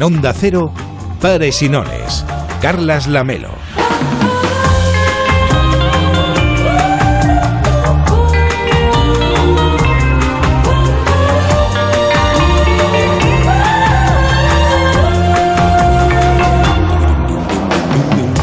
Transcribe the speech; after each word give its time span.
En 0.00 0.04
Onda 0.04 0.32
Cero, 0.32 0.72
Pares 1.20 1.60
y. 1.60 2.24
Carlas 2.62 3.06
Lamelo. 3.06 3.50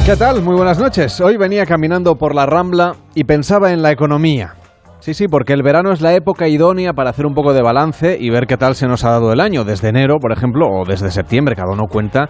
¿Qué 0.06 0.16
tal? 0.16 0.44
Muy 0.44 0.54
buenas 0.54 0.78
noches. 0.78 1.20
Hoy 1.22 1.38
venía 1.38 1.66
caminando 1.66 2.20
por 2.20 2.36
la 2.36 2.46
Rambla 2.46 2.96
y 3.16 3.24
pensaba 3.24 3.74
en 3.74 3.82
la 3.82 3.92
economía. 3.92 4.54
Sí, 5.00 5.14
sí, 5.14 5.28
porque 5.28 5.54
el 5.54 5.64
verano 5.64 5.92
es 5.92 6.02
la 6.02 6.14
época 6.14 6.48
idónea 6.48 6.94
para 6.94 7.12
hacer 7.12 7.26
un 7.26 7.34
poco 7.34 7.54
de 7.54 7.62
balance 7.62 8.18
y 8.20 8.30
ver 8.30 8.48
qué 8.48 8.58
tal 8.58 8.76
se 8.76 8.88
nos 8.88 9.06
ha 9.06 9.12
dado 9.12 9.32
el 9.32 9.40
año, 9.40 9.64
desde 9.64 9.90
enero, 9.90 10.16
por 10.20 10.32
ejemplo, 10.32 10.68
o 10.68 10.86
desde 10.86 11.12
septiembre, 11.12 11.56
cada 11.56 11.72
uno 11.72 11.84
cuenta 11.88 12.30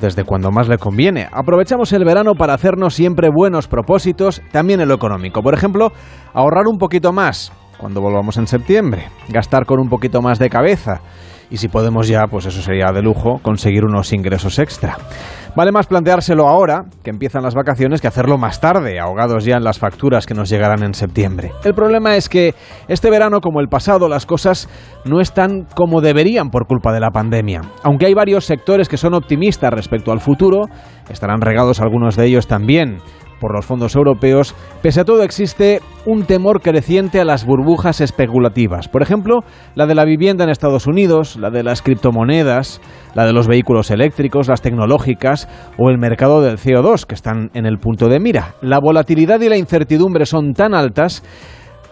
desde 0.00 0.24
cuando 0.24 0.50
más 0.50 0.68
le 0.68 0.78
conviene. 0.78 1.26
Aprovechamos 1.32 1.92
el 1.92 2.04
verano 2.04 2.34
para 2.34 2.54
hacernos 2.54 2.94
siempre 2.94 3.30
buenos 3.34 3.66
propósitos, 3.66 4.42
también 4.52 4.80
en 4.80 4.88
lo 4.88 4.94
económico. 4.94 5.42
Por 5.42 5.54
ejemplo, 5.54 5.92
ahorrar 6.34 6.66
un 6.66 6.78
poquito 6.78 7.12
más 7.12 7.52
cuando 7.78 8.00
volvamos 8.00 8.36
en 8.36 8.46
septiembre, 8.46 9.08
gastar 9.28 9.64
con 9.64 9.80
un 9.80 9.88
poquito 9.88 10.20
más 10.20 10.38
de 10.38 10.50
cabeza 10.50 11.00
y 11.50 11.58
si 11.58 11.68
podemos 11.68 12.08
ya, 12.08 12.26
pues 12.26 12.46
eso 12.46 12.60
sería 12.60 12.92
de 12.92 13.02
lujo, 13.02 13.38
conseguir 13.42 13.84
unos 13.84 14.12
ingresos 14.12 14.58
extra. 14.58 14.96
Vale 15.56 15.72
más 15.72 15.86
planteárselo 15.86 16.46
ahora, 16.46 16.84
que 17.02 17.08
empiezan 17.08 17.42
las 17.42 17.54
vacaciones, 17.54 18.02
que 18.02 18.08
hacerlo 18.08 18.36
más 18.36 18.60
tarde, 18.60 19.00
ahogados 19.00 19.42
ya 19.46 19.56
en 19.56 19.64
las 19.64 19.78
facturas 19.78 20.26
que 20.26 20.34
nos 20.34 20.50
llegarán 20.50 20.82
en 20.82 20.92
septiembre. 20.92 21.50
El 21.64 21.72
problema 21.72 22.14
es 22.16 22.28
que 22.28 22.54
este 22.88 23.08
verano, 23.08 23.40
como 23.40 23.60
el 23.60 23.68
pasado, 23.68 24.06
las 24.06 24.26
cosas 24.26 24.68
no 25.06 25.18
están 25.18 25.66
como 25.74 26.02
deberían 26.02 26.50
por 26.50 26.66
culpa 26.66 26.92
de 26.92 27.00
la 27.00 27.10
pandemia. 27.10 27.62
Aunque 27.84 28.04
hay 28.04 28.12
varios 28.12 28.44
sectores 28.44 28.86
que 28.86 28.98
son 28.98 29.14
optimistas 29.14 29.72
respecto 29.72 30.12
al 30.12 30.20
futuro, 30.20 30.66
estarán 31.08 31.40
regados 31.40 31.80
algunos 31.80 32.16
de 32.16 32.26
ellos 32.26 32.46
también 32.46 32.98
por 33.40 33.54
los 33.54 33.66
fondos 33.66 33.94
europeos, 33.94 34.54
pese 34.82 35.00
a 35.00 35.04
todo 35.04 35.22
existe 35.22 35.80
un 36.04 36.24
temor 36.24 36.60
creciente 36.60 37.20
a 37.20 37.24
las 37.24 37.44
burbujas 37.44 38.00
especulativas. 38.00 38.88
Por 38.88 39.02
ejemplo, 39.02 39.40
la 39.74 39.86
de 39.86 39.94
la 39.94 40.04
vivienda 40.04 40.44
en 40.44 40.50
Estados 40.50 40.86
Unidos, 40.86 41.36
la 41.36 41.50
de 41.50 41.62
las 41.62 41.82
criptomonedas, 41.82 42.80
la 43.14 43.26
de 43.26 43.32
los 43.32 43.48
vehículos 43.48 43.90
eléctricos, 43.90 44.48
las 44.48 44.62
tecnológicas 44.62 45.48
o 45.78 45.90
el 45.90 45.98
mercado 45.98 46.40
del 46.40 46.58
CO2, 46.58 47.04
que 47.06 47.14
están 47.14 47.50
en 47.54 47.66
el 47.66 47.78
punto 47.78 48.08
de 48.08 48.20
mira. 48.20 48.54
La 48.60 48.78
volatilidad 48.78 49.40
y 49.40 49.48
la 49.48 49.56
incertidumbre 49.56 50.26
son 50.26 50.52
tan 50.52 50.74
altas 50.74 51.22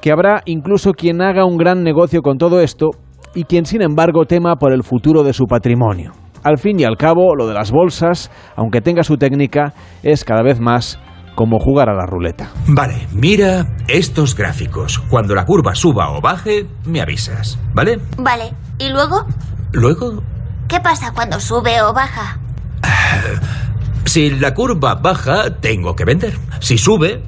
que 0.00 0.12
habrá 0.12 0.42
incluso 0.44 0.92
quien 0.92 1.22
haga 1.22 1.46
un 1.46 1.56
gran 1.56 1.82
negocio 1.82 2.20
con 2.20 2.36
todo 2.36 2.60
esto 2.60 2.90
y 3.34 3.44
quien 3.44 3.64
sin 3.64 3.82
embargo 3.82 4.26
tema 4.26 4.56
por 4.56 4.72
el 4.72 4.82
futuro 4.82 5.22
de 5.22 5.32
su 5.32 5.46
patrimonio. 5.46 6.12
Al 6.42 6.58
fin 6.58 6.78
y 6.78 6.84
al 6.84 6.98
cabo, 6.98 7.34
lo 7.34 7.46
de 7.46 7.54
las 7.54 7.72
bolsas, 7.72 8.30
aunque 8.54 8.82
tenga 8.82 9.02
su 9.02 9.16
técnica, 9.16 9.72
es 10.02 10.24
cada 10.24 10.42
vez 10.42 10.60
más 10.60 11.00
como 11.34 11.58
jugar 11.58 11.88
a 11.88 11.94
la 11.94 12.06
ruleta. 12.06 12.50
Vale, 12.66 13.08
mira 13.12 13.66
estos 13.88 14.34
gráficos. 14.34 14.98
Cuando 14.98 15.34
la 15.34 15.44
curva 15.44 15.74
suba 15.74 16.10
o 16.10 16.20
baje, 16.20 16.66
me 16.84 17.00
avisas, 17.00 17.58
¿vale? 17.74 18.00
Vale, 18.18 18.52
¿y 18.78 18.88
luego? 18.90 19.26
Luego, 19.72 20.22
¿Qué 20.68 20.80
pasa 20.80 21.12
cuando 21.12 21.40
sube 21.40 21.82
o 21.82 21.92
baja? 21.92 22.38
si 24.04 24.30
la 24.30 24.54
curva 24.54 24.94
baja, 24.94 25.60
tengo 25.60 25.94
que 25.94 26.04
vender. 26.04 26.38
Si 26.60 26.78
sube, 26.78 27.22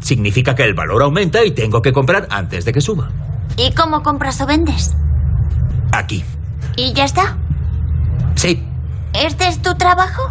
significa 0.00 0.54
que 0.54 0.64
el 0.64 0.74
valor 0.74 1.02
aumenta 1.02 1.44
y 1.44 1.50
tengo 1.50 1.82
que 1.82 1.92
comprar 1.92 2.28
antes 2.30 2.64
de 2.64 2.72
que 2.72 2.80
suba. 2.80 3.08
¿Y 3.56 3.72
cómo 3.74 4.02
compras 4.02 4.40
o 4.40 4.46
vendes? 4.46 4.94
Aquí. 5.92 6.24
¿Y 6.76 6.92
ya 6.92 7.04
está? 7.04 7.36
Sí, 8.36 8.64
¿Este 9.12 9.48
es 9.48 9.60
tu 9.62 9.74
trabajo? 9.74 10.30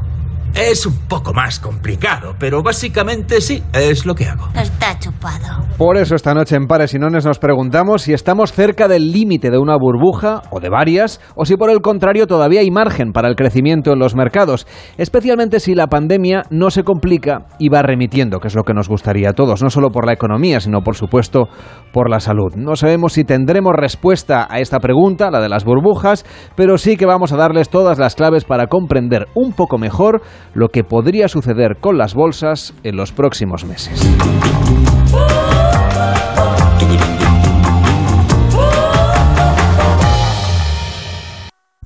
Es 0.56 0.86
un 0.86 0.98
poco 1.08 1.34
más 1.34 1.60
complicado, 1.60 2.36
pero 2.40 2.64
básicamente 2.64 3.42
sí, 3.42 3.64
es 3.74 4.06
lo 4.06 4.16
que 4.16 4.26
hago. 4.26 4.48
Está 4.56 4.98
chupado. 5.00 5.66
Por 5.78 5.98
eso 5.98 6.16
esta 6.16 6.34
noche 6.34 6.56
en 6.56 6.68
Pares 6.68 6.94
y 6.94 7.00
Nones 7.00 7.26
nos 7.26 7.40
preguntamos 7.40 8.02
si 8.02 8.14
estamos 8.14 8.52
cerca 8.52 8.88
del 8.88 9.12
límite 9.12 9.52
de 9.52 9.60
una 9.60 9.78
burbuja 9.78 10.42
o 10.50 10.60
de 10.60 10.70
varias, 10.70 11.22
o 11.36 11.46
si 11.46 11.56
por 11.56 11.70
el 11.70 11.82
contrario 11.82 12.28
todavía 12.28 12.62
hay 12.62 12.72
margen 12.72 13.12
para 13.12 13.28
el 13.28 13.36
crecimiento 13.36 13.92
en 13.94 14.00
los 14.00 14.16
mercados, 14.16 14.66
especialmente 14.98 15.60
si 15.60 15.76
la 15.76 15.88
pandemia 15.88 16.44
no 16.50 16.72
se 16.72 16.84
complica 16.84 17.46
y 17.60 17.70
va 17.70 17.82
remitiendo, 17.82 18.40
que 18.40 18.48
es 18.48 18.56
lo 18.56 18.64
que 18.64 18.74
nos 18.74 18.90
gustaría 18.90 19.30
a 19.30 19.34
todos, 19.34 19.62
no 19.62 19.70
solo 19.70 19.90
por 19.90 20.06
la 20.06 20.14
economía, 20.14 20.60
sino 20.60 20.82
por 20.82 20.96
supuesto 20.96 21.48
por 21.94 22.10
la 22.10 22.20
salud. 22.20 22.56
No 22.56 22.76
sabemos 22.76 23.14
si 23.14 23.24
tendremos 23.24 23.74
respuesta 23.76 24.48
a 24.50 24.60
esta 24.60 24.80
pregunta, 24.80 25.30
la 25.32 25.40
de 25.40 25.50
las 25.50 25.66
burbujas, 25.66 26.26
pero 26.56 26.78
sí 26.78 26.98
que 26.98 27.06
vamos 27.06 27.32
a 27.32 27.38
darles 27.38 27.70
todas 27.70 28.00
las 28.00 28.16
claves 28.16 28.46
para 28.46 28.68
comprender 28.68 29.28
un 29.36 29.54
poco 29.54 29.78
mejor 29.78 30.22
lo 30.54 30.70
que 30.70 30.84
podría 30.84 31.28
suceder 31.28 31.78
con 31.78 31.98
las 31.98 32.14
bolsas 32.14 32.74
en 32.84 32.96
los 32.96 33.12
próximos 33.12 33.66
meses. 33.66 34.08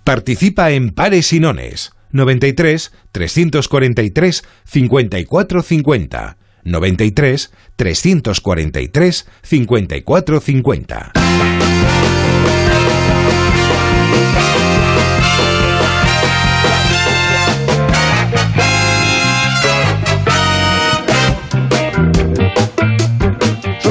Participa 0.04 0.72
en 0.72 0.90
Pares 0.90 1.32
y 1.32 1.40
Nones. 1.40 1.94
93 2.12 2.92
343 3.12 4.44
54 4.66 5.62
50. 5.62 6.38
93 6.64 7.54
343 7.76 9.30
54 9.42 10.40
50. 10.40 11.12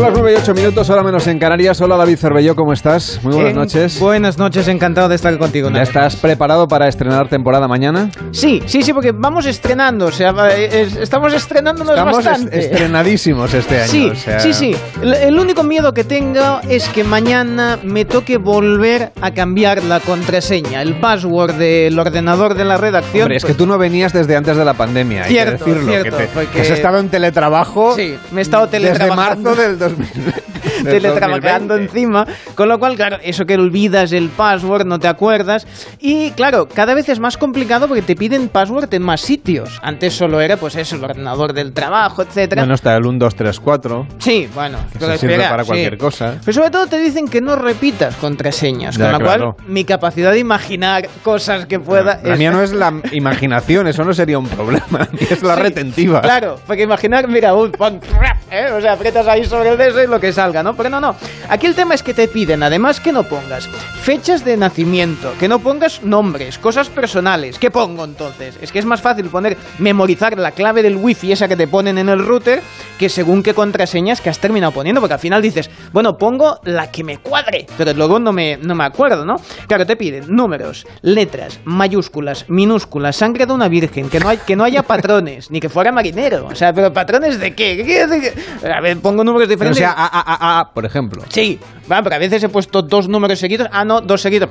Son 0.00 0.08
las 0.08 0.18
9 0.18 0.32
y 0.32 0.40
8 0.40 0.54
minutos, 0.54 0.88
hora 0.88 1.02
menos 1.02 1.26
en 1.26 1.38
Canarias. 1.38 1.78
Hola 1.82 1.94
David 1.98 2.16
Cervelló, 2.16 2.56
¿cómo 2.56 2.72
estás? 2.72 3.20
Muy 3.22 3.34
buenas 3.34 3.52
Bien, 3.52 3.56
noches. 3.56 4.00
Buenas 4.00 4.38
noches, 4.38 4.66
encantado 4.68 5.10
de 5.10 5.14
estar 5.16 5.36
contigo. 5.36 5.68
¿Ya 5.68 5.74
Nacho. 5.74 5.90
estás 5.90 6.16
preparado 6.16 6.66
para 6.68 6.88
estrenar 6.88 7.28
temporada 7.28 7.68
mañana? 7.68 8.08
Sí, 8.30 8.62
sí, 8.64 8.82
sí, 8.82 8.94
porque 8.94 9.12
vamos 9.12 9.44
estrenando, 9.44 10.06
o 10.06 10.10
sea, 10.10 10.30
es- 10.56 10.96
estamos 10.96 11.34
estrenándonos 11.34 11.92
Estamos 11.94 12.18
est- 12.20 12.26
bastante. 12.28 12.58
estrenadísimos 12.60 13.52
este 13.52 13.78
año. 13.82 13.90
Sí, 13.90 14.08
o 14.10 14.14
sea, 14.14 14.40
sí, 14.40 14.54
sí. 14.54 14.74
El, 15.02 15.38
único 15.38 15.64
miedo 15.64 15.92
que 15.92 16.02
tengo 16.04 16.60
es 16.66 16.88
que 16.88 17.04
mañana 17.04 17.78
me 17.82 18.06
toque 18.06 18.38
volver 18.38 19.12
a 19.20 19.32
cambiar 19.34 19.84
la 19.84 20.00
contraseña, 20.00 20.80
el 20.80 20.94
password 20.94 21.56
del 21.56 21.98
ordenador 21.98 22.54
de 22.54 22.64
la 22.64 22.78
redacción. 22.78 23.24
Hombre, 23.24 23.36
es 23.36 23.42
que 23.44 23.48
pues- 23.48 23.58
tú 23.58 23.66
no 23.66 23.76
venías 23.76 24.14
desde 24.14 24.34
antes 24.34 24.56
de 24.56 24.64
la 24.64 24.72
pandemia, 24.72 25.24
hay 25.24 25.30
Cierto, 25.32 25.62
que 25.66 25.70
decirlo. 25.72 25.92
cierto, 25.92 26.16
que, 26.16 26.22
te- 26.24 26.30
porque- 26.32 26.48
que 26.52 26.60
has 26.62 26.70
estado 26.70 26.98
en 27.00 27.10
teletrabajo 27.10 27.94
Sí, 27.96 28.14
me 28.32 28.40
he 28.40 28.42
estado 28.42 28.66
desde 28.66 28.78
teletrabajando. 28.78 29.50
marzo 29.50 29.60
del 29.60 29.72
2000. 29.78 29.89
del 29.89 29.89
teletrabajando 30.84 31.74
2020. 31.74 31.84
encima, 31.84 32.26
con 32.54 32.68
lo 32.68 32.78
cual, 32.78 32.96
claro, 32.96 33.18
eso 33.22 33.44
que 33.44 33.54
olvidas 33.54 34.12
el 34.12 34.28
password, 34.28 34.86
no 34.86 34.98
te 34.98 35.08
acuerdas, 35.08 35.66
y 36.00 36.30
claro, 36.32 36.66
cada 36.68 36.94
vez 36.94 37.08
es 37.08 37.20
más 37.20 37.36
complicado 37.36 37.86
porque 37.88 38.02
te 38.02 38.14
piden 38.16 38.48
password 38.48 38.92
en 38.94 39.02
más 39.02 39.20
sitios. 39.20 39.78
Antes 39.82 40.14
solo 40.14 40.40
era, 40.40 40.56
pues 40.56 40.76
eso, 40.76 40.96
el 40.96 41.04
ordenador 41.04 41.52
del 41.52 41.72
trabajo, 41.72 42.22
etcétera. 42.22 42.62
Bueno, 42.62 42.74
está 42.74 42.96
el 42.96 43.06
1, 43.06 43.18
2, 43.18 43.34
3, 43.34 43.60
4, 43.60 44.06
sí, 44.18 44.48
bueno, 44.54 44.78
que 44.92 44.98
se 45.04 45.18
sirve 45.18 45.34
espera, 45.34 45.50
para 45.50 45.64
sí. 45.64 45.68
cualquier 45.68 45.98
cosa. 45.98 46.36
Pero 46.44 46.52
sobre 46.52 46.70
todo 46.70 46.86
te 46.86 46.98
dicen 46.98 47.28
que 47.28 47.40
no 47.40 47.56
repitas 47.56 48.16
contraseñas, 48.16 48.96
Ya, 48.96 49.04
con 49.04 49.12
lo 49.12 49.18
claro. 49.26 49.54
cual 49.56 49.66
mi 49.68 49.84
capacidad 49.84 50.32
de 50.32 50.38
imaginar 50.38 51.08
cosas 51.22 51.66
que 51.66 51.78
pueda... 51.78 52.20
La 52.22 52.36
mía 52.36 52.50
no 52.50 52.62
es 52.62 52.72
la 52.72 52.92
imaginación, 53.12 53.88
eso 53.88 54.04
no 54.04 54.12
sería 54.12 54.38
un 54.38 54.46
problema, 54.48 55.08
es 55.18 55.42
la 55.42 55.56
Sí, 55.56 55.62
retentiva. 55.62 56.20
Claro, 56.20 56.56
porque 56.66 56.82
imaginar, 56.82 57.28
mira, 57.28 57.54
un 57.54 57.70
¿eh? 58.50 58.70
o 58.72 58.80
sea, 58.80 58.92
aprietas 58.94 59.26
ahí 59.26 59.44
sobre 59.44 59.70
el 59.70 59.76
de 59.80 59.88
eso 59.88 60.02
y 60.02 60.06
lo 60.06 60.20
que 60.20 60.32
salga, 60.32 60.62
¿no? 60.62 60.74
Pero 60.76 60.90
no, 60.90 61.00
no. 61.00 61.16
Aquí 61.48 61.66
el 61.66 61.74
tema 61.74 61.94
es 61.94 62.02
que 62.02 62.14
te 62.14 62.28
piden, 62.28 62.62
además, 62.62 63.00
que 63.00 63.12
no 63.12 63.24
pongas 63.24 63.68
fechas 64.00 64.44
de 64.44 64.56
nacimiento, 64.56 65.32
que 65.38 65.48
no 65.48 65.58
pongas 65.58 66.02
nombres, 66.02 66.58
cosas 66.58 66.88
personales. 66.88 67.58
¿Qué 67.58 67.70
pongo 67.70 68.04
entonces? 68.04 68.58
Es 68.60 68.72
que 68.72 68.78
es 68.78 68.84
más 68.84 69.00
fácil 69.00 69.26
poner, 69.26 69.56
memorizar 69.78 70.38
la 70.38 70.52
clave 70.52 70.82
del 70.82 70.96
wifi, 70.96 71.32
esa 71.32 71.48
que 71.48 71.56
te 71.56 71.68
ponen 71.68 71.98
en 71.98 72.08
el 72.08 72.24
router, 72.24 72.62
que 72.98 73.08
según 73.08 73.42
qué 73.42 73.54
contraseñas 73.54 74.20
que 74.20 74.30
has 74.30 74.38
terminado 74.38 74.72
poniendo, 74.72 75.00
porque 75.00 75.14
al 75.14 75.20
final 75.20 75.42
dices, 75.42 75.70
bueno, 75.92 76.16
pongo 76.16 76.60
la 76.64 76.90
que 76.90 77.04
me 77.04 77.18
cuadre, 77.18 77.66
pero 77.76 77.92
luego 77.92 78.18
no 78.18 78.32
me, 78.32 78.56
no 78.56 78.74
me 78.74 78.84
acuerdo, 78.84 79.24
¿no? 79.24 79.36
Claro, 79.66 79.86
te 79.86 79.96
piden 79.96 80.24
números, 80.34 80.86
letras, 81.02 81.60
mayúsculas, 81.64 82.46
minúsculas, 82.48 83.16
sangre 83.16 83.46
de 83.46 83.52
una 83.52 83.68
virgen, 83.68 84.08
que 84.08 84.20
no, 84.20 84.28
hay, 84.28 84.38
que 84.38 84.56
no 84.56 84.64
haya 84.64 84.82
patrones, 84.82 85.50
ni 85.50 85.60
que 85.60 85.68
fuera 85.68 85.92
marinero. 85.92 86.46
O 86.46 86.54
sea, 86.54 86.72
pero 86.72 86.92
patrones 86.92 87.38
de 87.38 87.54
qué? 87.54 88.04
A 88.64 88.80
ver, 88.80 88.98
pongo 88.98 89.24
números 89.24 89.48
diferentes 89.48 89.69
no 89.70 89.76
entiendes? 89.76 89.94
sea 89.96 90.04
a, 90.04 90.06
a, 90.06 90.56
a, 90.56 90.60
a, 90.60 90.70
por 90.72 90.84
ejemplo. 90.84 91.22
Sí, 91.28 91.58
pero 92.02 92.14
a 92.16 92.18
veces 92.18 92.42
he 92.44 92.48
puesto 92.48 92.82
dos 92.82 93.08
números 93.08 93.38
seguidos. 93.38 93.68
Ah, 93.72 93.84
no, 93.84 94.00
dos 94.00 94.20
seguidos. 94.22 94.50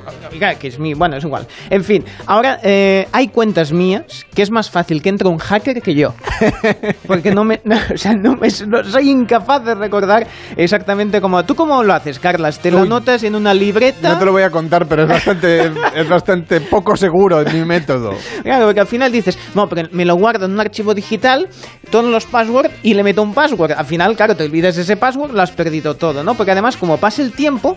Que 0.58 0.68
es 0.68 0.78
mi. 0.78 0.94
Bueno, 0.94 1.16
es 1.16 1.24
igual. 1.24 1.46
En 1.70 1.82
fin, 1.84 2.04
ahora 2.26 2.58
eh, 2.62 3.08
hay 3.12 3.28
cuentas 3.28 3.72
mías 3.72 4.26
que 4.34 4.42
es 4.42 4.50
más 4.50 4.70
fácil 4.70 5.02
que 5.02 5.08
entre 5.08 5.28
un 5.28 5.38
hacker 5.38 5.80
que 5.82 5.94
yo. 5.94 6.14
Porque 7.06 7.32
no 7.32 7.44
me. 7.44 7.60
no, 7.64 7.76
o 7.94 7.96
sea, 7.96 8.12
no 8.14 8.36
me, 8.36 8.48
no- 8.66 8.84
soy 8.84 9.10
incapaz 9.10 9.64
de 9.64 9.74
recordar 9.74 10.26
exactamente 10.56 11.20
cómo. 11.20 11.44
¿Tú 11.44 11.54
cómo 11.54 11.82
lo 11.82 11.94
haces, 11.94 12.18
Carlas? 12.18 12.58
¿Te 12.60 12.70
lo 12.70 12.82
Uy. 12.82 12.88
notas 12.88 13.22
en 13.24 13.34
una 13.34 13.54
libreta? 13.54 14.12
No 14.12 14.18
te 14.18 14.24
lo 14.24 14.32
voy 14.32 14.42
a 14.42 14.50
contar, 14.50 14.86
pero 14.86 15.02
es 15.04 15.08
bastante, 15.08 15.70
es 15.94 16.08
bastante 16.08 16.60
poco 16.60 16.96
seguro 16.96 17.42
mi 17.52 17.64
método. 17.64 18.14
Claro, 18.42 18.66
porque 18.66 18.80
al 18.80 18.86
final 18.86 19.10
dices, 19.12 19.38
no, 19.54 19.68
pero 19.68 19.88
me 19.92 20.04
lo 20.04 20.14
guardo 20.16 20.46
en 20.46 20.52
un 20.52 20.60
archivo 20.60 20.94
digital, 20.94 21.48
todos 21.90 22.10
los 22.10 22.26
passwords 22.26 22.70
y 22.82 22.94
le 22.94 23.02
meto 23.02 23.22
un 23.22 23.34
password. 23.34 23.72
Al 23.72 23.86
final, 23.86 24.16
claro, 24.16 24.36
te 24.36 24.44
olvidas 24.44 24.76
ese 24.76 24.96
password, 24.96 25.32
lo 25.32 25.42
has 25.42 25.50
perdido 25.52 25.94
todo, 25.94 26.22
¿no? 26.24 26.34
Porque 26.34 26.52
además, 26.52 26.76
como 26.76 26.96
pasa 26.98 27.22
el 27.22 27.29
tiempo, 27.30 27.76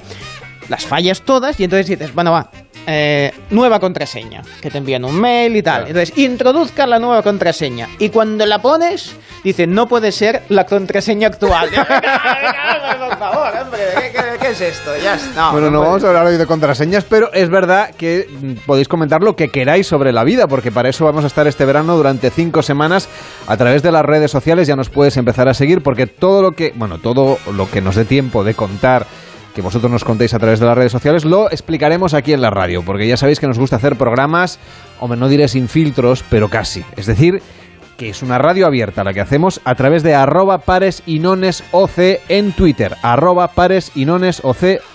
las 0.70 0.86
fallas 0.86 1.22
todas 1.22 1.60
y 1.60 1.64
entonces 1.66 1.88
dices, 1.88 2.14
bueno, 2.14 2.32
va, 2.32 2.50
eh, 2.86 3.32
nueva 3.50 3.80
contraseña, 3.80 4.42
que 4.62 4.70
te 4.70 4.78
envían 4.78 5.06
un 5.06 5.16
mail 5.20 5.56
y 5.56 5.64
tal. 5.64 5.88
Entonces, 5.88 6.18
introduzca 6.18 6.86
la 6.86 7.00
nueva 7.00 7.22
contraseña. 7.22 7.88
Y 8.00 8.10
cuando 8.10 8.46
la 8.46 8.62
pones, 8.62 9.16
dice, 9.44 9.68
no 9.68 9.88
puede 9.88 10.12
ser 10.12 10.44
la 10.50 10.66
contraseña 10.66 11.28
actual. 11.30 11.70
Por 13.00 13.18
favor, 13.18 13.54
hombre, 13.62 13.80
¿qué, 13.96 14.12
qué- 14.12 14.38
qué 14.40 14.50
es 14.50 14.62
esto? 14.62 14.92
Ya 15.02 15.16
está. 15.16 15.52
bueno, 15.52 15.70
no 15.70 15.80
puede 15.80 15.90
vamos 15.92 16.04
a 16.04 16.08
hablar 16.08 16.26
hoy 16.28 16.38
de 16.38 16.46
contraseñas, 16.46 17.06
pero 17.06 17.32
es 17.34 17.50
verdad 17.50 17.92
que 17.96 18.28
mm, 18.30 18.66
podéis 18.66 18.88
comentar 18.88 19.22
lo 19.22 19.36
que 19.36 19.50
queráis 19.50 19.88
sobre 19.88 20.12
la 20.12 20.24
vida, 20.24 20.48
porque 20.48 20.72
para 20.72 20.90
eso 20.90 21.06
vamos 21.06 21.24
a 21.24 21.28
estar 21.28 21.48
este 21.48 21.66
verano 21.66 21.96
durante 21.96 22.30
cinco 22.32 22.62
semanas 22.62 23.08
a 23.48 23.56
través 23.58 23.82
de 23.84 23.92
las 23.92 24.04
redes 24.04 24.32
sociales. 24.32 24.68
Ya 24.68 24.76
nos 24.76 24.90
puedes 24.90 25.16
empezar 25.18 25.48
a 25.48 25.54
seguir, 25.54 25.82
porque 25.84 26.08
todo 26.08 26.42
lo 26.42 26.52
que, 26.54 26.74
bueno, 26.76 26.98
todo 26.98 27.38
lo 27.54 27.70
que 27.70 27.82
nos 27.82 27.96
dé 27.96 28.06
tiempo 28.06 28.44
de 28.44 28.54
contar 28.56 29.06
que 29.54 29.62
vosotros 29.62 29.92
nos 29.92 30.04
contéis 30.04 30.34
a 30.34 30.40
través 30.40 30.60
de 30.60 30.66
las 30.66 30.78
redes 30.78 30.92
sociales, 30.92 31.26
lo 31.26 31.50
explicaremos 31.50 32.14
aquí 32.14 32.34
en 32.34 32.42
la 32.42 32.50
radio, 32.50 32.84
porque 32.84 33.08
ya 33.08 33.18
sabéis 33.18 33.40
que 33.40 33.48
nos 33.48 33.60
gusta 33.60 33.76
hacer 33.76 33.96
programas, 33.96 34.60
hombre, 35.00 35.20
no 35.20 35.30
diré 35.30 35.48
sin 35.48 35.68
filtros, 35.68 36.24
pero 36.30 36.50
casi. 36.50 36.84
Es 36.98 37.06
decir, 37.06 37.42
que 37.98 38.10
es 38.10 38.24
una 38.24 38.38
radio 38.38 38.66
abierta 38.66 39.04
la 39.04 39.14
que 39.14 39.22
hacemos 39.22 39.62
a 39.66 39.76
través 39.76 40.04
de 40.04 40.16
arroba 40.16 40.60
pares 40.60 41.04
y 41.06 41.20
nones 41.20 41.64
oc 41.72 41.98
en 42.28 42.52
Twitter, 42.54 42.96
arroba 43.02 43.50
pares 43.50 43.92
y 43.96 44.06
nones 44.06 44.42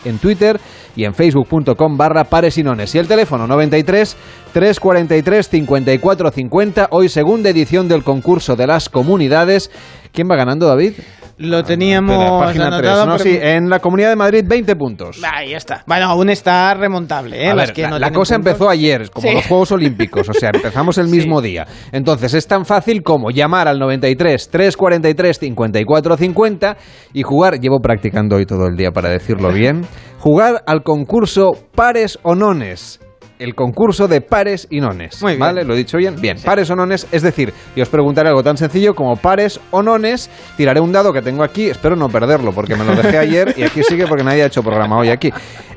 en 0.05 0.19
Twitter 0.19 0.60
y 0.96 1.05
en 1.05 1.14
facebook.com 1.14 1.96
barra 1.96 2.25
pares 2.25 2.58
y 2.58 2.64
nones. 2.64 2.94
Y 2.94 2.99
el 2.99 3.06
teléfono 3.06 3.46
93 3.46 4.16
343 4.52 5.49
54 5.49 6.31
50, 6.32 6.88
hoy 6.90 7.08
segunda 7.08 7.50
edición 7.50 7.87
del 7.87 8.02
concurso 8.02 8.56
de 8.56 8.66
las 8.66 8.88
comunidades. 8.88 9.70
¿Quién 10.12 10.28
va 10.28 10.37
ganando, 10.37 10.66
David? 10.66 10.94
Lo 11.38 11.62
teníamos 11.62 12.17
Espera, 12.17 12.38
página 12.40 12.67
anotado, 12.67 12.94
3, 13.05 13.06
¿no? 13.06 13.17
pero- 13.17 13.25
Sí, 13.31 13.38
en 13.40 13.70
la 13.70 13.79
Comunidad 13.79 14.08
de 14.11 14.17
Madrid 14.17 14.44
20 14.46 14.75
puntos. 14.76 15.20
Ahí 15.23 15.55
está. 15.55 15.85
Bueno, 15.87 16.06
aún 16.06 16.31
está 16.31 16.75
remontable, 16.75 17.44
¿eh? 17.44 17.49
A 17.50 17.55
Las 17.55 17.69
ver, 17.69 17.75
que 17.76 17.82
la, 17.82 17.88
no 17.90 17.99
la 17.99 18.06
tienen 18.08 18.19
cosa 18.19 18.35
puntos. 18.35 18.52
empezó 18.52 18.70
ayer, 18.70 19.11
como 19.11 19.29
Sí. 19.29 19.35
los 19.35 19.46
Juegos 19.46 19.73
Olímpicos, 19.73 20.29
o 20.29 20.32
sea, 20.32 20.50
empezamos 20.52 20.99
el 20.99 21.06
mismo 21.08 21.40
día. 21.40 21.67
Entonces 21.93 22.35
es 22.35 22.46
tan 22.46 22.64
fácil 22.67 23.02
como 23.02 23.31
llamar 23.31 23.69
al 23.69 23.79
93 23.79 24.50
343 24.50 25.38
54 25.38 26.17
50 26.17 26.76
y 27.12 27.23
jugar, 27.23 27.61
llevo 27.61 27.79
practicando 27.81 28.37
hoy 28.37 28.44
todo 28.46 28.67
el 28.67 28.76
día 28.76 28.91
para 28.91 29.08
decirlo 29.08 29.52
bien, 29.52 29.87
jugar 30.19 30.64
al 30.67 30.82
concurso 30.82 31.52
pares 31.75 32.19
o 32.23 32.34
nones. 32.34 33.00
El 33.38 33.55
concurso 33.55 34.08
de 34.08 34.20
pares 34.20 34.67
y 34.70 34.81
nones. 34.81 35.23
Muy 35.23 35.32
bien. 35.32 35.40
¿Vale? 35.40 35.64
¿Lo 35.64 35.75
he 35.75 35.76
dicho 35.76 35.96
bien? 35.96 36.17
Bien. 36.20 36.38
Pares 36.44 36.69
o 36.70 36.76
nones, 36.76 37.06
es 37.12 37.23
decir, 37.23 37.52
yo 37.76 37.82
os 37.82 37.88
preguntaré 37.88 38.29
algo 38.29 38.43
tan 38.43 38.56
sencillo 38.56 38.94
como 38.94 39.17
pares 39.17 39.61
o 39.70 39.82
nones. 39.82 40.29
Tiraré 40.56 40.81
un 40.81 40.93
dado 40.93 41.12
que 41.12 41.23
tengo 41.23 41.43
aquí, 41.44 41.69
espero 41.69 41.94
no 41.96 42.08
perderlo 42.08 42.52
porque 42.52 42.75
me 42.75 42.85
lo 42.85 42.94
dejé 42.96 43.19
ayer 43.19 43.55
y 43.56 43.62
aquí 43.62 43.82
sigue 43.82 44.06
porque 44.06 44.25
nadie 44.25 44.43
ha 44.43 44.46
hecho 44.46 44.62
programa 44.62 44.99
hoy 44.99 45.11
aquí. 45.11 45.31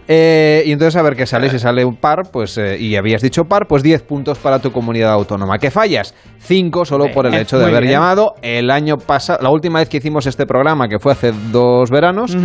Eh, 0.08 0.64
y 0.66 0.72
entonces 0.72 0.96
a 0.98 1.04
ver 1.04 1.16
qué 1.16 1.26
sale. 1.26 1.50
Si 1.50 1.60
sale 1.60 1.86
un 1.86 1.96
par, 1.96 2.32
pues 2.32 2.58
eh, 2.58 2.78
y 2.80 2.96
habías 2.96 3.22
dicho 3.22 3.46
par, 3.46 3.68
pues 3.68 3.84
10 3.84 4.02
puntos 4.02 4.40
para 4.40 4.60
tu 4.60 4.72
comunidad 4.72 5.12
autónoma. 5.14 5.58
¿Qué 5.60 5.70
fallas? 5.72 6.16
5 6.40 6.86
solo 6.86 7.12
por 7.14 7.28
el 7.28 7.36
hecho 7.36 7.58
de 7.58 7.66
muy 7.66 7.72
haber 7.72 7.84
bien. 7.84 7.94
llamado. 7.94 8.34
El 8.42 8.72
año 8.72 8.98
pasado, 8.98 9.40
la 9.42 9.52
última 9.52 9.80
vez 9.80 9.88
que 9.88 9.98
hicimos 9.98 10.26
este 10.26 10.46
programa, 10.46 10.88
que 10.88 11.00
fue 11.00 11.12
hace 11.12 11.32
dos 11.52 11.90
veranos, 11.92 12.36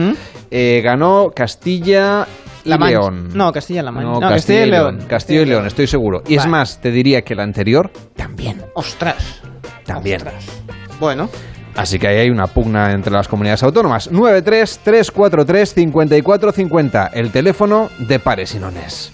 eh, 0.50 0.80
ganó 0.84 1.30
Castilla 1.34 2.26
La 2.66 2.78
Mancha. 2.78 2.98
León. 2.98 3.28
No, 3.34 3.52
Castilla-La 3.52 3.92
Mancha. 3.92 4.08
No, 4.08 4.20
No, 4.20 4.28
Castilla, 4.28 4.66
y 4.66 4.70
León. 4.70 4.96
León. 4.96 5.08
Castilla 5.08 5.42
y 5.42 5.46
León, 5.46 5.66
estoy 5.66 5.86
seguro. 5.86 6.22
Y 6.26 6.36
es 6.36 6.46
más, 6.46 6.80
te 6.80 6.90
diría 6.90 7.22
que 7.22 7.34
el 7.34 7.40
anterior 7.40 7.90
también. 8.14 8.62
Ostras. 8.74 9.40
También. 9.84 10.22
Ostras. 10.22 10.44
Bueno, 11.00 11.28
Así 11.76 11.98
que 11.98 12.08
ahí 12.08 12.16
hay 12.16 12.30
una 12.30 12.46
pugna 12.46 12.92
entre 12.92 13.12
las 13.12 13.28
comunidades 13.28 13.62
autónomas. 13.62 14.10
93-343-5450, 14.10 17.10
el 17.12 17.30
teléfono 17.30 17.90
de 17.98 18.18
pares 18.18 18.54
y 18.54 18.58
nones. 18.58 19.12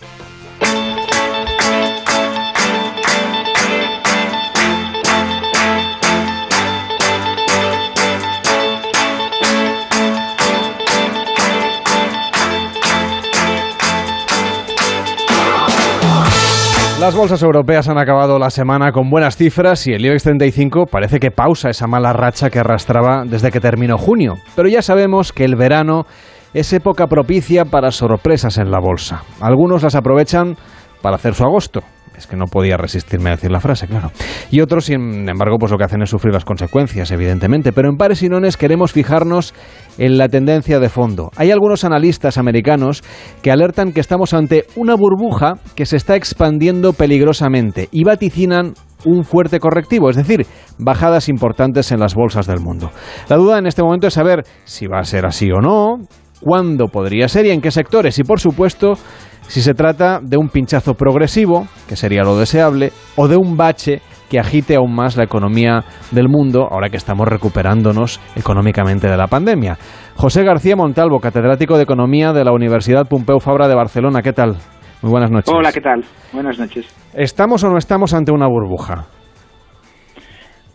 Las 17.02 17.16
bolsas 17.16 17.42
europeas 17.42 17.88
han 17.88 17.98
acabado 17.98 18.38
la 18.38 18.48
semana 18.48 18.92
con 18.92 19.10
buenas 19.10 19.36
cifras 19.36 19.88
y 19.88 19.92
el 19.92 20.06
IBEX 20.06 20.22
35 20.22 20.86
parece 20.86 21.18
que 21.18 21.32
pausa 21.32 21.68
esa 21.68 21.88
mala 21.88 22.12
racha 22.12 22.48
que 22.48 22.60
arrastraba 22.60 23.24
desde 23.26 23.50
que 23.50 23.58
terminó 23.58 23.98
junio. 23.98 24.34
Pero 24.54 24.68
ya 24.68 24.82
sabemos 24.82 25.32
que 25.32 25.44
el 25.44 25.56
verano 25.56 26.06
es 26.54 26.72
época 26.72 27.08
propicia 27.08 27.64
para 27.64 27.90
sorpresas 27.90 28.56
en 28.58 28.70
la 28.70 28.78
bolsa. 28.78 29.24
Algunos 29.40 29.82
las 29.82 29.96
aprovechan 29.96 30.54
para 31.02 31.16
hacer 31.16 31.34
su 31.34 31.42
agosto. 31.42 31.80
Que 32.26 32.36
no 32.36 32.46
podía 32.46 32.76
resistirme 32.76 33.30
a 33.30 33.36
decir 33.36 33.50
la 33.50 33.60
frase, 33.60 33.86
claro. 33.86 34.10
Y 34.50 34.60
otros, 34.60 34.86
sin 34.86 35.28
embargo, 35.28 35.56
pues 35.58 35.72
lo 35.72 35.78
que 35.78 35.84
hacen 35.84 36.02
es 36.02 36.10
sufrir 36.10 36.32
las 36.32 36.44
consecuencias, 36.44 37.10
evidentemente. 37.10 37.72
Pero 37.72 37.88
en 37.88 37.96
pares 37.96 38.22
y 38.22 38.28
nones 38.28 38.56
queremos 38.56 38.92
fijarnos 38.92 39.54
en 39.98 40.18
la 40.18 40.28
tendencia 40.28 40.78
de 40.78 40.88
fondo. 40.88 41.30
Hay 41.36 41.50
algunos 41.50 41.84
analistas 41.84 42.38
americanos 42.38 43.02
que 43.42 43.50
alertan 43.50 43.92
que 43.92 44.00
estamos 44.00 44.34
ante 44.34 44.64
una 44.76 44.94
burbuja 44.94 45.54
que 45.74 45.86
se 45.86 45.96
está 45.96 46.16
expandiendo 46.16 46.92
peligrosamente 46.92 47.88
y 47.90 48.04
vaticinan 48.04 48.74
un 49.04 49.24
fuerte 49.24 49.58
correctivo, 49.58 50.10
es 50.10 50.16
decir, 50.16 50.46
bajadas 50.78 51.28
importantes 51.28 51.90
en 51.92 52.00
las 52.00 52.14
bolsas 52.14 52.46
del 52.46 52.60
mundo. 52.60 52.90
La 53.28 53.36
duda 53.36 53.58
en 53.58 53.66
este 53.66 53.82
momento 53.82 54.06
es 54.06 54.14
saber 54.14 54.44
si 54.64 54.86
va 54.86 55.00
a 55.00 55.04
ser 55.04 55.26
así 55.26 55.50
o 55.50 55.60
no, 55.60 55.96
cuándo 56.42 56.88
podría 56.88 57.28
ser 57.28 57.46
y 57.46 57.50
en 57.50 57.60
qué 57.60 57.70
sectores 57.70 58.18
y 58.18 58.24
por 58.24 58.40
supuesto 58.40 58.94
si 59.42 59.60
se 59.60 59.74
trata 59.74 60.20
de 60.22 60.36
un 60.36 60.48
pinchazo 60.48 60.94
progresivo, 60.94 61.66
que 61.88 61.96
sería 61.96 62.22
lo 62.22 62.38
deseable, 62.38 62.90
o 63.16 63.28
de 63.28 63.36
un 63.36 63.56
bache 63.56 64.00
que 64.30 64.38
agite 64.38 64.76
aún 64.76 64.94
más 64.94 65.18
la 65.18 65.24
economía 65.24 65.84
del 66.10 66.28
mundo 66.28 66.66
ahora 66.70 66.88
que 66.88 66.96
estamos 66.96 67.28
recuperándonos 67.28 68.18
económicamente 68.34 69.08
de 69.08 69.16
la 69.16 69.26
pandemia. 69.26 69.76
José 70.16 70.42
García 70.42 70.74
Montalvo, 70.74 71.20
catedrático 71.20 71.76
de 71.76 71.82
Economía 71.82 72.32
de 72.32 72.44
la 72.44 72.52
Universidad 72.52 73.06
Pompeu 73.06 73.40
Fabra 73.40 73.68
de 73.68 73.74
Barcelona, 73.74 74.22
¿qué 74.22 74.32
tal? 74.32 74.56
Muy 75.02 75.10
buenas 75.10 75.30
noches. 75.30 75.52
Hola, 75.52 75.70
¿qué 75.70 75.80
tal? 75.82 76.02
Buenas 76.32 76.58
noches. 76.58 76.86
¿Estamos 77.12 77.62
o 77.64 77.68
no 77.68 77.76
estamos 77.76 78.14
ante 78.14 78.32
una 78.32 78.46
burbuja? 78.46 79.04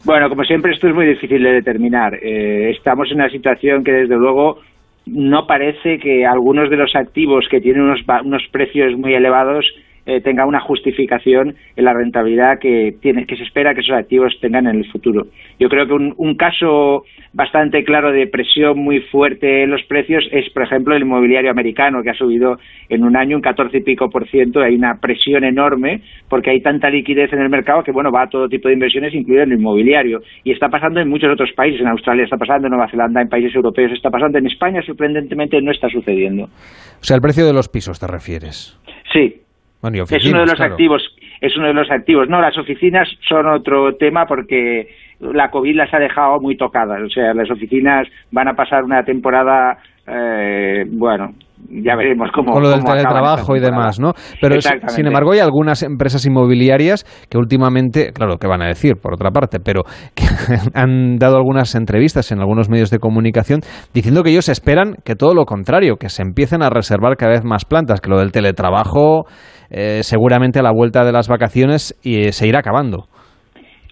Bueno, 0.05 0.29
como 0.29 0.43
siempre, 0.43 0.73
esto 0.73 0.87
es 0.87 0.93
muy 0.93 1.07
difícil 1.07 1.41
de 1.41 1.53
determinar. 1.53 2.13
Eh, 2.15 2.69
estamos 2.77 3.09
en 3.09 3.15
una 3.15 3.29
situación 3.29 3.83
que, 3.83 3.91
desde 3.91 4.15
luego, 4.15 4.59
no 5.07 5.47
parece 5.47 5.99
que 5.99 6.25
algunos 6.25 6.69
de 6.69 6.77
los 6.77 6.95
activos 6.95 7.47
que 7.49 7.61
tienen 7.61 7.83
unos, 7.83 8.01
unos 8.23 8.43
precios 8.51 8.97
muy 8.97 9.13
elevados 9.13 9.65
eh, 10.07 10.21
tengan 10.21 10.47
una 10.47 10.61
justificación 10.61 11.55
en 11.75 11.85
la 11.85 11.93
rentabilidad 11.93 12.59
que, 12.59 12.95
tiene, 13.01 13.25
que 13.25 13.35
se 13.35 13.43
espera 13.43 13.73
que 13.73 13.81
esos 13.81 13.95
activos 13.95 14.33
tengan 14.41 14.65
en 14.65 14.77
el 14.77 14.91
futuro. 14.91 15.27
Yo 15.59 15.67
creo 15.67 15.85
que 15.85 15.93
un, 15.93 16.13
un 16.17 16.35
caso 16.35 17.03
bastante 17.33 17.83
claro 17.83 18.11
de 18.11 18.25
presión 18.25 18.79
muy 18.79 19.01
fuerte 19.01 19.63
en 19.63 19.69
los 19.69 19.83
precios 19.83 20.27
es, 20.31 20.49
por 20.51 20.63
ejemplo, 20.63 20.95
el 20.95 21.03
inmobiliario 21.03 21.51
americano, 21.51 22.01
que 22.01 22.09
ha 22.09 22.13
subido 22.13 22.57
en 22.89 23.03
un 23.03 23.17
año 23.17 23.35
un 23.35 23.41
14 23.41 23.77
y 23.77 23.83
pico 23.83 24.09
por 24.09 24.27
ciento. 24.29 24.61
Hay 24.61 24.75
una 24.75 24.99
presión 24.99 25.43
enorme 25.43 26.01
porque 26.29 26.51
hay 26.51 26.61
tanta 26.61 26.89
liquidez 26.89 27.31
en 27.33 27.41
el 27.41 27.49
mercado 27.49 27.83
que, 27.83 27.91
bueno, 27.91 28.11
va 28.11 28.23
a 28.23 28.29
todo 28.29 28.47
tipo 28.47 28.69
de 28.69 28.75
inversiones, 28.75 29.13
incluido 29.13 29.43
el 29.43 29.53
inmobiliario. 29.53 30.21
Y 30.43 30.51
está 30.51 30.69
pasando 30.69 30.99
en 30.99 31.09
muchos 31.09 31.31
otros 31.31 31.51
países. 31.55 31.81
En 31.81 31.87
Australia 31.87 32.23
está 32.23 32.37
pasando, 32.37 32.67
en 32.67 32.71
Nueva 32.71 32.89
Zelanda, 32.89 33.21
en 33.21 33.29
países 33.29 33.53
europeos 33.53 33.91
está 33.91 34.09
pasando. 34.09 34.37
En 34.37 34.47
España, 34.47 34.81
sorprendentemente, 34.81 35.61
no 35.61 35.71
está 35.71 35.89
sucediendo. 35.89 36.45
O 36.45 37.03
sea, 37.03 37.15
el 37.15 37.21
precio 37.21 37.45
de 37.45 37.53
los 37.53 37.69
pisos 37.69 37.99
te 37.99 38.07
refieres. 38.07 38.79
Sí, 39.13 39.41
Bueno, 39.81 39.97
y 39.97 39.99
es 40.01 40.25
uno 40.25 40.39
de 40.39 40.45
los 40.45 40.55
claro. 40.55 40.73
activos. 40.73 41.15
Es 41.39 41.55
uno 41.55 41.67
de 41.67 41.73
los 41.73 41.91
activos. 41.91 42.27
No, 42.29 42.41
las 42.41 42.57
oficinas 42.57 43.07
son 43.27 43.47
otro 43.47 43.95
tema 43.95 44.25
porque 44.25 44.89
la 45.19 45.51
COVID 45.51 45.75
las 45.75 45.93
ha 45.93 45.99
dejado 45.99 46.39
muy 46.39 46.57
tocadas. 46.57 47.01
O 47.01 47.09
sea, 47.09 47.33
las 47.33 47.49
oficinas 47.51 48.07
van 48.31 48.47
a 48.47 48.55
pasar 48.55 48.83
una 48.83 49.03
temporada, 49.03 49.77
eh, 50.07 50.85
bueno, 50.87 51.33
ya 51.69 51.95
veremos 51.95 52.29
cómo. 52.33 52.51
Con 52.51 52.63
lo 52.63 52.69
del 52.69 52.81
cómo 52.81 52.93
teletrabajo 52.93 53.55
y 53.55 53.59
demás, 53.59 53.99
¿no? 53.99 54.13
Pero 54.41 54.55
sin 54.61 55.07
embargo 55.07 55.31
hay 55.31 55.39
algunas 55.39 55.83
empresas 55.83 56.25
inmobiliarias 56.25 57.03
que 57.29 57.37
últimamente, 57.37 58.11
claro, 58.13 58.37
¿qué 58.37 58.47
van 58.47 58.61
a 58.61 58.67
decir 58.67 58.95
por 59.01 59.13
otra 59.13 59.31
parte? 59.31 59.59
Pero 59.59 59.83
que 60.15 60.25
han 60.73 61.17
dado 61.17 61.37
algunas 61.37 61.75
entrevistas 61.75 62.31
en 62.31 62.39
algunos 62.39 62.69
medios 62.69 62.89
de 62.89 62.99
comunicación 62.99 63.61
diciendo 63.93 64.23
que 64.23 64.31
ellos 64.31 64.49
esperan 64.49 64.95
que 65.03 65.15
todo 65.15 65.33
lo 65.33 65.45
contrario, 65.45 65.97
que 65.97 66.09
se 66.09 66.21
empiecen 66.21 66.61
a 66.61 66.69
reservar 66.69 67.17
cada 67.17 67.33
vez 67.33 67.43
más 67.43 67.65
plantas, 67.65 68.01
que 68.01 68.09
lo 68.09 68.19
del 68.19 68.31
teletrabajo 68.31 69.25
eh, 69.69 69.99
seguramente 70.03 70.59
a 70.59 70.63
la 70.63 70.71
vuelta 70.71 71.03
de 71.03 71.11
las 71.11 71.27
vacaciones 71.27 71.97
y, 72.03 72.27
eh, 72.27 72.31
se 72.31 72.47
irá 72.47 72.59
acabando. 72.59 73.05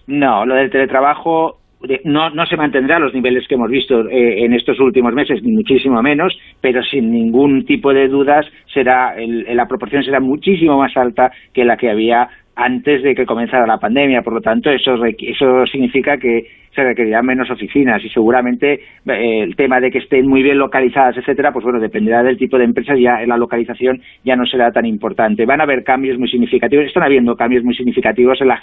No, 0.06 0.46
lo 0.46 0.54
del 0.54 0.70
teletrabajo 0.70 1.58
no, 2.04 2.30
no 2.30 2.46
se 2.46 2.56
mantendrá 2.56 2.98
los 2.98 3.12
niveles 3.14 3.46
que 3.46 3.54
hemos 3.54 3.70
visto 3.70 4.08
eh, 4.08 4.44
en 4.44 4.54
estos 4.54 4.80
últimos 4.80 5.12
meses, 5.14 5.42
ni 5.42 5.52
muchísimo 5.52 6.02
menos, 6.02 6.36
pero 6.60 6.82
sin 6.82 7.10
ningún 7.12 7.64
tipo 7.66 7.92
de 7.92 8.08
dudas 8.08 8.46
será 8.72 9.14
el- 9.16 9.46
la 9.54 9.66
proporción 9.68 10.02
será 10.02 10.20
muchísimo 10.20 10.78
más 10.78 10.96
alta 10.96 11.30
que 11.52 11.64
la 11.64 11.76
que 11.76 11.90
había 11.90 12.28
antes 12.54 13.02
de 13.02 13.14
que 13.14 13.26
comenzara 13.26 13.66
la 13.66 13.78
pandemia. 13.78 14.22
Por 14.22 14.32
lo 14.32 14.40
tanto, 14.40 14.70
eso, 14.70 14.96
eso 15.04 15.66
significa 15.66 16.16
que 16.16 16.46
se 16.76 16.84
requerirán 16.84 17.26
menos 17.26 17.50
oficinas 17.50 18.04
y 18.04 18.08
seguramente 18.10 18.74
eh, 19.06 19.42
el 19.42 19.56
tema 19.56 19.80
de 19.80 19.90
que 19.90 19.98
estén 19.98 20.28
muy 20.28 20.42
bien 20.42 20.58
localizadas, 20.58 21.16
etcétera, 21.16 21.52
pues 21.52 21.64
bueno, 21.64 21.80
dependerá 21.80 22.22
del 22.22 22.36
tipo 22.36 22.58
de 22.58 22.64
empresas, 22.64 22.98
ya 23.00 23.18
la 23.26 23.36
localización 23.36 24.00
ya 24.24 24.36
no 24.36 24.46
será 24.46 24.70
tan 24.70 24.86
importante. 24.86 25.46
Van 25.46 25.60
a 25.60 25.64
haber 25.64 25.82
cambios 25.82 26.18
muy 26.18 26.28
significativos, 26.28 26.86
están 26.86 27.02
habiendo 27.02 27.34
cambios 27.34 27.64
muy 27.64 27.74
significativos 27.74 28.38
en 28.40 28.48
la, 28.48 28.60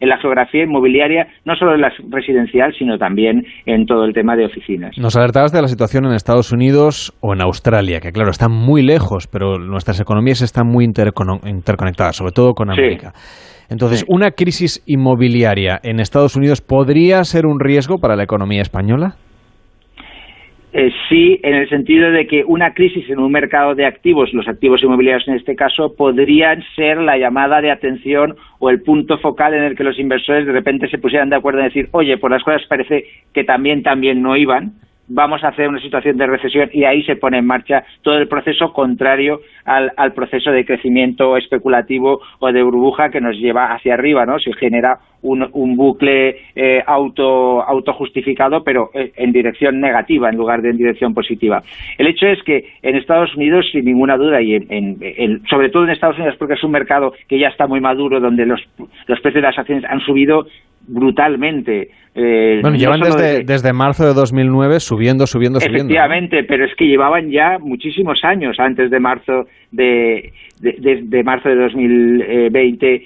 en 0.00 0.08
la 0.08 0.18
geografía 0.18 0.64
inmobiliaria, 0.64 1.28
no 1.44 1.54
solo 1.54 1.74
en 1.74 1.82
la 1.82 1.92
residencial, 2.10 2.74
sino 2.76 2.98
también 2.98 3.44
en 3.66 3.86
todo 3.86 4.04
el 4.04 4.14
tema 4.14 4.34
de 4.34 4.46
oficinas. 4.46 4.96
Nos 4.98 5.16
alertabas 5.16 5.52
de 5.52 5.60
la 5.60 5.68
situación 5.68 6.06
en 6.06 6.12
Estados 6.12 6.52
Unidos 6.52 7.12
o 7.20 7.34
en 7.34 7.42
Australia, 7.42 8.00
que 8.00 8.10
claro, 8.10 8.30
están 8.30 8.50
muy 8.50 8.82
lejos, 8.82 9.28
pero 9.30 9.58
nuestras 9.58 10.00
economías 10.00 10.40
están 10.40 10.66
muy 10.66 10.84
interconectadas, 10.84 12.16
sobre 12.16 12.32
todo 12.32 12.54
con 12.54 12.72
Sí. 12.72 12.96
Entonces, 13.72 14.00
Sí. 14.00 14.06
¿una 14.08 14.30
crisis 14.30 14.82
inmobiliaria 14.86 15.80
en 15.82 15.98
Estados 15.98 16.36
Unidos 16.36 16.60
podría 16.60 17.24
ser 17.24 17.46
un 17.46 17.58
riesgo 17.58 17.98
para 17.98 18.16
la 18.16 18.22
economía 18.22 18.62
española? 18.62 19.16
Eh, 20.74 20.90
sí, 21.08 21.38
en 21.42 21.54
el 21.54 21.68
sentido 21.68 22.10
de 22.10 22.26
que 22.26 22.44
una 22.46 22.72
crisis 22.72 23.08
en 23.10 23.18
un 23.18 23.30
mercado 23.30 23.74
de 23.74 23.84
activos, 23.84 24.32
los 24.32 24.48
activos 24.48 24.82
inmobiliarios 24.82 25.28
en 25.28 25.34
este 25.34 25.54
caso, 25.54 25.94
podrían 25.94 26.62
ser 26.74 26.96
la 26.96 27.18
llamada 27.18 27.60
de 27.60 27.70
atención 27.70 28.36
o 28.58 28.70
el 28.70 28.80
punto 28.80 29.18
focal 29.18 29.52
en 29.52 29.64
el 29.64 29.76
que 29.76 29.84
los 29.84 29.98
inversores 29.98 30.46
de 30.46 30.52
repente 30.52 30.88
se 30.88 30.96
pusieran 30.96 31.28
de 31.28 31.36
acuerdo 31.36 31.60
en 31.60 31.66
decir, 31.66 31.88
oye, 31.92 32.16
pues 32.16 32.30
las 32.30 32.42
cosas 32.42 32.62
parece 32.68 33.04
que 33.34 33.44
también, 33.44 33.82
también 33.82 34.22
no 34.22 34.34
iban, 34.34 34.72
vamos 35.08 35.42
a 35.44 35.48
hacer 35.48 35.68
una 35.68 35.80
situación 35.80 36.16
de 36.16 36.26
recesión 36.26 36.70
y 36.72 36.84
ahí 36.84 37.02
se 37.04 37.16
pone 37.16 37.38
en 37.38 37.46
marcha 37.46 37.84
todo 38.02 38.18
el 38.18 38.28
proceso 38.28 38.72
contrario 38.72 39.40
al, 39.64 39.92
al 39.96 40.12
proceso 40.12 40.50
de 40.50 40.64
crecimiento 40.64 41.36
especulativo 41.36 42.20
o 42.38 42.52
de 42.52 42.62
burbuja 42.62 43.10
que 43.10 43.20
nos 43.20 43.36
lleva 43.36 43.72
hacia 43.72 43.94
arriba, 43.94 44.24
¿no? 44.26 44.38
Se 44.38 44.52
genera 44.54 44.98
un, 45.22 45.48
un 45.52 45.76
bucle 45.76 46.36
eh, 46.54 46.82
auto 46.86 47.62
autojustificado, 47.62 48.62
pero 48.64 48.90
eh, 48.94 49.12
en 49.16 49.32
dirección 49.32 49.80
negativa 49.80 50.28
en 50.28 50.36
lugar 50.36 50.62
de 50.62 50.70
en 50.70 50.76
dirección 50.76 51.14
positiva. 51.14 51.62
El 51.98 52.08
hecho 52.08 52.26
es 52.26 52.42
que 52.42 52.64
en 52.82 52.96
Estados 52.96 53.34
Unidos, 53.36 53.66
sin 53.70 53.84
ninguna 53.84 54.16
duda, 54.16 54.40
y 54.42 54.54
en, 54.54 55.42
sobre 55.48 55.70
todo 55.70 55.84
en 55.84 55.90
Estados 55.90 56.16
Unidos, 56.16 56.36
porque 56.38 56.54
es 56.54 56.64
un 56.64 56.72
mercado 56.72 57.12
que 57.28 57.38
ya 57.38 57.48
está 57.48 57.66
muy 57.66 57.80
maduro, 57.80 58.20
donde 58.20 58.46
los, 58.46 58.60
los 59.06 59.20
precios 59.20 59.42
de 59.42 59.48
las 59.48 59.58
acciones 59.58 59.84
han 59.84 60.00
subido 60.00 60.46
brutalmente. 60.88 61.90
eh, 62.14 62.58
Bueno, 62.60 62.76
no 62.76 62.76
llevan 62.76 63.00
desde, 63.00 63.22
desde- 63.22 63.44
desde 63.44 63.72
marzo 63.72 64.04
de 64.06 64.12
2009 64.12 64.80
subiendo, 64.80 65.26
subiendo, 65.26 65.60
subiendo. 65.60 65.78
Efectivamente, 65.84 66.44
pero 66.44 66.64
es 66.66 66.74
que 66.76 66.84
llevaban 66.86 67.30
ya 67.30 67.58
muchísimos 67.58 68.22
años 68.22 68.56
antes 68.60 68.90
de 68.90 69.00
marzo 69.00 69.46
de, 69.70 70.30
de, 70.60 70.72
de- 70.78 71.02
de 71.04 71.24
marzo 71.24 71.48
de 71.48 71.54
2020. 71.56 73.02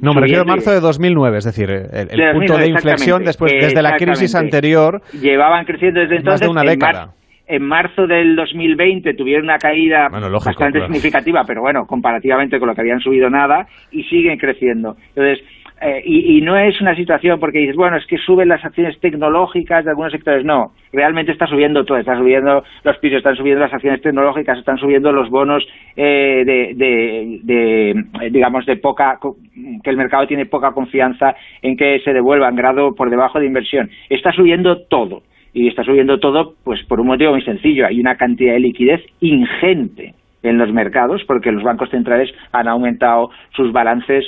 No, 0.00 0.14
me 0.14 0.22
refiero 0.22 0.42
a 0.42 0.44
marzo 0.46 0.70
de 0.70 0.80
2009, 0.80 1.38
es 1.38 1.44
decir, 1.44 1.68
el, 1.70 1.78
el 1.82 2.06
de 2.08 2.32
punto 2.32 2.54
2009, 2.54 2.62
de 2.62 2.68
inflexión 2.70 3.24
después 3.24 3.52
desde 3.52 3.82
la 3.82 3.96
crisis 3.96 4.34
anterior. 4.34 5.02
Llevaban 5.20 5.64
creciendo 5.66 6.00
desde 6.00 6.14
Más 6.14 6.20
entonces. 6.40 6.46
de 6.46 6.50
una 6.50 6.62
década. 6.62 7.12
En 7.46 7.64
marzo 7.64 8.06
del 8.06 8.36
2020 8.36 9.12
tuvieron 9.14 9.44
una 9.44 9.58
caída 9.58 10.08
Bueno, 10.08 10.28
lógico, 10.28 10.50
bastante 10.50 10.78
claro. 10.78 10.86
significativa, 10.94 11.42
pero 11.44 11.62
bueno, 11.62 11.84
comparativamente 11.84 12.60
con 12.60 12.68
lo 12.68 12.74
que 12.76 12.80
habían 12.80 13.00
subido 13.00 13.28
nada, 13.28 13.66
y 13.90 14.04
siguen 14.04 14.38
creciendo. 14.38 14.96
Entonces, 15.08 15.44
eh, 15.80 16.02
y, 16.04 16.38
y 16.38 16.40
no 16.42 16.56
es 16.58 16.80
una 16.80 16.94
situación 16.94 17.40
porque 17.40 17.58
dices, 17.60 17.76
bueno, 17.76 17.96
es 17.96 18.06
que 18.06 18.18
suben 18.18 18.48
las 18.48 18.64
acciones 18.64 18.98
tecnológicas 19.00 19.84
de 19.84 19.90
algunos 19.90 20.12
sectores. 20.12 20.44
No, 20.44 20.72
realmente 20.92 21.32
está 21.32 21.46
subiendo 21.46 21.84
todo. 21.84 21.98
Está 21.98 22.16
subiendo 22.18 22.62
los 22.84 22.98
pisos, 22.98 23.18
están 23.18 23.36
subiendo 23.36 23.60
las 23.62 23.72
acciones 23.72 24.02
tecnológicas, 24.02 24.58
están 24.58 24.78
subiendo 24.78 25.12
los 25.12 25.30
bonos 25.30 25.66
eh, 25.96 26.42
de, 26.44 26.74
de- 26.74 27.40
de, 27.42 27.90
eh, 27.90 28.30
digamos, 28.30 28.66
de 28.66 28.76
poca, 28.76 29.18
que 29.82 29.90
el 29.90 29.96
mercado 29.96 30.26
tiene 30.26 30.46
poca 30.46 30.72
confianza 30.72 31.34
en 31.62 31.76
que 31.76 32.00
se 32.04 32.12
devuelvan 32.12 32.56
grado 32.56 32.94
por 32.94 33.08
debajo 33.10 33.40
de 33.40 33.46
inversión. 33.46 33.90
Está 34.08 34.32
subiendo 34.32 34.82
todo. 34.82 35.22
Y 35.52 35.66
está 35.66 35.82
subiendo 35.82 36.20
todo, 36.20 36.54
pues 36.62 36.80
por 36.84 37.00
un 37.00 37.08
motivo 37.08 37.32
muy 37.32 37.42
sencillo. 37.42 37.86
Hay 37.86 37.98
una 38.00 38.16
cantidad 38.16 38.52
de 38.52 38.60
liquidez 38.60 39.02
ingente 39.20 40.14
en 40.42 40.58
los 40.58 40.72
mercados 40.72 41.22
porque 41.26 41.52
los 41.52 41.62
bancos 41.62 41.90
centrales 41.90 42.30
han 42.52 42.68
aumentado 42.68 43.30
sus 43.56 43.72
balances 43.72 44.24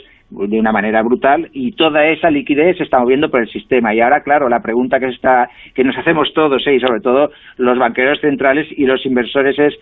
de 0.49 0.59
una 0.59 0.73
manera 0.73 1.03
brutal 1.03 1.51
y 1.53 1.73
toda 1.73 2.07
esa 2.07 2.31
liquidez 2.31 2.79
se 2.79 2.85
está 2.85 2.99
moviendo 2.99 3.31
por 3.31 3.41
el 3.43 3.49
sistema 3.51 3.95
y 3.95 4.01
ahora 4.01 4.23
claro 4.23 4.49
la 4.49 4.61
pregunta 4.63 4.99
que 4.99 5.07
está 5.09 5.51
que 5.75 5.85
nos 5.85 5.97
hacemos 5.99 6.33
todos 6.33 6.67
¿eh? 6.67 6.75
y 6.75 6.81
sobre 6.81 7.01
todo 7.01 7.31
los 7.59 7.79
banqueros 7.79 8.21
centrales 8.21 8.67
y 8.77 8.87
los 8.87 9.05
inversores 9.05 9.59
es 9.59 9.75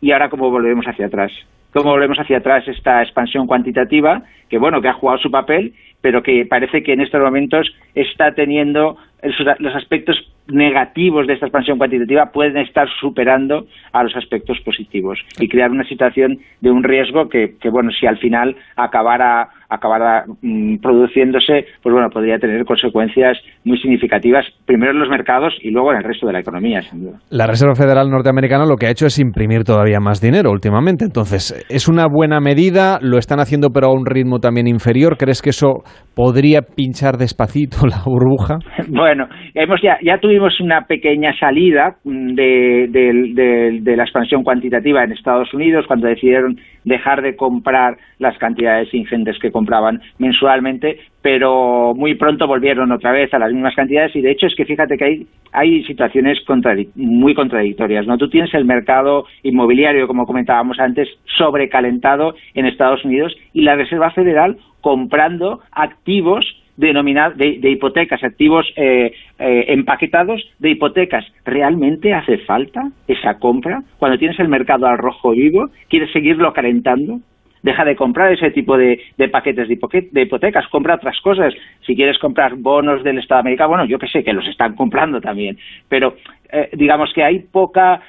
y 0.00 0.12
ahora 0.12 0.28
cómo 0.28 0.50
volvemos 0.50 0.86
hacia 0.86 1.06
atrás 1.06 1.32
cómo 1.72 1.90
volvemos 1.90 2.18
hacia 2.18 2.38
atrás 2.38 2.66
esta 2.68 3.02
expansión 3.02 3.46
cuantitativa 3.46 4.22
que 4.48 4.58
bueno 4.58 4.80
que 4.80 4.88
ha 4.88 4.92
jugado 4.92 5.18
su 5.18 5.30
papel 5.30 5.72
pero 6.00 6.22
que 6.22 6.46
parece 6.46 6.84
que 6.84 6.92
en 6.92 7.00
estos 7.00 7.20
momentos 7.20 7.74
está 7.96 8.32
teniendo 8.32 8.96
esos- 9.20 9.58
los 9.58 9.74
aspectos 9.74 10.16
negativos 10.46 11.26
de 11.26 11.34
esta 11.34 11.46
expansión 11.46 11.76
cuantitativa 11.76 12.30
pueden 12.30 12.56
estar 12.58 12.88
superando 13.00 13.66
a 13.92 14.02
los 14.04 14.14
aspectos 14.16 14.60
positivos 14.60 15.18
y 15.40 15.48
crear 15.48 15.70
una 15.72 15.84
situación 15.84 16.38
de 16.60 16.70
un 16.70 16.84
riesgo 16.84 17.28
que 17.28 17.54
bueno, 17.70 17.90
si 17.90 18.06
al 18.06 18.16
final 18.18 18.56
acabara, 18.76 19.48
acabara 19.68 20.24
mm, 20.42 20.76
produciéndose, 20.78 21.66
pues 21.82 21.92
bueno, 21.92 22.08
podría 22.10 22.38
tener 22.38 22.64
consecuencias 22.64 23.38
muy 23.64 23.78
significativas, 23.78 24.46
primero 24.66 24.92
en 24.92 24.98
los 24.98 25.08
mercados 25.08 25.54
y 25.62 25.70
luego 25.70 25.92
en 25.92 25.98
el 25.98 26.04
resto 26.04 26.26
de 26.26 26.32
la 26.32 26.40
economía, 26.40 26.82
sin 26.82 27.04
duda. 27.04 27.18
La 27.30 27.46
Reserva 27.46 27.74
Federal 27.74 28.08
norteamericana 28.10 28.64
lo 28.66 28.76
que 28.76 28.86
ha 28.86 28.90
hecho 28.90 29.06
es 29.06 29.18
imprimir 29.18 29.64
todavía 29.64 30.00
más 30.00 30.20
dinero 30.20 30.50
últimamente. 30.50 31.04
Entonces, 31.04 31.66
¿es 31.68 31.88
una 31.88 32.06
buena 32.10 32.40
medida? 32.40 32.98
¿Lo 33.02 33.18
están 33.18 33.40
haciendo 33.40 33.68
pero 33.70 33.88
a 33.88 33.92
un 33.92 34.06
ritmo 34.06 34.38
también 34.38 34.66
inferior? 34.68 35.16
¿Crees 35.18 35.42
que 35.42 35.50
eso 35.50 35.82
podría 36.14 36.62
pinchar 36.62 37.16
despacito 37.16 37.86
la 37.86 38.02
burbuja? 38.04 38.58
Bueno, 38.90 39.28
hemos 39.54 39.80
ya, 39.82 39.98
ya 40.02 40.18
tuvimos 40.18 40.58
una 40.60 40.82
pequeña 40.86 41.32
salida 41.38 41.96
mm, 42.04 42.34
de, 42.34 42.86
de- 42.90 43.32
de- 43.34 43.78
de 43.82 43.96
la 43.96 44.04
expansión 44.04 44.42
cuantitativa 44.42 45.04
en 45.04 45.12
Estados 45.12 45.52
Unidos 45.52 45.84
cuando 45.86 46.08
decidieron 46.08 46.56
dejar 46.84 47.20
de 47.22 47.36
comprar 47.36 47.96
las 48.18 48.36
cantidades 48.38 48.92
ingentes 48.94 49.36
que 49.40 49.50
compraban 49.58 50.00
mensualmente, 50.18 50.98
pero 51.20 51.94
muy 52.02 52.14
pronto 52.14 52.46
volvieron 52.46 52.92
otra 52.92 53.10
vez 53.12 53.32
a 53.34 53.38
las 53.38 53.52
mismas 53.52 53.74
cantidades 53.74 54.14
y 54.14 54.20
de 54.20 54.30
hecho 54.30 54.46
es 54.46 54.54
que 54.54 54.64
fíjate 54.64 54.96
que 54.96 55.04
hay, 55.04 55.26
hay 55.52 55.84
situaciones 55.84 56.38
contradic- 56.46 56.92
muy 56.94 57.34
contradictorias. 57.34 58.06
¿no? 58.06 58.16
Tú 58.18 58.28
tienes 58.30 58.54
el 58.54 58.64
mercado 58.64 59.24
inmobiliario, 59.42 60.06
como 60.06 60.26
comentábamos 60.26 60.78
antes, 60.78 61.08
sobrecalentado 61.36 62.34
en 62.54 62.66
Estados 62.66 63.04
Unidos 63.04 63.34
y 63.52 63.62
la 63.62 63.74
Reserva 63.76 64.10
Federal 64.12 64.56
comprando 64.80 65.60
activos 65.72 66.44
denominado 66.76 67.34
de, 67.34 67.58
de 67.58 67.70
hipotecas, 67.70 68.22
activos 68.22 68.64
eh, 68.76 69.10
eh, 69.40 69.64
empaquetados 69.68 70.40
de 70.60 70.70
hipotecas. 70.70 71.24
¿Realmente 71.44 72.14
hace 72.14 72.38
falta 72.50 72.80
esa 73.08 73.38
compra? 73.40 73.82
Cuando 73.98 74.16
tienes 74.18 74.38
el 74.38 74.46
mercado 74.46 74.86
al 74.86 74.96
rojo 74.98 75.32
vivo, 75.32 75.70
¿quieres 75.90 76.12
seguirlo 76.12 76.52
calentando? 76.52 77.18
Deja 77.62 77.84
de 77.84 77.96
comprar 77.96 78.32
ese 78.32 78.50
tipo 78.50 78.76
de, 78.76 79.00
paquetes 79.30 79.68
de, 79.68 80.22
hipotecas, 80.22 80.66
compra 80.68 80.96
otras 80.96 81.20
cosas. 81.20 81.54
Si 81.86 81.94
quieres 81.94 82.18
comprar 82.18 82.54
bonos 82.56 83.02
del 83.02 83.18
Estado 83.18 83.40
americano, 83.40 83.70
bueno, 83.70 83.84
yo 83.84 83.98
que 83.98 84.08
sé, 84.08 84.22
que 84.22 84.32
los 84.32 84.46
están 84.46 84.74
comprando 84.74 85.20
también. 85.20 85.58
Pero 85.88 86.14
eh, 86.52 86.70
digamos 86.72 87.12
que 87.14 87.24
hay 87.24 87.40
poca, 87.40 88.00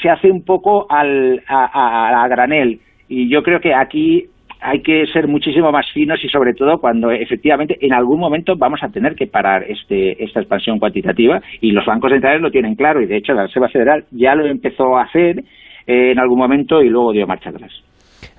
se 0.00 0.08
hace 0.08 0.30
un 0.30 0.44
poco 0.44 0.86
al, 0.90 1.42
a 1.48 2.26
granel. 2.28 2.80
Y 3.08 3.28
yo 3.28 3.42
creo 3.42 3.60
que 3.60 3.74
aquí 3.74 4.28
hay 4.64 4.80
que 4.80 5.06
ser 5.12 5.28
muchísimo 5.28 5.70
más 5.70 5.90
finos 5.92 6.24
y 6.24 6.28
sobre 6.30 6.54
todo 6.54 6.78
cuando 6.78 7.10
efectivamente 7.10 7.76
en 7.82 7.92
algún 7.92 8.18
momento 8.18 8.56
vamos 8.56 8.82
a 8.82 8.88
tener 8.88 9.14
que 9.14 9.26
parar 9.26 9.62
este, 9.68 10.24
esta 10.24 10.40
expansión 10.40 10.78
cuantitativa 10.78 11.42
y 11.60 11.72
los 11.72 11.84
bancos 11.84 12.10
centrales 12.10 12.40
lo 12.40 12.50
tienen 12.50 12.74
claro 12.74 13.02
y 13.02 13.06
de 13.06 13.18
hecho 13.18 13.34
la 13.34 13.46
Reserva 13.46 13.68
Federal 13.68 14.06
ya 14.10 14.34
lo 14.34 14.46
empezó 14.46 14.96
a 14.96 15.02
hacer 15.02 15.40
eh, 15.86 16.12
en 16.12 16.18
algún 16.18 16.38
momento 16.38 16.82
y 16.82 16.88
luego 16.88 17.12
dio 17.12 17.26
marcha 17.26 17.50
atrás. 17.50 17.72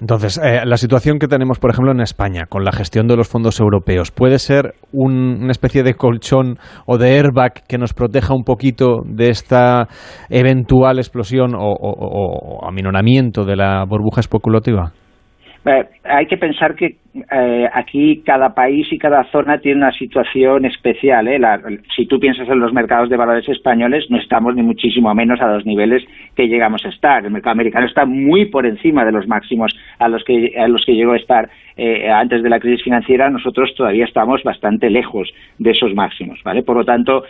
Entonces, 0.02 0.38
eh, 0.38 0.66
la 0.66 0.78
situación 0.78 1.20
que 1.20 1.28
tenemos, 1.28 1.60
por 1.60 1.72
ejemplo, 1.72 1.92
en 1.92 2.02
España, 2.02 2.46
con 2.48 2.64
la 2.64 2.72
gestión 2.72 3.08
de 3.08 3.16
los 3.16 3.30
fondos 3.30 3.60
europeos, 3.60 4.12
¿puede 4.12 4.40
ser 4.40 4.74
una 4.92 5.52
especie 5.52 5.84
de 5.84 5.94
colchón 5.94 6.58
o 6.86 6.98
de 6.98 7.18
airbag 7.18 7.64
que 7.68 7.78
nos 7.78 7.94
proteja 7.94 8.34
un 8.34 8.44
poquito 8.44 9.04
de 9.06 9.30
esta 9.30 9.88
eventual 10.30 10.98
explosión 10.98 11.54
o 11.58 12.68
aminoramiento 12.68 13.46
de 13.46 13.56
la 13.56 13.86
burbuja 13.86 14.20
especulativa? 14.20 14.92
Eh, 15.66 15.84
hay 16.04 16.28
que 16.28 16.38
pensar 16.38 16.76
que 16.76 16.98
eh, 17.32 17.70
aquí 17.74 18.22
cada 18.26 18.54
país 18.54 18.92
y 18.92 18.98
cada 18.98 19.24
zona 19.32 19.60
tiene 19.60 19.78
una 19.78 19.92
situación 19.94 20.66
especial. 20.66 21.28
¿eh? 21.28 21.40
si 21.96 22.06
tú 22.08 22.20
piensas 22.20 22.50
en 22.50 22.60
los 22.60 22.74
mercados 22.74 23.10
de 23.10 23.16
valores 23.16 23.48
españoles, 23.48 24.06
no 24.10 24.18
estamos 24.18 24.54
ni 24.56 24.64
muchísimo 24.64 25.14
menos 25.16 25.40
a 25.40 25.48
los 25.48 25.66
niveles 25.66 26.04
que 26.36 26.48
llegamos 26.48 26.86
a 26.86 26.90
estar. 26.90 27.26
El 27.26 27.32
mercado 27.32 27.54
americano 27.54 27.86
está 27.86 28.06
muy 28.06 28.46
por 28.46 28.66
encima 28.66 29.06
de 29.06 29.14
los 29.14 29.28
máximos 29.28 29.74
a 29.98 30.10
los 30.10 30.24
que, 30.26 30.54
a 30.58 30.68
los 30.68 30.84
que 30.86 30.96
llegó 30.96 31.14
a 31.14 31.18
estar 31.18 31.50
antes 32.14 32.42
de 32.42 32.50
la 32.50 32.60
crisis 32.60 32.84
financiera. 32.84 33.30
Nosotros 33.30 33.74
todavía 33.76 34.06
estamos 34.06 34.44
bastante 34.44 34.90
lejos 34.90 35.30
de 35.58 35.72
esos 35.72 35.94
máximos. 35.94 36.40
¿vale? 36.44 36.64
Por 36.64 36.78
lo 36.78 36.86
tanto, 36.86 37.24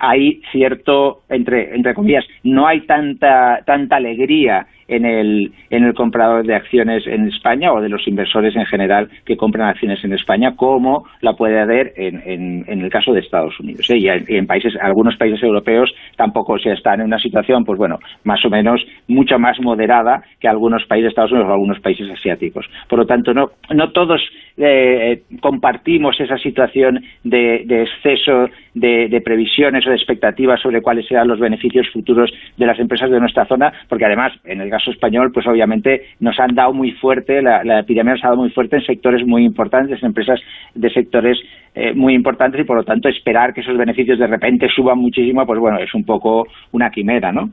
hay 0.00 0.40
cierto, 0.52 1.22
entre, 1.28 1.74
entre 1.74 1.94
comillas, 1.94 2.24
no 2.42 2.66
hay 2.66 2.80
tanta, 2.82 3.60
tanta 3.64 3.96
alegría 3.96 4.66
en 4.88 5.04
el, 5.04 5.52
en 5.70 5.84
el 5.84 5.94
comprador 5.94 6.46
de 6.46 6.54
acciones 6.54 7.06
en 7.06 7.28
España 7.28 7.72
o 7.72 7.80
de 7.80 7.88
los 7.88 8.06
inversores 8.06 8.54
en 8.56 8.66
general 8.66 9.08
que 9.24 9.36
compran 9.36 9.68
acciones 9.68 10.02
en 10.04 10.12
España, 10.12 10.54
como 10.56 11.04
la 11.20 11.34
puede 11.34 11.60
haber 11.60 11.92
en, 11.96 12.22
en, 12.66 12.80
el 12.80 12.90
caso 12.90 13.12
de 13.12 13.20
Estados 13.20 13.58
Unidos. 13.60 13.88
¿eh? 13.90 13.98
Y, 13.98 14.08
en, 14.08 14.46
países, 14.46 14.74
algunos 14.80 15.16
países 15.16 15.42
europeos 15.42 15.92
tampoco 16.16 16.58
se 16.58 16.72
están 16.72 17.00
en 17.00 17.06
una 17.06 17.18
situación, 17.18 17.64
pues 17.64 17.78
bueno, 17.78 17.98
más 18.24 18.44
o 18.44 18.50
menos 18.50 18.84
mucho 19.08 19.38
más 19.38 19.60
moderada 19.60 20.22
que 20.40 20.48
algunos 20.48 20.84
países 20.86 21.04
de 21.04 21.08
Estados 21.10 21.32
Unidos 21.32 21.50
o 21.50 21.52
algunos 21.52 21.80
países 21.80 22.10
asiáticos. 22.10 22.66
Por 22.88 22.98
lo 22.98 23.06
tanto, 23.06 23.34
no, 23.34 23.50
no 23.74 23.90
todos 23.90 24.20
eh, 24.58 25.22
compartimos 25.40 26.18
esa 26.18 26.38
situación 26.38 27.04
de, 27.24 27.56
exceso 27.68 28.48
de, 28.74 29.08
de, 29.08 29.20
previsiones 29.20 29.86
o 29.86 29.90
de 29.90 29.96
expectativas 29.96 30.60
sobre 30.60 30.80
cuáles 30.80 31.06
serán 31.06 31.28
los 31.28 31.38
beneficios 31.38 31.86
futuros 31.92 32.30
de 32.56 32.66
las 32.66 32.78
empresas 32.78 33.10
de 33.10 33.20
nuestra 33.20 33.46
zona, 33.46 33.72
porque 33.88 34.06
además, 34.06 34.32
en 34.44 34.60
el 34.60 34.70
caso 34.70 34.90
español, 34.90 35.30
pues 35.32 35.46
obviamente 35.46 36.06
nos 36.20 36.38
han 36.38 36.54
dado 36.54 36.72
muy 36.72 36.92
fuerte, 36.92 37.42
la, 37.42 37.80
epidemia 37.80 38.14
nos 38.14 38.24
ha 38.24 38.28
dado 38.28 38.40
muy 38.40 38.50
fuerte 38.50 38.76
en 38.76 38.86
sectores 38.86 39.26
muy 39.26 39.44
importantes, 39.44 40.02
en 40.02 40.08
empresas 40.08 40.40
de 40.74 40.90
sectores 40.90 41.38
eh, 41.74 41.92
muy 41.94 42.14
importantes 42.14 42.60
y 42.60 42.64
por 42.64 42.78
lo 42.78 42.84
tanto 42.84 43.08
esperar 43.08 43.52
que 43.52 43.60
esos 43.60 43.76
beneficios 43.76 44.18
de 44.18 44.26
repente 44.26 44.68
suban 44.74 44.98
muchísimo, 44.98 45.44
pues 45.44 45.60
bueno, 45.60 45.78
es 45.78 45.94
un 45.94 46.04
poco 46.04 46.44
una 46.72 46.90
quimera, 46.90 47.32
¿no? 47.32 47.50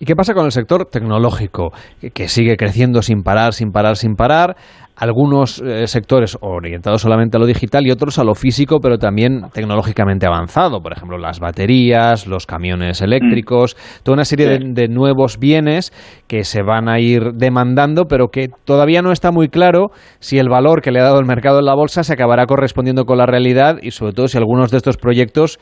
¿Y 0.00 0.04
qué 0.04 0.14
pasa 0.14 0.32
con 0.32 0.44
el 0.44 0.52
sector 0.52 0.86
tecnológico, 0.86 1.72
que 2.14 2.28
sigue 2.28 2.56
creciendo 2.56 3.02
sin 3.02 3.24
parar, 3.24 3.52
sin 3.52 3.72
parar, 3.72 3.96
sin 3.96 4.14
parar? 4.14 4.54
Algunos 4.98 5.62
eh, 5.64 5.86
sectores 5.86 6.36
orientados 6.40 7.02
solamente 7.02 7.36
a 7.36 7.40
lo 7.40 7.46
digital 7.46 7.86
y 7.86 7.90
otros 7.92 8.18
a 8.18 8.24
lo 8.24 8.34
físico, 8.34 8.80
pero 8.80 8.98
también 8.98 9.42
tecnológicamente 9.52 10.26
avanzado. 10.26 10.80
Por 10.80 10.92
ejemplo, 10.92 11.18
las 11.18 11.38
baterías, 11.38 12.26
los 12.26 12.46
camiones 12.46 13.00
eléctricos, 13.00 13.76
mm. 13.76 14.02
toda 14.02 14.14
una 14.14 14.24
serie 14.24 14.48
de, 14.48 14.58
de, 14.72 14.88
nuevos 14.88 15.38
bienes 15.38 15.92
que 16.26 16.42
se 16.42 16.62
van 16.62 16.88
a 16.88 16.98
ir 16.98 17.32
demandando, 17.34 18.06
pero 18.06 18.28
que 18.28 18.48
todavía 18.64 19.00
no 19.00 19.12
está 19.12 19.30
muy 19.30 19.48
claro 19.48 19.92
si 20.18 20.38
el 20.38 20.48
valor 20.48 20.82
que 20.82 20.90
le 20.90 21.00
ha 21.00 21.04
dado 21.04 21.20
el 21.20 21.26
mercado 21.26 21.60
en 21.60 21.66
la 21.66 21.74
bolsa 21.74 22.02
se 22.02 22.12
acabará 22.12 22.46
correspondiendo 22.46 23.04
con 23.04 23.18
la 23.18 23.26
realidad 23.26 23.76
y 23.80 23.92
sobre 23.92 24.12
todo 24.12 24.26
si 24.26 24.36
algunos 24.36 24.70
de 24.72 24.78
estos 24.78 24.96
proyectos 24.96 25.58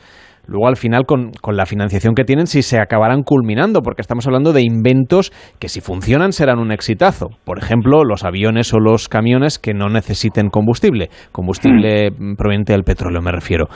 luego 0.47 0.67
al 0.67 0.77
final 0.77 1.05
con, 1.05 1.31
la 1.51 1.65
financiación 1.65 2.15
que 2.15 2.23
tienen 2.23 2.47
si 2.47 2.61
se 2.61 2.79
acabarán 2.79 3.23
culminando, 3.23 3.81
porque 3.81 4.01
estamos 4.01 4.25
hablando 4.27 4.53
de 4.53 4.63
inventos 4.63 5.31
que 5.59 5.69
si 5.69 5.81
funcionan 5.81 6.31
serán 6.31 6.59
un 6.59 6.71
exitazo. 6.71 7.29
Por 7.45 7.57
ejemplo, 7.59 8.03
los 8.03 8.23
aviones 8.23 8.73
o 8.73 8.79
los 8.79 9.09
camiones 9.09 9.59
que 9.59 9.73
no 9.73 9.89
necesiten 9.89 10.49
combustible, 10.49 11.09
combustible 11.31 12.11
mm. 12.11 12.35
proveniente 12.35 12.73
del 12.73 12.83
petróleo 12.83 13.21
me 13.21 13.31
refiero. 13.31 13.67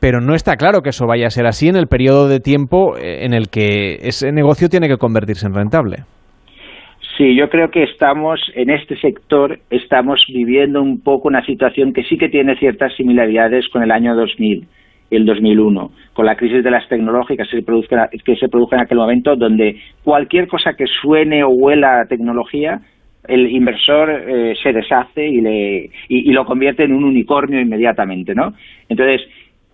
Pero 0.00 0.20
no 0.20 0.34
está 0.34 0.56
claro 0.56 0.80
que 0.80 0.90
eso 0.90 1.06
vaya 1.06 1.26
a 1.26 1.30
ser 1.30 1.46
así 1.46 1.68
en 1.68 1.76
el 1.76 1.88
periodo 1.88 2.28
de 2.28 2.38
tiempo 2.38 2.96
eh, 2.96 3.24
en 3.24 3.34
el 3.34 3.48
que 3.48 3.96
ese 4.02 4.30
negocio 4.30 4.68
tiene 4.68 4.88
que 4.88 4.96
convertirse 4.96 5.46
en 5.46 5.54
rentable. 5.54 6.04
Sí, 7.16 7.34
yo 7.36 7.48
creo 7.48 7.68
que 7.70 7.82
estamos 7.82 8.40
en 8.54 8.70
este 8.70 8.96
sector 9.00 9.58
estamos 9.70 10.20
viviendo 10.32 10.80
un 10.80 11.02
poco 11.02 11.26
una 11.26 11.44
situación 11.44 11.92
que 11.92 12.04
sí 12.04 12.16
que 12.16 12.28
tiene 12.28 12.56
ciertas 12.58 12.94
similaridades 12.96 13.68
con 13.72 13.82
el 13.82 13.90
año 13.90 14.14
2000 14.14 14.68
el 15.10 15.24
2001, 15.24 15.90
con 16.12 16.26
la 16.26 16.36
crisis 16.36 16.62
de 16.62 16.70
las 16.70 16.88
tecnológicas 16.88 17.48
que 17.48 17.56
se 17.56 17.62
produjo, 17.62 17.88
que 18.24 18.36
se 18.36 18.48
produjo 18.48 18.74
en 18.74 18.82
aquel 18.82 18.98
momento, 18.98 19.36
donde 19.36 19.76
cualquier 20.04 20.48
cosa 20.48 20.74
que 20.74 20.86
suene 20.86 21.42
o 21.42 21.48
huela 21.48 22.00
a 22.00 22.06
tecnología, 22.06 22.80
el 23.26 23.50
inversor 23.50 24.10
eh, 24.10 24.54
se 24.62 24.72
deshace 24.72 25.26
y, 25.26 25.40
le, 25.40 25.90
y, 26.08 26.32
lo 26.32 26.44
convierte 26.44 26.84
en 26.84 26.94
un 26.94 27.04
unicornio 27.04 27.60
inmediatamente, 27.60 28.34
¿no? 28.34 28.54
Entonces, 28.88 29.20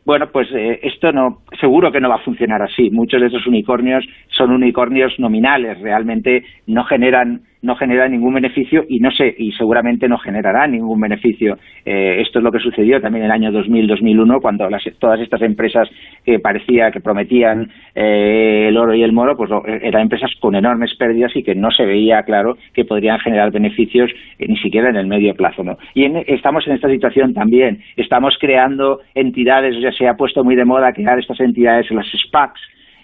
bueno, 0.05 0.29
pues 0.31 0.49
eh, 0.53 0.81
esto 0.83 1.13
no, 1.13 1.43
seguro 1.61 1.91
que 1.91 2.01
no 2.01 2.09
va 2.09 2.17
a 2.17 2.25
funcionar 2.25 2.61
así. 2.63 2.91
Muchos 2.91 3.21
de 3.21 3.29
esos 3.29 3.47
unicornios 3.47 4.05
son 4.29 4.51
unicornios 4.51 5.19
nominales, 5.19 5.81
realmente 5.81 6.45
no 6.67 6.85
generan 6.85 7.43
no 7.65 7.75
genera 7.77 8.09
ningún 8.09 8.35
beneficio 8.35 8.85
y 8.89 9.01
no 9.01 9.11
sé 9.11 9.35
y 9.37 9.53
seguramente 9.53 10.09
no 10.09 10.19
generará 10.19 10.67
ningún 10.67 11.01
beneficio. 11.01 11.59
Eh, 11.85 12.21
esto 12.21 12.39
es 12.39 12.45
lo 12.45 12.53
que 12.53 12.59
sucedió 12.59 13.01
también 13.01 13.25
en 13.25 13.31
el 13.31 13.33
año 13.33 13.51
2000-2001 13.51 14.41
cuando 14.41 14.69
todas 14.99 15.21
estas 15.21 15.43
empresas 15.43 15.89
que 16.25 16.39
parecía 16.39 16.91
que 16.91 17.01
prometían 17.01 17.71
eh, 17.95 18.67
el 18.69 18.77
oro 18.77 18.95
y 18.95 19.03
el 19.03 19.13
moro, 19.13 19.37
pues 19.37 19.51
eran 19.83 20.03
empresas 20.03 20.31
con 20.41 20.55
enormes 20.55 20.95
pérdidas 20.95 21.35
y 21.35 21.43
que 21.43 21.55
no 21.55 21.71
se 21.71 21.87
veía 21.87 22.23
claro 22.23 22.57
que 22.75 22.85
podrían 22.85 23.19
generar 23.19 23.51
beneficios 23.51 24.11
eh, 24.39 24.47
ni 24.47 24.57
siquiera 24.59 24.91
en 24.91 24.97
el 24.97 25.07
medio 25.07 25.35
plazo, 25.35 25.65
¿no? 25.65 25.79
Y 25.95 26.05
estamos 26.27 26.67
en 26.67 26.75
esta 26.75 26.89
situación 26.89 27.33
también. 27.33 27.81
Estamos 27.97 28.37
creando 28.39 29.01
entidades, 29.15 29.81
ya 29.81 29.93
se 29.93 30.07
ha 30.07 30.15
puesto 30.15 30.45
muy 30.45 30.55
de 30.55 30.65
moda 30.65 30.93
crear 30.93 31.19
estas 31.19 31.41
entidades, 31.41 31.91
las 31.91 32.07
SPACs, 32.27 32.61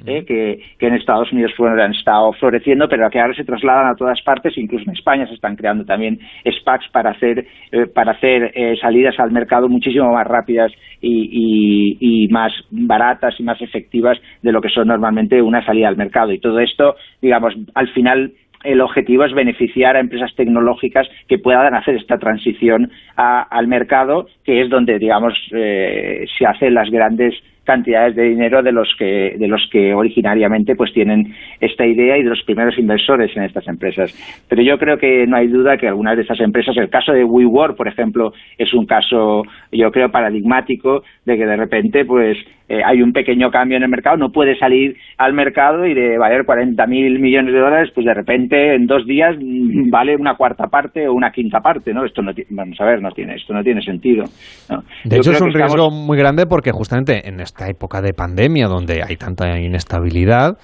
¿eh? 0.07 0.25
que, 0.25 0.61
en 0.81 0.95
Estados 0.95 1.33
Unidos 1.33 1.53
han 1.59 1.93
estado 1.93 2.33
floreciendo, 2.35 2.89
pero 2.89 3.09
que 3.11 3.21
ahora 3.21 3.35
se 3.35 3.45
trasladan 3.45 3.91
a 3.91 3.95
todas 3.95 4.21
partes, 4.23 4.57
incluso 4.57 4.85
en 4.87 4.97
España 4.97 5.27
se 5.27 5.35
están 5.35 5.57
creando 5.57 5.85
también 5.85 6.19
SPACs 6.45 6.89
para 6.93 7.11
hacer, 7.11 7.47
eh, 7.73 7.87
para 7.87 8.13
hacer 8.13 8.53
eh, 8.55 8.77
salidas 8.81 9.19
al 9.19 9.31
mercado 9.31 9.69
muchísimo 9.69 10.13
más 10.13 10.27
rápidas 10.27 10.73
y, 11.01 11.97
y, 12.01 12.29
más 12.29 12.53
baratas 12.71 13.35
y 13.39 13.43
más 13.43 13.61
efectivas 13.61 14.19
de 14.43 14.53
lo 14.53 14.61
que 14.61 14.69
son 14.69 14.89
normalmente 14.89 15.41
una 15.41 15.65
salida 15.65 15.89
al 15.89 15.97
mercado. 15.97 16.33
Y 16.33 16.39
todo 16.39 16.61
esto, 16.61 16.97
digamos, 17.21 17.55
al 17.75 17.89
final 17.89 18.33
el 18.63 18.81
objetivo 18.83 19.25
es 19.25 19.33
beneficiar 19.33 19.97
a 19.97 20.01
empresas 20.01 20.35
tecnológicas 20.37 21.09
que 21.29 21.39
puedan 21.39 21.75
hacer 21.75 21.97
esta 21.97 22.19
transición 22.19 22.91
al 23.17 23.69
mercado, 23.69 24.27
que 24.45 24.61
es 24.61 24.69
donde, 24.69 24.99
digamos, 24.99 25.33
se 25.51 26.47
hacen 26.47 26.75
las 26.75 26.91
grandes 26.91 27.35
cantidades 27.64 28.16
de 28.16 28.25
dinero 28.25 28.62
de 28.62 28.73
los 28.73 28.92
que 28.99 29.37
de 29.38 29.49
los 29.49 29.68
que 29.70 29.94
originariamente 29.94 30.75
pues 30.75 30.92
tienen 30.92 31.35
esta 31.61 31.87
idea 31.87 32.18
y 32.18 32.23
de 32.23 32.31
los 32.31 32.42
primeros 32.44 32.79
inversores 32.79 33.37
en 33.37 33.44
estas 33.44 33.66
empresas. 33.68 34.12
Pero 34.49 34.62
yo 34.62 34.79
creo 34.79 34.99
que 34.99 35.27
no 35.27 35.37
hay 35.37 35.49
duda 35.49 35.77
que 35.77 35.88
algunas 35.88 36.16
de 36.16 36.23
estas 36.23 36.40
empresas, 36.40 36.77
el 36.77 36.90
caso 36.90 37.12
de 37.12 37.25
WeWork, 37.25 37.77
por 37.77 37.88
ejemplo, 37.88 38.33
es 38.59 38.73
un 38.75 38.87
caso 38.87 39.42
yo 39.73 39.90
creo 39.90 40.11
paradigmático 40.11 41.03
de 41.25 41.37
que 41.37 41.46
de 41.46 41.57
repente 41.57 42.05
pues 42.05 42.37
eh, 42.70 42.83
hay 42.85 43.03
un 43.03 43.12
pequeño 43.12 43.51
cambio 43.51 43.77
en 43.77 43.83
el 43.83 43.88
mercado, 43.88 44.16
no 44.16 44.31
puede 44.31 44.57
salir 44.57 44.96
al 45.18 45.33
mercado 45.33 45.87
y 45.87 45.92
de 45.92 46.16
valer 46.18 46.44
40 46.44 46.87
mil 46.87 47.18
millones 47.18 47.53
de 47.53 47.59
dólares, 47.59 47.90
pues 47.92 48.07
de 48.07 48.14
repente 48.14 48.77
en 48.77 48.87
dos 48.87 49.05
días 49.07 49.35
mm, 49.37 49.90
vale 49.90 50.14
una 50.14 50.37
cuarta 50.37 50.68
parte 50.68 51.09
o 51.09 51.12
una 51.12 51.33
quinta 51.33 51.59
parte, 51.59 51.92
¿no? 51.92 52.05
Esto 52.05 52.23
no 52.23 52.31
vamos 52.51 52.81
a 52.81 52.85
ver, 52.85 53.03
no 53.03 53.11
tiene, 53.11 53.35
esto 53.35 53.53
no 53.53 53.64
tiene 53.64 53.83
sentido. 53.83 54.23
De 55.05 55.16
hecho 55.16 55.33
es 55.33 55.40
un 55.40 55.53
riesgo 55.53 55.90
muy 55.90 56.16
grande 56.16 56.46
porque 56.46 56.70
justamente 56.70 57.29
en 57.29 57.40
época 57.68 58.01
de 58.01 58.12
pandemia 58.12 58.66
donde 58.66 59.03
hay 59.03 59.16
tanta 59.16 59.59
inestabilidad 59.59 60.57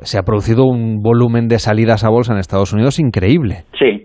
se 0.00 0.18
ha 0.18 0.22
producido 0.22 0.64
un 0.64 1.02
volumen 1.02 1.48
de 1.48 1.58
salidas 1.58 2.04
a 2.04 2.08
bolsa 2.08 2.32
en 2.32 2.38
Estados 2.38 2.72
Unidos 2.72 2.98
increíble. 2.98 3.64
Sí, 3.78 4.02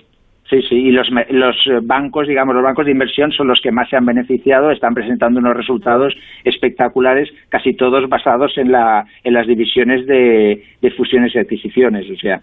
Sí, 0.50 0.62
sí, 0.62 0.76
y 0.76 0.92
los, 0.92 1.10
los 1.30 1.58
bancos, 1.84 2.26
digamos, 2.26 2.56
los 2.56 2.64
bancos 2.64 2.86
de 2.86 2.94
inversión 2.94 3.34
son 3.34 3.50
los 3.50 3.60
que 3.62 3.72
más 3.72 3.90
se 3.90 3.98
han 3.98 4.06
beneficiado, 4.06 4.72
están 4.72 4.94
presentando 4.94 5.42
unos 5.42 5.58
resultados 5.58 6.16
espectaculares, 6.46 7.30
casi 7.50 7.74
todos 7.74 8.08
basados 8.08 8.58
en, 8.58 8.72
la, 8.72 9.06
en 9.26 9.34
las 9.34 9.46
divisiones 9.46 10.08
de, 10.08 10.64
fusiones 10.96 11.36
y 11.36 11.40
adquisiciones, 11.40 12.10
o 12.10 12.16
sea, 12.16 12.40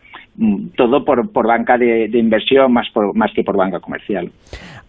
todo 0.77 1.05
por, 1.05 1.31
por 1.33 1.47
banca 1.47 1.79
de, 1.79 2.09
inversión 2.13 2.73
más, 2.73 2.87
por, 2.93 3.17
más 3.17 3.31
que 3.35 3.43
por 3.43 3.57
banca 3.57 3.81
comercial. 3.81 4.31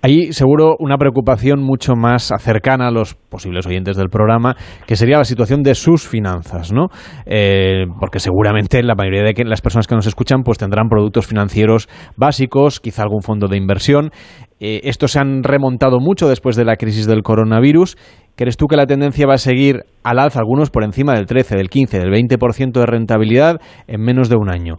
Hay 0.01 0.33
seguro 0.33 0.75
una 0.79 0.97
preocupación 0.97 1.63
mucho 1.63 1.95
más 1.95 2.31
cercana 2.39 2.87
a 2.87 2.91
los 2.91 3.15
posibles 3.15 3.65
oyentes 3.65 3.97
del 3.97 4.09
programa, 4.09 4.55
que 4.85 4.95
sería 4.95 5.17
la 5.17 5.23
situación 5.23 5.63
de 5.63 5.73
sus 5.73 6.07
finanzas, 6.07 6.71
¿no? 6.71 6.89
Eh, 7.25 7.85
porque 7.99 8.19
seguramente 8.19 8.83
la 8.83 8.93
mayoría 8.93 9.23
de 9.23 9.45
las 9.45 9.61
personas 9.61 9.87
que 9.87 9.95
nos 9.95 10.05
escuchan 10.05 10.43
pues 10.43 10.59
tendrán 10.59 10.89
productos 10.89 11.25
financieros 11.25 11.87
básicos, 12.17 12.79
quizá 12.79 13.01
algún 13.01 13.21
fondo 13.21 13.47
de 13.47 13.57
inversión. 13.57 14.11
Eh, 14.59 14.81
estos 14.83 15.13
se 15.13 15.19
han 15.19 15.43
remontado 15.43 15.99
mucho 15.99 16.29
después 16.29 16.55
de 16.55 16.65
la 16.65 16.75
crisis 16.75 17.07
del 17.07 17.23
coronavirus. 17.23 17.97
¿Crees 18.35 18.57
tú 18.57 18.67
que 18.67 18.77
la 18.77 18.85
tendencia 18.85 19.25
va 19.25 19.35
a 19.35 19.39
seguir 19.39 19.85
al 20.03 20.19
alza, 20.19 20.39
algunos 20.39 20.69
por 20.69 20.83
encima 20.83 21.13
del 21.13 21.25
13, 21.25 21.55
del 21.55 21.69
15, 21.69 21.99
del 21.99 22.11
20% 22.11 22.71
de 22.73 22.85
rentabilidad 22.85 23.59
en 23.87 24.01
menos 24.01 24.29
de 24.29 24.35
un 24.37 24.49
año? 24.49 24.75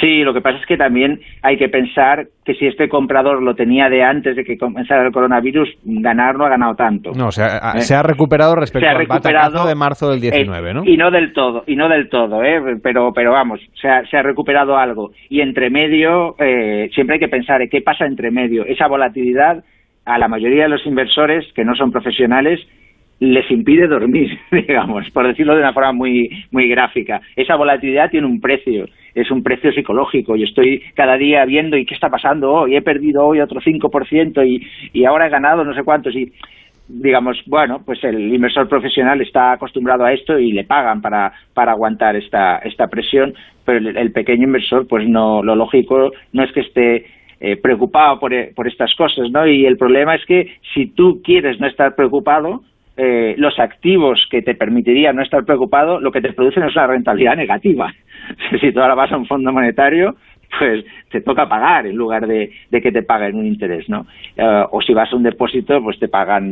Sí, 0.00 0.22
lo 0.22 0.34
que 0.34 0.40
pasa 0.42 0.58
es 0.58 0.66
que 0.66 0.76
también 0.76 1.20
hay 1.42 1.56
que 1.56 1.68
pensar 1.68 2.26
que 2.44 2.54
si 2.54 2.66
este 2.66 2.88
comprador 2.88 3.42
lo 3.42 3.54
tenía 3.54 3.88
de 3.88 4.02
antes 4.02 4.36
de 4.36 4.44
que 4.44 4.58
comenzara 4.58 5.06
el 5.06 5.12
coronavirus, 5.12 5.68
ganar 5.84 6.36
no 6.36 6.44
ha 6.44 6.50
ganado 6.50 6.74
tanto. 6.74 7.12
No, 7.16 7.28
o 7.28 7.32
sea, 7.32 7.56
ha- 7.58 7.78
se 7.80 7.94
ha 7.94 8.02
recuperado 8.02 8.54
respecto 8.56 8.84
Se 8.84 8.88
ha 8.88 8.92
al 8.92 8.98
recuperado, 8.98 9.44
batacazo 9.52 9.68
de 9.68 9.74
marzo 9.74 10.10
del 10.10 10.20
19, 10.20 10.70
eh, 10.70 10.74
¿no? 10.74 10.84
Y 10.84 10.96
no 10.96 11.10
del 11.10 11.32
todo, 11.32 11.64
y 11.66 11.76
no 11.76 11.88
del 11.88 12.08
todo, 12.10 12.42
¿eh? 12.44 12.60
pero, 12.82 13.12
pero 13.14 13.32
vamos, 13.32 13.60
se 13.80 13.88
ha, 13.88 14.04
se 14.06 14.16
ha 14.18 14.22
recuperado 14.22 14.76
algo. 14.76 15.12
Y 15.30 15.40
entre 15.40 15.70
medio, 15.70 16.36
eh, 16.38 16.90
siempre 16.94 17.14
hay 17.14 17.20
que 17.20 17.28
pensar 17.28 17.62
en 17.62 17.68
qué 17.70 17.80
pasa 17.80 18.04
entre 18.06 18.30
medio. 18.30 18.64
Esa 18.66 18.86
volatilidad 18.88 19.64
a 20.04 20.18
la 20.18 20.28
mayoría 20.28 20.64
de 20.64 20.68
los 20.68 20.86
inversores 20.86 21.44
que 21.54 21.64
no 21.64 21.74
son 21.74 21.90
profesionales 21.90 22.60
les 23.18 23.50
impide 23.50 23.88
dormir, 23.88 24.38
digamos, 24.52 25.08
por 25.10 25.26
decirlo 25.26 25.54
de 25.54 25.60
una 25.60 25.72
forma 25.72 25.92
muy, 25.92 26.44
muy 26.50 26.68
gráfica. 26.68 27.20
Esa 27.34 27.56
volatilidad 27.56 28.10
tiene 28.10 28.26
un 28.26 28.40
precio, 28.40 28.86
es 29.14 29.30
un 29.30 29.42
precio 29.42 29.72
psicológico. 29.72 30.36
Y 30.36 30.44
estoy 30.44 30.82
cada 30.94 31.16
día 31.16 31.44
viendo, 31.44 31.76
¿y 31.76 31.86
qué 31.86 31.94
está 31.94 32.10
pasando 32.10 32.52
hoy? 32.52 32.76
He 32.76 32.82
perdido 32.82 33.24
hoy 33.24 33.40
otro 33.40 33.60
5% 33.60 34.46
y, 34.46 34.66
y 34.92 35.04
ahora 35.04 35.26
he 35.26 35.30
ganado 35.30 35.64
no 35.64 35.74
sé 35.74 35.82
cuántos. 35.82 36.14
Y 36.14 36.30
digamos, 36.88 37.38
bueno, 37.46 37.80
pues 37.84 38.02
el 38.04 38.32
inversor 38.32 38.68
profesional 38.68 39.20
está 39.20 39.52
acostumbrado 39.52 40.04
a 40.04 40.12
esto 40.12 40.38
y 40.38 40.52
le 40.52 40.64
pagan 40.64 41.00
para, 41.00 41.32
para 41.52 41.72
aguantar 41.72 42.16
esta, 42.16 42.58
esta 42.58 42.86
presión, 42.86 43.34
pero 43.64 43.78
el, 43.78 44.12
pequeño 44.12 44.44
inversor, 44.44 44.86
pues 44.86 45.08
no, 45.08 45.42
lo 45.42 45.56
lógico 45.56 46.12
no 46.32 46.44
es 46.44 46.52
que 46.52 46.60
esté 46.60 47.06
eh, 47.40 47.56
preocupado 47.56 48.20
por, 48.20 48.32
por 48.54 48.68
estas 48.68 48.94
cosas, 48.94 49.30
¿no? 49.30 49.46
Y 49.46 49.66
el 49.66 49.76
problema 49.76 50.14
es 50.14 50.24
que 50.26 50.54
si 50.74 50.86
tú 50.86 51.20
quieres 51.24 51.58
no 51.60 51.66
estar 51.66 51.94
preocupado, 51.96 52.62
eh, 52.96 53.34
los 53.38 53.58
activos 53.58 54.26
que 54.30 54.42
te 54.42 54.54
permitirían 54.54 55.16
no 55.16 55.22
estar 55.22 55.44
preocupado, 55.44 56.00
lo 56.00 56.12
que 56.12 56.20
te 56.20 56.32
producen 56.32 56.64
es 56.64 56.74
una 56.74 56.86
rentabilidad 56.86 57.36
negativa. 57.36 57.92
si 58.60 58.72
tú 58.72 58.80
ahora 58.80 58.94
vas 58.94 59.12
a 59.12 59.16
un 59.16 59.26
fondo 59.26 59.52
monetario, 59.52 60.16
pues 60.58 60.84
te 61.16 61.22
toca 61.22 61.48
pagar 61.48 61.86
en 61.86 61.96
lugar 61.96 62.26
de, 62.26 62.50
de 62.70 62.80
que 62.80 62.92
te 62.92 63.02
paguen 63.02 63.36
un 63.36 63.46
interés, 63.46 63.88
¿no? 63.88 64.06
Eh, 64.36 64.64
o 64.70 64.82
si 64.82 64.92
vas 64.92 65.10
a 65.12 65.16
un 65.16 65.22
depósito, 65.22 65.80
pues 65.82 65.98
te 65.98 66.08
pagan 66.08 66.44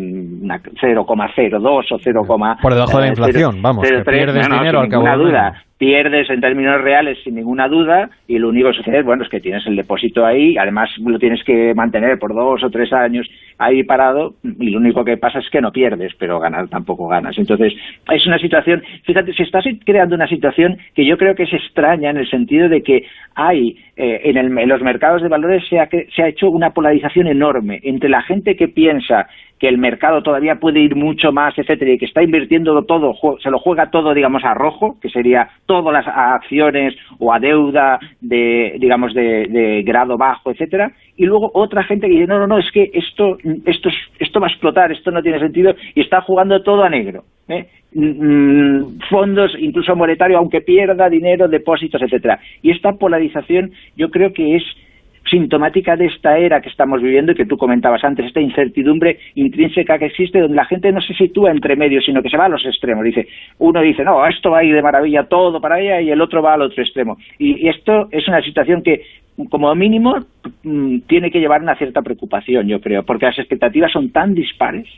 una 0.42 0.58
0,02 0.58 1.92
o 1.92 1.98
0, 1.98 2.22
Por 2.62 2.74
debajo 2.74 2.96
de 2.96 3.00
la 3.00 3.06
eh, 3.06 3.10
inflación, 3.10 3.60
vamos, 3.60 3.86
que 3.86 3.96
0,3, 3.96 4.04
pierdes 4.04 4.48
no, 4.48 4.56
dinero 4.56 4.82
sin 4.82 4.94
al 4.94 5.02
cabo 5.02 5.24
duda. 5.24 5.62
Pierdes 5.76 6.30
en 6.30 6.40
términos 6.40 6.80
reales 6.80 7.18
sin 7.24 7.34
ninguna 7.34 7.68
duda 7.68 8.08
y 8.28 8.38
lo 8.38 8.48
único 8.48 8.70
que 8.70 8.76
sucede 8.76 9.02
bueno, 9.02 9.24
es 9.24 9.28
que 9.28 9.40
tienes 9.40 9.66
el 9.66 9.76
depósito 9.76 10.24
ahí, 10.24 10.56
además 10.56 10.88
lo 11.04 11.18
tienes 11.18 11.42
que 11.44 11.74
mantener 11.74 12.18
por 12.18 12.32
dos 12.32 12.62
o 12.62 12.70
tres 12.70 12.92
años 12.92 13.28
ahí 13.58 13.82
parado 13.82 14.34
y 14.44 14.70
lo 14.70 14.78
único 14.78 15.04
que 15.04 15.16
pasa 15.16 15.40
es 15.40 15.50
que 15.50 15.60
no 15.60 15.72
pierdes, 15.72 16.12
pero 16.18 16.38
ganar 16.38 16.68
tampoco 16.68 17.08
ganas. 17.08 17.36
Entonces, 17.36 17.74
es 18.10 18.26
una 18.26 18.38
situación, 18.38 18.82
fíjate, 19.04 19.34
se 19.34 19.42
está 19.42 19.60
creando 19.84 20.14
una 20.14 20.28
situación 20.28 20.78
que 20.94 21.04
yo 21.04 21.18
creo 21.18 21.34
que 21.34 21.42
es 21.42 21.52
extraña 21.52 22.10
en 22.10 22.18
el 22.18 22.30
sentido 22.30 22.68
de 22.68 22.82
que 22.82 23.04
hay 23.34 23.76
eh, 23.96 24.20
en, 24.24 24.36
el- 24.36 24.58
en 24.58 24.68
los 24.68 24.82
mercados 24.82 25.22
de 25.22 25.28
valores 25.28 25.66
se 25.68 25.78
ha, 25.78 25.88
se 25.88 26.22
ha 26.22 26.28
hecho 26.28 26.50
una 26.50 26.70
polarización 26.70 27.26
enorme 27.26 27.80
entre 27.84 28.08
la 28.08 28.22
gente 28.22 28.56
que 28.56 28.68
piensa 28.68 29.28
que 29.58 29.68
el 29.68 29.78
mercado 29.78 30.22
todavía 30.22 30.56
puede 30.56 30.80
ir 30.80 30.96
mucho 30.96 31.32
más, 31.32 31.56
etcétera, 31.56 31.92
y 31.92 31.98
que 31.98 32.06
está 32.06 32.22
invirtiendo 32.22 32.82
todo, 32.84 33.14
se 33.40 33.50
lo 33.50 33.58
juega 33.60 33.90
todo, 33.90 34.12
digamos, 34.12 34.44
a 34.44 34.52
rojo, 34.52 34.96
que 35.00 35.08
sería 35.08 35.48
todas 35.66 35.92
las 35.92 36.06
acciones 36.08 36.94
o 37.20 37.32
a 37.32 37.38
deuda 37.38 37.98
de, 38.20 38.76
digamos, 38.80 39.14
de, 39.14 39.82
grado 39.86 40.18
bajo, 40.18 40.50
etcétera, 40.50 40.90
y 41.16 41.24
luego 41.26 41.50
otra 41.54 41.84
gente 41.84 42.08
que 42.08 42.14
dice, 42.14 42.26
no, 42.26 42.40
no, 42.40 42.46
no, 42.48 42.58
es 42.58 42.70
que 42.72 42.90
esto, 42.92 43.38
esto, 43.64 43.88
es- 43.88 44.10
esto 44.18 44.40
va 44.40 44.48
a 44.48 44.50
explotar, 44.50 44.90
esto 44.90 45.10
no 45.12 45.22
tiene 45.22 45.38
sentido, 45.38 45.74
y 45.94 46.00
está 46.00 46.20
jugando 46.22 46.60
todo 46.62 46.82
a 46.82 46.90
negro. 46.90 47.22
¿eh? 47.48 47.66
Mm, 47.96 48.98
fondos, 49.08 49.52
incluso 49.56 49.94
monetario, 49.94 50.36
aunque 50.38 50.60
pierda 50.60 51.08
dinero, 51.08 51.46
depósitos, 51.46 52.02
etcétera. 52.02 52.40
Y 52.60 52.72
esta 52.72 52.94
polarización 52.94 53.70
yo 53.96 54.10
creo 54.10 54.32
que 54.32 54.56
es 54.56 54.64
sintomática 55.30 55.96
de 55.96 56.06
esta 56.06 56.36
era 56.36 56.60
que 56.60 56.68
estamos 56.68 57.00
viviendo 57.00 57.32
y 57.32 57.34
que 57.36 57.46
tú 57.46 57.56
comentabas 57.56 58.02
antes, 58.02 58.26
esta 58.26 58.40
incertidumbre 58.40 59.18
intrínseca 59.36 59.98
que 59.98 60.06
existe 60.06 60.40
donde 60.40 60.56
la 60.56 60.64
gente 60.64 60.90
no 60.90 61.00
se 61.00 61.14
sitúa 61.14 61.52
entre 61.52 61.76
medio, 61.76 62.00
sino 62.02 62.20
que 62.20 62.28
se 62.28 62.36
va 62.36 62.46
a 62.46 62.48
los 62.48 62.66
extremos. 62.66 63.04
Dice, 63.04 63.28
uno 63.58 63.80
dice, 63.80 64.02
no, 64.02 64.26
esto 64.26 64.50
va 64.50 64.58
a 64.58 64.64
ir 64.64 64.74
de 64.74 64.82
maravilla 64.82 65.24
todo 65.24 65.60
para 65.60 65.76
allá 65.76 66.00
y 66.00 66.10
el 66.10 66.20
otro 66.20 66.42
va 66.42 66.54
al 66.54 66.62
otro 66.62 66.82
extremo. 66.82 67.16
Y, 67.38 67.64
y 67.64 67.68
esto 67.68 68.08
es 68.10 68.26
una 68.26 68.42
situación 68.42 68.82
que, 68.82 69.02
como 69.48 69.72
mínimo, 69.76 70.16
mm, 70.64 70.98
tiene 71.06 71.30
que 71.30 71.40
llevar 71.40 71.62
una 71.62 71.76
cierta 71.76 72.02
preocupación, 72.02 72.66
yo 72.66 72.80
creo, 72.80 73.04
porque 73.04 73.26
las 73.26 73.38
expectativas 73.38 73.92
son 73.92 74.10
tan 74.10 74.34
dispares. 74.34 74.88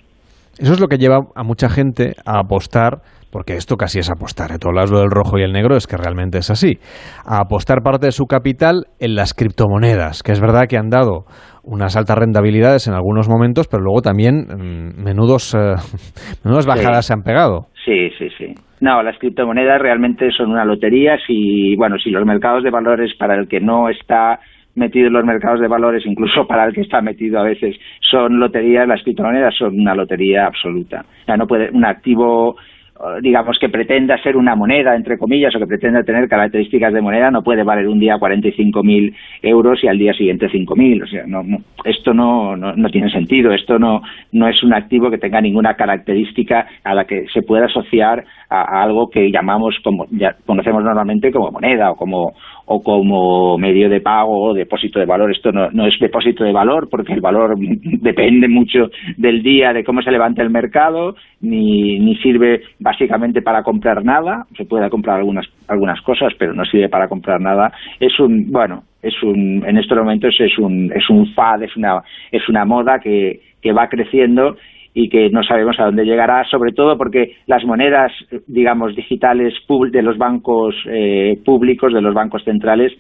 Eso 0.59 0.73
es 0.73 0.81
lo 0.81 0.89
que 0.89 0.97
lleva 0.99 1.19
a 1.35 1.43
mucha 1.43 1.69
gente 1.69 2.15
a 2.25 2.39
apostar, 2.41 3.03
porque 3.31 3.55
esto 3.55 3.77
casi 3.77 3.99
es 3.99 4.11
apostar, 4.11 4.53
¿eh? 4.53 4.59
tú 4.59 4.69
hablas 4.69 4.91
lo 4.91 5.01
del 5.01 5.11
rojo 5.11 5.39
y 5.39 5.43
el 5.43 5.53
negro, 5.53 5.77
es 5.77 5.87
que 5.87 5.97
realmente 5.97 6.39
es 6.39 6.51
así, 6.51 6.79
a 7.27 7.41
apostar 7.41 7.83
parte 7.83 8.07
de 8.07 8.13
su 8.13 8.25
capital 8.25 8.85
en 8.99 9.15
las 9.15 9.35
criptomonedas, 9.35 10.23
que 10.23 10.33
es 10.33 10.41
verdad 10.41 10.67
que 10.69 10.79
han 10.79 10.89
dado 10.89 11.25
unas 11.63 11.97
altas 11.97 12.17
rentabilidades 12.17 12.87
en 12.89 12.95
algunos 12.95 13.29
momentos, 13.29 13.69
pero 13.69 13.83
luego 13.83 14.01
también 14.01 14.47
mm, 14.47 15.03
menudos, 15.03 15.55
eh, 15.55 15.75
menudas 16.45 16.67
bajadas 16.67 17.05
Sí. 17.05 17.09
se 17.09 17.13
han 17.13 17.23
pegado. 17.23 17.67
Sí, 17.85 18.11
sí, 18.19 18.29
sí. 18.39 18.55
No, 18.81 19.03
las 19.03 19.19
criptomonedas 19.19 19.81
realmente 19.81 20.31
son 20.37 20.51
una 20.51 20.65
lotería. 20.65 21.17
Si, 21.27 21.75
bueno, 21.77 21.97
si 21.99 22.11
los 22.11 22.25
mercados 22.27 22.63
de 22.63 22.71
valores 22.71 23.13
para 23.19 23.35
el 23.35 23.49
que 23.49 23.61
no 23.61 23.89
está 23.89 24.39
metido 24.77 25.09
en 25.09 25.15
los 25.15 25.25
mercados 25.25 25.61
de 25.61 25.69
valores, 25.69 26.07
incluso 26.07 26.47
para 26.47 26.65
el 26.67 26.75
que 26.75 26.83
está 26.83 27.01
metido 27.01 27.41
a 27.41 27.45
veces, 27.45 27.77
son 28.01 28.39
loterías, 28.39 28.87
las 28.87 29.03
criptomonedas 29.03 29.55
son 29.57 29.79
una 29.81 29.95
lotería 29.95 30.47
absoluta. 30.47 31.05
O 31.27 31.37
no 31.37 31.47
puede, 31.47 31.71
un 31.71 31.85
activo 31.85 32.57
eh, 32.99 33.21
digamos 33.21 33.59
que 33.59 33.69
pretenda 33.69 34.17
ser 34.23 34.37
una 34.37 34.55
moneda, 34.55 34.97
entre 34.97 35.19
comillas, 35.19 35.55
o 35.55 35.59
que 35.59 35.67
pretenda 35.67 36.03
tener 36.03 36.29
características 36.29 36.95
de 36.95 37.03
moneda, 37.03 37.31
no 37.31 37.43
puede 37.43 37.63
valer 37.63 37.89
un 37.89 37.99
día 37.99 38.17
45.000 38.17 39.15
euros 39.43 39.85
y 39.85 39.89
al 39.89 39.99
día 39.99 40.15
siguiente 40.15 40.49
5.000. 40.49 41.03
O 41.03 41.07
sea, 41.07 41.25
no, 41.27 41.43
no, 41.43 41.59
esto 41.85 42.15
no, 42.15 42.57
no, 42.57 42.75
no 42.75 42.89
tiene 42.89 43.11
sentido. 43.11 43.53
Esto 43.53 43.79
no, 43.79 44.01
no 44.33 44.49
es 44.49 44.63
un 44.63 44.73
activo 44.73 45.11
que 45.11 45.19
tenga 45.19 45.41
ninguna 45.41 45.75
característica 45.75 46.67
a 46.85 46.95
la 46.95 47.05
que 47.05 47.27
se 47.33 47.43
pueda 47.43 47.67
asociar 47.67 48.25
a, 48.49 48.83
algo 48.83 49.11
que 49.11 49.31
llamamos, 49.31 49.77
como 49.85 50.07
conocemos 50.47 50.83
normalmente, 50.83 51.33
como 51.33 51.51
moneda 51.51 51.91
o 51.91 51.97
como, 51.97 52.33
o 52.67 52.83
como 52.83 53.57
medio 53.59 53.89
de 53.89 54.01
pago 54.01 54.51
o 54.51 54.55
depósito 54.55 54.99
de 54.99 55.07
valor. 55.07 55.31
Esto 55.31 55.53
no, 55.53 55.71
no 55.71 55.87
es 55.87 55.99
depósito 55.99 56.45
de 56.45 56.53
valor 56.53 56.89
porque 56.91 57.13
el 57.13 57.21
valor 57.21 57.57
depende 57.59 58.49
mucho 58.49 58.91
del 59.17 59.43
día, 59.43 59.73
de 59.73 59.85
cómo 59.85 60.03
se 60.03 60.11
levanta 60.11 60.43
el 60.43 60.51
mercado, 60.51 61.15
ni, 61.41 61.99
ni 61.99 62.17
sirve 62.17 62.63
básicamente 62.81 63.41
para 63.41 63.63
comprar 63.63 64.05
nada. 64.05 64.47
Se 64.57 64.65
puede 64.65 64.91
comprar 64.91 65.19
algunas, 65.19 65.47
algunas 65.69 66.01
cosas, 66.03 66.33
pero 66.39 66.55
no 66.55 66.65
sirve 66.65 66.89
para 66.89 67.09
comprar 67.09 67.41
nada. 67.41 67.73
Es 68.01 68.19
un, 68.19 68.51
bueno, 68.51 68.83
es 69.03 69.15
un, 69.23 69.65
en 69.67 69.79
estos 69.79 69.97
momentos 69.97 70.35
es 70.39 70.59
un, 70.59 70.93
es 70.93 71.09
un 71.09 71.33
fad, 71.35 71.63
es 71.63 71.77
una, 71.77 72.03
es 72.33 72.49
una 72.49 72.65
moda 72.65 72.99
que, 72.99 73.41
que 73.63 73.73
va 73.73 73.89
creciendo 73.89 74.57
y 74.99 75.11
que 75.11 75.29
no 75.29 75.43
sabemos 75.43 75.79
a 75.79 75.85
dónde 75.85 76.07
llegará, 76.07 76.43
sobre 76.45 76.73
todo 76.73 76.97
porque 76.97 77.37
las 77.47 77.63
monedas, 77.67 78.11
digamos, 78.47 78.97
digitales 78.97 79.53
de 79.93 80.01
los 80.01 80.17
bancos 80.17 80.75
eh, 80.89 81.39
públicos, 81.45 81.93
de 81.93 82.01
los 82.01 82.15
bancos 82.15 82.43
centrales, 82.45 82.95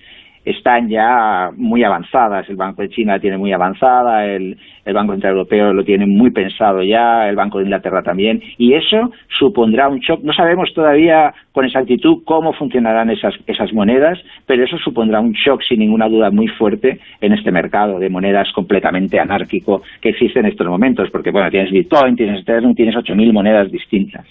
están 0.46 0.88
ya 0.88 1.50
muy 1.56 1.82
avanzadas. 1.82 2.48
El 2.48 2.56
Banco 2.56 2.80
de 2.80 2.88
China 2.88 3.14
la 3.14 3.20
tiene 3.20 3.36
muy 3.36 3.52
avanzada, 3.52 4.24
el, 4.24 4.56
el 4.84 4.94
Banco 4.94 5.12
Central 5.12 5.32
Europeo 5.32 5.72
lo 5.72 5.84
tiene 5.84 6.06
muy 6.06 6.30
pensado 6.30 6.82
ya, 6.82 7.28
el 7.28 7.34
Banco 7.34 7.58
de 7.58 7.64
Inglaterra 7.64 8.02
también, 8.02 8.40
y 8.56 8.74
eso 8.74 9.10
supondrá 9.38 9.88
un 9.88 9.98
shock. 9.98 10.22
No 10.22 10.32
sabemos 10.32 10.72
todavía 10.72 11.34
con 11.50 11.64
exactitud 11.64 12.22
cómo 12.24 12.52
funcionarán 12.52 13.10
esas, 13.10 13.34
esas 13.46 13.72
monedas, 13.72 14.18
pero 14.46 14.64
eso 14.64 14.78
supondrá 14.78 15.20
un 15.20 15.32
shock 15.32 15.62
sin 15.68 15.80
ninguna 15.80 16.08
duda 16.08 16.30
muy 16.30 16.46
fuerte 16.46 17.00
en 17.20 17.32
este 17.32 17.50
mercado 17.50 17.98
de 17.98 18.08
monedas 18.08 18.52
completamente 18.52 19.18
anárquico 19.18 19.82
que 20.00 20.10
existe 20.10 20.38
en 20.38 20.46
estos 20.46 20.68
momentos, 20.68 21.10
porque 21.10 21.32
bueno, 21.32 21.50
tienes 21.50 21.72
Bitcoin, 21.72 22.14
tienes 22.14 22.42
Ethereum, 22.42 22.74
tienes 22.74 22.94
8.000 22.94 23.32
monedas 23.32 23.70
distintas. 23.72 24.24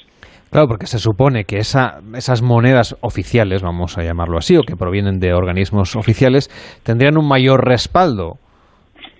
Claro, 0.52 0.68
porque 0.68 0.88
se 0.88 1.00
supone 1.00 1.44
que 1.44 1.58
esa, 1.58 2.00
esas 2.16 2.42
monedas 2.42 2.96
oficiales, 3.02 3.62
vamos 3.62 3.98
a 3.98 4.04
llamarlo 4.04 4.38
así, 4.38 4.56
o 4.56 4.62
que 4.64 4.76
provienen 4.78 5.20
de 5.20 5.34
organismos 5.34 5.96
oficiales, 5.96 6.50
tendrían 6.84 7.18
un 7.18 7.28
mayor 7.28 7.66
respaldo 7.66 8.38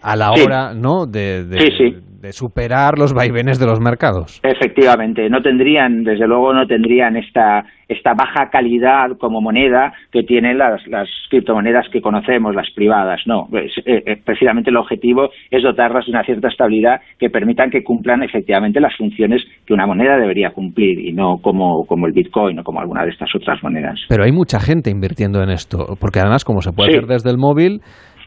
a 0.02 0.16
la 0.16 0.32
Sí. 0.36 0.42
hora 0.44 0.74
¿no? 0.74 1.06
de, 1.06 1.44
de- 1.46 1.60
Sí, 1.60 1.68
sí. 1.78 1.98
De 2.26 2.34
superar 2.34 2.98
los 2.98 3.14
vaivenes 3.14 3.60
de 3.60 3.66
los 3.68 3.80
mercados. 3.80 4.42
Efectivamente, 4.44 5.30
no 5.30 5.42
tendrían, 5.42 6.04
desde 6.04 6.28
luego, 6.28 6.54
no 6.54 6.66
tendrían 6.66 7.16
esta, 7.16 7.64
esta 7.88 8.14
baja 8.14 8.50
calidad 8.52 9.12
como 9.20 9.42
moneda 9.42 9.94
que 10.12 10.24
tienen 10.24 10.58
las, 10.58 10.86
las 10.88 11.08
criptomonedas 11.30 11.88
que 11.92 12.02
conocemos, 12.02 12.56
las 12.56 12.70
privadas. 12.76 13.22
No, 13.26 13.48
eh, 13.54 13.70
eh, 13.86 14.18
precisamente 14.26 14.70
el 14.72 14.78
objetivo 14.78 15.30
es 15.52 15.64
dotarlas 15.64 16.06
de 16.06 16.12
una 16.12 16.24
cierta 16.24 16.48
estabilidad 16.48 17.00
que 17.20 17.30
permitan 17.30 17.70
que 17.70 17.84
cumplan 17.84 18.24
efectivamente 18.24 18.80
las 18.80 18.96
funciones 18.98 19.44
que 19.66 19.74
una 19.74 19.86
moneda 19.86 20.18
debería 20.18 20.50
cumplir 20.52 21.00
y 21.00 21.14
no 21.14 21.38
como, 21.42 21.86
como 21.86 22.08
el 22.08 22.14
Bitcoin 22.14 22.60
o 22.60 22.64
como 22.64 22.80
alguna 22.82 23.04
de 23.06 23.12
estas 23.12 23.30
otras 23.36 23.62
monedas. 23.64 24.00
Pero 24.10 24.24
hay 24.24 24.32
mucha 24.32 24.60
gente 24.60 24.90
invirtiendo 24.90 25.44
en 25.44 25.50
esto, 25.52 25.96
porque 26.00 26.20
además 26.20 26.44
como 26.44 26.62
se 26.62 26.72
puede 26.72 26.92
Sí. 26.92 26.98
hacer 26.98 27.08
desde 27.08 27.30
el 27.32 27.38
móvil, 27.38 27.82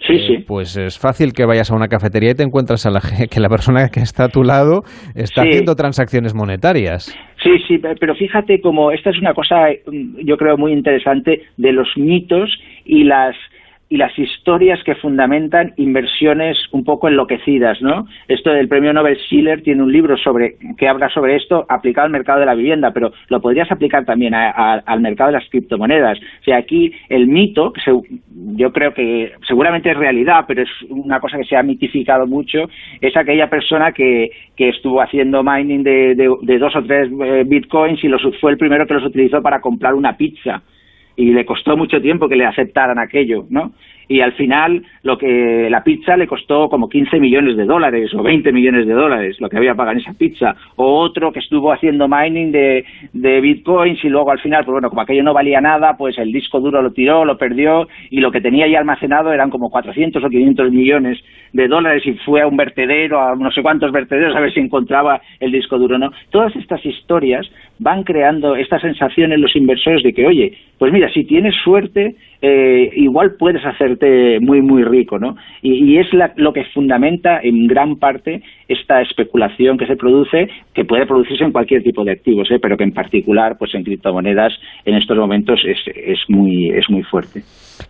Sí, 0.06 0.14
eh, 0.14 0.24
sí. 0.26 0.44
pues 0.46 0.76
es 0.76 0.98
fácil 0.98 1.32
que 1.32 1.44
vayas 1.44 1.70
a 1.70 1.74
una 1.76 1.88
cafetería 1.88 2.30
y 2.30 2.34
te 2.34 2.42
encuentras 2.44 2.86
a 2.86 2.90
la, 2.90 3.00
que 3.30 3.40
la 3.40 3.48
persona 3.48 3.88
que 3.88 4.00
está 4.00 4.24
a 4.24 4.28
tu 4.28 4.42
lado 4.42 4.82
está 5.14 5.42
Sí. 5.42 5.48
haciendo 5.48 5.74
transacciones 5.74 6.34
monetarias. 6.34 7.14
Sí, 7.42 7.50
sí, 7.66 7.78
pe- 7.78 7.94
pero 8.00 8.14
fíjate 8.14 8.60
como 8.60 8.90
esta 8.92 9.10
es 9.10 9.18
una 9.18 9.34
cosa, 9.34 9.66
mm, 9.86 10.24
yo 10.24 10.36
creo, 10.36 10.56
muy 10.56 10.72
interesante 10.72 11.42
de 11.56 11.72
los 11.72 11.88
mitos 11.96 12.50
y 12.84 13.04
las 13.04 13.34
y 13.90 13.96
las 13.96 14.16
historias 14.18 14.82
que 14.84 14.94
fundamentan 14.96 15.72
inversiones 15.76 16.58
un 16.72 16.84
poco 16.84 17.08
enloquecidas, 17.08 17.80
¿no? 17.80 18.06
Esto 18.28 18.50
del 18.50 18.68
premio 18.68 18.92
Nobel 18.92 19.16
Schiller 19.16 19.62
tiene 19.62 19.82
un 19.82 19.92
libro 19.92 20.16
sobre 20.18 20.56
que 20.76 20.88
habla 20.88 21.08
sobre 21.08 21.36
esto 21.36 21.64
aplicado 21.68 22.04
al 22.04 22.12
mercado 22.12 22.40
de 22.40 22.46
la 22.46 22.54
vivienda, 22.54 22.92
pero 22.92 23.12
lo 23.28 23.40
podrías 23.40 23.70
aplicar 23.72 24.04
también 24.04 24.34
al 24.34 25.00
mercado 25.00 25.28
de 25.28 25.38
las 25.38 25.48
criptomonedas. 25.48 26.18
O 26.18 26.44
sea, 26.44 26.58
aquí 26.58 26.92
el 27.08 27.28
mito, 27.28 27.72
que 27.72 27.80
yo 28.56 28.72
creo 28.72 28.92
que 28.92 29.32
seguramente 29.46 29.90
es 29.90 29.96
realidad, 29.96 30.44
pero 30.46 30.62
es 30.62 30.70
una 30.90 31.20
cosa 31.20 31.38
que 31.38 31.44
se 31.44 31.56
ha 31.56 31.62
mitificado 31.62 32.26
mucho, 32.26 32.68
es 33.00 33.16
aquella 33.16 33.48
persona 33.48 33.92
que, 33.92 34.30
que 34.54 34.68
estuvo 34.68 35.00
haciendo 35.00 35.42
mining 35.42 35.82
de, 35.82 36.14
de, 36.14 36.58
dos 36.58 36.76
o 36.76 36.82
tres 36.82 37.08
eh, 37.24 37.44
bitcoins 37.46 38.02
y 38.04 38.08
los, 38.08 38.22
fue 38.40 38.52
el 38.52 38.58
primero 38.58 38.86
que 38.86 38.94
los 38.94 39.04
utilizó 39.04 39.40
para 39.40 39.60
comprar 39.60 39.94
una 39.94 40.16
pizza 40.16 40.62
y 41.18 41.32
le 41.32 41.44
costó 41.44 41.76
mucho 41.76 42.00
tiempo 42.00 42.28
que 42.28 42.36
le 42.36 42.46
aceptaran 42.46 42.98
aquello, 42.98 43.44
¿no? 43.50 43.72
y 44.08 44.20
al 44.20 44.32
final 44.32 44.82
lo 45.02 45.18
que 45.18 45.68
la 45.70 45.84
pizza 45.84 46.16
le 46.16 46.26
costó 46.26 46.68
como 46.68 46.88
15 46.88 47.20
millones 47.20 47.56
de 47.56 47.66
dólares 47.66 48.12
o 48.14 48.22
20 48.22 48.52
millones 48.52 48.86
de 48.86 48.94
dólares 48.94 49.36
lo 49.38 49.48
que 49.48 49.58
había 49.58 49.74
pagado 49.74 49.98
en 49.98 50.02
esa 50.02 50.14
pizza 50.14 50.56
o 50.76 50.98
otro 50.98 51.30
que 51.30 51.40
estuvo 51.40 51.72
haciendo 51.72 52.08
mining 52.08 52.50
de, 52.50 52.84
de 53.12 53.40
bitcoins 53.40 54.02
y 54.02 54.08
luego 54.08 54.30
al 54.30 54.40
final 54.40 54.64
pues 54.64 54.72
bueno 54.72 54.88
como 54.88 55.02
aquello 55.02 55.22
no 55.22 55.34
valía 55.34 55.60
nada 55.60 55.96
pues 55.96 56.16
el 56.18 56.32
disco 56.32 56.58
duro 56.60 56.80
lo 56.80 56.92
tiró 56.92 57.24
lo 57.24 57.36
perdió 57.36 57.86
y 58.10 58.20
lo 58.20 58.32
que 58.32 58.40
tenía 58.40 58.66
ya 58.66 58.78
almacenado 58.78 59.32
eran 59.32 59.50
como 59.50 59.70
400 59.70 60.24
o 60.24 60.30
500 60.30 60.72
millones 60.72 61.18
de 61.52 61.68
dólares 61.68 62.02
y 62.06 62.14
fue 62.24 62.40
a 62.40 62.46
un 62.46 62.56
vertedero 62.56 63.20
a 63.20 63.36
no 63.36 63.50
sé 63.50 63.62
cuántos 63.62 63.92
vertederos 63.92 64.34
a 64.34 64.40
ver 64.40 64.52
si 64.52 64.60
encontraba 64.60 65.20
el 65.38 65.52
disco 65.52 65.78
duro 65.78 65.98
no 65.98 66.10
todas 66.30 66.56
estas 66.56 66.84
historias 66.84 67.46
van 67.78 68.02
creando 68.04 68.56
esta 68.56 68.80
sensación 68.80 69.32
en 69.32 69.40
los 69.40 69.54
inversores 69.56 70.02
de 70.02 70.12
que 70.12 70.26
oye 70.26 70.52
pues 70.78 70.92
mira 70.92 71.10
si 71.12 71.24
tienes 71.24 71.54
suerte 71.62 72.16
eh, 72.40 72.90
igual 72.94 73.34
puedes 73.36 73.64
hacerte 73.64 74.38
muy, 74.40 74.62
muy 74.62 74.84
rico, 74.84 75.18
¿no? 75.18 75.36
Y, 75.60 75.98
es 75.98 76.06
lo 76.36 76.52
que 76.52 76.64
fundamenta 76.66 77.40
en 77.42 77.66
gran 77.66 77.96
parte 77.96 78.42
esta 78.68 79.02
especulación 79.02 79.76
que 79.76 79.86
se 79.86 79.96
produce, 79.96 80.48
que 80.72 80.84
puede 80.84 81.06
producirse 81.06 81.42
en 81.42 81.50
cualquier 81.50 81.82
tipo 81.82 82.04
de 82.04 82.12
activos, 82.12 82.48
¿eh? 82.50 82.58
pero 82.60 82.76
que 82.76 82.84
en 82.84 82.92
particular, 82.92 83.56
pues 83.58 83.74
en 83.74 83.82
criptomonedas, 83.82 84.52
en 84.84 84.94
estos 84.94 85.16
momentos 85.16 85.60
es, 85.66 85.78
es, 85.96 86.18
muy, 86.28 86.70
es 86.70 86.88
muy 86.88 87.02
fuerte. 87.02 87.42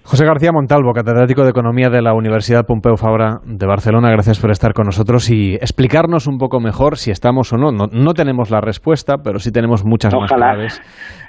José 0.03 0.25
García 0.25 0.53
Montalvo, 0.53 0.93
catedrático 0.93 1.45
de 1.45 1.51
Economía 1.51 1.89
de 1.91 2.03
la 2.03 2.15
Universidad 2.15 2.65
Pompeu 2.67 2.97
Fabra 2.97 3.41
de 3.45 3.67
Barcelona, 3.67 4.11
gracias 4.11 4.39
por 4.41 4.51
estar 4.51 4.73
con 4.73 4.87
nosotros 4.87 5.31
y 5.31 5.55
explicarnos 5.55 6.27
un 6.27 6.39
poco 6.39 6.61
mejor 6.61 6.97
si 6.97 7.11
estamos 7.11 7.53
o 7.53 7.57
no. 7.57 7.71
No, 7.71 8.15
tenemos 8.15 8.51
la 8.51 8.61
respuesta, 8.61 9.17
pero 9.23 9.39
sí 9.39 9.53
tenemos 9.53 9.85
muchas 9.85 10.15
más 10.15 10.31
claves. 10.33 10.81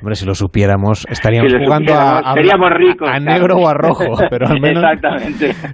Hombre, 0.02 0.16
si 0.16 0.26
lo 0.26 0.34
supiéramos, 0.34 1.06
estaríamos 1.10 1.54
jugando 1.54 1.94
a, 1.94 2.20
a, 2.20 3.20
negro 3.20 3.58
o 3.58 3.68
a 3.68 3.74
rojo, 3.74 4.06
pero 4.30 4.48
al 4.48 4.62
menos 4.62 4.84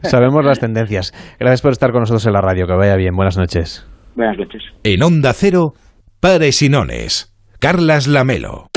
sabemos 0.01 0.43
las 0.43 0.59
tendencias. 0.59 1.13
Gracias 1.39 1.61
por 1.61 1.71
estar 1.71 1.91
con 1.91 2.01
nosotros 2.01 2.25
en 2.25 2.33
la 2.33 2.41
radio, 2.41 2.65
que 2.67 2.73
vaya 2.73 2.95
bien. 2.95 3.15
Buenas 3.15 3.37
noches. 3.37 3.87
Buenas 4.15 4.37
noches. 4.37 4.63
En 4.83 5.03
Onda 5.03 5.33
Cero, 5.33 5.73
Pares 6.19 6.61
y 6.61 6.69
Nones. 6.69 7.31
Carlas 7.59 8.07
Lamelo. 8.07 8.67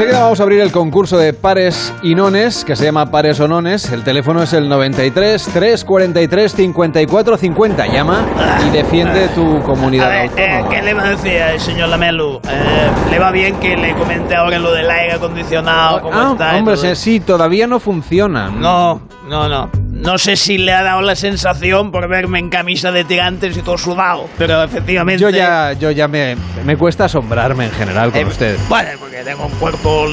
Enseguida 0.00 0.22
vamos 0.22 0.40
a 0.40 0.44
abrir 0.44 0.60
el 0.60 0.72
concurso 0.72 1.18
de 1.18 1.34
pares 1.34 1.92
y 2.02 2.14
nones, 2.14 2.64
que 2.64 2.74
se 2.74 2.84
llama 2.84 3.10
Pares 3.10 3.38
o 3.38 3.46
Nones. 3.46 3.92
El 3.92 4.02
teléfono 4.02 4.42
es 4.42 4.54
el 4.54 4.66
93 4.66 5.44
343 5.52 6.52
54 6.52 7.36
50. 7.36 7.86
Llama 7.86 8.24
y 8.66 8.70
defiende 8.70 9.28
tu 9.34 9.60
comunidad 9.60 10.06
a 10.06 10.08
ver, 10.08 10.30
eh, 10.38 10.64
¿Qué 10.70 10.80
le 10.80 10.94
va 10.94 11.02
a 11.02 11.10
decir 11.10 11.32
el 11.32 11.60
señor 11.60 11.90
Lamelu? 11.90 12.40
Eh, 12.48 13.10
¿Le 13.10 13.18
va 13.18 13.30
bien 13.30 13.56
que 13.56 13.76
le 13.76 13.92
comente 13.92 14.34
ahora 14.34 14.58
lo 14.58 14.72
del 14.72 14.90
aire 14.90 15.16
acondicionado? 15.16 16.00
¿Cómo 16.00 16.18
ah, 16.18 16.28
está? 16.32 16.56
Hombre, 16.56 16.96
sí, 16.96 17.20
todavía 17.20 17.66
no 17.66 17.78
funciona. 17.78 18.48
No, 18.48 19.02
no, 19.28 19.50
no. 19.50 19.68
No 20.00 20.16
sé 20.16 20.36
si 20.36 20.56
le 20.56 20.72
ha 20.72 20.82
dado 20.82 21.02
la 21.02 21.14
sensación 21.14 21.92
por 21.92 22.08
verme 22.08 22.38
en 22.38 22.48
camisa 22.48 22.90
de 22.90 23.04
tirantes 23.04 23.54
y 23.56 23.60
todo 23.60 23.76
sudado, 23.76 24.28
pero 24.38 24.62
efectivamente... 24.62 25.20
Yo 25.20 25.28
ya, 25.28 25.74
yo 25.74 25.90
ya 25.90 26.08
me, 26.08 26.36
me 26.64 26.76
cuesta 26.78 27.04
asombrarme 27.04 27.66
en 27.66 27.72
general 27.72 28.10
con 28.10 28.22
eh, 28.22 28.24
usted. 28.24 28.56
Bueno, 28.68 28.88
porque 28.98 29.18
tengo 29.22 29.44
un 29.44 29.52
cuerpo 29.52 30.06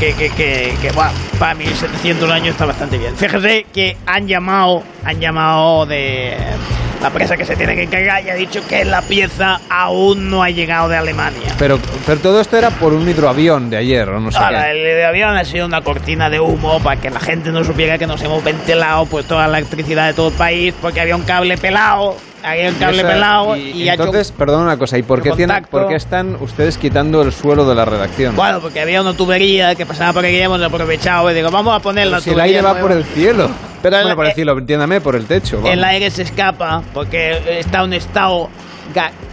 que, 0.00 0.14
que, 0.14 0.30
que, 0.30 0.74
que 0.80 0.90
bueno, 0.92 1.10
para 1.38 1.54
1700 1.54 2.30
años 2.30 2.48
está 2.48 2.64
bastante 2.64 2.96
bien. 2.96 3.14
Fíjese 3.16 3.66
que 3.72 3.98
han 4.06 4.26
llamado, 4.26 4.82
han 5.04 5.20
llamado 5.20 5.84
de 5.84 6.34
la 7.00 7.08
empresa 7.08 7.36
que 7.36 7.44
se 7.44 7.54
tiene 7.54 7.74
que 7.76 7.84
encargar 7.84 8.24
y 8.24 8.30
ha 8.30 8.34
dicho 8.34 8.66
que 8.66 8.84
la 8.84 9.02
pieza 9.02 9.60
aún 9.70 10.30
no 10.30 10.42
ha 10.42 10.50
llegado 10.50 10.88
de 10.88 10.96
Alemania. 10.96 11.54
Pero, 11.58 11.78
pero 12.06 12.20
todo 12.20 12.40
esto 12.40 12.56
era 12.56 12.70
por 12.70 12.92
un 12.92 13.08
hidroavión 13.08 13.70
de 13.70 13.76
ayer, 13.76 14.08
o 14.08 14.20
no 14.20 14.32
sé. 14.32 14.38
Ahora, 14.38 14.70
el 14.70 14.78
hidroavión 14.78 15.36
ha 15.36 15.44
sido 15.44 15.66
una 15.66 15.82
cortina 15.82 16.28
de 16.28 16.40
humo 16.40 16.80
para 16.80 17.00
que 17.00 17.10
la 17.10 17.20
gente 17.20 17.50
no 17.50 17.62
supiera 17.62 17.98
que 17.98 18.06
nos 18.06 18.20
hemos 18.22 18.42
ventilado 18.42 19.06
pues 19.06 19.17
toda 19.22 19.48
la 19.48 19.58
electricidad 19.58 20.06
de 20.06 20.14
todo 20.14 20.28
el 20.28 20.34
país 20.34 20.74
porque 20.80 21.00
había 21.00 21.16
un 21.16 21.22
cable 21.22 21.56
pelado 21.58 22.16
había 22.42 22.68
un 22.68 22.76
cable 22.76 23.02
pelado 23.04 23.56
y, 23.56 23.88
entonces, 23.88 24.32
perdón 24.32 24.62
una 24.62 24.76
cosa, 24.76 24.98
¿y 24.98 25.02
por 25.02 25.22
qué, 25.22 25.32
tienen, 25.32 25.64
por 25.64 25.88
qué 25.88 25.96
están 25.96 26.36
ustedes 26.40 26.78
quitando 26.78 27.22
el 27.22 27.32
suelo 27.32 27.68
de 27.68 27.74
la 27.74 27.84
redacción? 27.84 28.36
Bueno, 28.36 28.60
porque 28.60 28.80
había 28.80 29.00
una 29.00 29.14
tubería 29.14 29.74
que 29.74 29.84
pasaba 29.86 30.12
por 30.12 30.24
aquí 30.24 30.36
hemos 30.36 30.62
aprovechado 30.62 31.30
y 31.30 31.34
digo, 31.34 31.50
vamos 31.50 31.74
a 31.74 31.80
poner 31.80 32.06
la 32.06 32.20
si 32.20 32.30
el 32.30 32.40
aire 32.40 32.62
va 32.62 32.78
por 32.78 32.92
el 32.92 33.04
cielo. 33.04 33.50
Pero 33.82 33.96
bueno, 34.00 34.16
por 34.16 34.26
el 34.26 34.32
cielo, 34.32 34.58
entiéndame, 34.58 35.00
por 35.00 35.14
el 35.14 35.26
techo. 35.26 35.62
El 35.64 35.84
aire 35.84 36.10
se 36.10 36.22
escapa 36.22 36.82
porque 36.92 37.60
está 37.60 37.78
en 37.78 37.84
un 37.84 37.92
estado 37.92 38.50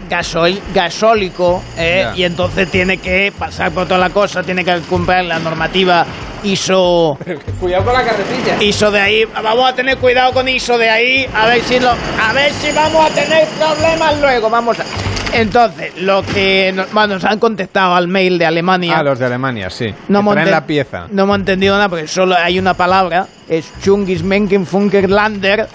gasólico 0.08 1.64
eh, 1.78 2.08
y 2.16 2.24
entonces 2.24 2.70
tiene 2.70 2.98
que 2.98 3.34
pasar 3.38 3.72
por 3.72 3.88
toda 3.88 4.00
la 4.00 4.10
cosa, 4.10 4.44
tiene 4.44 4.64
que 4.64 4.80
cumplir 4.82 5.24
la 5.26 5.40
normativa 5.40 6.06
ISO. 6.44 7.18
cuidado 7.60 7.86
con 7.86 7.94
la 7.94 8.04
carretilla. 8.04 8.62
ISO 8.62 8.92
de 8.92 9.00
ahí, 9.00 9.26
vamos 9.26 9.70
a 9.70 9.74
tener 9.74 9.98
cuidado 9.98 10.34
con 10.34 10.48
ISO 10.48 10.78
de 10.78 10.90
ahí, 10.90 11.28
a 11.34 11.48
ver 11.48 11.62
si 11.64 11.80
lo, 11.80 11.90
a 11.90 12.34
ver 12.34 12.52
si 12.54 12.72
vamos 12.72 13.10
a 13.10 13.14
tener 13.14 13.48
problemas 13.48 14.20
luego, 14.22 14.50
vamos 14.50 14.80
a. 14.80 14.86
Entonces, 15.34 15.92
lo 15.98 16.24
que 16.24 16.72
nos, 16.74 16.94
bueno, 16.94 17.16
nos 17.16 17.26
han 17.26 17.40
contestado 17.40 17.94
al 17.94 18.08
mail 18.08 18.38
de 18.38 18.46
Alemania. 18.46 19.00
Ah, 19.00 19.04
los 19.04 19.20
de 19.20 19.26
Alemania, 19.26 19.70
sí. 19.70 19.94
No 20.08 20.20
hemos 20.20 20.36
la 20.36 20.66
pieza. 20.66 21.08
No 21.12 21.24
hemos 21.24 21.40
entendido 21.40 21.76
nada 21.76 21.90
porque 21.90 22.08
solo 22.08 22.36
hay 22.38 22.58
una 22.58 22.74
palabra, 22.74 23.28
es 23.50 23.70
Chungismenken 23.82 24.66
Funkerlander 24.66 25.68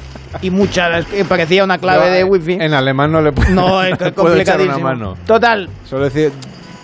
y 0.43 0.51
muchas 0.51 1.07
que 1.07 1.25
parecía 1.25 1.65
una 1.65 1.79
clave 1.79 2.11
de 2.11 2.25
wifi. 2.25 2.55
En 2.55 2.75
alemán 2.75 3.13
no 3.13 3.21
le 3.21 3.33
puedo, 3.33 3.51
no, 3.51 3.83
es 3.85 3.97
complicadísimo. 4.13 4.77
Una 4.77 4.85
mano. 4.85 5.15
Total. 5.27 5.69
Solo 5.85 6.05
decir 6.05 6.33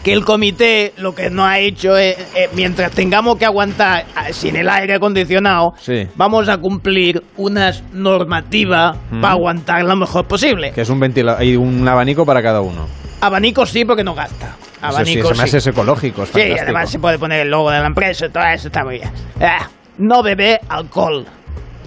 que 0.07 0.13
el 0.13 0.25
comité 0.25 0.93
lo 0.99 1.17
que 1.17 1.31
no 1.31 1.45
ha 1.45 1.59
hecho 1.59 1.97
es, 1.97 2.17
eh, 2.37 2.49
mientras 2.55 2.93
tengamos 2.93 3.39
que 3.39 3.45
aguantar 3.45 4.05
ah, 4.15 4.33
sin 4.33 4.55
el 4.55 4.69
aire 4.69 4.95
acondicionado, 4.95 5.73
vamos 6.15 6.49
a 6.49 6.59
cumplir 6.59 7.25
unas 7.37 7.83
normativas 7.93 8.97
para 9.21 9.33
aguantar 9.33 9.83
lo 9.83 9.97
mejor 9.97 10.27
posible. 10.27 10.71
Que 10.71 10.83
es 10.83 10.91
un 10.91 11.01
ventilador, 11.01 11.41
hay 11.41 11.57
un 11.57 11.89
abanico 11.89 12.25
para 12.25 12.41
cada 12.41 12.61
uno. 12.61 12.87
Abanico 13.21 13.67
sí, 13.67 13.85
porque 13.85 14.05
no 14.05 14.15
gasta. 14.15 14.55
Abanico 14.81 15.35
sí, 15.35 15.49
se 15.49 15.59
es 15.59 15.67
ecológico. 15.67 16.25
sí, 16.25 16.41
además 16.41 16.89
se 16.89 17.01
puede 17.01 17.19
poner 17.19 17.41
el 17.41 17.51
logo 17.51 17.73
de 17.73 17.81
la 17.81 17.87
empresa, 17.87 18.29
todo 18.29 18.45
eso 18.45 18.69
está 18.69 18.85
muy 18.85 18.99
bien. 18.99 19.11
Ah, 19.41 19.69
no 19.99 20.23
bebe 20.23 20.61
alcohol. 20.69 21.27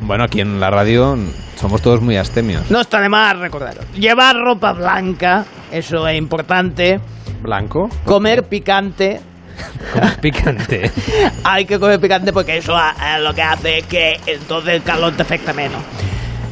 Bueno, 0.02 0.24
aquí 0.24 0.42
en 0.42 0.60
la 0.60 0.70
radio 0.70 1.18
somos 1.56 1.82
todos 1.82 2.02
muy 2.02 2.16
astemios. 2.16 2.70
No 2.72 2.82
está 2.82 3.02
de 3.02 3.10
más 3.10 3.38
recordarlo. 3.38 3.82
Llevar 3.96 4.36
ropa 4.36 4.74
blanca, 4.74 5.46
eso 5.72 6.08
es 6.08 6.18
importante. 6.18 7.00
¿Blanco? 7.42 7.90
Comer 8.06 8.44
picante. 8.44 9.20
Comer 9.94 10.20
picante. 10.20 10.92
Hay 11.44 11.66
que 11.66 11.80
comer 11.80 12.00
picante 12.00 12.32
porque 12.32 12.58
eso 12.58 12.74
lo 13.20 13.34
que 13.34 13.42
hace 13.42 13.80
es 13.80 13.86
que 13.88 14.20
entonces 14.26 14.76
el 14.76 14.84
calor 14.84 15.16
te 15.16 15.24
afecta 15.24 15.54
menos. 15.54 15.82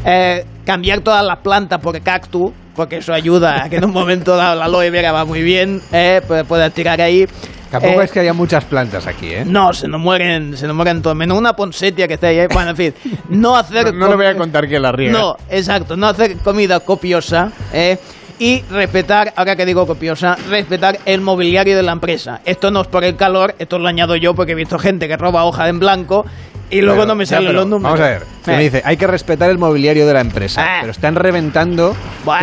Eh, 0.06 0.46
cambiar 0.68 1.00
todas 1.00 1.26
las 1.26 1.38
plantas 1.38 1.80
por 1.80 2.00
cactus, 2.02 2.52
porque 2.76 2.98
eso 2.98 3.14
ayuda 3.14 3.64
a 3.64 3.70
que 3.70 3.78
en 3.78 3.86
un 3.86 3.94
momento 3.94 4.36
dado 4.36 4.60
la 4.60 4.66
aloe 4.66 4.90
vera 4.90 5.14
va 5.14 5.24
muy 5.24 5.42
bien, 5.42 5.82
eh, 5.94 6.22
puedes 6.46 6.74
tirar 6.74 7.00
ahí. 7.00 7.26
Tampoco 7.72 8.02
eh, 8.02 8.04
es 8.04 8.12
que 8.12 8.20
haya 8.20 8.34
muchas 8.34 8.66
plantas 8.66 9.08
aquí, 9.08 9.28
¿eh? 9.28 9.46
No, 9.46 9.74
se 9.74 9.88
nos 9.88 10.02
mueren, 10.02 10.58
se 10.58 10.68
nos 10.68 10.76
mueren 10.76 11.02
todos. 11.02 11.16
Menos 11.16 11.38
una 11.38 11.56
poncetia 11.56 12.06
que 12.06 12.16
está 12.16 12.28
ahí. 12.28 12.48
Bueno, 12.48 12.72
en 12.72 12.76
fin, 12.76 12.94
no 13.30 13.56
hacer... 13.56 13.94
no, 13.94 14.10
le 14.10 14.16
voy 14.18 14.26
a 14.26 14.36
contar 14.36 14.68
que 14.68 14.78
la 14.78 14.92
riega. 14.92 15.18
No, 15.18 15.38
exacto, 15.50 15.96
no 15.96 16.06
hacer 16.08 16.36
comida 16.40 16.82
copiosa, 16.82 17.50
¿eh? 17.72 17.98
y 18.38 18.62
respetar, 18.70 19.34
ahora 19.38 19.56
que 19.56 19.66
digo 19.66 19.88
copiosa, 19.88 20.36
respetar 20.50 21.00
el 21.06 21.22
mobiliario 21.22 21.78
de 21.78 21.84
la 21.84 21.94
empresa. 21.94 22.42
Esto 22.44 22.72
no 22.72 22.82
es 22.82 22.88
por 22.88 23.06
el 23.06 23.16
calor, 23.16 23.56
esto 23.58 23.80
lo 23.80 23.88
añado 23.88 24.18
yo 24.18 24.36
porque 24.36 24.52
he 24.52 24.56
visto 24.56 24.78
gente 24.78 25.08
que 25.08 25.16
roba 25.16 25.46
hoja 25.46 25.70
en 25.70 25.80
blanco 25.80 26.26
y 26.70 26.82
luego 26.82 27.06
no 27.06 27.16
me 27.16 27.26
salen 27.26 27.54
los 27.54 27.68
números. 27.68 28.00
Vamos 28.00 28.00
a 28.00 28.12
ver, 28.12 28.24
me 28.46 28.56
eh. 28.56 28.64
dice, 28.64 28.82
hay 28.86 28.98
que 28.98 29.08
respetar 29.08 29.50
el 29.50 29.58
mobiliario 29.58 30.06
de 30.06 30.14
la 30.14 30.22
empresa, 30.22 30.62
eh. 30.62 30.78
pero 30.82 30.92
están 30.92 31.16
reventando 31.16 31.96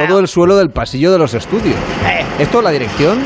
todo 0.09 0.19
el 0.19 0.29
suelo 0.29 0.57
del 0.57 0.71
pasillo 0.71 1.13
de 1.13 1.19
los 1.19 1.35
estudios. 1.35 1.77
Eh. 2.07 2.25
¿Esto 2.39 2.63
la 2.63 2.71
dirección 2.71 3.19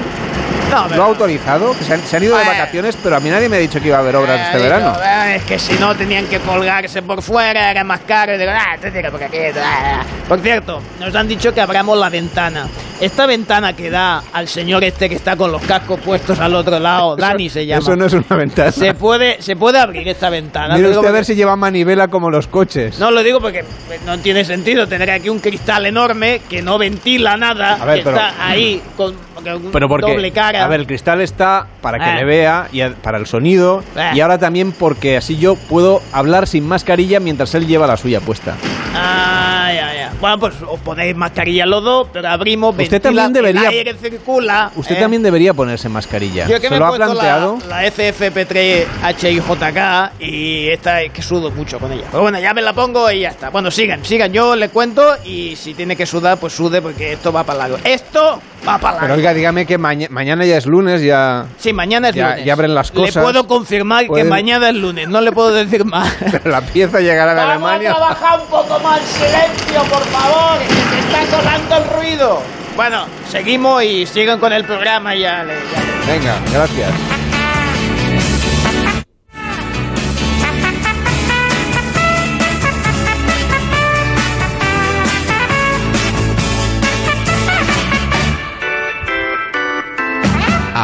No, 0.70 0.88
¿Lo 0.96 1.02
ha 1.02 1.06
autorizado? 1.06 1.76
Que 1.78 1.84
se, 1.84 1.94
han, 1.94 2.00
se 2.02 2.16
han 2.16 2.22
ido 2.22 2.36
de 2.36 2.44
vacaciones, 2.44 2.96
pero 3.02 3.16
a 3.16 3.20
mí 3.20 3.30
nadie 3.30 3.48
me 3.48 3.56
ha 3.56 3.60
dicho 3.60 3.80
que 3.80 3.88
iba 3.88 3.96
a 3.96 4.00
haber 4.00 4.16
obras 4.16 4.40
este 4.46 4.58
Eh, 4.58 4.62
verano. 4.62 4.94
eh, 5.02 5.36
Es 5.36 5.44
que 5.44 5.58
si 5.58 5.72
no 5.74 5.94
tenían 5.96 6.26
que 6.26 6.38
colgarse 6.40 7.02
por 7.02 7.22
fuera, 7.22 7.70
era 7.70 7.84
más 7.84 8.00
caro. 8.00 8.34
Y 8.34 8.38
digo, 8.38 8.50
ah, 8.54 8.76
te 8.80 8.90
tira 8.90 9.10
por 9.10 9.22
aquí. 9.22 9.36
ah. 9.62 10.02
Por 10.28 10.40
cierto, 10.40 10.80
nos 11.00 11.14
han 11.14 11.26
dicho 11.28 11.52
que 11.54 11.60
abramos 11.60 11.96
la 11.98 12.08
ventana. 12.10 12.66
Esta 13.00 13.26
ventana 13.26 13.74
que 13.74 13.90
da 13.90 14.22
al 14.32 14.48
señor 14.48 14.82
este 14.82 15.08
que 15.08 15.14
está 15.14 15.36
con 15.36 15.52
los 15.52 15.62
cascos 15.62 16.00
puestos 16.00 16.40
al 16.40 16.52
otro 16.56 16.80
lado, 16.80 17.14
Dani 17.14 17.48
se 17.48 17.64
llama. 17.64 17.80
Eso 17.80 17.94
no 17.94 18.06
es 18.06 18.12
una 18.12 18.36
ventana. 18.36 18.72
Se 18.72 18.92
puede, 18.94 19.40
se 19.40 19.54
puede 19.54 19.78
abrir 19.78 20.08
esta 20.08 20.28
ventana. 20.30 20.76
Digo 20.76 20.90
usted 20.90 21.06
a 21.08 21.12
ver 21.12 21.24
si 21.24 21.36
lleva 21.36 21.54
manivela 21.54 22.08
como 22.08 22.28
los 22.28 22.48
coches. 22.48 22.98
No 22.98 23.12
lo 23.12 23.22
digo 23.22 23.40
porque 23.40 23.64
no 24.04 24.18
tiene 24.18 24.44
sentido 24.44 24.88
tener 24.88 25.10
aquí 25.12 25.28
un 25.28 25.38
cristal 25.38 25.86
enorme 25.86 26.40
que 26.50 26.60
no 26.60 26.76
ventila 26.76 27.36
nada, 27.36 27.76
ver, 27.84 27.98
que 27.98 28.02
pero- 28.04 28.16
está 28.16 28.34
ahí 28.48 28.82
con 28.96 29.14
con 29.38 29.70
Pero 29.70 29.86
porque, 29.88 30.10
doble 30.10 30.32
cara. 30.32 30.57
A 30.58 30.66
ver, 30.68 30.80
el 30.80 30.86
cristal 30.86 31.20
está 31.20 31.66
para 31.80 31.98
que 31.98 32.10
Eh. 32.10 32.14
le 32.16 32.24
vea 32.24 32.68
y 32.72 32.80
a- 32.80 32.94
para 32.94 33.18
el 33.18 33.26
sonido 33.26 33.82
Eh. 33.96 34.10
y 34.14 34.20
ahora 34.20 34.38
también 34.38 34.72
porque 34.72 35.16
así 35.16 35.36
yo 35.38 35.56
puedo 35.56 36.02
hablar 36.12 36.46
sin 36.46 36.66
mascarilla 36.66 37.20
mientras 37.20 37.54
él 37.54 37.66
lleva 37.66 37.86
la 37.86 37.96
suya 37.96 38.20
puesta. 38.20 38.54
Ah, 38.94 39.70
ya, 39.74 39.94
ya. 39.94 40.12
Bueno, 40.20 40.38
pues 40.40 40.54
os 40.66 40.80
ponéis 40.80 41.14
mascarilla 41.14 41.64
los 41.66 41.84
dos, 41.84 42.08
pero 42.12 42.28
abrimos, 42.28 42.70
Usted 42.72 42.90
ventila, 42.90 43.00
también 43.00 43.32
debería- 43.32 43.68
el 43.70 43.76
aire 43.76 43.94
circula. 43.94 44.72
Usted 44.74 44.96
¿eh? 44.96 45.00
también 45.00 45.22
debería 45.22 45.54
ponerse 45.54 45.88
mascarilla. 45.88 46.46
Yo 46.48 46.56
que 46.60 46.68
¿Se 46.68 46.70
me 46.70 46.78
lo 46.80 46.86
he 46.86 46.88
ha 46.88 46.92
planteado? 46.96 47.58
La, 47.68 47.82
la 47.82 47.86
FFP3HIJK 47.86 50.10
y 50.20 50.68
esta 50.70 51.02
es 51.02 51.12
que 51.12 51.22
sudo 51.22 51.50
mucho 51.50 51.78
con 51.78 51.92
ella. 51.92 52.04
Pero 52.10 52.22
bueno, 52.22 52.38
ya 52.40 52.54
me 52.54 52.62
la 52.62 52.72
pongo 52.72 53.10
y 53.10 53.20
ya 53.20 53.28
está. 53.30 53.50
Bueno, 53.50 53.70
sigan, 53.70 54.04
sigan. 54.04 54.32
Yo 54.32 54.56
le 54.56 54.68
cuento 54.70 55.02
y 55.24 55.54
si 55.56 55.74
tiene 55.74 55.96
que 55.96 56.06
sudar, 56.06 56.38
pues 56.38 56.52
sude 56.52 56.80
porque 56.82 57.12
esto 57.12 57.32
va 57.32 57.44
para 57.44 57.60
largo. 57.60 57.78
Esto 57.84 58.40
va 58.66 58.78
para 58.78 58.92
largo. 58.94 59.00
Pero 59.02 59.14
oiga, 59.14 59.34
dígame 59.34 59.66
que 59.66 59.78
maña- 59.78 60.08
mañana 60.10 60.44
ya 60.48 60.56
es 60.58 60.66
lunes, 60.66 61.02
ya... 61.02 61.46
Sí, 61.58 61.72
mañana 61.72 62.08
es 62.10 62.14
Ya- 62.16 62.30
lunes. 62.30 62.44
ya 62.44 62.52
abren 62.52 62.74
las 62.74 62.90
cosas. 62.90 63.14
Le 63.16 63.22
puedo 63.22 63.46
confirmar 63.46 64.06
Pueden- 64.06 64.24
que 64.26 64.30
mañana 64.30 64.68
es 64.70 64.74
lunes. 64.76 65.08
No 65.08 65.20
le 65.20 65.32
puedo 65.32 65.52
decir 65.52 65.84
más. 65.84 66.12
la 66.44 66.60
pieza 66.62 67.00
llegará 67.00 67.34
de 67.34 67.40
Vamos 67.40 67.68
a 67.70 67.74
Alemania. 67.74 67.90
trabajar 67.94 68.40
un 68.40 68.46
poco 68.48 68.78
más. 68.80 69.00
Silencio, 69.02 69.82
por 69.90 70.04
favor. 70.06 70.58
Que 70.58 70.74
se 70.74 70.98
está 71.00 71.36
colando 71.36 71.76
el 71.76 71.84
ruido. 72.00 72.42
Bueno, 72.76 73.04
seguimos 73.30 73.82
y 73.82 74.06
siguen 74.06 74.38
con 74.38 74.52
el 74.52 74.64
programa 74.64 75.14
ya. 75.14 75.44
ya 75.44 76.12
Venga, 76.12 76.36
gracias. 76.52 76.90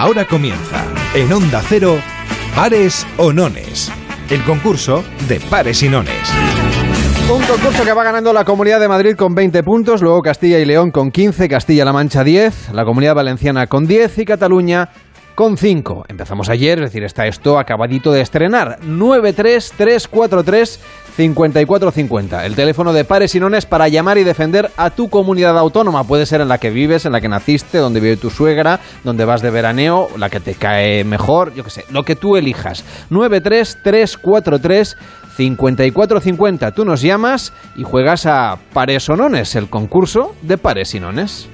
Ahora 0.04 0.26
comienza, 0.26 0.84
en 1.14 1.32
Onda 1.32 1.62
Cero, 1.66 1.96
Pares 2.54 3.06
o 3.16 3.32
Nones. 3.32 3.90
El 4.28 4.44
concurso 4.44 5.02
de 5.26 5.40
pares 5.40 5.82
y 5.82 5.88
nones. 5.88 6.30
Un 7.32 7.40
concurso 7.44 7.82
que 7.86 7.92
va 7.94 8.04
ganando 8.04 8.30
la 8.34 8.44
Comunidad 8.44 8.80
de 8.80 8.88
Madrid 8.88 9.16
con 9.16 9.34
20 9.34 9.62
puntos, 9.62 10.02
luego 10.02 10.20
Castilla 10.20 10.58
y 10.58 10.66
León 10.66 10.90
con 10.90 11.10
15, 11.10 11.48
Castilla-La 11.48 11.94
Mancha 11.94 12.22
10, 12.22 12.72
la 12.74 12.84
Comunidad 12.84 13.14
Valenciana 13.14 13.66
con 13.66 13.86
10 13.86 14.18
y 14.18 14.24
Cataluña 14.26 14.90
con 15.34 15.56
5. 15.56 16.04
Empezamos 16.08 16.50
ayer, 16.50 16.80
es 16.80 16.90
decir, 16.90 17.02
está 17.02 17.26
esto 17.26 17.58
acabadito 17.58 18.12
de 18.12 18.20
estrenar. 18.20 18.80
933435450. 21.16 22.44
El 22.44 22.54
teléfono 22.54 22.92
de 22.92 23.04
pares 23.04 23.34
y 23.34 23.40
nones 23.40 23.66
para 23.66 23.88
llamar 23.88 24.18
y 24.18 24.24
defender 24.24 24.70
a 24.76 24.90
tu 24.90 25.08
comunidad 25.08 25.58
autónoma. 25.58 26.04
Puede 26.04 26.26
ser 26.26 26.40
en 26.40 26.48
la 26.48 26.58
que 26.58 26.70
vives, 26.70 27.06
en 27.06 27.12
la 27.12 27.20
que 27.20 27.28
naciste, 27.28 27.78
donde 27.78 28.00
vive 28.00 28.16
tu 28.16 28.30
suegra, 28.30 28.80
donde 29.04 29.24
vas 29.24 29.42
de 29.42 29.50
veraneo, 29.50 30.08
la 30.18 30.30
que 30.30 30.40
te 30.40 30.54
cae 30.54 31.04
mejor, 31.04 31.54
yo 31.54 31.64
qué 31.64 31.70
sé, 31.70 31.84
lo 31.90 32.04
que 32.04 32.16
tú 32.16 32.36
elijas. 32.36 32.84
93343 33.10 34.96
5450. 35.36 36.72
Tú 36.72 36.84
nos 36.84 37.02
llamas 37.02 37.52
y 37.76 37.82
juegas 37.82 38.26
a 38.26 38.58
Pares 38.72 39.08
o 39.08 39.16
Nones, 39.16 39.56
el 39.56 39.68
concurso 39.68 40.34
de 40.42 40.58
Pares 40.58 40.94
y 40.94 41.00
Nones. 41.00 41.48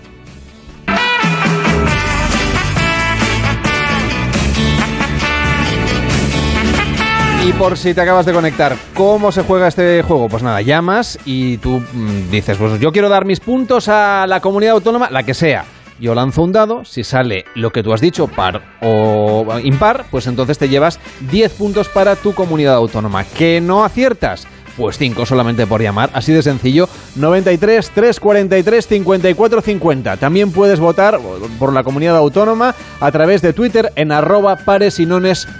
Y 7.42 7.54
por 7.54 7.78
si 7.78 7.94
te 7.94 8.02
acabas 8.02 8.26
de 8.26 8.34
conectar, 8.34 8.76
¿cómo 8.94 9.32
se 9.32 9.42
juega 9.42 9.66
este 9.66 10.02
juego? 10.02 10.28
Pues 10.28 10.42
nada, 10.42 10.60
llamas 10.60 11.18
y 11.24 11.56
tú 11.56 11.82
mm, 11.92 12.30
dices, 12.30 12.58
pues 12.58 12.78
yo 12.78 12.92
quiero 12.92 13.08
dar 13.08 13.24
mis 13.24 13.40
puntos 13.40 13.88
a 13.88 14.26
la 14.26 14.40
comunidad 14.40 14.74
autónoma, 14.74 15.08
la 15.10 15.22
que 15.22 15.32
sea. 15.32 15.64
Yo 15.98 16.14
lanzo 16.14 16.42
un 16.42 16.52
dado, 16.52 16.84
si 16.84 17.02
sale 17.02 17.46
lo 17.54 17.70
que 17.70 17.82
tú 17.82 17.94
has 17.94 18.00
dicho, 18.02 18.26
par 18.26 18.62
o 18.82 19.46
impar, 19.62 20.04
pues 20.10 20.26
entonces 20.26 20.58
te 20.58 20.68
llevas 20.68 21.00
10 21.30 21.52
puntos 21.52 21.88
para 21.88 22.14
tu 22.14 22.34
comunidad 22.34 22.74
autónoma. 22.74 23.24
¿Que 23.24 23.60
no 23.62 23.84
aciertas? 23.84 24.46
Pues 24.80 24.96
5 24.96 25.26
solamente 25.26 25.66
por 25.66 25.82
llamar, 25.82 26.08
así 26.14 26.32
de 26.32 26.42
sencillo. 26.42 26.88
93 27.16 27.90
343 27.90 28.86
54 28.86 29.60
50. 29.60 30.16
También 30.16 30.52
puedes 30.52 30.80
votar 30.80 31.20
por 31.58 31.74
la 31.74 31.84
comunidad 31.84 32.16
autónoma 32.16 32.74
a 32.98 33.12
través 33.12 33.42
de 33.42 33.52
Twitter 33.52 33.92
en 33.96 34.10
arroba 34.10 34.56
paresinonesoc. 34.56 35.50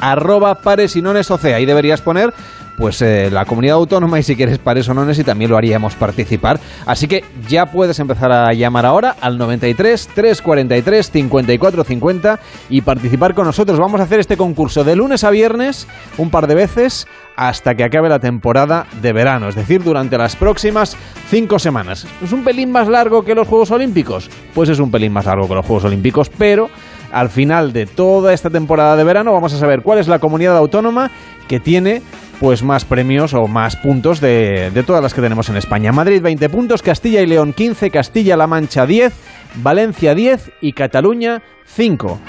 Arroba 0.00 0.54
paresinonesoc. 0.54 1.44
Ahí 1.44 1.66
deberías 1.66 2.00
poner 2.00 2.32
pues 2.76 3.00
eh, 3.02 3.30
la 3.30 3.44
comunidad 3.44 3.76
autónoma 3.76 4.18
y 4.18 4.22
si 4.22 4.36
quieres 4.36 4.58
pares 4.58 4.88
o 4.88 4.94
nones 4.94 5.18
y 5.18 5.24
también 5.24 5.50
lo 5.50 5.56
haríamos 5.56 5.94
participar. 5.94 6.58
Así 6.86 7.08
que 7.08 7.24
ya 7.48 7.66
puedes 7.66 7.98
empezar 7.98 8.32
a 8.32 8.52
llamar 8.52 8.86
ahora 8.86 9.16
al 9.20 9.38
93 9.38 10.08
343 10.14 11.10
54 11.10 11.84
50 11.84 12.40
y 12.70 12.80
participar 12.80 13.34
con 13.34 13.46
nosotros. 13.46 13.78
Vamos 13.78 14.00
a 14.00 14.04
hacer 14.04 14.20
este 14.20 14.36
concurso 14.36 14.84
de 14.84 14.96
lunes 14.96 15.24
a 15.24 15.30
viernes 15.30 15.86
un 16.18 16.30
par 16.30 16.46
de 16.46 16.54
veces 16.54 17.06
hasta 17.36 17.74
que 17.74 17.84
acabe 17.84 18.08
la 18.08 18.20
temporada 18.20 18.86
de 19.02 19.12
verano, 19.12 19.48
es 19.48 19.56
decir, 19.56 19.82
durante 19.82 20.16
las 20.16 20.36
próximas 20.36 20.96
cinco 21.28 21.58
semanas. 21.58 22.06
¿Es 22.22 22.32
un 22.32 22.44
pelín 22.44 22.70
más 22.70 22.88
largo 22.88 23.24
que 23.24 23.34
los 23.34 23.48
Juegos 23.48 23.70
Olímpicos? 23.72 24.30
Pues 24.54 24.68
es 24.68 24.78
un 24.78 24.90
pelín 24.90 25.12
más 25.12 25.26
largo 25.26 25.48
que 25.48 25.54
los 25.54 25.66
Juegos 25.66 25.84
Olímpicos, 25.84 26.30
pero 26.30 26.70
al 27.12 27.30
final 27.30 27.72
de 27.72 27.86
toda 27.86 28.32
esta 28.32 28.50
temporada 28.50 28.96
de 28.96 29.04
verano 29.04 29.32
vamos 29.32 29.52
a 29.52 29.58
saber 29.58 29.82
cuál 29.82 29.98
es 29.98 30.08
la 30.08 30.18
comunidad 30.18 30.56
autónoma 30.56 31.10
que 31.48 31.60
tiene 31.60 32.02
pues 32.40 32.62
más 32.62 32.84
premios 32.84 33.34
o 33.34 33.46
más 33.46 33.76
puntos 33.76 34.20
de, 34.20 34.70
de 34.70 34.82
todas 34.82 35.02
las 35.02 35.14
que 35.14 35.20
tenemos 35.20 35.48
en 35.48 35.56
España. 35.56 35.92
Madrid 35.92 36.20
20 36.22 36.48
puntos, 36.48 36.82
Castilla 36.82 37.20
y 37.20 37.26
León 37.26 37.52
15, 37.52 37.90
Castilla-La 37.90 38.46
Mancha 38.46 38.86
10, 38.86 39.14
Valencia 39.56 40.14
10 40.14 40.52
y 40.60 40.72
Cataluña 40.72 41.42
5. 41.64 42.20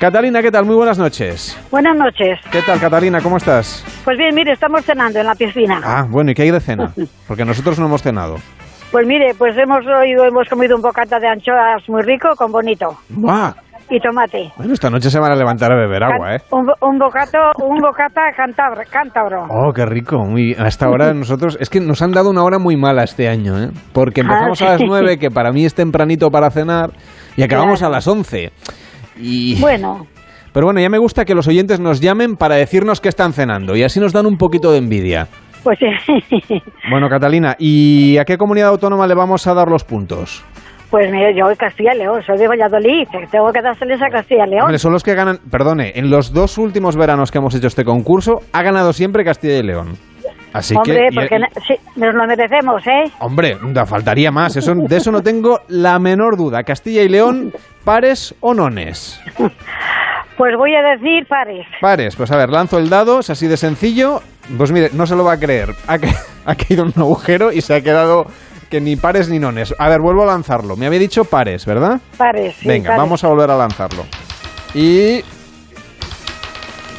Catalina, 0.00 0.42
¿qué 0.42 0.50
tal? 0.50 0.64
Muy 0.64 0.74
buenas 0.74 0.98
noches. 0.98 1.56
Buenas 1.70 1.96
noches. 1.96 2.40
¿Qué 2.50 2.60
tal, 2.62 2.80
Catalina? 2.80 3.20
¿Cómo 3.20 3.36
estás? 3.36 3.84
Pues 4.04 4.18
bien, 4.18 4.34
mire, 4.34 4.52
estamos 4.52 4.84
cenando 4.84 5.20
en 5.20 5.26
la 5.26 5.34
piscina. 5.36 5.80
Ah, 5.84 6.04
bueno, 6.08 6.32
¿y 6.32 6.34
qué 6.34 6.42
hay 6.42 6.50
de 6.50 6.58
cena? 6.58 6.92
Porque 7.28 7.44
nosotros 7.44 7.78
no 7.78 7.86
hemos 7.86 8.02
cenado. 8.02 8.36
Pues 8.90 9.06
mire, 9.06 9.32
pues 9.38 9.56
hemos 9.56 9.86
oído, 9.86 10.24
hemos 10.24 10.48
comido 10.48 10.74
un 10.74 10.82
bocata 10.82 11.20
de 11.20 11.28
anchoas 11.28 11.88
muy 11.88 12.02
rico 12.02 12.28
con 12.36 12.52
bonito 12.52 12.98
¡Buah! 13.08 13.52
Y 13.90 14.00
tomate. 14.00 14.52
Bueno, 14.56 14.72
esta 14.72 14.88
noche 14.90 15.10
se 15.10 15.18
van 15.18 15.32
a 15.32 15.36
levantar 15.36 15.70
a 15.72 15.76
beber 15.76 16.02
agua, 16.02 16.36
¿eh? 16.36 16.40
Un, 16.50 16.66
un 16.80 16.98
bocato, 16.98 17.38
un 17.58 17.78
bocata 17.78 18.22
cántabro. 18.90 19.46
Oh, 19.50 19.72
qué 19.72 19.84
rico. 19.86 20.18
Muy, 20.24 20.54
hasta 20.54 20.86
ahora 20.86 21.12
nosotros... 21.14 21.56
Es 21.60 21.68
que 21.68 21.80
nos 21.80 22.00
han 22.02 22.12
dado 22.12 22.30
una 22.30 22.42
hora 22.42 22.58
muy 22.58 22.76
mala 22.76 23.04
este 23.04 23.28
año, 23.28 23.62
¿eh? 23.62 23.70
Porque 23.92 24.22
empezamos 24.22 24.60
Ah, 24.62 24.66
a 24.66 24.70
las 24.72 24.80
sí. 24.80 24.86
9, 24.86 25.18
que 25.18 25.30
para 25.30 25.52
mí 25.52 25.64
es 25.64 25.74
tempranito 25.74 26.30
para 26.30 26.50
cenar, 26.50 26.90
y 27.36 27.42
acabamos 27.42 27.78
Claro. 27.80 27.92
a 27.94 27.96
las 27.96 28.06
11. 28.08 28.50
Y... 29.18 29.60
Bueno, 29.60 30.06
Pero 30.52 30.66
bueno, 30.66 30.80
ya 30.80 30.88
me 30.90 30.98
gusta 30.98 31.24
que 31.24 31.34
los 31.34 31.48
oyentes 31.48 31.80
nos 31.80 32.00
llamen 32.00 32.36
para 32.36 32.56
decirnos 32.56 33.00
qué 33.00 33.08
están 33.08 33.32
cenando, 33.32 33.76
y 33.76 33.82
así 33.82 34.00
nos 34.00 34.12
dan 34.12 34.26
un 34.26 34.36
poquito 34.38 34.70
de 34.72 34.78
envidia. 34.78 35.28
pues 35.62 35.78
sí. 35.78 36.62
Bueno, 36.90 37.08
Catalina, 37.08 37.56
¿y 37.58 38.18
a 38.18 38.24
qué 38.24 38.36
comunidad 38.36 38.68
autónoma 38.68 39.06
le 39.06 39.14
vamos 39.14 39.46
a 39.46 39.54
dar 39.54 39.68
los 39.68 39.84
puntos? 39.84 40.44
Pues 40.92 41.10
mire, 41.10 41.34
yo 41.34 41.46
Castilla 41.56 41.94
y 41.94 41.98
León, 42.00 42.22
soy 42.26 42.36
de 42.36 42.46
Valladolid, 42.46 43.08
tengo 43.30 43.50
que 43.50 43.62
dárseles 43.62 43.98
a 44.02 44.10
Castilla 44.10 44.44
y 44.46 44.50
León. 44.50 44.64
Hombre, 44.64 44.78
son 44.78 44.92
los 44.92 45.02
que 45.02 45.14
ganan... 45.14 45.38
Perdone, 45.50 45.92
en 45.94 46.10
los 46.10 46.34
dos 46.34 46.58
últimos 46.58 46.96
veranos 46.96 47.30
que 47.30 47.38
hemos 47.38 47.54
hecho 47.54 47.68
este 47.68 47.82
concurso, 47.82 48.40
ha 48.52 48.62
ganado 48.62 48.92
siempre 48.92 49.24
Castilla 49.24 49.56
y 49.56 49.62
León. 49.62 49.96
Así 50.52 50.74
Hombre, 50.76 51.08
que... 51.08 51.14
porque 51.14 51.38
sí, 51.66 51.74
nos 51.96 52.14
lo 52.14 52.26
merecemos, 52.26 52.86
¿eh? 52.86 53.10
Hombre, 53.20 53.56
da- 53.72 53.86
faltaría 53.86 54.30
más. 54.30 54.54
Eso, 54.54 54.74
de 54.74 54.94
eso 54.94 55.10
no 55.10 55.22
tengo 55.22 55.60
la 55.68 55.98
menor 55.98 56.36
duda. 56.36 56.62
Castilla 56.62 57.00
y 57.00 57.08
León, 57.08 57.52
pares 57.86 58.34
o 58.40 58.52
nones. 58.52 59.18
Pues 60.34 60.56
voy 60.56 60.74
a 60.74 60.82
decir 60.82 61.26
pares. 61.28 61.66
Pares, 61.80 62.16
pues 62.16 62.32
a 62.32 62.36
ver, 62.38 62.48
lanzo 62.48 62.78
el 62.78 62.88
dado, 62.88 63.20
es 63.20 63.28
así 63.28 63.46
de 63.46 63.58
sencillo. 63.58 64.22
Pues 64.56 64.72
mire, 64.72 64.88
no 64.94 65.06
se 65.06 65.14
lo 65.14 65.24
va 65.24 65.34
a 65.34 65.38
creer. 65.38 65.68
Ha, 65.86 65.98
ha 66.46 66.54
caído 66.54 66.84
en 66.84 66.92
un 66.96 67.02
agujero 67.02 67.52
y 67.52 67.60
se 67.60 67.74
ha 67.74 67.82
quedado 67.82 68.24
que 68.72 68.80
ni 68.80 68.96
pares 68.96 69.28
ni 69.28 69.38
nones. 69.38 69.74
A 69.78 69.90
ver, 69.90 70.00
vuelvo 70.00 70.22
a 70.22 70.26
lanzarlo. 70.26 70.76
Me 70.76 70.86
había 70.86 70.98
dicho 70.98 71.24
pares, 71.26 71.66
¿verdad? 71.66 72.00
Pares. 72.16 72.56
sí, 72.56 72.66
Venga, 72.66 72.88
pares. 72.88 73.02
vamos 73.02 73.22
a 73.22 73.28
volver 73.28 73.50
a 73.50 73.56
lanzarlo. 73.58 74.04
Y... 74.74 75.20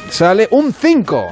Sale 0.08 0.46
un 0.52 0.72
5. 0.72 1.26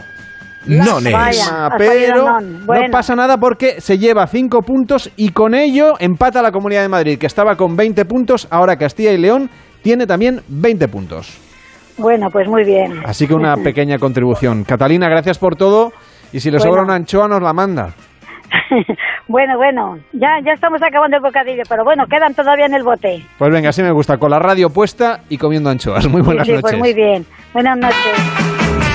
Nones. 0.67 1.13
Vaya. 1.13 1.69
Pero 1.79 1.93
salido 1.93 2.25
non. 2.41 2.67
Bueno. 2.67 2.87
no 2.89 2.91
pasa 2.91 3.15
nada 3.15 3.37
porque 3.39 3.81
se 3.81 3.99
lleva 3.99 4.27
5 4.27 4.63
puntos 4.63 5.11
y 5.17 5.29
con 5.29 5.55
ello 5.55 5.95
empata 6.01 6.43
la 6.43 6.51
Comunidad 6.51 6.83
de 6.83 6.89
Madrid, 6.89 7.19
que 7.19 7.27
estaba 7.27 7.55
con 7.55 7.77
20 7.77 8.05
puntos, 8.07 8.49
ahora 8.51 8.75
Castilla 8.77 9.13
y 9.13 9.19
León 9.19 9.49
tiene 9.83 10.07
también 10.09 10.41
20 10.49 10.89
puntos. 10.89 11.39
Bueno, 11.99 12.27
pues 12.33 12.49
muy 12.49 12.65
bien. 12.65 13.01
Así 13.05 13.29
que 13.29 13.35
una 13.35 13.55
pequeña 13.57 13.99
contribución. 13.99 14.65
Catalina, 14.65 15.09
gracias 15.09 15.39
por 15.39 15.55
todo. 15.55 15.93
Y 16.33 16.41
si 16.41 16.51
le 16.51 16.59
Bueno. 16.59 16.71
sobra 16.73 16.83
una 16.83 16.95
anchoa, 16.97 17.29
nos 17.29 17.43
la 17.43 17.53
manda. 17.53 17.95
Bueno, 19.29 19.57
bueno, 19.57 19.99
ya, 20.13 20.41
ya 20.45 20.53
estamos 20.53 20.83
acabando 20.83 21.17
el 21.17 21.23
bocadillo, 21.23 21.63
pero 21.69 21.85
bueno, 21.85 22.07
quedan 22.07 22.35
todavía 22.35 22.67
en 22.67 22.75
el 22.75 22.83
bote. 22.83 23.25
Pues 23.39 23.51
venga, 23.51 23.71
así 23.71 23.83
me 23.83 23.91
gusta, 23.91 24.19
con 24.19 24.31
la 24.31 24.39
radio 24.39 24.71
puesta 24.71 25.21
y 25.29 25.39
comiendo 25.39 25.71
anchoas. 25.71 26.07
Muy 26.09 26.23
buenas 26.23 26.47
sí, 26.47 26.53
sí, 26.53 26.57
noches. 26.57 26.71
pues 26.71 26.79
muy 26.79 26.93
bien. 26.93 27.25
Buenas 27.53 27.79
noches. 27.79 28.93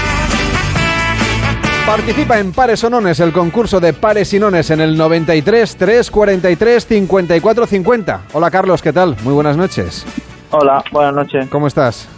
Participa 1.86 2.38
en 2.38 2.51
Pares 2.51 2.84
o 2.84 2.89
Nones, 2.89 3.20
el 3.22 3.32
concurso 3.32 3.80
de 3.80 3.93
Pares 3.93 4.34
y 4.34 4.39
Nones 4.39 4.70
en 4.72 4.82
el 4.82 4.97
93 4.97 5.78
343 5.78 6.86
54 6.86 7.66
50. 7.66 8.22
Hola 8.34 8.51
Carlos, 8.51 8.82
¿qué 8.82 8.91
tal? 8.91 9.16
Muy 9.24 9.34
buenas 9.34 9.55
noches. 9.55 10.05
Hola, 10.51 10.84
buenas 10.91 11.14
noches. 11.14 11.47
¿Cómo 11.49 11.68
estás? 11.68 12.10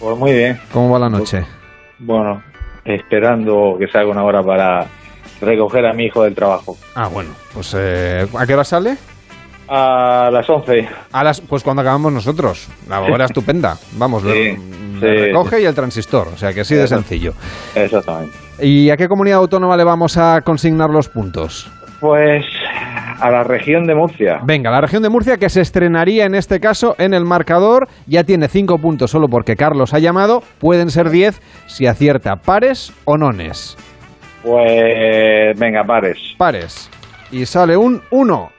Pues 0.00 0.16
muy 0.16 0.32
bien. 0.32 0.58
¿Cómo 0.72 0.90
va 0.90 0.98
la 0.98 1.10
noche? 1.10 1.44
Bueno, 1.98 2.42
esperando 2.86 3.76
que 3.78 3.86
salga 3.88 4.10
una 4.10 4.24
hora 4.24 4.42
para 4.42 4.86
recoger 5.40 5.86
a 5.86 5.92
mi 5.92 6.04
hijo 6.06 6.22
del 6.24 6.34
trabajo. 6.34 6.76
Ah, 6.94 7.08
bueno, 7.08 7.30
pues 7.54 7.74
eh, 7.78 8.26
¿a 8.38 8.46
qué 8.46 8.54
hora 8.54 8.64
sale? 8.64 8.96
A 9.68 10.30
las 10.32 10.48
11. 10.48 10.88
A 11.12 11.24
las, 11.24 11.40
pues 11.40 11.62
cuando 11.64 11.82
acabamos 11.82 12.12
nosotros. 12.12 12.68
La 12.88 13.00
hora 13.00 13.24
estupenda. 13.26 13.76
Vamos, 13.92 14.22
Sí, 14.22 14.28
le- 14.28 14.54
sí, 14.56 14.60
le 15.00 15.26
recoge 15.26 15.56
sí. 15.56 15.62
y 15.62 15.66
el 15.66 15.74
transistor. 15.74 16.28
O 16.28 16.36
sea 16.36 16.52
que 16.52 16.60
así 16.60 16.74
de 16.76 16.86
sencillo. 16.86 17.32
Exactamente. 17.74 18.36
¿Y 18.60 18.90
a 18.90 18.96
qué 18.96 19.08
comunidad 19.08 19.38
autónoma 19.38 19.76
le 19.76 19.84
vamos 19.84 20.16
a 20.16 20.40
consignar 20.42 20.90
los 20.90 21.08
puntos? 21.08 21.68
Pues 22.00 22.44
a 23.20 23.30
la 23.30 23.42
región 23.42 23.86
de 23.86 23.94
Murcia. 23.94 24.40
Venga, 24.44 24.70
la 24.70 24.80
región 24.82 25.02
de 25.02 25.08
Murcia 25.08 25.38
que 25.38 25.48
se 25.48 25.62
estrenaría 25.62 26.26
en 26.26 26.34
este 26.34 26.60
caso 26.60 26.94
en 26.98 27.14
el 27.14 27.24
marcador 27.24 27.88
ya 28.06 28.22
tiene 28.22 28.48
5 28.48 28.78
puntos 28.78 29.10
solo 29.10 29.26
porque 29.28 29.56
Carlos 29.56 29.94
ha 29.94 29.98
llamado. 29.98 30.42
Pueden 30.60 30.90
ser 30.90 31.10
10 31.10 31.40
si 31.66 31.86
acierta 31.86 32.36
pares 32.36 32.92
o 33.04 33.16
nones. 33.16 33.76
Pues 34.46 35.58
venga, 35.58 35.82
pares. 35.84 36.18
Pares. 36.38 36.88
Y 37.32 37.44
sale 37.46 37.76
un 37.76 38.00
1. 38.10 38.52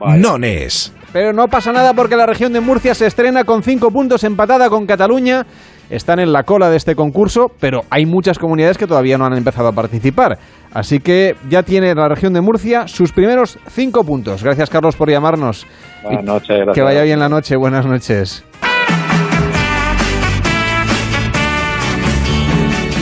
Vale. 0.00 0.18
Nones. 0.18 0.92
Pero 1.12 1.32
no 1.32 1.46
pasa 1.46 1.72
nada 1.72 1.94
porque 1.94 2.16
la 2.16 2.26
región 2.26 2.52
de 2.52 2.60
Murcia 2.60 2.92
se 2.94 3.06
estrena 3.06 3.44
con 3.44 3.62
5 3.62 3.90
puntos 3.92 4.24
empatada 4.24 4.68
con 4.68 4.84
Cataluña. 4.84 5.46
Están 5.90 6.18
en 6.18 6.32
la 6.32 6.42
cola 6.42 6.68
de 6.68 6.76
este 6.76 6.94
concurso, 6.96 7.52
pero 7.60 7.82
hay 7.88 8.04
muchas 8.04 8.38
comunidades 8.38 8.76
que 8.76 8.86
todavía 8.86 9.16
no 9.16 9.24
han 9.24 9.36
empezado 9.36 9.68
a 9.68 9.72
participar. 9.72 10.38
Así 10.74 10.98
que 10.98 11.36
ya 11.48 11.62
tiene 11.62 11.94
la 11.94 12.08
región 12.08 12.32
de 12.34 12.40
Murcia 12.40 12.88
sus 12.88 13.12
primeros 13.12 13.58
5 13.68 14.04
puntos. 14.04 14.42
Gracias 14.42 14.68
Carlos 14.68 14.96
por 14.96 15.08
llamarnos. 15.08 15.66
Buenas 16.02 16.24
noches, 16.24 16.48
gracias. 16.48 16.74
Que 16.74 16.82
vaya 16.82 17.02
bien 17.04 17.20
la 17.20 17.28
noche. 17.28 17.56
Buenas 17.56 17.86
noches. 17.86 18.44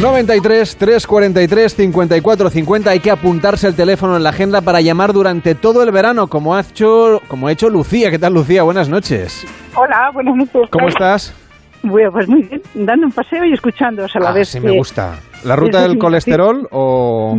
93 0.01 0.77
343 0.77 1.75
54 1.75 2.51
50 2.51 2.91
hay 2.91 3.01
que 3.01 3.11
apuntarse 3.11 3.67
el 3.69 3.75
teléfono 3.75 4.17
en 4.17 4.23
la 4.23 4.29
agenda 4.31 4.61
para 4.61 4.81
llamar 4.83 5.13
durante 5.13 5.55
todo 5.55 5.83
el 5.83 5.91
verano 5.91 6.27
como 6.27 6.55
ha 6.55 6.61
hecho 6.61 7.23
como 7.29 7.49
ha 7.49 7.53
hecho 7.53 7.71
Lucía. 7.71 8.11
¿Qué 8.11 8.19
tal 8.19 8.35
Lucía? 8.35 8.63
Buenas 8.63 8.89
noches. 8.91 9.47
Hola, 9.75 10.11
buenas 10.13 10.37
noches. 10.37 10.69
¿Cómo 10.71 10.89
estás? 10.89 11.35
Bueno, 11.83 12.13
pues 12.13 12.29
muy 12.29 12.43
bien, 12.43 12.61
dando 12.75 13.07
un 13.07 13.13
paseo 13.13 13.45
y 13.45 13.53
escuchándoos 13.55 14.15
a 14.17 14.21
la 14.21 14.31
Ah, 14.31 14.33
vez. 14.33 14.49
sí 14.49 14.61
que- 14.61 14.67
me 14.67 14.77
gusta. 14.77 15.15
¿La 15.45 15.57
ruta 15.57 15.81
del 15.83 15.99
colesterol 15.99 16.69
o 16.73 17.39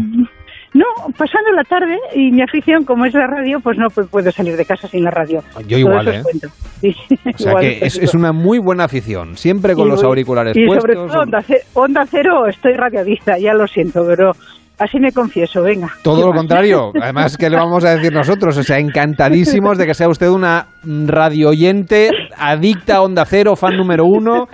No, 0.78 0.86
pasando 1.18 1.52
la 1.56 1.64
tarde 1.64 1.98
y 2.14 2.30
mi 2.32 2.42
afición, 2.42 2.84
como 2.86 3.06
es 3.06 3.14
la 3.14 3.26
radio, 3.26 3.60
pues 3.62 3.78
no 3.78 3.88
pu- 3.88 4.08
puedo 4.10 4.32
salir 4.32 4.56
de 4.58 4.66
casa 4.66 4.88
sin 4.88 5.04
la 5.04 5.12
radio. 5.12 5.42
Yo 5.68 5.78
igual, 5.78 6.06
Todo 6.06 6.16
¿eh? 6.16 6.22
Sí, 6.82 6.96
o 7.34 7.38
sea 7.38 7.52
igual 7.52 7.64
que 7.64 7.80
es, 7.86 8.14
una 8.14 8.32
muy 8.32 8.60
buena 8.60 8.84
afición, 8.84 9.36
siempre 9.38 9.74
con 9.74 9.88
Y 9.88 9.92
los 9.92 10.04
auriculares 10.04 10.56
Y 10.56 10.66
puestos. 10.68 10.82
sobre 10.84 10.96
todo 11.08 11.22
onda, 11.22 11.42
Ce- 11.42 11.64
Onda 11.74 12.06
Cero, 12.10 12.46
estoy 12.48 12.74
radiadista, 12.74 13.38
ya 13.40 13.54
lo 13.54 13.66
siento, 13.66 14.04
pero 14.06 14.32
así 14.78 15.00
me 15.00 15.12
confieso, 15.12 15.64
venga. 15.64 15.90
Todo 16.04 16.18
¿Qué 16.18 16.26
lo 16.28 16.34
contrario. 16.36 16.92
Además, 17.02 17.36
¿qué 17.38 17.50
le 17.50 17.56
vamos 17.58 17.84
a 17.84 17.96
decir 17.96 18.14
nosotros? 18.14 18.56
O 18.58 18.64
sea, 18.64 18.78
encantadísimos 18.78 19.78
de 19.80 19.86
que 19.88 19.94
sea 19.96 20.10
usted 20.10 20.28
una 20.30 20.68
radio 20.84 21.50
oyente, 21.50 22.12
adicta 22.38 22.98
a 22.98 23.02
Onda 23.02 23.26
Cero, 23.26 23.56
fan 23.56 23.76
número 23.76 24.06
uno 24.06 24.48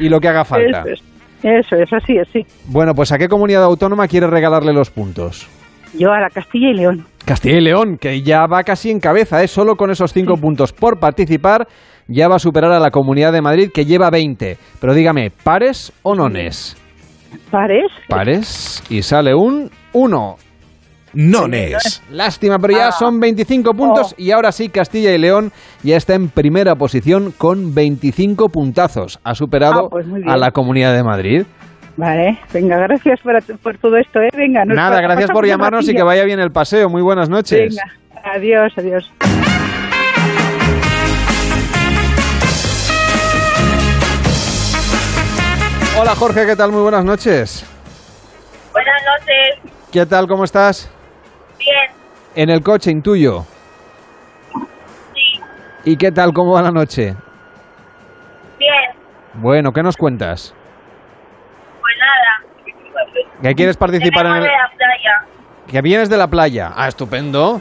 y 0.00 0.08
lo 0.08 0.18
que 0.18 0.28
haga 0.28 0.44
falta. 0.44 0.80
Eso 0.80 0.90
es, 1.44 1.66
eso 1.66 1.76
es, 1.76 1.92
así 1.92 2.16
es, 2.16 2.26
sí. 2.32 2.40
Bueno, 2.66 2.94
pues 2.94 3.12
¿a 3.12 3.18
qué 3.18 3.28
comunidad 3.28 3.62
autónoma 3.62 4.08
quiere 4.08 4.26
regalarle 4.26 4.72
los 4.72 4.90
puntos? 4.90 5.46
Yo 5.94 6.10
a 6.12 6.20
la 6.20 6.28
Castilla 6.30 6.70
y 6.70 6.74
León. 6.74 7.06
Castilla 7.24 7.58
y 7.58 7.60
León, 7.60 7.98
que 7.98 8.22
ya 8.22 8.46
va 8.46 8.62
casi 8.62 8.90
en 8.90 9.00
cabeza, 9.00 9.42
¿eh? 9.42 9.48
solo 9.48 9.76
con 9.76 9.90
esos 9.90 10.12
cinco 10.12 10.34
puntos 10.36 10.72
por 10.72 10.98
participar, 10.98 11.66
ya 12.06 12.26
va 12.28 12.36
a 12.36 12.38
superar 12.38 12.72
a 12.72 12.80
la 12.80 12.90
Comunidad 12.90 13.32
de 13.32 13.42
Madrid, 13.42 13.70
que 13.72 13.84
lleva 13.84 14.08
20. 14.10 14.56
Pero 14.80 14.94
dígame, 14.94 15.30
¿pares 15.30 15.92
o 16.02 16.14
nones? 16.14 16.76
¿Pares? 17.50 17.86
Pares, 18.08 18.82
y 18.88 19.02
sale 19.02 19.34
un 19.34 19.70
1. 19.92 20.36
Nones. 21.14 22.02
Lástima, 22.10 22.58
pero 22.58 22.74
ya 22.76 22.88
Ah. 22.88 22.92
son 22.92 23.18
25 23.18 23.72
puntos 23.74 24.12
Oh. 24.12 24.14
y 24.22 24.30
ahora 24.30 24.52
sí 24.52 24.68
Castilla 24.68 25.12
y 25.14 25.18
León 25.18 25.52
ya 25.82 25.96
está 25.96 26.14
en 26.14 26.28
primera 26.28 26.74
posición 26.76 27.32
con 27.36 27.74
25 27.74 28.48
puntazos. 28.50 29.18
Ha 29.24 29.34
superado 29.34 29.86
Ah, 29.86 29.88
pues 29.90 30.06
a 30.26 30.36
la 30.36 30.50
Comunidad 30.50 30.94
de 30.94 31.02
Madrid. 31.02 31.42
Vale, 31.98 32.38
venga, 32.52 32.76
gracias 32.78 33.18
por, 33.22 33.58
por 33.58 33.76
todo 33.78 33.96
esto, 33.96 34.20
¿eh? 34.20 34.28
Venga, 34.32 34.64
nos 34.64 34.76
Nada, 34.76 35.00
gracias 35.00 35.32
por 35.32 35.44
llamarnos 35.44 35.88
y 35.88 35.94
que 35.96 36.04
vaya 36.04 36.22
bien 36.22 36.38
el 36.38 36.52
paseo. 36.52 36.88
Muy 36.88 37.02
buenas 37.02 37.28
noches. 37.28 37.74
Venga, 37.74 38.32
adiós, 38.36 38.72
adiós. 38.76 39.12
Hola 45.98 46.14
Jorge, 46.14 46.46
¿qué 46.46 46.54
tal? 46.54 46.70
Muy 46.70 46.82
buenas 46.82 47.04
noches. 47.04 47.66
Buenas 48.72 49.02
noches. 49.02 49.72
¿Qué 49.90 50.06
tal? 50.06 50.28
¿Cómo 50.28 50.44
estás? 50.44 50.88
Bien. 51.58 51.90
En 52.36 52.48
el 52.48 52.62
coche, 52.62 52.92
intuyo. 52.92 53.44
Sí. 55.14 55.40
¿Y 55.82 55.96
qué 55.96 56.12
tal? 56.12 56.32
¿Cómo 56.32 56.52
va 56.52 56.62
la 56.62 56.70
noche? 56.70 57.16
Bien. 58.56 58.84
Bueno, 59.34 59.72
¿qué 59.72 59.82
nos 59.82 59.96
cuentas? 59.96 60.54
Pues 61.88 61.96
nada. 61.98 63.22
¿Que 63.42 63.54
quieres 63.54 63.76
participar 63.76 64.26
en 64.26 64.32
el... 64.32 64.42
de 64.42 64.48
la 64.48 64.70
playa. 64.76 65.12
Que 65.66 65.80
vienes 65.80 66.10
de 66.10 66.16
la 66.18 66.26
playa. 66.28 66.70
Ah, 66.74 66.88
estupendo. 66.88 67.60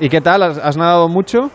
¿Y 0.00 0.08
qué 0.08 0.20
tal? 0.20 0.42
¿Has, 0.42 0.58
has 0.58 0.76
nadado 0.76 1.08
mucho? 1.08 1.50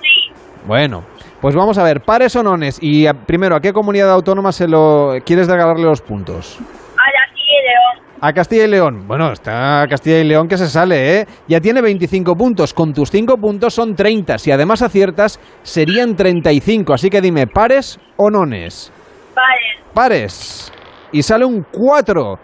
Sí. 0.00 0.32
Bueno, 0.66 1.02
pues 1.40 1.54
vamos 1.54 1.76
a 1.78 1.82
ver, 1.84 2.00
pares 2.00 2.36
o 2.36 2.42
nones. 2.42 2.78
Y 2.80 3.06
a- 3.06 3.12
primero, 3.14 3.56
¿a 3.56 3.60
qué 3.60 3.72
comunidad 3.72 4.10
autónoma 4.12 4.52
se 4.52 4.66
lo 4.68 5.14
quieres 5.26 5.46
regalarle 5.48 5.82
los 5.84 6.00
puntos? 6.00 6.58
A 6.58 6.62
la 6.62 7.26
Castilla 7.26 7.58
y 7.58 7.64
León. 7.66 8.06
A 8.22 8.32
Castilla 8.32 8.64
y 8.64 8.68
León. 8.68 9.06
Bueno, 9.08 9.32
está 9.32 9.84
Castilla 9.90 10.18
y 10.20 10.24
León 10.24 10.46
que 10.48 10.56
se 10.58 10.68
sale, 10.68 11.20
¿eh? 11.20 11.26
Ya 11.48 11.60
tiene 11.60 11.80
25 11.82 12.34
puntos. 12.36 12.72
Con 12.72 12.92
tus 12.94 13.10
5 13.10 13.36
puntos 13.38 13.74
son 13.74 13.94
30. 13.96 14.38
Si 14.38 14.52
además 14.52 14.82
aciertas, 14.82 15.40
serían 15.62 16.14
35. 16.16 16.94
Así 16.94 17.10
que 17.10 17.20
dime, 17.20 17.46
¿pares 17.46 17.98
o 18.16 18.30
nones? 18.30 18.92
Vale. 19.34 19.92
Pares. 19.94 20.72
Y 21.12 21.22
sale 21.22 21.44
un 21.44 21.64
4. 21.70 22.38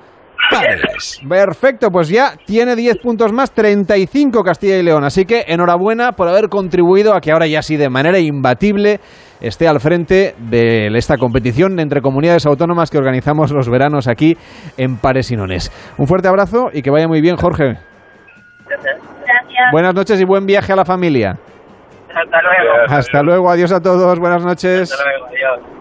Pares. 0.51 1.21
Perfecto, 1.29 1.91
pues 1.91 2.09
ya 2.09 2.35
tiene 2.45 2.77
10 2.77 2.99
puntos 2.99 3.33
más, 3.33 3.53
35 3.53 4.43
Castilla 4.43 4.79
y 4.79 4.83
León. 4.83 5.05
Así 5.05 5.25
que 5.25 5.45
enhorabuena 5.49 6.13
por 6.13 6.29
haber 6.29 6.49
contribuido 6.49 7.15
a 7.15 7.21
que 7.21 7.33
ahora 7.33 7.47
ya 7.47 7.63
sí 7.63 7.77
de 7.77 7.89
manera 7.89 8.19
imbatible 8.19 9.01
esté 9.41 9.69
al 9.69 9.81
frente 9.81 10.35
de 10.39 10.87
esta 10.97 11.17
competición 11.17 11.79
entre 11.81 12.01
comunidades 12.01 12.47
autónomas 12.47 12.91
que 12.91 12.99
organizamos 12.99 13.53
los 13.53 13.69
veranos 13.69 14.09
aquí 14.09 14.37
en 14.77 14.97
Pares 14.99 15.31
y 15.31 15.37
Nones. 15.37 15.71
Un 15.99 16.07
fuerte 16.07 16.29
abrazo 16.29 16.69
y 16.73 16.83
que 16.83 16.91
vaya 16.91 17.09
muy 17.09 17.21
bien, 17.21 17.37
Jorge. 17.37 17.79
Gracias. 18.67 18.99
Buenas 19.73 19.95
noches 19.95 20.21
y 20.21 20.25
buen 20.25 20.47
viaje 20.47 20.73
a 20.73 20.77
la 20.77 20.85
familia. 20.85 21.39
Hasta 22.09 22.41
luego. 22.41 22.73
Hasta 22.89 23.23
luego, 23.23 23.51
adiós 23.51 23.73
a 23.73 23.81
todos, 23.81 24.19
buenas 24.19 24.45
noches. 24.45 24.91
Hasta 24.93 25.05
luego. 25.05 25.27
Adiós. 25.27 25.76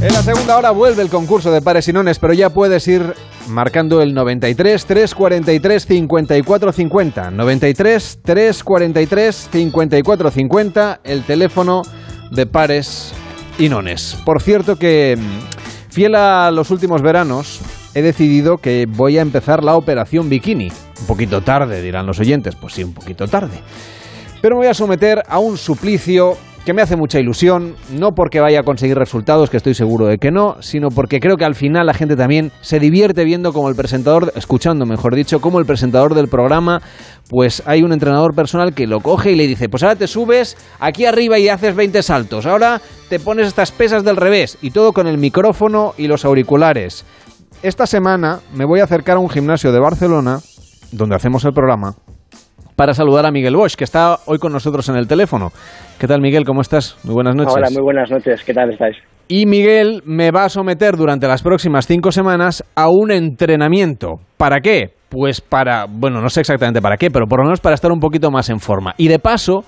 En 0.00 0.12
la 0.12 0.22
segunda 0.22 0.56
hora 0.56 0.70
vuelve 0.72 1.02
el 1.02 1.08
concurso 1.08 1.52
de 1.52 1.62
pares 1.62 1.86
y 1.86 1.92
nones, 1.92 2.18
pero 2.18 2.32
ya 2.32 2.50
puedes 2.50 2.88
ir 2.88 3.14
marcando 3.48 4.02
el 4.02 4.14
93 4.14 4.84
343 4.84 5.86
54 5.86 6.72
50. 6.72 7.30
93 7.30 8.18
343 8.22 9.48
54 9.52 10.30
50, 10.30 11.00
el 11.04 11.22
teléfono 11.22 11.82
de 12.30 12.46
pares 12.46 13.12
y 13.58 13.68
nones. 13.68 14.16
Por 14.24 14.42
cierto 14.42 14.76
que, 14.76 15.16
mm, 15.16 15.92
fiel 15.92 16.14
a 16.14 16.50
los 16.50 16.70
últimos 16.70 17.02
veranos, 17.02 17.60
he 17.94 18.02
decidido 18.02 18.58
que 18.58 18.86
voy 18.88 19.18
a 19.18 19.22
empezar 19.22 19.62
la 19.62 19.76
operación 19.76 20.28
bikini. 20.28 20.68
Un 21.00 21.06
poquito 21.06 21.42
tarde, 21.42 21.82
dirán 21.82 22.06
los 22.06 22.20
oyentes. 22.20 22.56
Pues 22.56 22.74
sí, 22.74 22.84
un 22.84 22.94
poquito 22.94 23.26
tarde. 23.26 23.58
Pero 24.40 24.56
me 24.56 24.62
voy 24.62 24.68
a 24.68 24.74
someter 24.74 25.22
a 25.28 25.38
un 25.38 25.56
suplicio 25.56 26.36
que 26.64 26.72
me 26.72 26.82
hace 26.82 26.96
mucha 26.96 27.18
ilusión, 27.18 27.74
no 27.90 28.12
porque 28.14 28.38
vaya 28.38 28.60
a 28.60 28.62
conseguir 28.62 28.96
resultados, 28.96 29.50
que 29.50 29.56
estoy 29.56 29.74
seguro 29.74 30.06
de 30.06 30.18
que 30.18 30.30
no, 30.30 30.56
sino 30.60 30.90
porque 30.90 31.18
creo 31.18 31.36
que 31.36 31.44
al 31.44 31.56
final 31.56 31.86
la 31.86 31.94
gente 31.94 32.14
también 32.14 32.52
se 32.60 32.78
divierte 32.78 33.24
viendo 33.24 33.52
como 33.52 33.68
el 33.68 33.74
presentador, 33.74 34.32
escuchando 34.36 34.86
mejor 34.86 35.16
dicho, 35.16 35.40
como 35.40 35.58
el 35.58 35.66
presentador 35.66 36.14
del 36.14 36.28
programa, 36.28 36.80
pues 37.28 37.64
hay 37.66 37.82
un 37.82 37.92
entrenador 37.92 38.34
personal 38.34 38.74
que 38.74 38.86
lo 38.86 39.00
coge 39.00 39.32
y 39.32 39.36
le 39.36 39.48
dice, 39.48 39.68
pues 39.68 39.82
ahora 39.82 39.96
te 39.96 40.06
subes 40.06 40.56
aquí 40.78 41.04
arriba 41.04 41.36
y 41.38 41.48
haces 41.48 41.74
20 41.74 42.00
saltos, 42.00 42.46
ahora 42.46 42.80
te 43.08 43.18
pones 43.18 43.48
estas 43.48 43.72
pesas 43.72 44.04
del 44.04 44.16
revés 44.16 44.56
y 44.62 44.70
todo 44.70 44.92
con 44.92 45.08
el 45.08 45.18
micrófono 45.18 45.94
y 45.98 46.06
los 46.06 46.24
auriculares. 46.24 47.04
Esta 47.62 47.86
semana 47.86 48.40
me 48.52 48.64
voy 48.64 48.80
a 48.80 48.84
acercar 48.84 49.18
a 49.18 49.20
un 49.20 49.30
gimnasio 49.30 49.70
de 49.70 49.78
Barcelona, 49.78 50.38
donde 50.90 51.14
hacemos 51.14 51.44
el 51.44 51.52
programa, 51.52 51.92
para 52.74 52.92
saludar 52.92 53.24
a 53.24 53.30
Miguel 53.30 53.54
Bosch, 53.54 53.76
que 53.76 53.84
está 53.84 54.16
hoy 54.26 54.38
con 54.38 54.52
nosotros 54.52 54.88
en 54.88 54.96
el 54.96 55.06
teléfono. 55.06 55.50
¿Qué 56.00 56.08
tal, 56.08 56.20
Miguel? 56.20 56.44
¿Cómo 56.44 56.60
estás? 56.60 56.98
Muy 57.04 57.14
buenas 57.14 57.36
noches. 57.36 57.54
Hola, 57.54 57.68
muy 57.70 57.82
buenas 57.82 58.10
noches. 58.10 58.42
¿Qué 58.42 58.52
tal 58.52 58.72
estáis? 58.72 58.96
Y 59.28 59.46
Miguel 59.46 60.02
me 60.04 60.30
va 60.30 60.44
a 60.44 60.48
someter 60.48 60.96
durante 60.96 61.26
las 61.26 61.42
próximas 61.42 61.86
cinco 61.86 62.12
semanas 62.12 62.64
a 62.74 62.88
un 62.88 63.10
entrenamiento. 63.10 64.20
¿Para 64.36 64.60
qué? 64.60 64.94
Pues 65.08 65.40
para, 65.40 65.86
bueno, 65.88 66.20
no 66.20 66.28
sé 66.28 66.40
exactamente 66.40 66.80
para 66.82 66.96
qué, 66.96 67.10
pero 67.10 67.26
por 67.26 67.40
lo 67.40 67.44
menos 67.44 67.60
para 67.60 67.74
estar 67.74 67.92
un 67.92 68.00
poquito 68.00 68.30
más 68.30 68.50
en 68.50 68.60
forma. 68.60 68.94
Y 68.96 69.08
de 69.08 69.18
paso, 69.18 69.64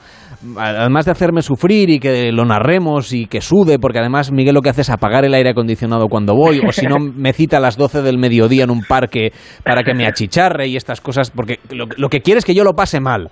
además 0.57 1.05
de 1.05 1.13
hacerme 1.13 1.43
sufrir 1.43 1.91
y 1.91 1.99
que 1.99 2.33
lo 2.33 2.45
narremos 2.45 3.13
y 3.13 3.27
que 3.27 3.41
sude, 3.41 3.79
porque 3.79 3.99
además 3.99 4.33
Miguel 4.33 4.55
lo 4.55 4.63
que 4.63 4.71
hace 4.71 4.83
es 4.83 4.91
apagar 4.91 5.25
el 5.25 5.35
aire 5.35 5.51
acondicionado 5.51 6.09
cuando 6.09 6.35
voy, 6.35 6.61
o 6.67 6.73
si 6.73 6.87
no 6.87 6.99
me 7.01 7.33
cita 7.33 7.59
a 7.59 7.61
las 7.61 7.77
12 7.77 8.03
del 8.03 8.19
mediodía 8.19 8.65
en 8.65 8.71
un 8.71 8.83
parque 8.83 9.33
para 9.63 9.83
que 9.83 9.95
me 9.95 10.07
achicharre 10.07 10.67
y 10.67 10.77
estas 10.77 11.01
cosas, 11.01 11.31
porque 11.31 11.59
lo, 11.71 11.87
lo 11.97 12.09
que 12.09 12.21
quiere 12.21 12.39
es 12.39 12.45
que 12.45 12.55
yo 12.55 12.65
lo 12.65 12.73
pase 12.73 13.01
mal. 13.01 13.31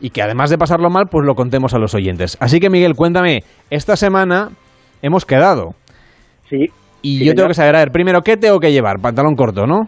Y 0.00 0.10
que 0.10 0.22
además 0.22 0.48
de 0.50 0.58
pasarlo 0.58 0.90
mal, 0.90 1.06
pues 1.10 1.26
lo 1.26 1.34
contemos 1.34 1.74
a 1.74 1.78
los 1.78 1.92
oyentes. 1.92 2.36
Así 2.38 2.60
que 2.60 2.70
Miguel, 2.70 2.94
cuéntame, 2.94 3.42
esta 3.68 3.96
semana 3.96 4.50
hemos 5.02 5.24
quedado. 5.24 5.74
Sí. 6.48 6.66
Y 7.02 7.18
sí, 7.18 7.24
yo 7.24 7.34
tengo 7.34 7.48
que 7.48 7.54
saber, 7.54 7.76
a 7.76 7.80
ver, 7.80 7.90
primero, 7.90 8.22
¿qué 8.22 8.36
tengo 8.36 8.58
que 8.58 8.72
llevar? 8.72 9.00
Pantalón 9.00 9.34
corto, 9.34 9.66
¿no? 9.66 9.82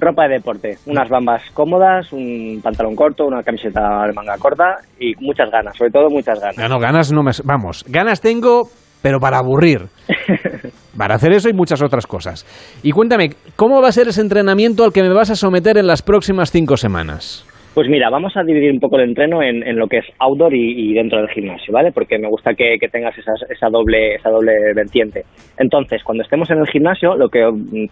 Ropa 0.00 0.28
de 0.28 0.34
deporte, 0.34 0.78
unas 0.86 1.08
bambas 1.08 1.42
cómodas, 1.52 2.12
un 2.12 2.60
pantalón 2.62 2.94
corto, 2.94 3.26
una 3.26 3.42
camiseta 3.42 4.06
de 4.06 4.12
manga 4.12 4.38
corta 4.38 4.76
y 4.98 5.12
muchas 5.20 5.50
ganas, 5.50 5.76
sobre 5.76 5.90
todo 5.90 6.08
muchas 6.08 6.40
ganas. 6.40 6.56
No, 6.56 6.68
no, 6.68 6.78
ganas 6.78 7.10
no 7.12 7.22
me... 7.22 7.32
Vamos, 7.44 7.84
ganas 7.88 8.20
tengo, 8.20 8.68
pero 9.02 9.18
para 9.18 9.38
aburrir. 9.38 9.86
Para 10.96 11.14
hacer 11.14 11.32
eso 11.32 11.48
y 11.48 11.52
muchas 11.52 11.80
otras 11.80 12.08
cosas. 12.08 12.44
Y 12.82 12.90
cuéntame, 12.90 13.30
¿cómo 13.54 13.80
va 13.80 13.88
a 13.88 13.92
ser 13.92 14.08
ese 14.08 14.20
entrenamiento 14.20 14.82
al 14.82 14.92
que 14.92 15.02
me 15.02 15.14
vas 15.14 15.30
a 15.30 15.36
someter 15.36 15.78
en 15.78 15.86
las 15.86 16.02
próximas 16.02 16.50
cinco 16.50 16.76
semanas? 16.76 17.46
Pues 17.78 17.88
mira, 17.88 18.10
vamos 18.10 18.36
a 18.36 18.42
dividir 18.42 18.72
un 18.72 18.80
poco 18.80 18.96
el 18.96 19.08
entreno 19.08 19.40
en, 19.40 19.62
en 19.62 19.76
lo 19.76 19.86
que 19.86 19.98
es 19.98 20.04
outdoor 20.18 20.52
y, 20.52 20.90
y 20.90 20.94
dentro 20.94 21.18
del 21.20 21.28
gimnasio, 21.28 21.72
¿vale? 21.72 21.92
Porque 21.92 22.18
me 22.18 22.26
gusta 22.28 22.54
que, 22.54 22.76
que 22.80 22.88
tengas 22.88 23.16
esas- 23.16 23.48
esa, 23.48 23.68
doble, 23.70 24.16
esa 24.16 24.30
doble 24.30 24.50
vertiente. 24.74 25.22
Entonces, 25.56 26.02
cuando 26.02 26.24
estemos 26.24 26.50
en 26.50 26.58
el 26.58 26.66
gimnasio, 26.66 27.14
lo 27.16 27.28
que 27.28 27.38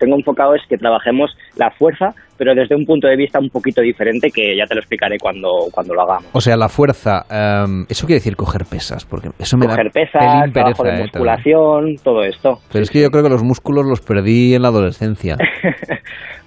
tengo 0.01 0.17
enfocado 0.17 0.57
es 0.57 0.63
que 0.69 0.77
trabajemos 0.77 1.31
la 1.57 1.71
fuerza, 1.71 2.15
pero 2.37 2.53
desde 2.57 2.75
un 2.75 2.85
punto 2.85 3.07
de 3.07 3.15
vista 3.15 3.39
un 3.39 3.49
poquito 3.49 3.81
diferente, 3.81 4.33
que 4.33 4.57
ya 4.57 4.65
te 4.67 4.75
lo 4.75 4.81
explicaré 4.81 5.19
cuando, 5.21 5.51
cuando 5.71 5.95
lo 5.95 6.03
hagamos. 6.03 6.31
O 6.33 6.41
sea, 6.41 6.57
la 6.57 6.69
fuerza, 6.69 7.25
em, 7.31 7.87
eso 7.89 8.07
quiere 8.09 8.19
decir 8.19 8.35
coger 8.35 8.63
pesas, 8.69 9.05
porque 9.05 9.29
eso 9.39 9.57
me 9.57 9.67
Coger 9.67 9.85
da 9.87 9.91
pesas, 9.93 10.53
trabajo 10.53 10.83
pereza, 10.83 10.97
de 10.97 10.99
eh, 10.99 11.03
musculación, 11.05 11.95
todo 12.03 12.25
esto. 12.25 12.59
Pero 12.73 12.83
es 12.83 12.91
que 12.91 13.03
yo 13.03 13.11
creo 13.13 13.23
que 13.23 13.31
los 13.31 13.45
músculos 13.45 13.87
los 13.87 14.01
perdí 14.01 14.53
en 14.57 14.63
la 14.63 14.69
adolescencia. 14.69 15.37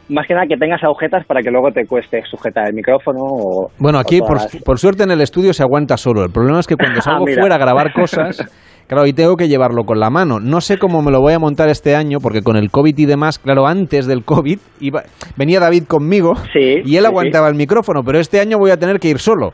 Más 0.10 0.26
que 0.28 0.34
nada 0.34 0.46
que 0.48 0.58
tengas 0.58 0.84
agujetas 0.84 1.26
para 1.28 1.42
que 1.42 1.52
luego 1.52 1.72
te 1.72 1.86
cueste 1.86 2.22
sujetar 2.30 2.68
el 2.68 2.74
micrófono 2.74 3.20
o... 3.22 3.70
Bueno, 3.78 4.00
aquí 4.00 4.20
o 4.22 4.26
por, 4.26 4.38
las- 4.38 4.56
por 4.66 4.80
suerte 4.80 5.04
en 5.04 5.12
el 5.12 5.22
estudio 5.22 5.54
se 5.54 5.62
aguanta 5.64 5.98
solo. 5.98 6.24
El 6.24 6.32
problema 6.32 6.60
es 6.60 6.68
que 6.68 6.76
cuando 6.76 7.00
salgo 7.02 7.26
mira. 7.26 7.42
fuera 7.42 7.56
a 7.56 7.60
grabar 7.60 7.94
cosas, 7.94 8.44
claro, 8.88 9.06
y 9.06 9.14
tengo 9.14 9.36
que 9.36 9.48
llevarlo 9.48 9.84
con 9.84 10.00
la 10.00 10.10
mano. 10.10 10.40
No 10.40 10.62
sé 10.62 10.78
cómo 10.80 11.02
me 11.04 11.12
lo 11.12 11.22
voy 11.22 11.34
a 11.34 11.40
montar 11.40 11.70
este 11.70 11.96
año, 11.96 12.18
porque 12.22 12.42
con 12.42 12.56
el 12.58 12.72
COVID 12.72 12.98
y 12.98 13.06
demás, 13.06 13.38
claro, 13.38 13.68
antes 13.68 14.08
del 14.08 14.24
COVID 14.24 14.58
iba, 14.80 15.04
venía 15.38 15.60
David 15.60 15.84
conmigo 15.86 16.34
y 16.56 16.96
él 16.96 17.04
sí, 17.04 17.06
aguantaba 17.06 17.48
el 17.48 17.56
micrófono, 17.56 18.02
pero 18.04 18.20
este 18.20 18.40
año 18.40 18.58
voy 18.58 18.72
a 18.72 18.78
tener 18.78 19.00
que 19.00 19.10
ir 19.10 19.20
solo. 19.20 19.52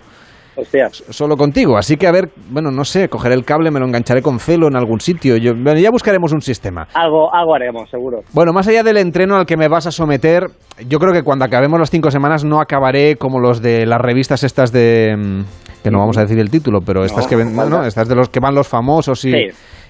Hostia. 0.55 0.89
Solo 0.89 1.35
contigo. 1.35 1.77
Así 1.77 1.97
que, 1.97 2.07
a 2.07 2.11
ver, 2.11 2.29
bueno, 2.49 2.71
no 2.71 2.85
sé, 2.85 3.09
cogeré 3.09 3.35
el 3.35 3.43
cable, 3.43 3.71
me 3.71 3.79
lo 3.79 3.85
engancharé 3.85 4.21
con 4.21 4.39
celo 4.39 4.67
en 4.67 4.75
algún 4.75 4.99
sitio. 4.99 5.37
Yo, 5.37 5.53
bueno, 5.53 5.79
ya 5.79 5.91
buscaremos 5.91 6.31
un 6.31 6.41
sistema. 6.41 6.87
Algo, 6.93 7.33
algo 7.33 7.55
haremos, 7.55 7.89
seguro. 7.89 8.21
Bueno, 8.33 8.53
más 8.53 8.67
allá 8.67 8.83
del 8.83 8.97
entreno 8.97 9.35
al 9.35 9.45
que 9.45 9.57
me 9.57 9.67
vas 9.67 9.87
a 9.87 9.91
someter, 9.91 10.47
yo 10.87 10.99
creo 10.99 11.13
que 11.13 11.23
cuando 11.23 11.45
acabemos 11.45 11.79
las 11.79 11.89
cinco 11.89 12.09
semanas 12.11 12.43
no 12.45 12.61
acabaré 12.61 13.17
como 13.17 13.39
los 13.39 13.61
de 13.61 13.85
las 13.85 13.99
revistas 13.99 14.43
estas 14.43 14.71
de... 14.71 15.43
que 15.85 15.91
no 15.91 15.99
vamos 15.99 16.17
a 16.17 16.21
decir 16.21 16.39
el 16.39 16.49
título, 16.49 16.79
pero 16.83 17.05
estas 17.05 17.27
que 17.27 17.35
ven, 17.35 17.51
no 17.51 17.61
falta. 17.61 17.77
no, 17.77 17.85
estas 17.85 18.07
de 18.09 18.15
los 18.15 18.29
que 18.29 18.39
van 18.39 18.55
los 18.55 18.67
famosos 18.67 19.23
y, 19.23 19.31
Sí. 19.31 19.37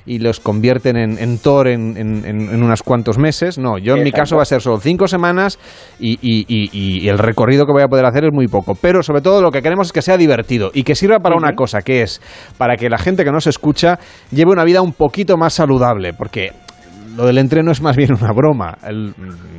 y 0.07 0.19
los 0.19 0.41
convierten 0.41 0.97
en, 0.97 1.17
en 1.17 1.37
Thor 1.39 1.69
en, 1.69 1.95
en, 1.95 2.25
en- 2.25 2.61
unos 2.63 2.83
cuantos 2.83 3.17
meses. 3.17 3.57
No, 3.57 3.77
yo 3.77 3.95
en 3.95 4.03
mi 4.03 4.11
caso 4.11 4.35
va 4.35 4.41
a 4.41 4.45
ser 4.45 4.61
solo 4.61 4.77
cinco 4.81 5.07
semanas 5.07 5.57
y, 5.97 6.19
y- 6.21 6.45
y- 6.49 6.99
y 7.05 7.07
el 7.07 7.17
recorrido 7.17 7.65
que 7.65 7.71
voy 7.71 7.81
a 7.83 7.87
poder 7.87 8.05
hacer 8.05 8.25
es 8.25 8.33
muy 8.33 8.47
poco. 8.47 8.75
Pero 8.75 9.01
sobre 9.03 9.21
todo 9.21 9.41
lo 9.41 9.51
que 9.51 9.61
queremos 9.61 9.87
es 9.87 9.93
que 9.93 10.01
sea 10.01 10.17
divertido 10.17 10.69
y 10.73 10.83
que 10.83 10.95
sirva 10.95 11.19
para 11.19 11.37
una 11.37 11.53
cosa, 11.53 11.81
que 11.81 12.01
es 12.01 12.21
para 12.57 12.75
que 12.75 12.89
la 12.89 12.97
gente 12.97 13.23
que 13.23 13.31
nos 13.31 13.47
escucha 13.47 13.97
lleve 14.31 14.51
una 14.51 14.65
vida 14.65 14.81
un 14.81 14.91
poquito 14.91 15.37
más 15.37 15.53
saludable, 15.53 16.11
porque 16.13 16.51
lo 17.15 17.25
del 17.25 17.37
entreno 17.37 17.71
es 17.71 17.81
más 17.81 17.95
bien 17.95 18.11
una 18.13 18.31
broma. 18.31 18.77
El- 18.85 19.13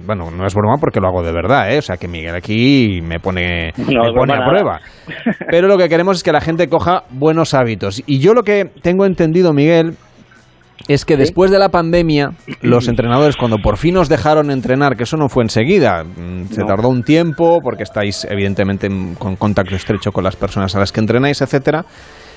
bueno, 0.06 0.30
no 0.30 0.46
es 0.46 0.54
broma 0.54 0.76
porque 0.80 1.00
lo 1.00 1.08
hago 1.08 1.22
de 1.22 1.32
verdad, 1.32 1.72
¿eh? 1.72 1.78
O 1.78 1.82
sea 1.82 1.96
que 1.96 2.08
Miguel 2.08 2.34
aquí 2.34 3.00
me 3.02 3.18
pone, 3.18 3.72
No, 3.76 4.02
me 4.04 4.12
pone 4.14 4.34
a 4.34 4.36
nada. 4.38 4.48
prueba. 4.50 4.80
Pero 5.50 5.68
lo 5.68 5.76
que 5.78 5.88
queremos 5.88 6.18
es 6.18 6.22
que 6.22 6.32
la 6.32 6.40
gente 6.40 6.68
coja 6.68 7.04
buenos 7.10 7.54
hábitos. 7.54 8.02
Y 8.06 8.18
yo 8.20 8.34
lo 8.34 8.42
que 8.42 8.66
tengo 8.82 9.04
entendido, 9.06 9.52
Miguel, 9.52 9.96
es 10.88 11.04
que 11.04 11.16
después 11.16 11.50
de 11.50 11.58
la 11.58 11.70
pandemia, 11.70 12.30
los 12.60 12.86
entrenadores, 12.86 13.36
cuando 13.36 13.56
por 13.58 13.76
fin 13.78 13.96
os 13.96 14.08
dejaron 14.08 14.50
entrenar, 14.50 14.94
que 14.96 15.04
eso 15.04 15.16
no 15.16 15.28
fue 15.28 15.42
enseguida, 15.42 16.04
mm, 16.04 16.46
se 16.50 16.60
No. 16.60 16.66
tardó 16.66 16.88
un 16.88 17.02
tiempo, 17.02 17.58
porque 17.62 17.82
estáis 17.82 18.26
evidentemente 18.30 18.86
en- 18.86 19.14
con 19.14 19.36
contacto 19.36 19.74
estrecho 19.74 20.12
con 20.12 20.22
las 20.22 20.36
personas 20.36 20.76
a 20.76 20.78
las 20.78 20.92
que 20.92 21.00
entrenáis, 21.00 21.40
etcétera, 21.40 21.84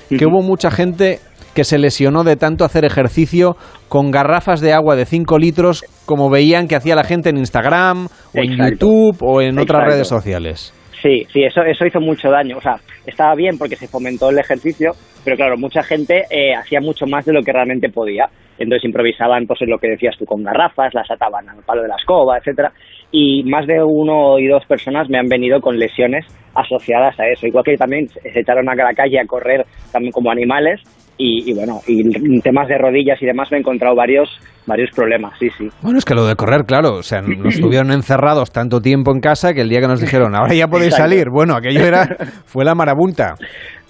que 0.08 0.26
hubo 0.26 0.42
mucha 0.42 0.70
gente 0.72 1.20
que 1.54 1.64
se 1.64 1.78
lesionó 1.78 2.24
de 2.24 2.36
tanto 2.36 2.64
hacer 2.64 2.84
ejercicio 2.84 3.56
con 3.88 4.10
garrafas 4.10 4.60
de 4.60 4.72
agua 4.72 4.96
de 4.96 5.04
5 5.04 5.38
litros, 5.38 5.84
como 6.06 6.30
veían 6.30 6.68
que 6.68 6.76
hacía 6.76 6.94
la 6.94 7.04
gente 7.04 7.30
en 7.30 7.38
Instagram, 7.38 8.06
o 8.06 8.38
en. 8.38 8.56
YouTube, 8.56 9.16
o 9.22 9.40
en 9.40 9.58
otras 9.58 9.80
Exacto. 9.80 9.90
redes 9.90 10.08
sociales. 10.08 10.74
Sí, 11.02 11.26
sí, 11.32 11.44
eso, 11.44 11.62
eso 11.62 11.86
hizo 11.86 12.00
mucho 12.00 12.30
daño. 12.30 12.58
O 12.58 12.60
sea, 12.60 12.76
estaba 13.06 13.34
bien 13.34 13.56
porque 13.58 13.76
se 13.76 13.88
fomentó 13.88 14.28
el 14.30 14.38
ejercicio, 14.38 14.92
pero 15.24 15.36
claro, 15.36 15.56
mucha 15.56 15.82
gente 15.82 16.24
eh, 16.30 16.54
hacía 16.54 16.80
mucho 16.80 17.06
más 17.06 17.24
de 17.24 17.32
lo 17.32 17.42
que 17.42 17.52
realmente 17.52 17.88
podía. 17.88 18.28
Entonces 18.58 18.84
improvisaban, 18.84 19.46
pues 19.46 19.60
lo 19.62 19.78
que 19.78 19.88
decías 19.88 20.16
tú, 20.18 20.26
con 20.26 20.42
garrafas, 20.42 20.92
las 20.92 21.10
ataban 21.10 21.48
al 21.48 21.64
palo 21.64 21.82
de 21.82 21.88
la 21.88 21.96
escoba, 21.96 22.36
etcétera. 22.36 22.70
Y 23.10 23.42
más 23.44 23.66
de 23.66 23.82
uno 23.82 24.38
y 24.38 24.46
dos 24.46 24.64
personas 24.66 25.08
me 25.08 25.18
han 25.18 25.28
venido 25.28 25.60
con 25.60 25.78
lesiones 25.78 26.26
asociadas 26.54 27.18
a 27.18 27.26
eso. 27.28 27.46
Igual 27.46 27.64
que 27.64 27.76
también 27.76 28.08
se 28.08 28.38
echaron 28.38 28.68
a 28.68 28.74
la 28.74 28.92
calle 28.92 29.18
a 29.18 29.26
correr 29.26 29.64
también 29.90 30.12
como 30.12 30.30
animales. 30.30 30.82
Y, 31.22 31.50
y 31.50 31.52
bueno, 31.52 31.80
y 31.86 32.40
temas 32.40 32.66
de 32.66 32.78
rodillas 32.78 33.20
y 33.20 33.26
demás 33.26 33.48
me 33.50 33.58
he 33.58 33.60
encontrado 33.60 33.94
varios, 33.94 34.30
varios 34.66 34.88
problemas, 34.96 35.38
sí, 35.38 35.50
sí. 35.58 35.68
Bueno, 35.82 35.98
es 35.98 36.06
que 36.06 36.14
lo 36.14 36.24
de 36.24 36.34
correr, 36.34 36.64
claro, 36.64 36.94
o 36.94 37.02
sea, 37.02 37.20
nos 37.20 37.56
estuvieron 37.56 37.92
encerrados 37.92 38.50
tanto 38.50 38.80
tiempo 38.80 39.12
en 39.12 39.20
casa 39.20 39.52
que 39.52 39.60
el 39.60 39.68
día 39.68 39.80
que 39.82 39.86
nos 39.86 40.00
dijeron, 40.00 40.34
ahora 40.34 40.54
ya 40.54 40.66
podéis 40.66 40.94
Exacto. 40.94 41.10
salir, 41.10 41.26
bueno, 41.30 41.54
aquello 41.54 41.84
era, 41.84 42.08
fue 42.46 42.64
la 42.64 42.74
marabunta. 42.74 43.34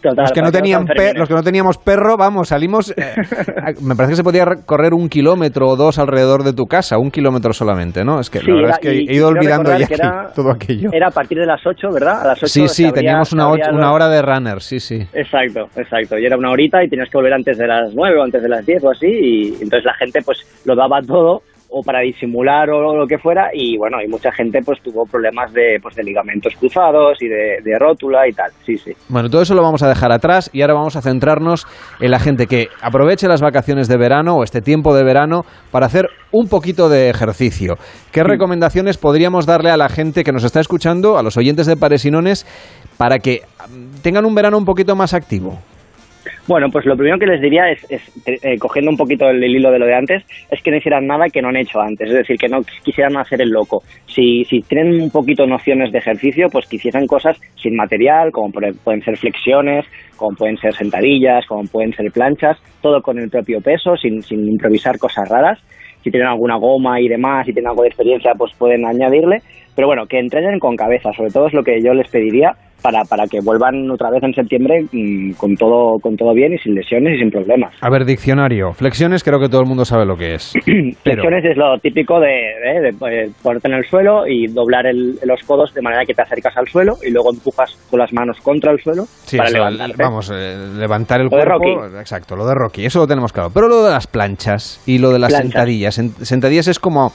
Total, 0.03 0.23
los, 0.25 0.33
que 0.33 0.41
no 0.43 0.51
tenían 0.51 0.87
Fermín, 0.87 1.13
los 1.19 1.29
que 1.29 1.35
no 1.35 1.43
teníamos 1.43 1.77
perro, 1.79 2.17
vamos, 2.17 2.49
salimos. 2.49 2.91
eh, 2.97 3.15
me 3.83 3.95
parece 3.95 4.13
que 4.13 4.17
se 4.17 4.25
podía 4.25 4.45
re- 4.45 4.57
correr 4.65 4.95
un 4.95 5.09
kilómetro 5.09 5.69
o 5.69 5.77
dos 5.77 5.99
alrededor 5.99 6.43
de 6.43 6.53
tu 6.53 6.65
casa, 6.67 6.99
un 6.99 7.11
kilómetro 7.11 7.53
solamente, 7.53 8.05
¿no? 8.05 8.21
Es 8.21 8.31
que 8.31 8.41
Sí, 8.41 8.47
la 8.49 8.55
verdad 8.55 8.79
era- 8.83 8.93
es 8.93 9.07
que 9.07 9.13
he 9.13 9.17
ido 9.17 9.29
olvidando 9.29 9.77
ya 9.77 9.87
era- 9.91 10.31
todo 10.35 10.51
aquello. 10.51 10.91
Era 10.93 11.09
a 11.09 11.11
partir 11.11 11.39
de 11.39 11.47
las 11.47 11.61
8, 11.67 11.89
¿verdad? 11.93 12.23
A 12.23 12.29
las 12.29 12.39
8 12.43 12.47
Sí, 12.47 12.69
sí, 12.69 12.91
teníamos 12.93 13.33
una, 13.33 13.49
una 13.49 13.93
hora 13.93 14.09
de 14.09 14.23
runner, 14.23 14.61
sí, 14.63 14.81
sí. 14.81 15.01
Exacto, 15.13 15.67
exacto. 15.77 16.19
Y 16.19 16.25
era 16.25 16.37
una 16.37 16.51
horita 16.51 16.83
y 16.83 16.89
tenías 16.89 17.09
que 17.11 17.19
volver 17.19 17.35
antes 17.35 17.59
de 17.59 17.67
las 17.67 17.95
9 17.95 18.19
o 18.19 18.23
antes 18.25 18.43
de 18.43 18.49
las 18.49 18.65
10 18.65 18.85
o 18.85 18.91
así. 18.91 19.07
Y 19.07 19.47
entonces 19.63 19.85
la 19.85 19.95
gente 19.95 20.21
pues 20.25 20.39
lo 20.65 20.75
daba 20.75 21.01
todo 21.03 21.43
o 21.71 21.83
para 21.83 22.01
disimular 22.01 22.69
o 22.71 22.97
lo 22.97 23.07
que 23.07 23.19
fuera 23.19 23.51
y 23.53 23.77
bueno, 23.79 23.99
y 24.05 24.09
mucha 24.09 24.33
gente 24.33 24.61
pues 24.65 24.81
tuvo 24.83 25.05
problemas 25.05 25.53
de, 25.53 25.79
pues, 25.81 25.95
de 25.95 26.03
ligamentos 26.03 26.55
cruzados 26.57 27.23
y 27.23 27.29
de, 27.29 27.59
de 27.63 27.79
rótula 27.79 28.29
y 28.29 28.33
tal. 28.33 28.51
Sí, 28.65 28.77
sí. 28.77 28.93
Bueno, 29.09 29.29
todo 29.29 29.43
eso 29.43 29.55
lo 29.55 29.63
vamos 29.63 29.83
a 29.83 29.89
dejar 29.89 30.13
atrás 30.13 30.51
y 30.53 30.63
ahora 30.63 30.75
vamos 30.75 30.97
a 30.97 31.03
centrarnos 31.03 31.67
en 32.01 32.11
la 32.11 32.19
gente 32.19 32.47
que 32.47 32.69
aproveche 32.83 33.29
las 33.29 33.41
vacaciones 33.41 33.89
de 33.89 33.97
verano 33.97 34.35
o 34.35 34.45
este 34.45 34.61
tiempo 34.61 34.95
de 34.95 35.05
verano 35.05 35.43
para 35.71 35.87
hacer 35.87 36.09
un 36.33 36.49
poquito 36.49 36.89
de 36.89 37.09
ejercicio. 37.09 37.75
¿Qué 38.13 38.23
recomendaciones 38.23 38.99
podríamos 38.99 39.47
darle 39.47 39.71
a 39.71 39.77
la 39.77 39.89
gente 39.89 40.25
que 40.25 40.33
nos 40.33 40.45
está 40.45 40.61
escuchando, 40.61 41.19
a 41.19 41.23
los 41.23 41.37
oyentes 41.37 41.67
de 41.67 41.77
Paresinones, 41.77 42.47
para 42.97 43.19
que 43.19 43.43
tengan 44.03 44.25
un 44.25 44.35
verano 44.35 44.59
un 44.59 44.65
poquito 44.65 44.97
más 44.97 45.15
activo? 45.15 45.59
Bueno, 46.51 46.67
pues 46.69 46.85
lo 46.85 46.97
primero 46.97 47.17
que 47.17 47.29
les 47.29 47.41
diría 47.41 47.71
es, 47.71 47.87
eh, 48.27 48.59
cogiendo 48.59 48.91
un 48.91 48.97
poquito 48.97 49.31
el, 49.31 49.41
hilo 49.45 49.71
de 49.71 49.79
lo 49.79 49.87
de 49.87 49.95
antes, 49.95 50.25
es 50.51 50.61
que 50.61 50.73
no 50.73 50.79
hicieran 50.79 51.07
nada 51.07 51.29
que 51.33 51.41
no 51.41 51.51
han 51.51 51.57
hecho 51.57 51.81
antes, 51.81 52.09
es 52.09 52.13
decir, 52.13 52.37
que 52.37 52.49
no 52.49 52.59
quisieran 52.83 53.17
hacer 53.17 53.41
el 53.41 53.51
loco. 53.51 53.85
Si, 54.09 54.45
si 54.47 54.61
tienen 54.63 55.01
un 55.01 55.11
poquito 55.11 55.47
nociones 55.47 55.93
de 55.93 55.99
ejercicio, 55.99 56.49
pues 56.51 56.67
que 56.67 56.75
hicieran 56.75 57.07
cosas 57.07 57.41
sin 57.55 57.77
material, 57.77 58.33
como 58.33 58.51
pueden 58.51 59.01
ser 59.01 59.17
flexiones, 59.17 59.87
como 60.17 60.37
pueden 60.37 60.57
ser 60.57 60.75
sentadillas, 60.75 61.47
como 61.47 61.63
pueden 61.71 61.93
ser 61.93 62.11
planchas, 62.11 62.59
todo 62.83 63.01
con 63.01 63.21
el 63.21 63.31
propio 63.31 63.61
peso, 63.61 63.95
sin, 63.97 64.21
sin 64.21 64.49
improvisar 64.49 64.99
cosas 64.99 65.29
raras. 65.29 65.61
Si 66.03 66.11
tienen 66.11 66.31
alguna 66.31 66.57
goma 66.57 67.01
y 67.01 67.07
demás, 67.07 67.47
si 67.47 67.53
tienen 67.53 67.69
algo 67.69 67.83
de 67.83 67.91
experiencia, 67.91 68.33
pues 68.37 68.53
pueden 68.59 68.85
añadirle. 68.85 69.39
Pero 69.77 69.87
bueno, 69.87 70.07
que 70.07 70.19
entrenen 70.19 70.59
con 70.59 70.75
cabeza, 70.75 71.13
sobre 71.13 71.31
todo 71.31 71.47
es 71.47 71.53
lo 71.53 71.63
que 71.63 71.81
yo 71.81 71.95
les 71.95 72.11
pediría 72.11 72.57
para, 72.83 73.05
para 73.05 73.25
que 73.27 73.39
vuelvan 73.43 73.91
otra 73.91 74.11
vez 74.11 74.23
en 74.23 74.35
septiembre 74.35 74.85
mm, 74.93 75.33
con 75.33 75.55
todo 75.57 75.99
con 76.01 76.17
todo 76.17 76.33
bien 76.35 76.53
y 76.55 76.59
sin 76.59 76.75
lesiones 76.75 77.17
y 77.17 77.21
sin 77.21 77.31
problemas. 77.31 77.75
A 77.81 77.91
ver, 77.91 78.05
diccionario. 78.05 78.73
Flexiones 78.73 79.23
creo 79.23 79.39
que 79.39 79.49
todo 79.49 79.61
el 79.63 79.67
mundo 79.69 79.85
sabe 79.85 80.05
lo 80.07 80.17
que 80.17 80.35
es. 80.35 80.53
Pero, 80.65 81.23
Flexiones 81.23 81.45
es 81.45 81.57
lo 81.57 81.79
típico 81.79 82.19
de, 82.21 82.29
de- 82.29 82.81
de, 82.81 82.93
pues, 82.99 83.31
ponerte 83.43 83.69
en 83.69 83.75
el 83.75 83.85
suelo 83.85 84.27
y 84.27 84.47
doblar 84.47 84.87
el- 84.87 85.19
los 85.25 85.43
codos 85.45 85.73
de 85.75 85.83
manera 85.83 86.05
que 86.05 86.15
te 86.15 86.23
acercas 86.23 86.57
al 86.57 86.67
suelo 86.69 86.95
y 87.07 87.11
luego 87.11 87.31
empujas 87.33 87.77
con 87.91 87.99
las 88.01 88.13
manos 88.13 88.39
contra 88.43 88.73
el 88.73 88.81
suelo 88.81 89.05
sí, 89.25 89.37
para 89.37 89.51
levantarte. 89.51 90.03
vamos, 90.03 90.31
eh, 90.35 90.57
levantar 90.79 91.21
el 91.21 91.29
Lo 91.29 91.37
de 91.37 91.45
cuerpo. 91.45 91.99
Exacto, 91.99 92.37
lo 92.37 92.47
de 92.47 92.55
Rocky. 92.55 92.85
Eso 92.85 93.01
lo 93.01 93.07
tenemos 93.07 93.33
claro. 93.33 93.51
Pero 93.53 93.69
lo 93.69 93.85
de 93.85 93.91
las 93.91 94.07
planchas 94.07 94.83
y 94.87 94.99
lo 94.99 95.11
de 95.11 95.19
las 95.19 95.31
Planchas. 95.31 95.53
sentadillas. 95.53 95.99
En- 95.99 96.11
sentadillas 96.25 96.69
es 96.69 96.79
como, 96.79 97.13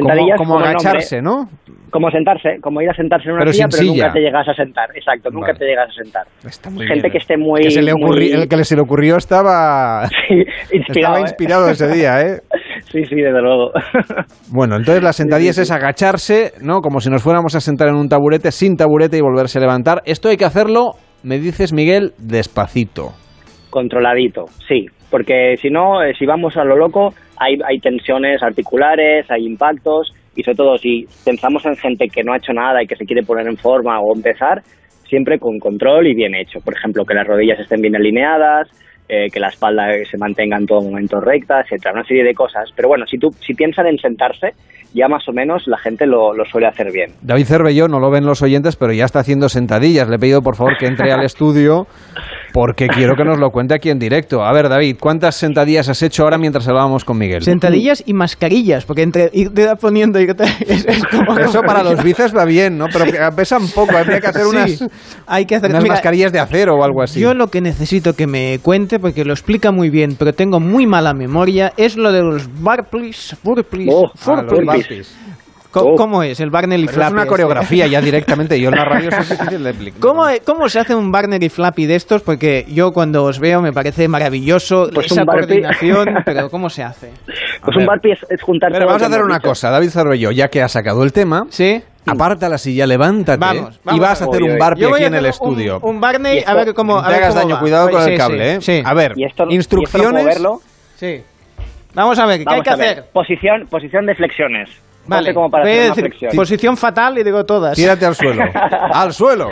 Sentadillas 0.00 0.36
como, 0.38 0.54
como 0.54 0.60
como 0.60 0.64
el 0.64 0.76
agacharse, 0.76 1.22
¿no? 1.22 1.48
Como 1.90 2.10
sentarse, 2.10 2.56
como 2.60 2.82
ir 2.82 2.90
a 2.90 2.94
sentarse 2.94 3.28
en 3.28 3.34
una 3.34 3.40
Pero 3.40 3.52
silla, 3.52 3.66
pero 3.70 3.82
silla. 3.82 4.02
nunca 4.04 4.12
te 4.12 4.20
llegas 4.20 4.48
a 4.48 4.54
sentar. 4.54 4.88
Exacto, 4.94 5.30
nunca 5.30 5.46
Vale. 5.48 5.58
te 5.58 5.64
llegas 5.66 5.88
a 5.88 6.02
sentar. 6.02 6.26
muy 6.70 6.86
Gente 6.86 7.00
bien. 7.02 7.12
que 7.12 7.18
esté 7.18 7.36
muy... 7.38 7.60
que 7.62 7.70
se 7.70 7.82
le 7.82 7.92
ocurri- 7.92 8.30
muy- 8.32 8.42
El 8.42 8.48
que 8.48 8.64
se 8.64 8.76
le 8.76 8.82
ocurrió 8.82 9.16
estaba, 9.16 10.02
inspirado, 10.72 10.84
estaba 10.88 11.18
¿eh? 11.18 11.20
inspirado 11.22 11.70
ese 11.70 11.88
día, 11.88 12.20
¿eh? 12.22 12.40
Sí, 12.92 13.04
sí, 13.04 13.16
desde 13.16 13.40
luego. 13.42 13.70
Bueno, 14.52 14.76
entonces 14.76 15.02
las 15.02 15.16
sentadillas 15.16 15.58
es 15.58 15.70
agacharse, 15.70 16.52
¿no? 16.62 16.80
Como 16.80 17.00
si 17.00 17.10
nos 17.10 17.22
fuéramos 17.22 17.54
a 17.54 17.60
sentar 17.60 17.88
en 17.88 17.96
un 17.96 18.08
taburete 18.08 18.50
sin 18.52 18.76
taburete 18.76 19.18
y 19.18 19.20
volverse 19.20 19.58
a 19.58 19.60
levantar. 19.60 20.02
Esto 20.06 20.28
hay 20.28 20.36
que 20.36 20.44
hacerlo, 20.46 20.92
me 21.22 21.38
dices 21.38 21.72
Miguel, 21.72 22.12
despacito. 22.18 23.12
Controladito, 23.70 24.44
sí. 24.68 24.86
Porque 25.10 25.56
si 25.56 25.70
no, 25.70 26.02
eh, 26.02 26.14
si 26.18 26.26
vamos 26.26 26.56
a 26.56 26.64
lo 26.64 26.76
loco, 26.76 27.14
hay, 27.38 27.58
hay 27.66 27.78
tensiones 27.80 28.42
articulares, 28.42 29.30
hay 29.30 29.46
impactos 29.46 30.12
y 30.36 30.42
sobre 30.42 30.56
todo 30.56 30.78
si 30.78 31.06
pensamos 31.24 31.64
en 31.66 31.76
gente 31.76 32.08
que 32.08 32.22
no 32.22 32.32
ha 32.32 32.36
hecho 32.36 32.52
nada 32.52 32.82
y 32.82 32.86
que 32.86 32.96
se 32.96 33.04
quiere 33.04 33.22
poner 33.22 33.46
en 33.46 33.56
forma 33.56 34.00
o 34.00 34.14
empezar, 34.14 34.62
siempre 35.08 35.38
con 35.38 35.58
control 35.58 36.06
y 36.06 36.14
bien 36.14 36.34
hecho. 36.34 36.60
Por 36.60 36.74
ejemplo, 36.76 37.04
que 37.04 37.14
las 37.14 37.26
rodillas 37.26 37.58
estén 37.58 37.80
bien 37.80 37.96
alineadas, 37.96 38.68
eh, 39.08 39.28
que 39.32 39.40
la 39.40 39.48
espalda 39.48 39.86
se 40.10 40.18
mantenga 40.18 40.56
en 40.58 40.66
todo 40.66 40.82
momento 40.82 41.20
recta, 41.20 41.60
etcétera, 41.60 41.92
una 41.94 42.04
serie 42.04 42.24
de 42.24 42.34
cosas. 42.34 42.70
Pero 42.76 42.88
bueno, 42.88 43.06
si 43.06 43.18
tú 43.18 43.28
si 43.40 43.54
piensan 43.54 43.86
en 43.86 43.98
sentarse, 43.98 44.48
ya 44.94 45.06
más 45.08 45.26
o 45.28 45.32
menos 45.32 45.66
la 45.66 45.78
gente 45.78 46.06
lo, 46.06 46.32
lo 46.34 46.44
suele 46.44 46.66
hacer 46.66 46.90
bien. 46.92 47.12
David 47.22 47.44
Cervelló, 47.44 47.88
no 47.88 48.00
lo 48.00 48.10
ven 48.10 48.24
los 48.24 48.42
oyentes, 48.42 48.76
pero 48.76 48.92
ya 48.92 49.04
está 49.04 49.20
haciendo 49.20 49.48
sentadillas. 49.48 50.08
Le 50.08 50.16
he 50.16 50.18
pedido 50.18 50.42
por 50.42 50.56
favor 50.56 50.76
que 50.78 50.86
entre 50.86 51.12
al 51.12 51.24
estudio 51.24 51.86
porque 52.54 52.88
quiero 52.88 53.14
que 53.14 53.24
nos 53.24 53.38
lo 53.38 53.50
cuente 53.50 53.74
aquí 53.74 53.90
en 53.90 53.98
directo. 53.98 54.42
A 54.42 54.52
ver, 54.52 54.68
David, 54.70 54.96
¿cuántas 54.98 55.36
sentadillas 55.36 55.88
has 55.90 56.02
hecho 56.02 56.22
ahora 56.24 56.38
mientras 56.38 56.66
hablábamos 56.66 57.04
con 57.04 57.18
Miguel? 57.18 57.42
Sentadillas 57.42 58.02
y 58.06 58.14
mascarillas, 58.14 58.86
porque 58.86 59.02
entre 59.02 59.28
irte 59.34 59.68
poniendo 59.80 60.18
y 60.20 60.26
irte- 60.26 60.44
es, 60.66 60.86
es 60.86 61.04
como... 61.04 61.38
Eso 61.38 61.60
para 61.62 61.82
los 61.82 62.02
bíceps 62.02 62.34
va 62.34 62.46
bien, 62.46 62.78
¿no? 62.78 62.86
Pero 62.90 63.04
que 63.04 63.18
pesan 63.36 63.68
poco, 63.74 63.96
habría 63.96 64.20
que 64.20 64.28
hacer 64.28 64.42
Sí, 64.44 64.48
unas, 64.48 64.84
hay 65.26 65.44
que 65.44 65.56
hacer 65.56 65.70
unas 65.70 65.82
mira, 65.82 65.94
mascarillas 65.96 66.32
de 66.32 66.40
acero 66.40 66.76
o 66.76 66.82
algo 66.84 67.02
así. 67.02 67.20
Yo 67.20 67.34
lo 67.34 67.48
que 67.48 67.60
necesito 67.60 68.14
que 68.14 68.26
me 68.26 68.58
cuente, 68.62 68.97
porque 68.98 69.24
lo 69.24 69.32
explica 69.32 69.70
muy 69.72 69.90
bien, 69.90 70.16
pero 70.18 70.32
tengo 70.32 70.60
muy 70.60 70.86
mala 70.86 71.14
memoria, 71.14 71.72
es 71.76 71.96
lo 71.96 72.12
de 72.12 72.22
los 72.22 72.48
burpees. 72.60 73.36
burpees, 73.42 73.88
Oh, 73.92 74.10
ah, 74.26 74.42
burpees. 74.42 74.64
burpees. 74.66 75.18
Co- 75.70 75.94
¿Cómo 75.96 76.22
es 76.22 76.40
el 76.40 76.48
Barney 76.48 76.78
y 76.80 76.86
Pero 76.86 76.92
es 76.92 76.96
Flappy? 76.96 77.12
una 77.12 77.22
este? 77.22 77.28
coreografía 77.28 77.86
ya 77.86 78.00
directamente. 78.00 78.58
Yo 78.58 78.70
en 78.70 78.76
la 78.76 78.86
radio 78.86 79.10
es 79.10 79.28
difícil 79.28 79.62
de 79.62 79.68
explicar. 79.70 80.00
¿Cómo, 80.00 80.24
¿Cómo 80.46 80.68
se 80.70 80.80
hace 80.80 80.94
un 80.94 81.12
Barney 81.12 81.38
y 81.42 81.48
Flappy 81.50 81.84
de 81.84 81.94
estos? 81.94 82.22
Porque 82.22 82.64
yo 82.68 82.90
cuando 82.92 83.22
os 83.24 83.38
veo 83.38 83.60
me 83.60 83.70
parece 83.70 84.08
maravilloso 84.08 84.88
Pues 84.94 85.12
esa 85.12 85.26
coordinación, 85.26 86.06
pero 86.24 86.48
¿cómo 86.48 86.70
se 86.70 86.82
hace? 86.82 87.12
Pues 87.62 87.76
un 87.76 87.84
burpee 87.84 88.12
es, 88.12 88.20
es 88.30 88.40
juntar 88.42 88.72
Pero 88.72 88.86
vamos 88.86 89.02
a 89.02 89.06
hacer 89.08 89.22
una 89.22 89.36
dicho. 89.36 89.48
cosa, 89.50 89.68
David 89.70 89.90
Cervelló, 89.90 90.30
ya 90.30 90.48
que 90.48 90.62
ha 90.62 90.68
sacado 90.68 91.02
el 91.04 91.12
tema, 91.12 91.44
¿Sí? 91.50 91.82
Aparta 92.10 92.48
la 92.48 92.58
silla, 92.58 92.86
levántate 92.86 93.38
Vamos, 93.38 93.80
y 93.92 93.98
vas 93.98 94.20
a 94.22 94.24
hacer 94.26 94.42
un 94.42 94.58
voy 94.58 94.92
aquí 94.94 95.04
en 95.04 95.14
el 95.14 95.24
un- 95.24 95.30
estudio. 95.30 95.80
Un, 95.82 96.00
Barney, 96.00 96.42
a 96.46 96.54
ver 96.54 96.74
cómo, 96.74 96.94
No 96.94 97.00
a 97.00 97.08
ver 97.08 97.16
hagas 97.22 97.34
daño, 97.34 97.54
va. 97.56 97.60
cuidado 97.60 97.90
con 97.90 98.02
Sí, 98.02 98.10
el 98.10 98.14
sí, 98.16 98.18
cable, 98.18 98.52
¿eh? 98.54 98.58
Sí, 98.60 98.82
A 98.84 98.94
ver, 98.94 99.12
Y 99.16 99.24
esto, 99.24 99.44
y 99.44 99.46
esto 99.46 99.54
instrucciones. 99.54 100.38
sí. 100.96 101.22
Vamos 101.94 102.18
a 102.18 102.26
ver, 102.26 102.38
¿qué 102.38 102.44
Vamos 102.44 102.58
hay 102.58 102.62
que 102.62 102.70
hacer? 102.82 103.04
Posición, 103.12 103.66
posición 103.68 104.06
de 104.06 104.14
flexiones. 104.14 104.68
Vale, 105.06 105.32
como 105.32 105.50
para 105.50 105.64
voy 105.64 105.72
hacer 105.72 105.82
a 105.82 105.86
una 105.86 105.94
decir 105.94 106.04
flexión. 106.10 106.36
posición 106.36 106.76
fatal 106.76 107.18
y 107.18 107.22
digo 107.24 107.44
todas. 107.46 107.74
Tírate 107.76 108.04
al 108.04 108.14
suelo. 108.14 108.44
¡Al 108.92 109.12
suelo! 109.14 109.48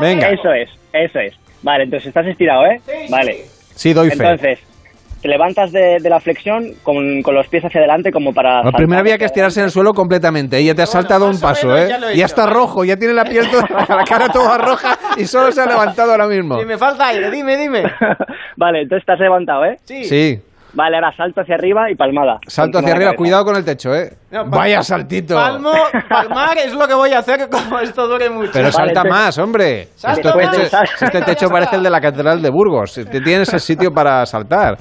Venga. 0.00 0.30
Eso 0.30 0.52
es, 0.52 0.68
eso 0.92 1.18
es. 1.18 1.34
Vale, 1.62 1.84
entonces 1.84 2.06
estás 2.08 2.26
estirado, 2.26 2.64
¿eh? 2.66 2.80
vale. 3.10 3.44
Sí, 3.74 3.92
doy 3.92 4.10
fe. 4.10 4.14
Entonces, 4.22 4.58
te 5.20 5.28
levantas 5.28 5.70
de, 5.72 5.98
de 6.00 6.08
la 6.10 6.18
flexión 6.20 6.72
con, 6.82 7.22
con 7.22 7.34
los 7.34 7.46
pies 7.48 7.64
hacia 7.64 7.78
adelante 7.80 8.10
como 8.10 8.32
para... 8.32 8.62
Lo 8.62 8.72
primero 8.72 9.00
había 9.00 9.18
que 9.18 9.26
estirarse 9.26 9.60
en 9.60 9.66
el 9.66 9.70
suelo 9.70 9.92
completamente. 9.92 10.58
¿eh? 10.58 10.64
Ya 10.64 10.74
te 10.74 10.82
has 10.82 10.90
saltado 10.90 11.26
un 11.28 11.38
paso, 11.38 11.66
menos 11.68 11.80
¿eh? 11.82 11.88
ya 11.90 11.98
lo 11.98 12.08
he 12.08 12.16
Ya 12.16 12.24
está 12.26 12.46
rojo, 12.46 12.84
ya 12.84 12.96
tiene 12.96 13.14
la 13.14 13.24
piel 13.24 13.48
toda, 13.50 13.66
la 13.96 14.04
cara 14.04 14.28
toda 14.28 14.56
roja 14.58 14.96
y 15.16 15.26
solo 15.26 15.52
se 15.52 15.60
ha 15.60 15.66
levantado 15.66 16.12
ahora 16.12 16.26
mismo. 16.26 16.58
Si 16.58 16.64
me 16.66 16.78
falta 16.78 17.08
aire, 17.08 17.30
dime, 17.30 17.56
dime. 17.56 17.82
Vale, 18.56 18.82
entonces 18.82 19.02
estás 19.02 19.18
levantado, 19.20 19.64
¿eh? 19.64 19.76
Sí. 19.84 20.04
Sí, 20.04 20.38
Vale, 20.72 20.96
ahora 20.98 21.10
salto 21.16 21.40
hacia 21.40 21.56
arriba 21.56 21.90
y 21.90 21.96
palmada. 21.96 22.38
salto 22.46 22.78
hacia 22.78 22.92
arriba, 22.92 23.14
cuidado 23.14 23.44
con 23.44 23.56
el 23.56 23.64
techo, 23.64 23.92
¿eh? 23.92 24.12
No, 24.30 24.46
Vaya 24.46 24.84
saltito. 24.84 25.34
Palmo, 25.34 25.72
palmar 26.08 26.56
es 26.58 26.72
lo 26.72 26.86
que 26.86 26.94
voy 26.94 27.12
a 27.12 27.18
hacer 27.18 27.48
como 27.50 27.80
esto 27.80 28.06
dure 28.06 28.30
mucho. 28.30 28.52
Pero 28.52 28.70
salta 28.70 29.02
más, 29.02 29.36
hombre. 29.38 29.88
Salto 29.96 30.28
Este 30.28 30.46
más. 30.46 30.56
techo, 30.56 31.04
este 31.06 31.22
techo 31.22 31.48
parece 31.48 31.74
el 31.74 31.82
de 31.82 31.90
la 31.90 32.00
Catedral 32.00 32.40
de 32.40 32.50
Burgos. 32.50 32.94
Te 32.94 33.20
Tienes 33.20 33.52
el 33.52 33.58
sitio 33.58 33.92
para 33.92 34.24
saltar. 34.26 34.78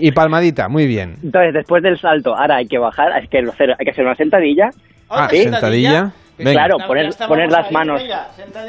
Y 0.00 0.12
palmadita, 0.12 0.68
muy 0.68 0.86
bien. 0.86 1.16
Entonces, 1.22 1.54
después 1.54 1.82
del 1.82 1.98
salto, 1.98 2.36
ahora 2.36 2.56
hay 2.56 2.66
que 2.66 2.78
bajar, 2.78 3.12
hay 3.12 3.26
que 3.28 3.38
hacer, 3.38 3.70
hay 3.78 3.84
que 3.84 3.90
hacer 3.90 4.04
una 4.04 4.14
sentadilla. 4.14 4.70
Ah, 5.08 5.28
¿Sí? 5.30 5.42
sentadilla. 5.42 6.12
Venga. 6.38 6.52
Claro, 6.52 6.76
poner, 6.86 7.10
poner 7.28 7.50
las 7.50 7.70
manos, 7.72 8.02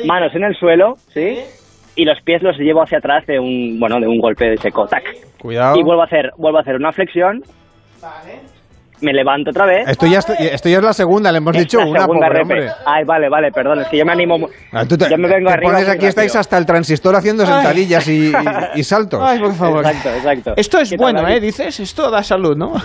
manos 0.05 0.33
en 0.33 0.43
el 0.43 0.55
suelo, 0.55 0.95
¿sí? 1.13 1.39
Y 1.95 2.05
los 2.05 2.21
pies 2.21 2.41
los 2.41 2.57
llevo 2.57 2.81
hacia 2.81 2.99
atrás 2.99 3.25
de 3.25 3.39
un, 3.39 3.77
bueno, 3.79 3.99
de 3.99 4.07
un 4.07 4.19
golpe 4.19 4.51
de 4.51 4.57
seco, 4.57 4.87
tac. 4.87 5.03
Cuidado. 5.39 5.77
Y 5.77 5.83
vuelvo 5.83 6.03
a 6.03 6.05
hacer, 6.05 6.31
vuelvo 6.37 6.59
a 6.59 6.61
hacer 6.61 6.75
una 6.75 6.91
flexión, 6.91 7.43
Vale. 8.01 8.39
Me 9.01 9.13
levanto 9.13 9.51
otra 9.51 9.65
vez. 9.65 9.87
Esto 9.87 10.05
ya, 10.07 10.19
es- 10.19 10.29
esto 10.39 10.69
ya 10.69 10.77
es 10.77 10.83
la 10.83 10.93
segunda, 10.93 11.31
le 11.31 11.37
hemos 11.39 11.55
Es 11.55 11.61
dicho 11.63 11.79
una, 11.79 12.01
segunda 12.01 12.27
pobre 12.27 12.41
hombre. 12.41 12.69
Ay, 12.85 13.03
vale, 13.05 13.29
vale, 13.29 13.51
perdón, 13.51 13.79
es 13.81 13.87
que 13.87 13.97
yo 13.97 14.05
me 14.05 14.11
animo. 14.13 14.47
Ah, 14.71 14.85
tú 14.85 14.97
te, 14.97 15.09
yo 15.09 15.17
me 15.17 15.27
vengo 15.27 15.47
te 15.47 15.53
arriba. 15.53 15.71
pones 15.73 15.89
aquí, 15.89 16.05
estáis 16.05 16.35
hasta 16.35 16.57
el 16.57 16.65
transistor 16.65 17.15
haciendo 17.15 17.45
sentadillas 17.45 18.07
y, 18.07 18.29
y- 18.29 18.33
y 18.75 18.83
saltos. 18.83 19.21
Ay, 19.23 19.39
por 19.39 19.53
favor. 19.53 19.85
Exacto, 19.85 20.09
exacto. 20.09 20.53
Esto 20.57 20.79
es 20.79 20.89
¿Qué 20.89 20.97
tal, 20.97 21.13
bueno? 21.13 21.27
¿eh? 21.29 21.39
Dices, 21.39 21.79
esto 21.79 22.09
da 22.11 22.23
salud, 22.23 22.55
¿no? 22.57 22.73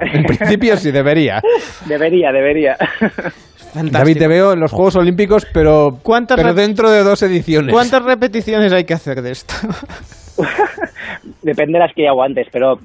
En 0.00 0.24
principio 0.24 0.76
sí 0.76 0.90
debería. 0.90 1.40
Debería, 1.86 2.30
debería. 2.32 2.76
Fantástico. 2.76 3.90
David, 3.98 4.18
te 4.18 4.28
veo 4.28 4.52
en 4.54 4.60
los 4.60 4.72
Juegos 4.72 4.96
Olímpicos, 4.96 5.46
pero, 5.52 5.98
¿Cuántas 6.02 6.36
pero 6.36 6.54
dentro 6.54 6.90
de 6.90 7.02
dos 7.02 7.22
ediciones. 7.22 7.72
¿Cuántas 7.72 8.02
repeticiones 8.02 8.72
hay 8.72 8.84
que 8.84 8.94
hacer 8.94 9.20
de 9.22 9.32
esto? 9.32 9.54
Depende 11.42 11.78
de 11.78 11.84
las 11.84 11.94
que 11.94 12.08
aguantes, 12.08 12.46
pero 12.52 12.76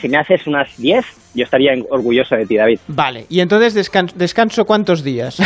si 0.00 0.08
me 0.08 0.16
haces 0.18 0.46
unas 0.46 0.76
10, 0.76 1.04
yo 1.34 1.44
estaría 1.44 1.72
orgulloso 1.90 2.36
de 2.36 2.46
ti, 2.46 2.56
David. 2.56 2.78
Vale, 2.88 3.26
y 3.28 3.40
entonces 3.40 3.76
descan- 3.76 4.12
descanso 4.14 4.64
cuántos 4.64 5.02
días. 5.02 5.40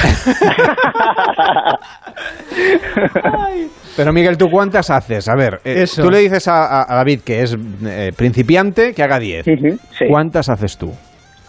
Pero 3.97 4.13
Miguel, 4.13 4.37
¿tú 4.39 4.49
cuántas 4.51 4.91
haces? 4.91 5.29
A 5.29 5.35
ver, 5.35 5.61
eh, 5.65 5.83
Eso. 5.83 6.03
tú 6.03 6.11
le 6.11 6.19
dices 6.19 6.47
a, 6.49 6.87
David 6.89 7.21
que 7.21 7.43
es 7.43 7.57
eh, 7.85 8.13
principiante 8.17 8.95
que 8.95 9.03
haga 9.03 9.19
10. 9.19 9.47
Ujú, 9.49 9.79
sí. 9.99 10.05
¿Cuántas 10.09 10.49
haces 10.49 10.77
tú? 10.77 10.93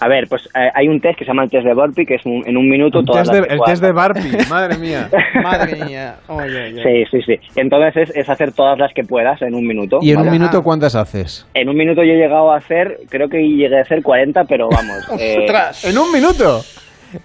A 0.01 0.07
ver, 0.07 0.27
pues 0.29 0.47
eh, 0.55 0.69
hay 0.73 0.87
un 0.87 1.01
test 1.01 1.17
que 1.19 1.25
se 1.25 1.29
llama 1.31 1.43
el 1.43 1.49
test 1.49 1.65
de 1.65 1.73
Burpee, 1.73 2.05
que 2.05 2.15
es 2.15 2.25
un- 2.25 2.43
en 2.47 2.55
un 2.57 2.69
minuto 2.69 3.03
todas 3.03 3.29
test, 3.29 3.45
de, 3.47 3.53
el 3.53 3.59
test 3.65 3.81
de. 3.83 3.91
Barbie, 3.91 4.37
madre 4.49 4.77
mía. 4.77 5.09
Madre 5.43 5.85
mía. 5.85 6.15
Sí, 6.83 7.03
sí, 7.11 7.21
sí. 7.25 7.39
Entonces 7.55 8.09
es, 8.09 8.15
es 8.15 8.29
hacer 8.29 8.51
todas 8.53 8.77
las 8.79 8.93
que 8.93 9.03
puedas 9.03 9.41
en 9.41 9.53
un 9.55 9.67
minuto. 9.67 9.99
¿Y 10.01 10.11
en 10.11 10.17
¿vale? 10.17 10.29
un 10.29 10.33
minuto 10.33 10.63
cuántas 10.63 10.95
haces? 10.95 11.45
En 11.53 11.67
un 11.69 11.75
minuto 11.75 12.03
yo 12.03 12.13
he 12.13 12.17
llegado 12.17 12.51
a 12.51 12.57
hacer, 12.57 12.99
creo 13.09 13.27
que 13.29 13.37
llegué 13.39 13.77
a 13.77 13.81
hacer 13.81 14.01
40, 14.01 14.45
pero 14.45 14.69
vamos. 14.69 14.97
eh, 15.19 15.37
Ostras. 15.41 15.85
¿En 15.85 15.97
un 15.97 16.11
minuto? 16.11 16.61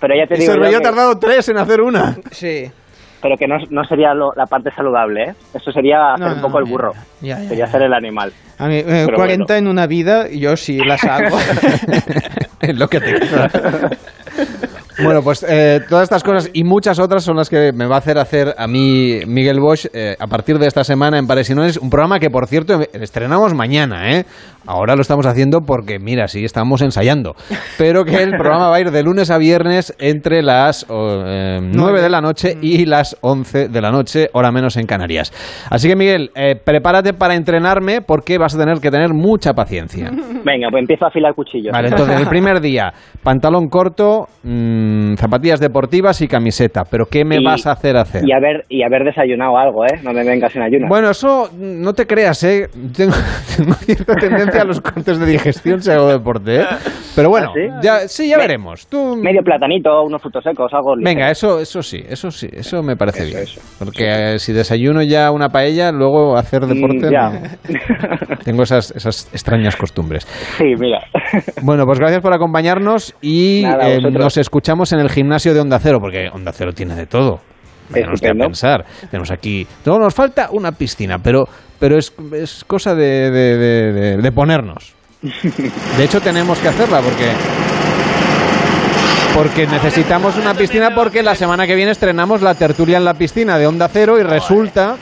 pero 0.01 0.15
ya 0.17 0.27
te 0.27 0.35
digo 0.37 0.47
yo 0.47 0.53
Cervelló 0.53 0.77
ha 0.79 0.81
que- 0.81 0.85
tardado 0.85 1.19
tres 1.19 1.49
en 1.51 1.59
hacer 1.59 1.81
una. 1.83 2.17
Sí. 2.31 2.65
Pero 3.25 3.39
que 3.39 3.49
no, 3.49 3.57
no 3.71 3.85
sería 3.85 4.13
lo- 4.13 4.35
la 4.37 4.45
parte 4.45 4.71
saludable, 4.71 5.23
¿eh? 5.31 5.35
Eso 5.55 5.73
sería 5.73 6.13
hacer 6.13 6.27
No, 6.27 6.35
un 6.35 6.41
no, 6.43 6.47
poco 6.47 6.59
el 6.59 6.67
burro. 6.67 6.93
ya, 7.23 7.39
ya, 7.41 7.49
sería 7.49 7.65
ya. 7.65 7.73
ser 7.73 7.81
el 7.83 7.95
animal. 7.95 8.31
A 8.59 8.67
mí, 8.67 8.77
eh, 8.77 9.05
Pero 9.07 9.17
40 9.17 9.45
bueno. 9.47 9.59
en 9.59 9.69
una 9.69 9.87
vida, 9.87 10.29
yo 10.29 10.55
sí 10.59 10.77
las 10.85 11.03
hago. 11.05 11.39
Es 12.61 12.77
lo 12.77 12.87
que 12.89 13.01
te 13.01 13.15
queda. 13.21 13.51
Bueno, 15.03 15.23
pues 15.23 15.45
eh, 15.49 15.81
todas 15.89 16.05
estas 16.05 16.23
cosas 16.23 16.51
y 16.53 16.63
muchas 16.65 16.99
otras 16.99 17.25
son 17.25 17.37
las 17.37 17.51
que 17.51 17.73
me 17.73 17.87
va 17.87 17.97
a 17.97 17.99
hacer 17.99 18.19
hacer 18.19 18.55
a 18.57 18.67
mí 18.67 19.21
Miguel 19.27 19.59
Bosch 19.61 19.87
eh, 19.93 20.17
a 20.19 20.27
partir 20.27 20.59
de 20.59 20.67
esta 20.67 20.85
semana 20.85 21.19
en 21.19 21.27
Pares 21.27 21.51
y 21.51 21.55
Nones, 21.55 21.79
un 21.79 21.91
programa 21.91 22.21
que, 22.21 22.31
por 22.31 22.47
cierto, 22.47 22.81
estrenamos 22.93 23.55
mañana, 23.55 24.13
¿eh? 24.13 24.25
Ahora 24.67 24.95
lo 24.95 25.03
estamos 25.03 25.27
haciendo 25.27 25.61
porque, 25.61 25.99
mira, 25.99 26.27
sí, 26.27 26.45
estamos 26.45 26.81
ensayando. 26.81 27.35
Pero 27.77 28.05
que 28.05 28.23
el 28.23 28.31
programa 28.31 28.69
va 28.69 28.77
a 28.77 28.81
ir 28.81 28.91
de 28.91 29.03
lunes 29.03 29.31
a 29.31 29.37
viernes 29.37 29.95
entre 29.99 30.43
las 30.43 30.87
oh, 30.89 31.23
eh, 31.27 31.59
9 31.61 32.01
de 32.01 32.09
la 32.09 32.23
noche 32.23 32.57
y 32.63 32.87
las 32.87 33.17
11 33.21 33.69
de 33.69 33.81
la 33.83 33.91
noche, 33.91 34.29
hora 34.33 34.51
menos 34.51 34.77
en 34.79 34.87
Canarias. 34.87 35.33
Así 35.71 35.89
que, 35.89 35.97
Miguel, 35.97 36.31
eh, 36.35 36.57
prepárate 36.57 37.13
para 37.13 37.35
entrenarme 37.35 38.01
porque 38.01 38.39
vas 38.39 38.55
a 38.55 38.59
tener 38.59 38.79
que 38.79 38.91
tener 38.91 39.13
mucha 39.13 39.53
paciencia. 39.53 40.11
Venga, 40.11 40.69
pues 40.71 40.81
empiezo 40.81 41.05
a 41.05 41.09
afilar 41.09 41.35
cuchillos. 41.35 41.73
Vale, 41.73 41.89
entonces 41.89 42.19
el 42.19 42.27
primer 42.27 42.61
día, 42.61 42.93
pantalón 43.23 43.69
corto, 43.69 44.29
mm, 44.85 45.15
zapatillas 45.17 45.61
deportivas 45.61 46.21
y 46.23 46.29
camiseta. 46.29 46.85
¿Pero 46.91 47.07
qué 47.07 47.25
me 47.25 47.37
Y- 47.41 47.45
vas 47.45 47.67
a 47.67 47.73
hacer 47.73 47.97
hacer? 47.97 48.23
Y 48.27 48.33
haber, 48.33 48.65
y 48.69 48.83
haber 48.83 49.05
desayunado 49.05 49.57
algo, 49.57 49.85
¿eh? 49.85 50.01
No 50.03 50.13
me 50.13 50.25
vengas 50.25 50.55
en 50.57 50.63
ayunas. 50.63 50.89
Bueno, 50.89 51.11
eso 51.11 51.49
no 51.59 51.93
te 51.93 52.07
creas, 52.07 52.43
¿eh? 52.45 52.69
Tengo, 52.97 53.15
tengo 53.57 53.73
cierta 53.75 54.15
tendencia 54.17 54.63
a 54.63 54.65
los 54.65 54.81
cortes 54.81 55.19
de 55.19 55.27
digestión 55.27 55.81
si 55.83 55.91
hago 55.91 56.09
deporte, 56.09 56.61
¿eh? 56.61 56.65
Pero 57.17 57.29
bueno, 57.31 57.51
¿Ah, 57.51 57.55
sí? 57.55 57.87
ya, 57.87 58.09
sí, 58.09 58.29
ya 58.29 58.37
Me- 58.37 58.43
veremos. 58.43 58.87
Tú... 58.89 59.17
Medio 59.17 59.43
platanito, 59.43 60.03
unos 60.03 60.21
frutos 60.21 60.43
secos, 60.45 60.73
algo 60.75 60.97
ligero. 60.97 61.11
Venga, 61.15 61.31
eso, 61.31 61.61
eso 61.61 61.83
sí, 61.83 62.03
eso 62.09 62.31
sí, 62.31 62.49
eso 62.53 62.83
me 62.83 62.97
parece 62.97 63.25
bien. 63.25 63.45
Porque 63.79 64.35
eh, 64.35 64.39
si 64.39 64.53
desayuno 64.53 65.03
ya 65.03 65.31
una 65.31 65.49
paella, 65.49 65.93
luego 65.93 66.37
hacer 66.37 66.63
deporte... 66.67 67.07
Mm, 67.09 67.13
ya. 67.13 67.33
Tengo 68.45 68.63
esas, 68.65 68.91
esas 68.91 69.29
extrañas 69.33 69.77
costumbres. 69.77 70.25
Sí, 70.59 70.75
mira. 70.79 71.01
Bueno, 71.63 71.87
pues 71.87 71.99
gracias 71.99 72.21
por 72.21 72.33
acompañarnos 72.35 73.15
y 73.23 73.63
Nada, 73.65 73.89
eh, 73.91 74.01
nos 74.01 74.37
escuchamos 74.37 74.74
en 74.93 75.01
el 75.01 75.11
gimnasio 75.11 75.55
de 75.55 75.61
Onda 75.61 75.79
Cero, 75.79 75.99
porque 76.01 76.29
Onda 76.33 76.53
Cero 76.53 76.73
tiene 76.73 76.95
de 76.95 77.07
todo. 77.07 77.41
Tenemos 77.93 78.21
que 78.21 78.33
pensar. 78.35 78.85
Tenemos 79.11 79.31
aquí. 79.31 79.67
No, 79.85 79.99
nos 79.99 80.15
falta 80.15 80.49
una 80.53 80.73
piscina, 80.73 81.19
pero, 81.19 81.45
pero 81.79 81.99
es, 81.99 82.13
es 82.33 82.65
cosa 82.67 82.95
de, 82.95 83.31
de- 83.31 83.57
de- 83.59 83.93
de- 83.93 84.17
de 84.17 84.33
ponernos. 84.33 84.95
De 85.23 86.05
hecho, 86.05 86.21
tenemos 86.21 86.59
que 86.59 86.69
hacerla 86.69 87.01
porque. 87.01 87.31
Porque 89.35 89.67
necesitamos 89.67 90.37
una 90.37 90.55
piscina 90.55 90.95
porque 90.95 91.23
la 91.23 91.35
semana 91.35 91.67
que 91.67 91.75
viene 91.75 91.91
estrenamos 91.91 92.41
la 92.41 92.55
tertulia 92.55 92.99
en 92.99 93.05
la 93.05 93.15
piscina 93.15 93.59
de 93.59 93.67
Onda 93.67 93.89
Cero 93.93 94.19
y 94.19 94.23
resulta 94.23 94.97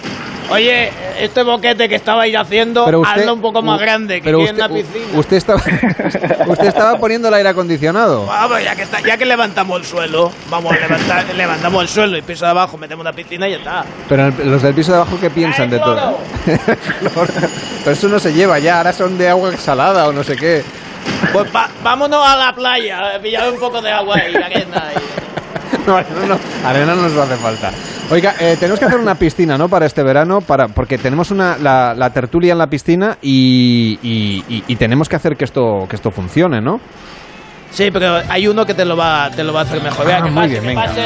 Oye, 0.50 0.90
este 1.18 1.42
boquete 1.44 1.88
que 1.88 1.94
estabais 1.94 2.34
haciendo, 2.36 2.84
Pero 2.84 3.00
usted- 3.00 3.20
hazlo 3.20 3.34
un 3.34 3.40
poco 3.40 3.62
más 3.62 3.80
grande, 3.80 4.16
que 4.20 4.24
pero 4.24 4.38
quiere 4.38 4.52
usted, 4.52 4.64
una 4.66 4.74
piscina. 4.74 5.18
usted 5.18 5.36
estaba 5.38 5.62
usted 6.48 6.66
estaba 6.66 6.98
poniendo 6.98 7.28
el 7.28 7.34
aire 7.34 7.48
acondicionado. 7.48 8.26
Vamos, 8.26 8.62
ya 8.62 8.74
que, 8.76 8.82
está, 8.82 9.00
ya 9.00 9.16
que 9.16 9.24
levantamos 9.24 9.80
el 9.80 9.86
suelo, 9.86 10.30
vamos, 10.50 10.78
levantar, 10.78 11.24
levantamos 11.34 11.82
el 11.82 11.88
suelo 11.88 12.16
y 12.18 12.22
piso 12.22 12.44
de 12.44 12.50
abajo, 12.50 12.76
metemos 12.76 13.02
una 13.02 13.12
piscina 13.12 13.48
y 13.48 13.52
ya 13.52 13.56
está. 13.58 13.84
Pero 14.08 14.26
el- 14.26 14.50
los 14.50 14.60
del 14.62 14.74
piso 14.74 14.92
de 14.92 14.98
abajo, 14.98 15.16
¿qué 15.20 15.30
piensan 15.30 15.70
de 15.70 15.78
todo? 15.78 16.18
Pero 17.84 17.92
eso 17.92 18.08
no 18.08 18.18
se 18.18 18.32
lleva 18.32 18.58
ya, 18.58 18.78
ahora 18.78 18.92
son 18.92 19.16
de 19.16 19.28
agua 19.28 19.56
salada 19.56 20.06
o 20.08 20.12
no 20.12 20.22
sé 20.22 20.36
qué. 20.36 20.62
Pues 21.32 21.46
va- 21.54 21.68
vámonos 21.82 22.26
a 22.26 22.36
la 22.36 22.54
playa, 22.54 23.18
pillar 23.22 23.50
un 23.50 23.58
poco 23.58 23.80
de 23.80 23.90
agua 23.90 24.16
y 24.28 24.36
arena. 24.36 24.84
y- 24.94 25.22
No, 25.86 25.96
arena 25.96 26.26
no, 26.28 26.68
arena 26.68 26.94
no 26.94 27.08
nos 27.08 27.16
hace 27.16 27.36
falta. 27.36 27.70
Oiga, 28.12 28.34
eh, 28.38 28.56
tenemos 28.60 28.78
que 28.78 28.84
hacer 28.84 28.98
una 29.00 29.14
piscina, 29.14 29.56
¿no? 29.56 29.70
Para 29.70 29.86
este 29.86 30.02
verano, 30.02 30.42
para 30.42 30.68
porque 30.68 30.98
tenemos 30.98 31.30
una, 31.30 31.56
la, 31.56 31.94
la 31.96 32.10
tertulia 32.10 32.52
en 32.52 32.58
la 32.58 32.66
piscina 32.66 33.16
y, 33.22 33.98
y- 34.02 34.44
y- 34.54 34.64
y 34.66 34.76
tenemos 34.76 35.08
que 35.08 35.16
hacer 35.16 35.34
que 35.36 35.46
esto, 35.46 35.86
que 35.88 35.96
esto 35.96 36.10
funcione, 36.10 36.60
¿no? 36.60 36.78
Sí, 37.70 37.90
pero 37.90 38.20
hay 38.28 38.46
uno 38.46 38.66
que 38.66 38.74
te 38.74 38.84
lo 38.84 38.98
va, 38.98 39.30
te 39.34 39.42
lo 39.42 39.54
va 39.54 39.60
a 39.60 39.62
hacer 39.62 39.82
mejor. 39.82 40.06
Vea, 40.06 40.18
Ah, 40.18 40.22
que 40.24 40.30
muy 40.30 40.42
pase, 40.42 40.48
bien, 40.48 40.62
que 40.62 40.68
venga. 40.68 40.82
pase 40.84 41.02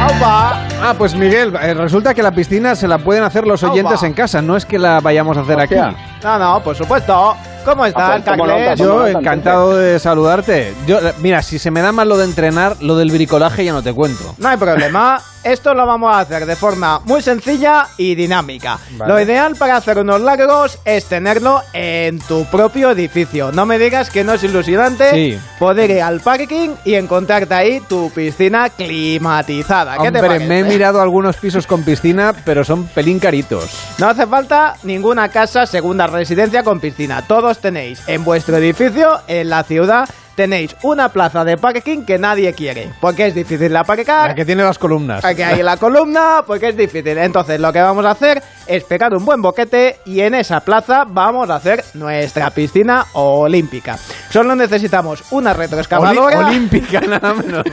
¡Aupa! 0.00 0.60
Ah, 0.82 0.94
pues 0.96 1.14
Miguel, 1.14 1.52
eh, 1.60 1.74
resulta 1.74 2.12
que 2.14 2.22
la 2.22 2.30
piscina 2.32 2.76
se 2.76 2.86
la 2.86 2.98
pueden 2.98 3.24
hacer 3.24 3.46
los 3.46 3.62
oyentes 3.64 3.94
Aupa. 3.94 4.06
en 4.06 4.12
casa, 4.12 4.42
no 4.42 4.56
es 4.56 4.66
que 4.66 4.78
la 4.78 5.00
vayamos 5.00 5.36
a 5.36 5.40
hacer 5.40 5.58
aquí. 5.58 5.74
No, 6.22 6.38
no, 6.38 6.62
por 6.62 6.76
supuesto. 6.76 7.34
¿Cómo 7.64 7.86
estás, 7.86 8.02
Ah, 8.10 8.22
pues, 8.24 8.36
¿cómo 8.38 8.46
no, 8.46 8.74
Yo 8.76 9.06
encantado 9.06 9.76
de 9.76 9.98
saludarte. 9.98 10.74
Yo, 10.86 10.98
mira, 11.20 11.42
si 11.42 11.58
se 11.58 11.70
me 11.70 11.80
da 11.80 11.92
mal 11.92 12.08
lo 12.08 12.16
de 12.18 12.24
entrenar, 12.24 12.76
lo 12.80 12.96
del 12.96 13.10
bricolaje 13.10 13.64
ya 13.64 13.72
no 13.72 13.82
te 13.82 13.92
cuento. 13.92 14.34
No 14.38 14.48
hay 14.48 14.56
problema. 14.56 15.20
Esto 15.42 15.74
lo 15.74 15.84
vamos 15.86 16.10
a 16.14 16.20
hacer 16.20 16.46
de 16.46 16.56
forma 16.56 17.00
muy 17.00 17.20
sencilla 17.20 17.88
y 17.98 18.14
dinámica. 18.14 18.78
Vale. 18.92 19.12
Lo 19.12 19.20
ideal 19.20 19.56
para 19.56 19.76
hacer 19.76 19.98
unos 19.98 20.22
largos 20.22 20.78
es 20.86 21.04
tenerlo 21.04 21.60
en 21.74 22.18
tu 22.20 22.46
propio 22.46 22.90
edificio. 22.92 23.52
No 23.52 23.66
me 23.66 23.78
digas 23.78 24.08
que 24.08 24.24
no 24.24 24.32
es 24.32 24.42
ilusionante 24.42 25.10
Sí. 25.10 25.38
poder 25.58 25.90
ir 25.90 26.00
al 26.02 26.20
parking 26.20 26.70
y 26.86 26.94
encontrarte 26.94 27.52
ahí 27.52 27.80
tu 27.80 28.10
piscina 28.10 28.70
climatizada. 28.70 29.96
¿Qué 29.98 30.02
te 30.02 30.08
Hombre, 30.18 30.22
parece? 30.22 30.46
me 30.46 30.60
he 30.60 30.64
mirado 30.64 31.02
algunos 31.02 31.36
pisos 31.36 31.66
con 31.66 31.82
piscina, 31.84 32.32
pero 32.46 32.64
son 32.64 32.84
pelín 32.86 33.18
caritos. 33.18 33.68
No 33.98 34.08
hace 34.08 34.26
falta 34.26 34.76
ninguna 34.82 35.28
casa 35.28 35.66
segunda 35.66 36.06
residencia 36.06 36.62
con 36.62 36.80
piscina. 36.80 37.20
Todos 37.20 37.53
tenéis 37.58 38.02
en 38.06 38.24
vuestro 38.24 38.56
edificio, 38.56 39.20
en 39.26 39.48
la 39.48 39.64
ciudad, 39.64 40.08
tenéis 40.34 40.74
una 40.82 41.08
plaza 41.08 41.44
de 41.44 41.56
parking 41.56 42.04
que 42.04 42.18
nadie 42.18 42.52
quiere. 42.52 42.90
Porque 43.00 43.26
es 43.26 43.34
difícil 43.34 43.70
de 43.72 43.78
aparcar. 43.78 44.30
La 44.30 44.34
que 44.34 44.44
tiene 44.44 44.62
las 44.62 44.78
columnas. 44.78 45.24
Aquí 45.24 45.42
hay 45.42 45.62
la 45.62 45.76
columna, 45.76 46.42
porque 46.46 46.68
es 46.70 46.76
difícil. 46.76 47.16
Entonces, 47.18 47.60
lo 47.60 47.72
que 47.72 47.80
vamos 47.80 48.04
a 48.04 48.10
hacer 48.10 48.42
es 48.66 48.84
pegar 48.84 49.14
un 49.14 49.24
buen 49.24 49.40
boquete 49.42 49.98
y 50.06 50.20
en 50.20 50.34
esa 50.34 50.60
plaza 50.60 51.04
vamos 51.06 51.48
a 51.50 51.56
hacer 51.56 51.84
nuestra 51.94 52.50
piscina 52.50 53.04
olímpica. 53.12 53.96
Solo 54.30 54.54
necesitamos 54.56 55.22
una 55.30 55.52
retroexcavadora. 55.52 56.38
Oli- 56.40 56.46
olímpica, 56.48 57.00
nada 57.08 57.34
menos. 57.34 57.64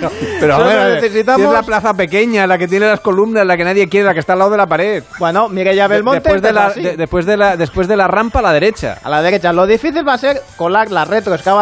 No, 0.00 0.10
pero 0.40 0.54
a 0.54 0.58
ver, 0.58 0.78
a 0.78 0.84
ver, 0.84 1.02
necesitamos- 1.02 1.40
si 1.40 1.46
es 1.46 1.52
la 1.52 1.62
plaza 1.62 1.92
pequeña, 1.94 2.46
la 2.46 2.56
que 2.56 2.68
tiene 2.68 2.86
las 2.86 3.00
columnas, 3.00 3.44
la 3.44 3.56
que 3.56 3.64
nadie 3.64 3.88
quiere, 3.88 4.06
la 4.06 4.14
que 4.14 4.20
está 4.20 4.34
al 4.34 4.38
lado 4.38 4.52
de 4.52 4.56
la 4.56 4.66
pared. 4.66 5.02
Bueno, 5.18 5.48
Mireia 5.48 5.88
Belmonte. 5.88 6.20
después, 6.20 6.40
de 6.42 6.52
la, 6.52 6.70
de- 6.70 6.96
después, 6.96 7.26
de 7.26 7.36
la, 7.36 7.56
después 7.56 7.88
de 7.88 7.96
la 7.96 8.06
rampa 8.06 8.38
a 8.38 8.42
la 8.42 8.52
derecha. 8.52 8.98
A 9.02 9.10
la 9.10 9.20
derecha. 9.22 9.52
Lo 9.52 9.66
difícil 9.66 10.06
va 10.06 10.14
a 10.14 10.18
ser 10.18 10.40
colar 10.56 10.90
la 10.92 11.04
retroexcavadora 11.04 11.57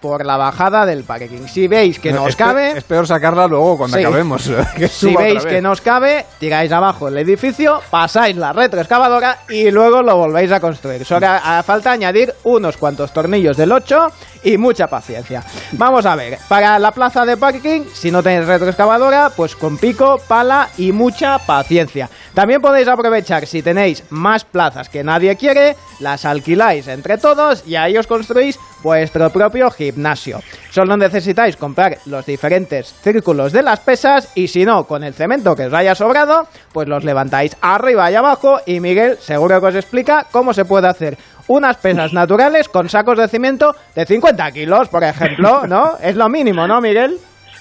por 0.00 0.24
la 0.24 0.36
bajada 0.36 0.86
del 0.86 1.04
parking. 1.04 1.46
Si 1.48 1.66
veis 1.68 1.98
que 1.98 2.12
no 2.12 2.24
os 2.24 2.36
cabe, 2.36 2.76
es 2.76 2.84
peor 2.84 3.06
sacarla 3.06 3.46
luego 3.46 3.76
cuando 3.78 3.96
Sí. 3.96 4.04
acabemos. 4.04 4.50
que 4.76 4.88
si 4.88 5.14
veis 5.16 5.44
que 5.44 5.60
no 5.60 5.72
os 5.72 5.80
cabe, 5.80 6.26
tiráis 6.38 6.70
abajo 6.72 7.08
el 7.08 7.18
edificio, 7.18 7.80
pasáis 7.90 8.36
la 8.36 8.52
retroexcavadora 8.52 9.38
y 9.48 9.70
luego 9.70 10.02
lo 10.02 10.16
volvéis 10.16 10.52
a 10.52 10.60
construir. 10.60 11.04
Solo 11.04 11.26
falta 11.64 11.90
añadir 11.92 12.32
unos 12.44 12.76
cuantos 12.76 13.12
tornillos 13.12 13.56
del 13.56 13.72
8 13.72 14.06
y 14.44 14.58
mucha 14.58 14.86
paciencia. 14.86 15.42
Vamos 15.72 16.06
a 16.06 16.16
ver, 16.16 16.38
para 16.48 16.78
la 16.78 16.92
plaza 16.92 17.24
de 17.24 17.36
parking, 17.36 17.82
si 17.92 18.10
no 18.10 18.22
tenéis 18.22 18.46
retroexcavadora, 18.46 19.30
pues 19.36 19.56
con 19.56 19.78
pico, 19.78 20.20
pala 20.28 20.68
y 20.78 20.92
mucha 20.92 21.38
paciencia. 21.38 22.08
También 22.34 22.62
podéis 22.62 22.88
aprovechar 22.88 23.46
si 23.46 23.62
tenéis 23.62 24.04
más 24.10 24.44
plazas 24.44 24.88
que 24.88 25.04
nadie 25.04 25.36
quiere, 25.36 25.76
las 26.00 26.24
alquiláis 26.24 26.88
entre 26.88 27.18
todos 27.18 27.66
y 27.66 27.76
ahí 27.76 27.96
os 27.98 28.06
construís 28.06 28.58
vuestro 28.82 29.28
propio 29.30 29.70
gimnasio. 29.70 30.40
Solo 30.70 30.96
necesitáis 30.96 31.56
comprar 31.56 31.98
los 32.06 32.24
diferentes 32.24 32.94
círculos 33.02 33.52
de 33.52 33.62
las 33.62 33.80
pesas 33.80 34.32
y 34.34 34.48
si 34.48 34.64
no, 34.64 34.84
con 34.84 35.04
el 35.04 35.12
cemento 35.12 35.54
que 35.54 35.66
os 35.66 35.74
haya 35.74 35.94
sobrado, 35.94 36.48
pues 36.72 36.88
los 36.88 37.04
levantáis 37.04 37.56
arriba 37.60 38.10
y 38.10 38.14
abajo 38.14 38.60
y 38.64 38.80
Miguel 38.80 39.18
seguro 39.18 39.60
que 39.60 39.66
os 39.66 39.74
explica 39.74 40.26
cómo 40.30 40.54
se 40.54 40.64
puede 40.64 40.88
hacer 40.88 41.18
unas 41.48 41.76
pesas 41.76 42.14
naturales 42.14 42.68
con 42.68 42.88
sacos 42.88 43.18
de 43.18 43.28
cimiento 43.28 43.74
de 43.94 44.06
50 44.06 44.50
kilos, 44.52 44.88
por 44.88 45.04
ejemplo, 45.04 45.66
¿no? 45.66 45.98
Es 46.00 46.16
lo 46.16 46.28
mínimo, 46.30 46.66
¿no, 46.66 46.80
Miguel? 46.80 47.18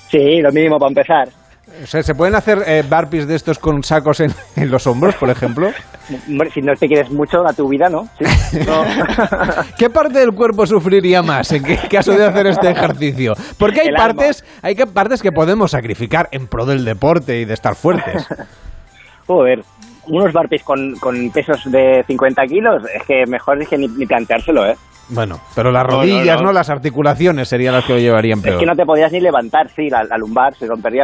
Sí, 0.10 0.42
lo 0.42 0.52
mínimo 0.52 0.78
para 0.78 0.90
empezar. 0.90 1.41
O 1.84 1.88
sea, 1.88 2.04
¿Se 2.04 2.14
pueden 2.16 2.36
hacer 2.36 2.64
eh, 2.68 2.84
burpees 2.88 3.28
de 3.28 3.36
estos 3.36 3.60
con 3.60 3.84
sacos 3.84 4.20
en, 4.20 4.34
en 4.56 4.70
los 4.72 4.86
hombros, 4.88 5.16
por 5.16 5.30
ejemplo? 5.30 5.70
Hombre, 6.28 6.52
si 6.52 6.62
no 6.62 6.74
te 6.76 6.88
quieres 6.88 7.10
mucho 7.12 7.48
a 7.48 7.54
tu 7.54 7.68
vida, 7.70 7.90
¿no? 7.90 8.08
Sí. 8.20 8.60
No. 8.66 8.84
¿Qué 9.78 9.90
parte 9.90 10.20
del 10.20 10.34
cuerpo 10.34 10.66
sufriría 10.66 11.22
más 11.22 11.52
en 11.52 11.64
caso 11.90 12.12
de 12.14 12.26
hacer 12.26 12.48
este 12.48 12.70
ejercicio? 12.72 13.34
Porque 13.58 13.82
hay 13.82 13.88
El 13.88 13.96
alma. 13.96 14.08
partes, 14.16 14.44
hay 14.62 14.76
que- 14.76 14.88
partes 14.88 15.22
que 15.22 15.32
podemos 15.32 15.72
sacrificar 15.72 16.28
en 16.32 16.48
pro 16.48 16.66
del 16.66 16.84
deporte 16.86 17.40
y 17.40 17.46
de 17.46 17.54
estar 17.54 17.76
fuertes. 17.76 18.28
Joder, 19.28 19.64
unos 20.08 20.34
con, 20.64 20.96
con 20.96 21.30
pesos 21.32 21.62
de 21.72 22.04
50 22.08 22.46
kilos, 22.48 22.84
es 22.94 23.04
que 23.04 23.26
mejor 23.28 23.62
es 23.62 23.70
que 23.70 23.78
ni, 23.78 23.88
ni 23.88 24.06
planteárselo, 24.06 24.66
¿eh? 24.66 24.76
Bueno, 25.12 25.40
pero 25.56 25.72
las 25.72 25.84
No, 25.86 25.90
no, 25.92 25.98
rodillas, 25.98 26.38
no, 26.40 26.48
no. 26.48 26.54
Las 26.54 26.70
articulaciones 26.70 27.48
serían 27.48 27.74
las 27.76 27.86
que 27.86 27.94
lo 27.94 28.00
llevarían 28.00 28.40
Es 28.40 28.44
peor. 28.46 28.60
que 28.60 28.66
no 28.66 28.76
te 28.76 28.86
podías 28.86 29.12
ni 29.12 29.20
levantar, 29.20 29.70
sí, 29.76 29.90
la, 29.90 30.04
la 30.04 30.18
lumbar, 30.18 30.54
se 30.56 30.66
rompería 30.66 31.04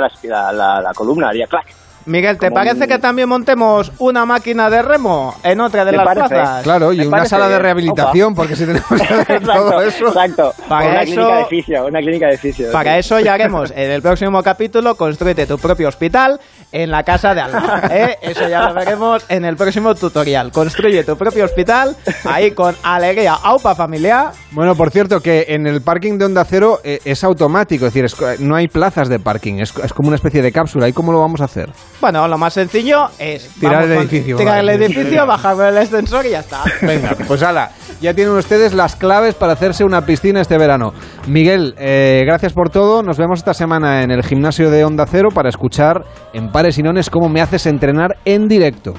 la- 0.53 0.81
la 0.81 0.93
columna, 0.93 1.29
haría 1.29 1.45
clac. 1.47 1.65
Miguel, 2.07 2.37
¿te 2.37 2.49
parece 2.51 2.83
un- 2.83 2.87
que 2.87 2.97
también 2.99 3.29
montemos 3.29 3.91
una 3.99 4.25
máquina 4.25 4.69
de 4.69 4.81
remo 4.81 5.35
en 5.43 5.59
otra 5.61 5.85
de 5.85 5.91
Me 5.91 5.97
las 5.97 6.05
parece. 6.05 6.27
plazas? 6.29 6.63
Claro, 6.63 6.93
y 6.93 6.97
Me 6.99 7.07
una 7.07 7.25
sala 7.25 7.47
de 7.49 7.59
rehabilitación, 7.59 8.33
porque 8.33 8.55
si 8.55 8.65
tenemos 8.65 8.87
que 8.89 9.13
hacer 9.13 9.43
todo 9.43 9.81
eso... 9.81 10.07
exacto. 10.07 10.53
Para 10.67 10.89
una 10.89 11.01
eso- 11.01 11.11
clínica 11.13 11.37
de 11.37 11.45
fisio, 11.45 11.85
una 11.85 11.99
clínica 11.99 12.27
de 12.27 12.37
fisio. 12.37 12.71
Para 12.71 12.93
sí. 12.93 12.99
eso 12.99 13.19
ya 13.19 13.33
haremos 13.33 13.71
en 13.71 13.91
el 13.91 14.01
próximo 14.01 14.41
capítulo 14.41 14.95
Construyete 14.95 15.45
tu 15.45 15.57
propio 15.57 15.87
hospital 15.87 16.39
en 16.71 16.91
la 16.91 17.03
casa 17.03 17.33
de 17.33 17.41
Alba. 17.41 17.81
¿eh? 17.91 18.17
Eso 18.21 18.47
ya 18.47 18.67
lo 18.67 18.73
veremos 18.73 19.25
en 19.29 19.45
el 19.45 19.55
próximo 19.55 19.93
tutorial. 19.95 20.51
Construye 20.51 21.03
tu 21.03 21.17
propio 21.17 21.45
hospital 21.45 21.95
ahí 22.25 22.51
con 22.51 22.75
alegría 22.83 23.33
aupa 23.33 23.75
familiar. 23.75 24.31
Bueno, 24.51 24.75
por 24.75 24.91
cierto, 24.91 25.21
que 25.21 25.45
en 25.49 25.67
el 25.67 25.81
parking 25.81 26.17
de 26.17 26.25
Onda 26.25 26.43
Cero 26.45 26.79
eh, 26.83 26.99
es 27.05 27.23
automático, 27.23 27.85
es 27.85 27.93
decir, 27.93 28.05
es 28.05 28.39
no 28.41 28.55
hay 28.55 28.67
plazas 28.67 29.09
de 29.09 29.19
parking, 29.19 29.55
es, 29.59 29.73
es 29.83 29.93
como 29.93 30.07
una 30.07 30.15
especie 30.15 30.41
de 30.41 30.51
cápsula. 30.51 30.87
¿Y 30.87 30.93
cómo 30.93 31.11
lo 31.11 31.19
vamos 31.19 31.41
a 31.41 31.45
hacer? 31.45 31.69
Bueno, 31.99 32.27
lo 32.27 32.37
más 32.37 32.53
sencillo 32.53 33.07
es 33.17 33.49
Tirar 33.59 33.83
el 33.83 33.89
con- 33.89 33.97
edificio, 34.03 34.37
Tirar 34.37 34.59
el 34.59 34.69
edificio, 34.69 35.25
bajar 35.25 35.55
el 35.69 35.77
ascensor 35.77 36.25
y 36.25 36.29
ya 36.31 36.39
está. 36.41 36.63
Venga, 36.81 37.15
pues 37.27 37.41
ala, 37.41 37.71
ya 38.01 38.13
tienen 38.13 38.35
ustedes 38.35 38.73
las 38.75 38.95
claves 38.95 39.33
para 39.33 39.53
hacerse 39.53 39.83
una 39.83 40.01
piscina 40.05 40.41
este 40.41 40.57
verano. 40.59 40.93
Miguel, 41.27 41.73
eh, 41.79 42.21
gracias 42.25 42.53
por 42.53 42.69
todo. 42.69 43.01
Nos 43.01 43.17
vemos 43.17 43.39
esta 43.39 43.53
semana 43.55 44.03
en 44.03 44.11
el 44.11 44.23
gimnasio 44.23 44.69
de 44.69 44.85
Onda 44.85 45.05
Cero 45.07 45.29
para 45.33 45.49
escuchar 45.49 46.03
en 46.33 46.49
Pares 46.51 46.77
y 46.77 46.83
Nones 46.83 47.09
cómo 47.09 47.29
me 47.29 47.41
haces 47.41 47.65
entrenar 47.65 48.17
en 48.25 48.47
directo. 48.47 48.93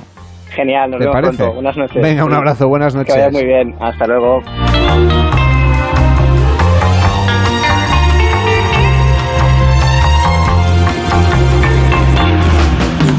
Genial, 0.50 0.90
nos 0.90 0.98
¿Te 0.98 1.04
vemos 1.06 1.14
parece? 1.14 1.36
pronto. 1.36 1.54
Buenas 1.54 1.76
noches. 1.76 2.02
Venga, 2.02 2.24
un 2.24 2.34
abrazo, 2.34 2.66
buenas 2.68 2.94
noches. 2.96 3.14
Que 3.14 3.20
vaya 3.20 3.30
muy 3.30 3.44
bien. 3.46 3.74
Hasta 3.80 4.06
luego. 4.06 5.37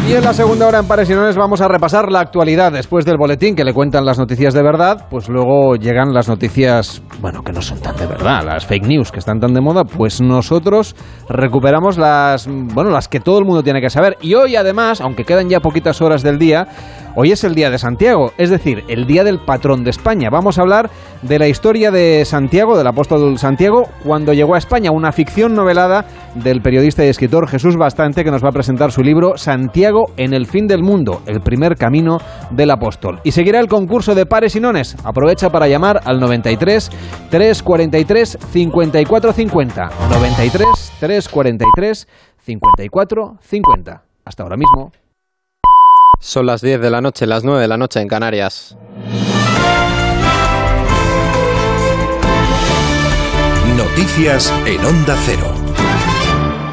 Y 0.10 0.14
en 0.14 0.24
la 0.24 0.34
segunda 0.34 0.66
hora 0.68 0.80
en 0.80 0.88
Pares 0.88 1.07
y 1.12 1.14
Nones 1.14 1.36
vamos 1.36 1.62
a 1.62 1.68
repasar 1.68 2.12
la 2.12 2.20
actualidad 2.20 2.72
después 2.72 3.05
del 3.05 3.18
boletín 3.18 3.55
que 3.55 3.64
le 3.64 3.76
cuentan 3.76 4.05
las 4.05 4.18
noticias 4.18 4.55
de 4.55 4.64
verdad, 4.64 5.05
pues 5.07 5.30
luego 5.30 5.76
llegan 5.76 6.16
las 6.16 6.28
noticias, 6.28 7.03
bueno, 7.22 7.43
que 7.43 7.51
no 7.51 7.62
son 7.62 7.80
tan 7.80 7.95
de 7.95 8.07
verdad, 8.07 8.43
las 8.43 8.66
fake 8.66 8.88
news 8.88 9.12
que 9.12 9.20
están 9.20 9.39
tan 9.39 9.53
de 9.53 9.62
moda, 9.62 9.84
pues 9.84 10.20
nosotros 10.20 10.95
recuperamos 11.30 11.99
las, 11.99 12.47
bueno, 12.47 12.89
las 12.89 13.07
que 13.07 13.20
todo 13.20 13.38
el 13.38 13.45
mundo 13.45 13.62
tiene 13.62 13.82
que 13.82 13.91
saber. 13.91 14.18
Y 14.20 14.34
hoy 14.34 14.55
además, 14.55 14.99
aunque 14.99 15.26
quedan 15.26 15.47
ya 15.47 15.60
poquitas 15.60 16.01
horas 16.01 16.24
del 16.24 16.39
día, 16.39 16.68
hoy 17.16 17.32
es 17.32 17.43
el 17.43 17.53
día 17.53 17.70
de 17.70 17.78
Santiago, 17.78 18.32
es 18.39 18.49
decir, 18.49 18.86
el 18.88 19.05
día 19.05 19.24
del 19.24 19.38
patrón 19.38 19.84
de 19.84 19.91
España. 19.91 20.30
Vamos 20.32 20.57
a 20.57 20.64
hablar 20.64 20.89
de 21.22 21.38
la 21.38 21.47
historia 21.47 21.91
de 21.91 22.26
Santiago, 22.26 22.80
del 22.80 22.88
apóstol 22.88 23.38
Santiago, 23.38 23.84
cuando 24.03 24.34
llegó 24.34 24.55
a 24.55 24.57
España, 24.57 24.89
una 24.89 25.12
ficción 25.12 25.53
novelada 25.53 26.05
del 26.34 26.62
periodista 26.62 27.05
y 27.05 27.10
escritor 27.10 27.47
Jesús 27.47 27.76
Bastante, 27.76 28.24
que 28.24 28.32
nos 28.32 28.43
va 28.43 28.49
a 28.49 28.53
presentar 28.53 28.91
su 28.91 29.03
libro 29.03 29.38
Santiago 29.38 29.98
en 30.17 30.33
el 30.33 30.45
fin 30.45 30.67
del 30.67 30.83
mundo, 30.83 31.21
el 31.25 31.41
primer 31.41 31.75
camino 31.75 32.17
del 32.51 32.71
apóstol. 32.71 33.19
Y 33.23 33.31
seguirá 33.31 33.59
el 33.59 33.67
concurso 33.67 34.15
de 34.15 34.25
pares 34.25 34.55
y 34.55 34.59
nones. 34.59 34.95
Aprovecha 35.03 35.49
para 35.49 35.67
llamar 35.67 36.01
al 36.05 36.19
93 36.19 36.89
343 37.29 38.37
54 38.51 39.33
50. 39.33 39.89
93 40.09 40.65
343 40.99 42.07
54 42.39 43.37
50. 43.41 44.03
Hasta 44.25 44.43
ahora 44.43 44.57
mismo. 44.57 44.91
Son 46.19 46.45
las 46.45 46.61
10 46.61 46.81
de 46.81 46.89
la 46.89 47.01
noche, 47.01 47.25
las 47.25 47.43
9 47.43 47.61
de 47.61 47.67
la 47.67 47.77
noche 47.77 48.01
en 48.01 48.07
Canarias. 48.07 48.77
Noticias 53.77 54.53
en 54.65 54.85
Onda 54.85 55.15
Cero. 55.25 56.09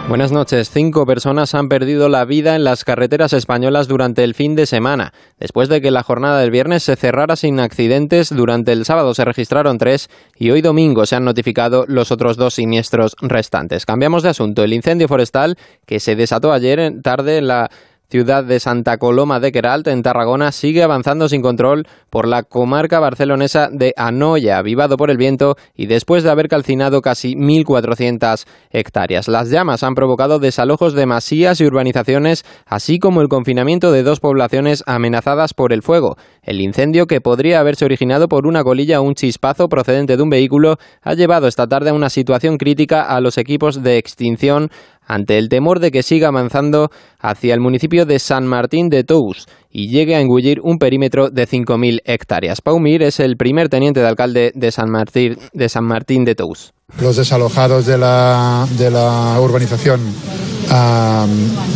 Buenas 0.08 0.30
noches. 0.30 0.70
Cinco 0.70 1.04
personas 1.04 1.52
han 1.56 1.68
perdido 1.68 2.08
la 2.08 2.24
vida 2.24 2.54
en 2.54 2.62
las 2.62 2.84
carreteras 2.84 3.32
españolas 3.32 3.88
durante 3.88 4.22
el 4.22 4.34
fin 4.34 4.54
de 4.54 4.66
semana. 4.66 5.12
Después 5.40 5.68
de 5.68 5.80
que 5.80 5.90
la 5.90 6.04
jornada 6.04 6.38
del 6.38 6.52
viernes 6.52 6.84
se 6.84 6.94
cerrara 6.94 7.34
sin 7.34 7.58
accidentes, 7.58 8.32
durante 8.32 8.70
el 8.70 8.84
sábado 8.84 9.14
se 9.14 9.24
registraron 9.24 9.78
tres 9.78 10.08
y 10.36 10.50
hoy 10.50 10.62
domingo 10.62 11.06
se 11.06 11.16
han 11.16 11.24
notificado 11.24 11.86
los 11.88 12.12
otros 12.12 12.36
dos 12.36 12.54
siniestros 12.54 13.16
restantes. 13.20 13.84
Cambiamos 13.84 14.22
de 14.22 14.28
asunto. 14.28 14.62
El 14.62 14.74
incendio 14.74 15.08
forestal 15.08 15.56
que 15.86 15.98
se 15.98 16.14
desató 16.14 16.52
ayer 16.52 17.02
tarde 17.02 17.38
en 17.38 17.48
la 17.48 17.68
ciudad 18.08 18.44
de 18.44 18.60
Santa 18.60 18.98
Coloma 18.98 19.40
de 19.40 19.52
Queralt, 19.52 19.86
en 19.88 20.02
Tarragona, 20.02 20.52
sigue 20.52 20.82
avanzando 20.82 21.28
sin 21.28 21.42
control 21.42 21.86
por 22.10 22.28
la 22.28 22.42
comarca 22.42 23.00
barcelonesa 23.00 23.68
de 23.70 23.92
Anoia, 23.96 24.58
avivado 24.58 24.96
por 24.96 25.10
el 25.10 25.16
viento 25.16 25.56
y 25.74 25.86
después 25.86 26.22
de 26.22 26.30
haber 26.30 26.48
calcinado 26.48 27.00
casi 27.02 27.34
1.400 27.34 28.46
hectáreas. 28.70 29.28
Las 29.28 29.50
llamas 29.50 29.82
han 29.82 29.94
provocado 29.94 30.38
desalojos 30.38 30.94
de 30.94 31.06
masías 31.06 31.60
y 31.60 31.66
urbanizaciones, 31.66 32.44
así 32.66 32.98
como 32.98 33.20
el 33.20 33.28
confinamiento 33.28 33.92
de 33.92 34.02
dos 34.02 34.20
poblaciones 34.20 34.84
amenazadas 34.86 35.54
por 35.54 35.72
el 35.72 35.82
fuego. 35.82 36.16
El 36.42 36.60
incendio, 36.60 37.06
que 37.06 37.20
podría 37.20 37.60
haberse 37.60 37.84
originado 37.84 38.28
por 38.28 38.46
una 38.46 38.62
colilla 38.62 39.00
o 39.00 39.02
un 39.02 39.14
chispazo 39.14 39.68
procedente 39.68 40.16
de 40.16 40.22
un 40.22 40.30
vehículo, 40.30 40.76
ha 41.02 41.14
llevado 41.14 41.48
esta 41.48 41.66
tarde 41.66 41.90
a 41.90 41.94
una 41.94 42.10
situación 42.10 42.56
crítica 42.56 43.02
a 43.02 43.20
los 43.20 43.38
equipos 43.38 43.82
de 43.82 43.98
extinción 43.98 44.70
ante 45.06 45.38
el 45.38 45.48
temor 45.48 45.80
de 45.80 45.90
que 45.90 46.02
siga 46.02 46.28
avanzando 46.28 46.90
hacia 47.18 47.54
el 47.54 47.60
municipio 47.60 48.04
de 48.06 48.18
San 48.18 48.46
Martín 48.46 48.88
de 48.88 49.04
Tous 49.04 49.46
y 49.70 49.88
llegue 49.88 50.14
a 50.14 50.20
engullir 50.20 50.60
un 50.62 50.78
perímetro 50.78 51.30
de 51.30 51.46
5.000 51.46 52.00
hectáreas. 52.04 52.60
Pau 52.60 52.78
Mir 52.78 53.02
es 53.02 53.20
el 53.20 53.36
primer 53.36 53.68
teniente 53.68 54.00
de 54.00 54.06
alcalde 54.06 54.52
de 54.54 54.70
San 54.70 54.90
Martín 54.90 55.36
de, 55.52 55.68
San 55.68 55.84
Martín 55.84 56.24
de 56.24 56.34
Tous. 56.34 56.72
Los 57.00 57.16
desalojados 57.16 57.84
de 57.84 57.98
la, 57.98 58.66
de 58.78 58.90
la 58.90 59.36
urbanización, 59.40 60.00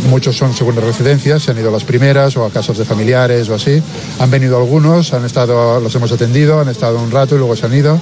muchos 0.09 0.35
son 0.35 0.53
segundas 0.55 0.83
residencias, 0.83 1.43
se 1.43 1.51
han 1.51 1.59
ido 1.59 1.69
a 1.69 1.71
las 1.71 1.83
primeras 1.83 2.35
o 2.37 2.45
a 2.45 2.49
casas 2.49 2.77
de 2.77 2.85
familiares 2.85 3.47
o 3.49 3.53
así. 3.55 3.83
Han 4.19 4.31
venido 4.31 4.57
algunos, 4.57 5.13
han 5.13 5.23
estado, 5.23 5.79
los 5.79 5.93
hemos 5.93 6.11
atendido, 6.11 6.59
han 6.59 6.69
estado 6.69 6.97
un 6.97 7.11
rato 7.11 7.35
y 7.35 7.37
luego 7.37 7.55
se 7.55 7.65
han 7.67 7.73
ido. 7.75 7.99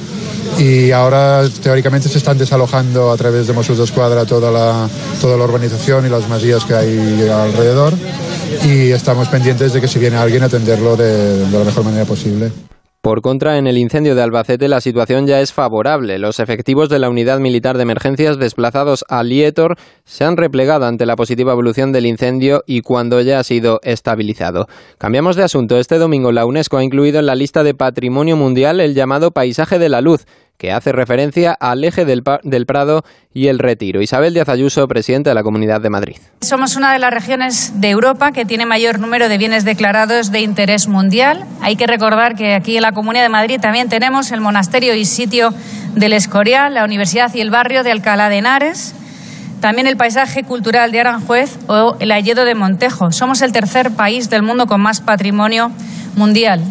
Y 0.59 0.91
ahora 0.91 1.43
teóricamente 1.61 2.07
se 2.07 2.19
están 2.19 2.37
desalojando 2.37 3.11
a 3.11 3.17
través 3.17 3.47
de 3.47 3.53
Mossos 3.53 3.77
de 3.77 3.83
Escuadra 3.83 4.25
toda 4.25 4.49
la, 4.51 4.87
toda 5.19 5.35
la 5.35 5.43
urbanización 5.43 6.05
y 6.05 6.09
las 6.09 6.29
masías 6.29 6.63
que 6.63 6.73
hay 6.75 7.27
alrededor. 7.29 7.93
Y 8.63 8.91
estamos 8.91 9.27
pendientes 9.27 9.73
de 9.73 9.81
que 9.81 9.87
si 9.89 9.99
viene 9.99 10.15
alguien 10.17 10.43
atenderlo 10.43 10.95
de- 10.95 11.45
de 11.47 11.57
la 11.59 11.65
mejor 11.65 11.83
manera 11.83 12.05
posible. 12.05 12.51
Por 13.01 13.21
contra, 13.21 13.57
en 13.57 13.65
el 13.65 13.77
incendio 13.77 14.13
de 14.13 14.21
Albacete 14.21 14.67
la 14.67 14.81
situación 14.81 15.25
ya 15.25 15.39
es 15.39 15.53
favorable. 15.53 16.19
Los 16.19 16.41
efectivos 16.41 16.89
de 16.89 16.99
la 16.99 17.09
Unidad 17.09 17.39
Militar 17.39 17.77
de 17.77 17.83
Emergencias 17.83 18.37
desplazados 18.37 19.05
a 19.07 19.23
Lietor 19.23 19.77
se 20.03 20.25
han 20.25 20.35
replegado 20.35 20.85
ante 20.85 21.05
la 21.05 21.15
positiva 21.15 21.53
evolución 21.53 21.93
del 21.93 22.05
incendio 22.05 22.61
y 22.67 22.81
cuando 22.81 23.21
ya 23.21 23.39
ha 23.39 23.43
sido 23.45 23.79
estabilizado. 23.83 24.67
Cambiamos 24.97 25.37
de 25.37 25.43
asunto. 25.43 25.77
Este 25.77 25.97
domingo 25.97 26.33
la 26.33 26.45
UNESCO 26.45 26.75
ha 26.75 26.83
incluido 26.83 27.19
en 27.19 27.27
la 27.27 27.35
lista 27.35 27.63
de 27.63 27.73
Patrimonio 27.73 28.35
Mundial 28.35 28.81
el 28.81 28.93
llamado 28.93 29.31
Paisaje 29.31 29.79
de 29.79 29.87
la 29.87 30.01
Luz, 30.01 30.25
que 30.59 30.73
hace 30.73 30.91
referencia 30.91 31.53
al 31.53 31.85
eje 31.85 32.03
del, 32.03 32.21
del 32.43 32.65
Prado 32.65 33.03
y 33.33 33.47
el 33.47 33.59
Retiro. 33.59 34.01
Isabel 34.01 34.33
Díaz 34.33 34.49
Ayuso, 34.49 34.85
presidenta 34.89 35.29
de 35.29 35.33
la 35.33 35.41
Comunidad 35.41 35.79
de 35.79 35.89
Madrid. 35.89 36.17
Somos 36.41 36.75
una 36.75 36.91
de 36.91 36.99
las 36.99 37.13
regiones 37.13 37.79
de 37.79 37.89
Europa 37.89 38.33
que 38.33 38.43
tiene 38.43 38.65
mayor 38.65 38.99
número 38.99 39.29
de 39.29 39.37
bienes 39.37 39.63
declarados 39.63 40.31
de 40.31 40.41
interés 40.41 40.89
mundial. 40.89 41.45
Hay 41.61 41.77
que 41.77 41.87
recordar 41.87 42.35
que 42.35 42.55
aquí 42.55 42.75
en 42.75 42.81
la 42.81 42.91
Comunidad 42.91 43.23
de 43.23 43.29
Madrid 43.29 43.59
también 43.61 43.87
tenemos 43.87 44.31
el 44.33 44.41
monasterio 44.41 44.93
y 44.95 45.05
sitio 45.05 45.53
del 45.95 46.11
Escorial, 46.11 46.73
la 46.73 46.83
Universidad 46.83 47.33
y 47.33 47.39
el 47.39 47.51
barrio 47.51 47.83
de 47.83 47.91
Alcalá 47.91 48.27
de 48.27 48.39
Henares, 48.39 48.93
también 49.61 49.87
el 49.87 49.95
paisaje 49.95 50.43
cultural 50.43 50.91
de 50.91 50.99
Aranjuez 50.99 51.57
o 51.67 51.95
el 52.01 52.11
Alledo 52.11 52.43
de 52.43 52.55
Montejo. 52.55 53.13
Somos 53.13 53.41
el 53.41 53.53
tercer 53.53 53.91
país 53.91 54.29
del 54.29 54.43
mundo 54.43 54.67
con 54.67 54.81
más 54.81 54.99
patrimonio 54.99 55.71
mundial. 56.17 56.61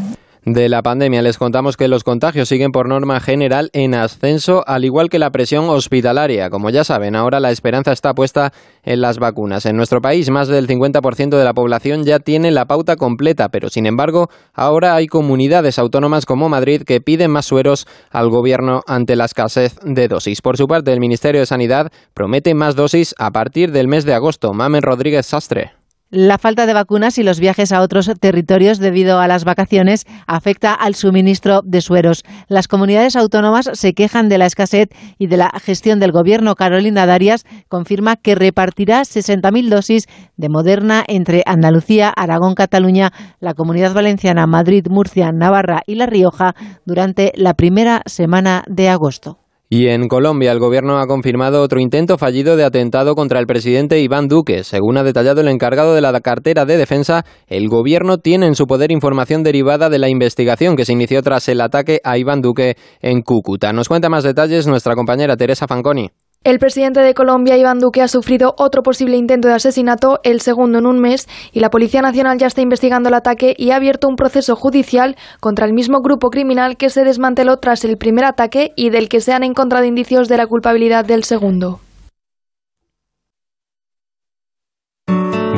De 0.53 0.69
la 0.69 0.83
pandemia. 0.83 1.23
Les 1.23 1.39
contamos 1.39 1.77
que 1.77 1.89
los 1.89 2.05
contagios 2.05 2.49
siguen 2.49 2.73
por 2.73 2.89
norma 2.89 3.21
general 3.21 3.71
en 3.73 3.95
ascenso, 3.95 4.65
al 4.67 4.85
igual 4.85 5.09
que 5.09 5.19
la 5.19 5.31
presión 5.31 5.69
hospitalaria. 5.69 6.51
Como 6.51 6.71
ya 6.71 6.85
saben, 6.85 7.17
ahora 7.17 7.41
la 7.41 7.51
esperanza 7.51 7.93
está 7.93 8.15
puesta 8.15 8.53
en 8.83 9.01
las 9.01 9.19
vacunas. 9.19 9.67
En 9.67 9.77
nuestro 9.77 10.01
país, 10.01 10.31
más 10.31 10.49
del 10.49 10.67
50% 10.67 11.37
de 11.37 11.45
la 11.45 11.55
población 11.55 12.05
ya 12.05 12.19
tiene 12.19 12.51
la 12.51 12.67
pauta 12.67 12.97
completa, 12.97 13.49
pero 13.49 13.69
sin 13.69 13.87
embargo, 13.87 14.29
ahora 14.53 14.95
hay 14.95 15.07
comunidades 15.07 15.79
autónomas 15.79 16.27
como 16.27 16.49
Madrid 16.49 16.83
que 16.83 17.01
piden 17.01 17.31
más 17.31 17.47
sueros 17.47 17.87
al 18.11 18.29
gobierno 18.29 18.83
ante 18.87 19.17
la 19.17 19.25
escasez 19.25 19.77
de 19.83 20.09
dosis. 20.09 20.43
Por 20.43 20.57
su 20.57 20.67
parte, 20.67 20.93
el 20.93 21.01
Ministerio 21.01 21.41
de 21.41 21.47
Sanidad 21.47 21.91
promete 22.15 22.55
más 22.55 22.77
dosis 22.77 23.15
a 23.19 23.31
partir 23.31 23.73
del 23.73 23.89
mes 23.89 24.05
de 24.05 24.15
agosto. 24.15 24.53
Mamen 24.53 24.83
Rodríguez 24.83 25.27
Sastre. 25.27 25.78
La 26.11 26.39
falta 26.39 26.65
de 26.65 26.73
vacunas 26.73 27.19
y 27.19 27.23
los 27.23 27.39
viajes 27.39 27.71
a 27.71 27.83
otros 27.83 28.11
territorios 28.19 28.79
debido 28.79 29.21
a 29.21 29.29
las 29.29 29.45
vacaciones 29.45 30.07
afecta 30.27 30.73
al 30.73 30.95
suministro 30.95 31.61
de 31.63 31.83
sueros. 31.83 32.25
Las 32.49 32.67
comunidades 32.67 33.15
autónomas 33.15 33.69
se 33.75 33.93
quejan 33.93 34.31
de 34.31 34.39
la 34.39 34.47
escasez 34.47 34.89
y 35.19 35.27
de 35.27 35.37
la 35.37 35.51
gestión 35.63 36.01
del 36.01 36.13
gobierno. 36.13 36.55
Carolina 36.55 37.05
Darias 37.05 37.45
confirma 37.69 38.17
que 38.17 38.35
repartirá 38.35 39.03
60.000 39.03 39.69
dosis 39.69 40.07
de 40.39 40.49
Moderna 40.49 41.05
entre 41.07 41.43
Andalucía, 41.45 42.09
Aragón, 42.09 42.55
Cataluña, 42.55 43.13
la 43.39 43.53
Comunidad 43.53 43.93
Valenciana, 43.93 44.47
Madrid, 44.47 44.87
Murcia, 44.89 45.31
Navarra 45.31 45.83
y 45.87 45.97
La 45.97 46.07
Rioja 46.07 46.55
durante 46.87 47.33
la 47.35 47.53
primera 47.53 48.01
semana 48.07 48.65
de 48.67 48.89
agosto. 48.89 49.41
Y 49.71 49.89
en 49.89 50.09
Colombia, 50.09 50.51
el 50.53 50.61
gobierno 50.61 50.99
ha 50.99 51.07
confirmado 51.07 51.61
otro 51.61 51.79
intento 51.79 52.17
fallido 52.17 52.57
de 52.57 52.65
atentado 52.65 53.15
contra 53.15 53.39
el 53.39 53.47
presidente 53.47 54.01
Iván 54.01 54.27
Duque. 54.27 54.65
Según 54.65 54.97
ha 54.97 55.03
detallado 55.03 55.43
el 55.43 55.49
encargado 55.49 55.95
de 55.95 56.01
la 56.01 56.19
cartera 56.21 56.65
de 56.65 56.79
defensa, 56.79 57.27
el 57.49 57.69
gobierno 57.69 58.17
tiene 58.17 58.47
en 58.47 58.55
su 58.55 58.67
poder 58.67 58.91
información 58.91 59.43
derivada 59.43 59.91
de 59.91 59.99
la 59.99 60.09
investigación 60.09 60.75
que 60.75 60.87
se 60.87 60.95
inició 60.95 61.23
tras 61.23 61.49
el 61.51 61.61
ataque 61.61 62.01
a 62.03 62.17
Iván 62.17 62.41
Duque 62.41 62.77
en 63.03 63.21
Cúcuta. 63.21 63.75
Nos 63.75 63.89
cuenta 63.89 64.09
más 64.09 64.25
detalles 64.25 64.67
nuestra 64.67 64.95
compañera 64.95 65.37
Teresa 65.37 65.67
Fanconi. 65.67 66.13
El 66.45 66.61
presidente 66.61 67.01
de 67.01 67.15
Colombia, 67.15 67.57
Iván 67.57 67.81
Duque, 67.81 68.01
ha 68.01 68.09
sufrido 68.09 68.55
otro 68.59 68.83
posible 68.83 69.17
intento 69.17 69.49
de 69.49 69.55
asesinato, 69.55 70.21
el 70.23 70.41
segundo 70.41 70.79
en 70.79 70.87
un 70.87 71.01
mes, 71.01 71.29
y 71.53 71.61
la 71.61 71.69
Policía 71.69 72.01
Nacional 72.01 72.39
ya 72.39 72.47
está 72.47 72.63
investigando 72.63 73.09
el 73.09 73.17
ataque 73.17 73.55
y 73.59 73.71
ha 73.71 73.77
abierto 73.77 74.09
un 74.09 74.17
proceso 74.17 74.55
judicial 74.55 75.17
contra 75.41 75.67
el 75.67 75.73
mismo 75.73 76.01
grupo 76.01 76.31
criminal 76.31 76.77
que 76.77 76.91
se 76.91 77.05
desmanteló 77.05 77.57
tras 77.57 77.85
el 77.85 77.99
primer 77.99 78.25
ataque 78.25 78.73
y 78.77 78.91
del 78.91 79.09
que 79.09 79.21
se 79.21 79.33
han 79.33 79.43
encontrado 79.43 79.85
indicios 79.85 80.29
de 80.29 80.37
la 80.37 80.47
culpabilidad 80.47 81.05
del 81.05 81.25
segundo. 81.25 81.81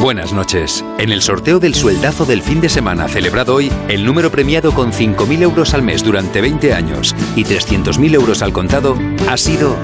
Buenas 0.01 0.33
noches. 0.33 0.83
En 0.99 1.13
el 1.13 1.21
sorteo 1.21 1.61
del 1.61 1.75
sueldazo 1.75 2.25
del 2.25 2.41
fin 2.41 2.63
de 2.63 2.71
semana 2.71 3.07
celebrado 3.07 3.55
hoy, 3.55 3.71
el 3.89 4.07
número 4.07 4.31
premiado 4.31 4.73
con 4.73 4.93
5.000 4.93 5.43
euros 5.43 5.75
al 5.75 5.83
mes 5.83 6.03
durante 6.03 6.41
20 6.41 6.73
años 6.73 7.15
y 7.37 7.45
300.000 7.45 8.15
euros 8.15 8.41
al 8.41 8.55
contado 8.55 8.97
ha 9.29 9.37
sido 9.37 9.77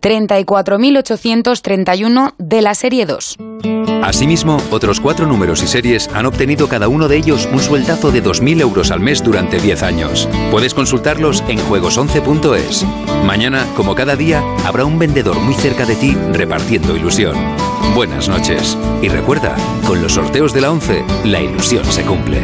34.831 0.00 2.34
de 2.38 2.62
la 2.62 2.74
serie 2.74 3.06
2. 3.06 3.36
Asimismo, 4.02 4.58
otros 4.70 5.00
cuatro 5.00 5.26
números 5.26 5.62
y 5.62 5.66
series 5.66 6.08
han 6.14 6.26
obtenido 6.26 6.68
cada 6.68 6.88
uno 6.88 7.08
de 7.08 7.16
ellos 7.16 7.48
un 7.52 7.60
sueldazo 7.60 8.10
de 8.10 8.22
2.000 8.22 8.60
euros 8.60 8.90
al 8.90 9.00
mes 9.00 9.22
durante 9.22 9.60
10 9.60 9.82
años. 9.82 10.28
Puedes 10.50 10.72
consultarlos 10.72 11.42
en 11.48 11.58
juegos11.es. 11.58 12.86
Mañana, 13.24 13.66
como 13.76 13.94
cada 13.94 14.16
día, 14.16 14.42
habrá 14.64 14.84
un 14.84 14.98
vendedor 14.98 15.38
muy 15.40 15.54
cerca 15.54 15.84
de 15.84 15.96
ti 15.96 16.16
repartiendo 16.32 16.96
ilusión. 16.96 17.36
Buenas 17.94 18.28
noches. 18.28 18.78
Y 19.02 19.08
recuerda, 19.08 19.56
con 19.86 20.00
los 20.00 20.14
sorteos 20.14 20.54
de 20.54 20.60
la 20.60 20.70
11, 20.70 21.04
la 21.24 21.40
ilusión 21.40 21.84
se 21.84 22.04
cumple. 22.04 22.40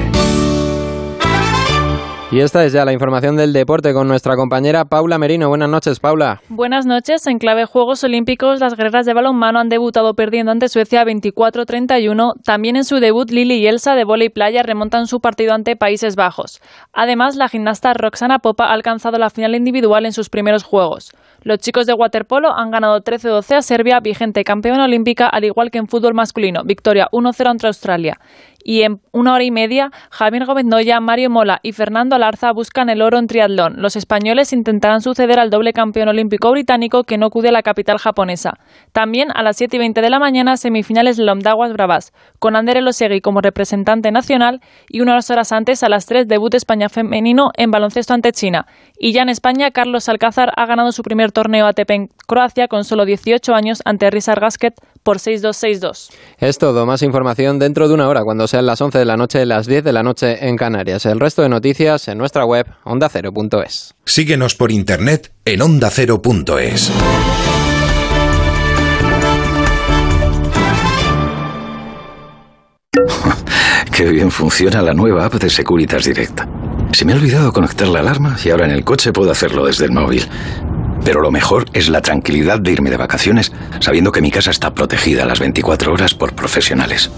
Y 2.34 2.40
esta 2.40 2.64
es 2.64 2.72
ya 2.72 2.84
la 2.84 2.92
información 2.92 3.36
del 3.36 3.52
deporte 3.52 3.92
con 3.92 4.08
nuestra 4.08 4.34
compañera 4.34 4.86
Paula 4.86 5.18
Merino. 5.18 5.48
Buenas 5.48 5.68
noches, 5.68 6.00
Paula. 6.00 6.40
Buenas 6.48 6.84
noches. 6.84 7.24
En 7.28 7.38
clave 7.38 7.64
Juegos 7.64 8.02
Olímpicos, 8.02 8.58
las 8.58 8.74
guerreras 8.74 9.06
de 9.06 9.14
balonmano 9.14 9.60
han 9.60 9.68
debutado 9.68 10.14
perdiendo 10.14 10.50
ante 10.50 10.68
Suecia 10.68 11.04
24-31. 11.04 12.32
También 12.44 12.74
en 12.74 12.82
su 12.82 12.96
debut, 12.96 13.30
Lili 13.30 13.58
y 13.58 13.68
Elsa 13.68 13.94
de 13.94 14.02
volei 14.02 14.30
playa 14.30 14.64
remontan 14.64 15.06
su 15.06 15.20
partido 15.20 15.54
ante 15.54 15.76
Países 15.76 16.16
Bajos. 16.16 16.60
Además, 16.92 17.36
la 17.36 17.48
gimnasta 17.48 17.94
Roxana 17.94 18.40
Popa 18.40 18.64
ha 18.64 18.72
alcanzado 18.72 19.16
la 19.16 19.30
final 19.30 19.54
individual 19.54 20.04
en 20.04 20.12
sus 20.12 20.28
primeros 20.28 20.64
Juegos. 20.64 21.12
Los 21.44 21.58
chicos 21.58 21.86
de 21.86 21.92
waterpolo 21.92 22.52
han 22.52 22.72
ganado 22.72 23.00
13-12 23.00 23.56
a 23.58 23.62
Serbia, 23.62 24.00
vigente 24.00 24.42
campeona 24.42 24.86
olímpica, 24.86 25.28
al 25.28 25.44
igual 25.44 25.70
que 25.70 25.78
en 25.78 25.86
fútbol 25.86 26.14
masculino. 26.14 26.62
Victoria 26.64 27.06
1-0 27.12 27.48
ante 27.48 27.66
Australia 27.68 28.18
y 28.64 28.82
en 28.82 29.00
una 29.12 29.34
hora 29.34 29.44
y 29.44 29.50
media 29.50 29.90
Javier 30.10 30.46
Gómez 30.46 30.64
Noya, 30.64 30.98
Mario 30.98 31.30
Mola 31.30 31.60
y 31.62 31.72
Fernando 31.72 32.16
Alarza 32.16 32.50
buscan 32.52 32.88
el 32.88 33.02
oro 33.02 33.18
en 33.18 33.26
triatlón. 33.26 33.74
Los 33.76 33.94
españoles 33.94 34.52
intentarán 34.52 35.02
suceder 35.02 35.38
al 35.38 35.50
doble 35.50 35.72
campeón 35.72 36.08
olímpico 36.08 36.50
británico 36.50 37.04
que 37.04 37.18
no 37.18 37.26
acude 37.26 37.50
a 37.50 37.52
la 37.52 37.62
capital 37.62 37.98
japonesa. 37.98 38.58
También 38.92 39.28
a 39.34 39.42
las 39.42 39.58
7 39.58 39.76
y 39.76 39.78
20 39.78 40.00
de 40.00 40.10
la 40.10 40.18
mañana 40.18 40.56
semifinales 40.56 41.18
Lomdaguas 41.18 41.72
Bravas, 41.72 42.12
con 42.38 42.56
Ander 42.56 42.78
Elosegui 42.78 43.20
como 43.20 43.42
representante 43.42 44.10
nacional 44.10 44.60
y 44.88 45.02
unas 45.02 45.30
horas 45.30 45.52
antes 45.52 45.82
a 45.82 45.88
las 45.88 46.06
3 46.06 46.26
debut 46.26 46.54
España 46.54 46.88
femenino 46.88 47.50
en 47.56 47.70
baloncesto 47.70 48.14
ante 48.14 48.32
China. 48.32 48.66
Y 48.98 49.12
ya 49.12 49.22
en 49.22 49.28
España 49.28 49.70
Carlos 49.70 50.08
Alcázar 50.08 50.52
ha 50.56 50.66
ganado 50.66 50.92
su 50.92 51.02
primer 51.02 51.32
torneo 51.32 51.66
ATP 51.66 51.90
en 51.90 52.08
Croacia 52.26 52.68
con 52.68 52.84
solo 52.84 53.04
18 53.04 53.54
años 53.54 53.82
ante 53.84 54.10
Rizar 54.10 54.40
Gasket 54.40 54.74
por 55.04 55.18
6-2-6-2. 55.18 56.10
Es 56.38 56.58
todo, 56.58 56.86
más 56.86 57.02
información 57.02 57.60
dentro 57.60 57.86
de 57.86 57.94
una 57.94 58.08
hora, 58.08 58.22
cuando 58.24 58.48
sean 58.48 58.66
las 58.66 58.80
11 58.80 58.98
de 58.98 59.04
la 59.04 59.16
noche, 59.16 59.46
las 59.46 59.66
10 59.66 59.84
de 59.84 59.92
la 59.92 60.02
noche 60.02 60.48
en 60.48 60.56
Canarias. 60.56 61.06
El 61.06 61.20
resto 61.20 61.42
de 61.42 61.48
noticias 61.48 62.08
en 62.08 62.18
nuestra 62.18 62.44
web 62.44 62.66
ondacero.es. 62.82 63.94
Síguenos 64.04 64.56
por 64.56 64.72
internet 64.72 65.30
en 65.44 65.62
ondacero.es. 65.62 66.90
Qué 73.92 74.04
bien 74.06 74.30
funciona 74.30 74.82
la 74.82 74.92
nueva 74.92 75.26
app 75.26 75.34
de 75.34 75.50
Securitas 75.50 76.04
Direct. 76.04 76.40
Se 76.92 77.04
me 77.04 77.12
ha 77.12 77.16
olvidado 77.16 77.52
conectar 77.52 77.88
la 77.88 78.00
alarma 78.00 78.36
y 78.44 78.50
ahora 78.50 78.64
en 78.64 78.72
el 78.72 78.84
coche 78.84 79.12
puedo 79.12 79.30
hacerlo 79.30 79.66
desde 79.66 79.84
el 79.84 79.92
móvil. 79.92 80.28
Pero 81.04 81.20
lo 81.20 81.30
mejor 81.30 81.66
es 81.72 81.88
la 81.88 82.00
tranquilidad 82.00 82.58
de 82.60 82.72
irme 82.72 82.90
de 82.90 82.96
vacaciones 82.96 83.52
sabiendo 83.80 84.12
que 84.12 84.22
mi 84.22 84.30
casa 84.30 84.50
está 84.50 84.74
protegida 84.74 85.24
las 85.24 85.40
24 85.40 85.92
horas 85.92 86.14
por 86.14 86.34
profesionales. 86.34 87.10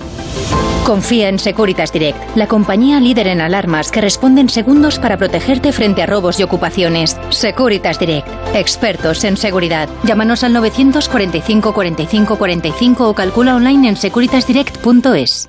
Confía 0.85 1.29
en 1.29 1.41
Securitas 1.41 1.93
Direct, 1.93 2.37
la 2.37 2.47
compañía 2.47 3.01
líder 3.01 3.27
en 3.27 3.41
alarmas 3.41 3.91
que 3.91 4.01
responde 4.01 4.41
en 4.41 4.49
segundos 4.49 5.01
para 5.01 5.17
protegerte 5.17 5.73
frente 5.73 6.03
a 6.03 6.07
robos 6.07 6.39
y 6.39 6.45
ocupaciones. 6.45 7.19
Securitas 7.31 7.99
Direct, 7.99 8.29
expertos 8.55 9.25
en 9.25 9.37
seguridad. 9.37 9.89
Llámanos 10.05 10.45
al 10.45 10.53
945 10.53 11.75
45 11.75 12.39
45 12.39 13.09
o 13.09 13.15
calcula 13.15 13.57
online 13.57 13.89
en 13.89 13.97
securitasdirect.es. 13.97 15.49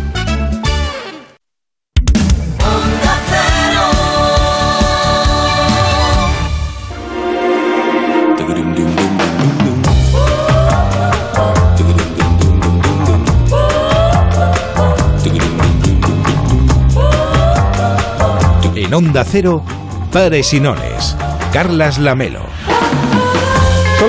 En 18.91 18.95
Onda 18.95 19.23
Cero, 19.23 19.63
Pares 20.11 20.53
y 20.53 20.59
Nones. 20.59 21.15
Carlas 21.53 21.97
Lamelo. 21.97 22.41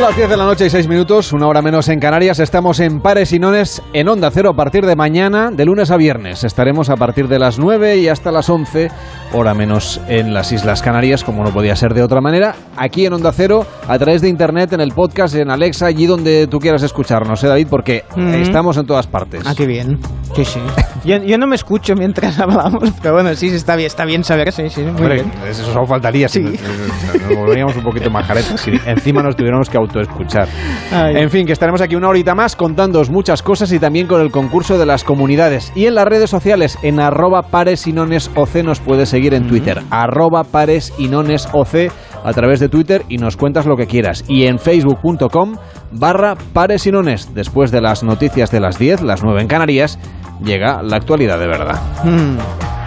Las 0.03 0.17
10 0.17 0.31
de 0.31 0.37
la 0.37 0.45
noche 0.45 0.67
y 0.67 0.71
6 0.71 0.89
minutos, 0.89 1.33
una 1.33 1.47
hora 1.47 1.63
menos 1.63 1.89
en 1.89 2.01
Canarias. 2.01 2.41
Estamos 2.41 2.81
en 2.81 3.01
Pares 3.01 3.33
y 3.33 3.39
Nones 3.39 3.81
en 3.93 4.09
Onda 4.09 4.33
Cero 4.33 4.51
a 4.51 4.57
partir 4.57 4.85
de 4.85 4.97
mañana, 4.97 5.51
de 5.53 5.65
lunes 5.65 5.93
a 5.93 5.97
viernes. 5.97 6.43
Estaremos 6.43 6.91
a 6.91 6.97
partir 6.97 7.29
de 7.29 7.39
las 7.39 7.61
9 7.61 7.99
y 7.99 8.09
hasta 8.09 8.33
las 8.33 8.51
11, 8.51 8.91
hora 9.33 9.55
menos 9.55 10.01
en 10.09 10.35
las 10.35 10.51
Islas 10.51 10.83
Canarias, 10.83 11.23
como 11.23 11.45
no 11.45 11.53
podía 11.53 11.77
ser 11.77 11.95
de 11.95 12.03
otra 12.03 12.21
manera. 12.21 12.57
Aquí 12.77 13.07
en 13.07 13.13
Onda 13.13 13.31
Cero, 13.33 13.65
a 13.87 13.97
través 13.97 14.23
de 14.23 14.29
internet, 14.29 14.73
en 14.73 14.81
el 14.81 14.91
podcast, 14.91 15.37
en 15.37 15.51
Alexa, 15.51 15.87
allí 15.87 16.07
donde 16.07 16.49
tú 16.49 16.59
quieras 16.59 16.83
escucharnos, 16.83 17.43
¿eh, 17.45 17.47
David? 17.47 17.69
Porque 17.71 18.03
Mm. 18.17 18.35
estamos 18.43 18.77
en 18.79 18.87
todas 18.87 19.07
partes. 19.07 19.45
Ah, 19.47 19.55
qué 19.57 19.67
bien. 19.67 20.01
Sí, 20.35 20.45
sí. 20.45 20.61
Yo, 21.05 21.17
yo 21.17 21.37
no 21.37 21.49
me 21.49 21.57
escucho 21.57 21.95
mientras 21.97 22.39
hablamos, 22.39 22.93
pero 23.03 23.15
bueno, 23.15 23.35
sí, 23.35 23.51
sí, 23.51 23.57
está 23.57 23.75
bien, 23.75 23.89
está 23.89 24.05
bien 24.05 24.23
saber, 24.23 24.53
sí, 24.53 24.69
sí, 24.71 24.83
muy 24.83 24.91
Hombre, 24.91 25.15
bien. 25.15 25.33
eso 25.49 25.65
solo 25.65 25.85
faltaría 25.85 26.29
si 26.29 26.39
nos, 26.39 26.53
nos 26.63 27.37
volveríamos 27.37 27.75
un 27.77 27.83
poquito 27.83 28.09
majaretas 28.09 28.61
si 28.61 28.71
encima 28.87 29.21
nos 29.21 29.35
tuviéramos 29.35 29.69
que 29.69 29.79
autoescuchar. 29.93 30.49
En 30.91 31.31
fin, 31.31 31.47
que 31.47 31.53
estaremos 31.53 31.81
aquí 31.81 31.95
una 31.95 32.09
horita 32.09 32.35
más 32.35 32.57
contándoos 32.57 33.11
muchas 33.11 33.43
cosas 33.43 33.73
y 33.73 33.79
también 33.79 34.07
con 34.07 34.21
el 34.21 34.31
concurso 34.31 34.79
de 34.79 34.87
las 34.87 35.05
comunidades. 35.05 35.73
Y 35.75 35.87
en 35.87 35.95
las 35.95 36.07
redes 36.07 36.31
sociales, 36.31 36.79
en 36.83 37.01
arroba 37.01 37.43
pares 37.43 37.87
y 37.87 37.93
nones 37.93 38.31
oc 38.35 38.55
nos 38.65 38.81
puedes 38.81 39.09
seguir 39.09 39.35
en 39.35 39.47
Twitter. 39.47 39.83
Arroba 39.91 40.45
pares 40.45 40.93
y 40.99 41.09
nones 41.09 41.49
oc 41.53 41.93
a 42.25 42.33
través 42.33 42.61
de 42.61 42.69
Twitter 42.69 43.05
y 43.09 43.19
nos 43.19 43.37
cuentas 43.37 43.67
lo 43.67 43.77
que 43.77 43.87
quieras. 43.87 44.25
Y 44.29 44.47
en 44.47 44.59
facebook.com 44.59 45.57
barra 45.93 46.37
pares 46.53 46.87
y 46.87 46.93
nones. 46.93 47.35
Después 47.35 47.71
de 47.71 47.81
las 47.81 48.03
noticias 48.03 48.51
de 48.51 48.61
las 48.61 48.79
10, 48.79 49.03
las 49.03 49.23
9 49.23 49.43
en 49.43 49.49
Canarias, 49.49 49.99
llega 50.43 50.83
la 50.83 50.97
actualidad 50.97 51.39
de 51.39 51.47
verdad. 51.47 51.81
Mm. 52.05 52.82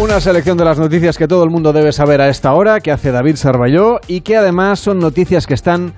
Una 0.00 0.20
selección 0.20 0.56
de 0.56 0.64
las 0.64 0.78
noticias 0.78 1.18
que 1.18 1.26
todo 1.26 1.42
el 1.42 1.50
mundo 1.50 1.72
debe 1.72 1.90
saber 1.90 2.20
a 2.20 2.28
esta 2.28 2.52
hora, 2.54 2.78
que 2.78 2.92
hace 2.92 3.10
David 3.10 3.34
Sarballó 3.34 3.98
y 4.06 4.20
que 4.20 4.36
además 4.36 4.78
son 4.78 5.00
noticias 5.00 5.44
que 5.44 5.54
están 5.54 5.92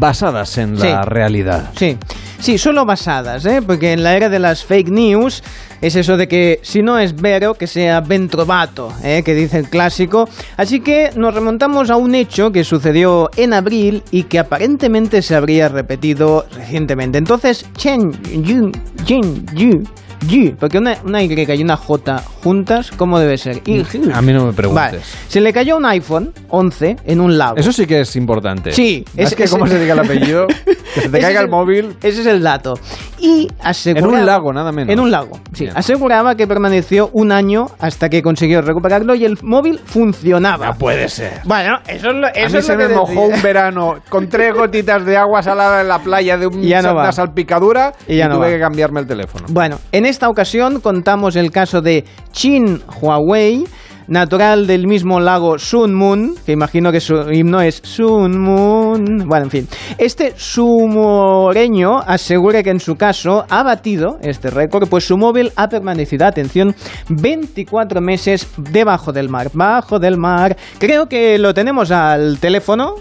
basadas 0.00 0.58
en 0.58 0.76
la 0.76 1.02
Sí. 1.04 1.08
realidad. 1.08 1.70
Sí, 1.76 1.96
sí, 2.40 2.58
solo 2.58 2.84
basadas, 2.84 3.46
¿eh? 3.46 3.60
porque 3.64 3.92
en 3.92 4.02
la 4.02 4.16
era 4.16 4.28
de 4.28 4.40
las 4.40 4.64
fake 4.64 4.88
news 4.90 5.44
es 5.80 5.94
eso 5.94 6.16
de 6.16 6.26
que 6.26 6.58
si 6.62 6.82
no 6.82 6.98
es 6.98 7.14
vero, 7.14 7.54
que 7.54 7.68
sea 7.68 8.00
ben 8.00 8.28
trovato, 8.28 8.92
¿eh? 9.04 9.22
que 9.24 9.34
dice 9.34 9.58
el 9.58 9.68
clásico. 9.70 10.28
Así 10.56 10.80
que 10.80 11.10
nos 11.14 11.32
remontamos 11.32 11.90
a 11.90 11.96
un 11.96 12.16
hecho 12.16 12.50
que 12.50 12.64
sucedió 12.64 13.30
en 13.36 13.52
abril 13.52 14.02
y 14.10 14.24
que 14.24 14.40
aparentemente 14.40 15.22
se 15.22 15.36
habría 15.36 15.68
repetido 15.68 16.44
recientemente. 16.56 17.18
Entonces, 17.18 17.66
Chen 17.76 18.10
Yu, 18.42 18.72
Chen 19.04 19.46
Yu, 19.54 19.84
Yu, 20.28 20.56
porque 20.58 20.78
una, 20.78 20.96
una 21.04 21.22
Y 21.22 21.32
y 21.34 21.62
una 21.62 21.76
J 21.76 22.22
juntas, 22.42 22.90
¿cómo 22.96 23.18
debe 23.18 23.36
ser? 23.38 23.60
Y- 23.66 23.82
A 24.12 24.22
mí 24.22 24.32
no 24.32 24.46
me 24.46 24.52
preguntes. 24.52 24.84
Vale. 24.92 25.00
Se 25.28 25.40
le 25.40 25.52
cayó 25.52 25.76
un 25.76 25.86
iPhone 25.86 26.32
11 26.50 26.96
en 27.04 27.20
un 27.20 27.36
lago. 27.38 27.56
Eso 27.56 27.72
sí 27.72 27.86
que 27.86 28.00
es 28.00 28.16
importante. 28.16 28.72
Sí, 28.72 29.04
es, 29.16 29.32
es- 29.32 29.34
que 29.36 29.48
cómo 29.48 29.66
se 29.66 29.78
diga 29.78 29.94
el 29.94 30.00
apellido, 30.00 30.46
que 30.94 31.00
se 31.00 31.08
te 31.08 31.18
Ese 31.18 31.20
caiga 31.20 31.40
el 31.40 31.46
el- 31.46 31.50
móvil. 31.50 31.96
Ese 32.02 32.20
es 32.20 32.26
el 32.26 32.42
dato. 32.42 32.74
Y 33.18 33.48
aseguraba... 33.62 34.08
En 34.14 34.20
un 34.20 34.26
lago, 34.26 34.52
nada 34.52 34.70
menos. 34.72 34.92
En 34.92 35.00
un 35.00 35.10
lago, 35.10 35.38
sí. 35.54 35.64
Bien. 35.64 35.76
Aseguraba 35.76 36.34
que 36.34 36.46
permaneció 36.46 37.08
un 37.12 37.32
año 37.32 37.66
hasta 37.78 38.08
que 38.10 38.22
consiguió 38.22 38.60
recuperarlo 38.60 39.14
y 39.14 39.24
el 39.24 39.38
móvil 39.42 39.80
funcionaba. 39.84 40.66
No 40.66 40.74
puede 40.78 41.08
ser. 41.08 41.40
Bueno, 41.44 41.78
eso 41.86 42.08
es 42.10 42.14
lo, 42.16 42.26
A 42.26 42.30
eso 42.30 42.52
mí 42.52 42.58
es 42.58 42.66
se 42.66 42.72
lo 42.72 42.78
me 42.78 42.88
que 42.88 42.94
mojó 42.94 43.22
un 43.22 43.42
verano 43.42 43.94
con 44.10 44.28
tres 44.28 44.54
gotitas 44.54 45.04
de 45.06 45.16
agua 45.16 45.42
salada 45.42 45.80
en 45.80 45.88
la 45.88 46.00
playa 46.00 46.36
de 46.36 46.46
un, 46.46 46.62
Y 46.62 46.68
ya 46.68 46.82
no 46.82 46.92
una 46.92 47.12
salpicadura 47.12 47.92
Y 48.06 48.16
ya 48.16 48.28
no 48.28 48.36
tuve 48.36 48.46
va. 48.48 48.52
que 48.52 48.60
cambiarme 48.60 49.00
el 49.00 49.06
teléfono. 49.06 49.46
Bueno, 49.48 49.78
en 49.90 50.04
esta 50.14 50.28
ocasión 50.28 50.80
contamos 50.80 51.34
el 51.34 51.50
caso 51.50 51.80
de 51.80 52.04
Chin 52.30 52.80
Huawei, 53.00 53.64
natural 54.06 54.68
del 54.68 54.86
mismo 54.86 55.18
lago 55.18 55.58
Sun 55.58 55.92
Moon, 55.92 56.36
que 56.46 56.52
imagino 56.52 56.92
que 56.92 57.00
su 57.00 57.16
himno 57.32 57.60
es 57.60 57.80
Sun 57.82 58.38
Moon. 58.38 59.26
Bueno, 59.26 59.46
en 59.46 59.50
fin. 59.50 59.68
Este 59.98 60.32
sumoreño 60.36 61.98
asegura 61.98 62.62
que 62.62 62.70
en 62.70 62.78
su 62.78 62.94
caso 62.94 63.44
ha 63.50 63.64
batido 63.64 64.18
este 64.22 64.50
récord, 64.50 64.88
pues 64.88 65.04
su 65.04 65.18
móvil 65.18 65.50
ha 65.56 65.66
permanecido, 65.66 66.26
atención, 66.26 66.76
24 67.08 68.00
meses 68.00 68.48
debajo 68.56 69.10
del 69.10 69.28
mar. 69.28 69.50
Bajo 69.52 69.98
del 69.98 70.16
mar. 70.16 70.56
Creo 70.78 71.06
que 71.06 71.40
lo 71.40 71.54
tenemos 71.54 71.90
al 71.90 72.38
teléfono. 72.38 72.94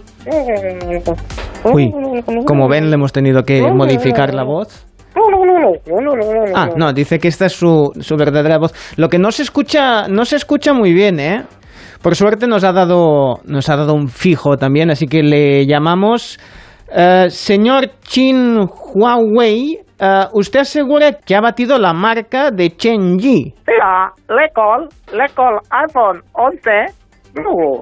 Uy, 1.64 1.94
como 2.48 2.68
ven, 2.68 2.90
le 2.90 2.96
hemos 2.96 3.14
tenido 3.14 3.44
que 3.44 3.62
modificar 3.62 4.34
la 4.34 4.44
voz. 4.44 4.88
Ah, 6.56 6.70
no, 6.76 6.94
dice 6.94 7.20
que 7.20 7.28
esta 7.28 7.46
es 7.48 7.54
su, 7.54 7.92
su 8.00 8.16
verdadera 8.16 8.58
voz. 8.58 8.74
Lo 8.98 9.08
que 9.10 9.20
no 9.20 9.32
se 9.32 9.44
escucha, 9.44 10.08
no 10.08 10.26
se 10.26 10.36
escucha 10.36 10.74
muy 10.74 10.94
bien, 10.94 11.20
¿eh? 11.20 11.44
Por 12.02 12.16
suerte 12.16 12.48
nos 12.48 12.64
ha 12.64 12.74
dado, 12.74 13.40
nos 13.46 13.70
ha 13.70 13.78
dado 13.78 13.94
un 13.94 14.10
fijo 14.10 14.58
también, 14.58 14.92
así 14.92 15.08
que 15.08 15.24
le 15.24 15.66
llamamos 15.66 16.38
eh, 16.94 17.28
señor 17.30 17.92
Chin 18.02 18.68
Huawei. 18.94 19.80
eh, 20.00 20.26
usted 20.34 20.60
asegura 20.62 21.14
que 21.14 21.34
ha 21.36 21.40
batido 21.42 21.80
la 21.80 21.94
marca 21.94 22.52
de 22.52 22.72
Chenji. 22.76 23.54
Mira, 23.68 24.12
le 24.30 24.50
call, 24.54 24.90
le 25.14 25.26
call 25.34 25.60
iPhone 25.70 26.22
11. 26.34 27.03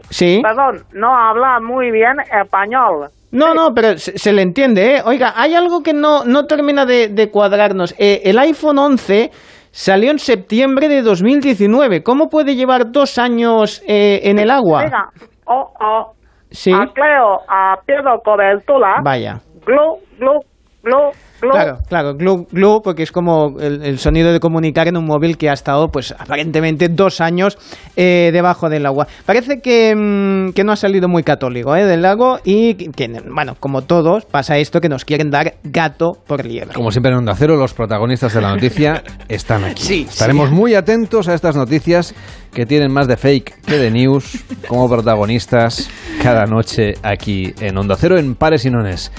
Sí. 0.09 0.41
Perdón, 0.41 0.83
no 0.93 1.15
habla 1.15 1.59
muy 1.59 1.91
bien 1.91 2.17
español. 2.41 3.09
No, 3.31 3.53
no, 3.53 3.73
pero 3.73 3.97
se, 3.97 4.17
se 4.17 4.33
le 4.33 4.41
entiende, 4.41 4.95
¿eh? 4.97 5.01
Oiga, 5.05 5.33
hay 5.35 5.55
algo 5.55 5.81
que 5.81 5.93
no, 5.93 6.25
no 6.25 6.45
termina 6.45 6.85
de, 6.85 7.07
de 7.07 7.31
cuadrarnos. 7.31 7.95
Eh, 7.97 8.21
el 8.25 8.37
iPhone 8.39 8.77
11 8.77 9.31
salió 9.71 10.11
en 10.11 10.19
septiembre 10.19 10.89
de 10.89 11.01
2019. 11.01 12.03
¿Cómo 12.03 12.27
puede 12.27 12.55
llevar 12.55 12.91
dos 12.91 13.17
años 13.17 13.81
eh, 13.87 14.19
en 14.23 14.37
el 14.37 14.51
agua? 14.51 14.83
Mira, 14.83 15.09
oh, 15.45 15.71
oh. 15.79 16.13
Sí. 16.49 16.71
Acleo, 16.73 17.39
a 17.47 17.77
pierdo 17.85 18.19
cobertura. 18.23 18.95
Vaya. 19.01 19.39
Glu, 19.65 19.99
glu, 20.19 20.41
glu, 20.83 21.11
glu. 21.41 21.51
Claro, 21.51 21.79
claro, 21.87 22.13
glue, 22.15 22.45
glue, 22.51 22.81
porque 22.83 23.03
es 23.03 23.11
como 23.11 23.59
el, 23.59 23.83
el 23.83 23.99
sonido 23.99 24.31
de 24.31 24.39
comunicar 24.39 24.87
en 24.87 24.97
un 24.97 25.05
móvil 25.05 25.37
que 25.37 25.49
ha 25.49 25.53
estado, 25.53 25.89
pues 25.89 26.13
aparentemente 26.17 26.87
dos 26.89 27.21
años 27.21 27.57
eh, 27.95 28.29
debajo 28.31 28.69
del 28.69 28.85
agua. 28.85 29.07
Parece 29.25 29.59
que, 29.61 29.95
mm, 29.95 30.53
que 30.53 30.63
no 30.63 30.71
ha 30.71 30.75
salido 30.75 31.07
muy 31.07 31.23
católico 31.23 31.75
eh, 31.75 31.85
del 31.85 32.01
lago 32.01 32.39
y 32.43 32.75
que, 32.75 32.91
que, 32.91 33.21
bueno, 33.33 33.55
como 33.59 33.81
todos, 33.81 34.25
pasa 34.25 34.57
esto 34.57 34.79
que 34.79 34.89
nos 34.89 35.05
quieren 35.05 35.29
dar 35.29 35.55
gato 35.63 36.13
por 36.27 36.45
liebre. 36.45 36.73
Como 36.73 36.91
siempre 36.91 37.11
en 37.11 37.19
Onda 37.19 37.35
Cero, 37.35 37.55
los 37.57 37.73
protagonistas 37.73 38.33
de 38.33 38.41
la 38.41 38.53
noticia 38.53 39.03
están 39.27 39.63
aquí. 39.63 39.83
Sí, 39.83 40.05
Estaremos 40.09 40.49
sí. 40.49 40.55
muy 40.55 40.75
atentos 40.75 41.27
a 41.27 41.33
estas 41.33 41.55
noticias 41.55 42.13
que 42.53 42.65
tienen 42.65 42.91
más 42.91 43.07
de 43.07 43.17
fake 43.17 43.61
que 43.65 43.77
de 43.77 43.91
news 43.91 44.43
como 44.67 44.89
protagonistas 44.89 45.89
cada 46.21 46.45
noche 46.45 46.93
aquí 47.01 47.53
en 47.61 47.77
Onda 47.77 47.95
Cero 47.97 48.17
en 48.17 48.35
Pares 48.35 48.65
y 48.65 48.69
Nones. 48.69 49.11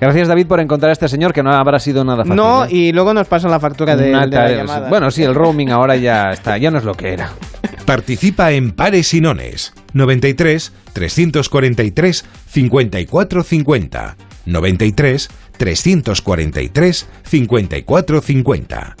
Gracias 0.00 0.28
David 0.28 0.46
por 0.46 0.60
encontrar 0.60 0.90
a 0.90 0.92
este 0.92 1.08
señor 1.08 1.32
que 1.32 1.42
no 1.42 1.50
habrá 1.70 1.80
sido 1.80 2.04
nada 2.04 2.18
fácil. 2.24 2.36
No, 2.36 2.64
¿eh? 2.64 2.68
y 2.70 2.92
luego 2.92 3.14
nos 3.14 3.26
pasan 3.26 3.50
la 3.50 3.60
factura 3.60 3.96
de, 3.96 4.10
Una 4.10 4.20
de 4.22 4.26
la 4.26 4.36
tarea- 4.42 4.56
llamada. 4.58 4.88
Bueno, 4.88 5.10
sí, 5.10 5.22
el 5.22 5.34
roaming 5.34 5.70
ahora 5.70 5.96
ya 5.96 6.30
está, 6.32 6.58
ya 6.58 6.70
no 6.70 6.78
es 6.78 6.84
lo 6.84 6.94
que 6.94 7.12
era. 7.12 7.30
Participa 7.86 8.52
en 8.52 8.72
Pares 8.72 9.14
y 9.14 9.20
Nones 9.20 9.72
93 9.94 10.72
343 10.92 12.24
54 12.48 13.42
50 13.42 14.16
93 14.46 15.28
343 15.56 17.08
54 17.24 18.20
50 18.20 18.96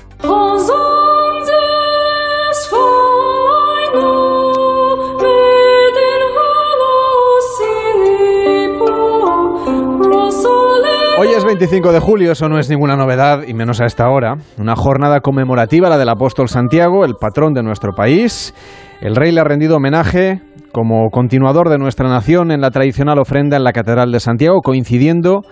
Hoy 11.22 11.28
es 11.36 11.44
25 11.44 11.92
de 11.92 12.00
julio, 12.00 12.32
eso 12.32 12.48
no 12.48 12.58
es 12.58 12.70
ninguna 12.70 12.96
novedad, 12.96 13.42
y 13.46 13.52
menos 13.52 13.82
a 13.82 13.84
esta 13.84 14.08
hora. 14.08 14.36
Una 14.56 14.74
jornada 14.74 15.20
conmemorativa, 15.20 15.90
la 15.90 15.98
del 15.98 16.08
apóstol 16.08 16.48
Santiago, 16.48 17.04
el 17.04 17.16
patrón 17.20 17.52
de 17.52 17.62
nuestro 17.62 17.92
país. 17.92 18.54
El 19.02 19.14
rey 19.14 19.30
le 19.30 19.42
ha 19.42 19.44
rendido 19.44 19.76
homenaje 19.76 20.40
como 20.72 21.10
continuador 21.10 21.68
de 21.68 21.76
nuestra 21.76 22.08
nación 22.08 22.50
en 22.50 22.62
la 22.62 22.70
tradicional 22.70 23.18
ofrenda 23.18 23.58
en 23.58 23.64
la 23.64 23.72
Catedral 23.72 24.10
de 24.12 24.18
Santiago, 24.18 24.62
coincidiendo 24.62 25.42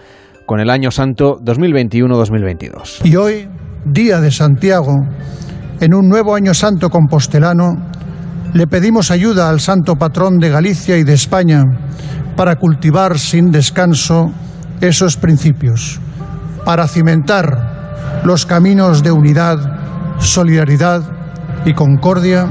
con 0.46 0.58
el 0.58 0.70
año 0.70 0.90
santo 0.90 1.36
2021-2022. 1.44 3.04
Y 3.04 3.16
hoy, 3.16 3.46
día 3.84 4.22
de 4.22 4.30
Santiago, 4.30 4.94
en 5.82 5.92
un 5.92 6.08
nuevo 6.08 6.34
año 6.34 6.54
santo 6.54 6.88
compostelano, 6.88 7.74
le 8.54 8.66
pedimos 8.68 9.10
ayuda 9.10 9.50
al 9.50 9.60
santo 9.60 9.96
patrón 9.96 10.38
de 10.38 10.48
Galicia 10.48 10.96
y 10.96 11.04
de 11.04 11.12
España 11.12 11.62
para 12.36 12.56
cultivar 12.56 13.18
sin 13.18 13.50
descanso 13.50 14.32
esos 14.80 15.16
principios, 15.16 16.00
para 16.64 16.86
cimentar 16.86 18.22
los 18.24 18.46
caminos 18.46 19.02
de 19.02 19.10
unidad, 19.10 19.58
solidaridad 20.18 21.02
y 21.64 21.74
concordia 21.74 22.46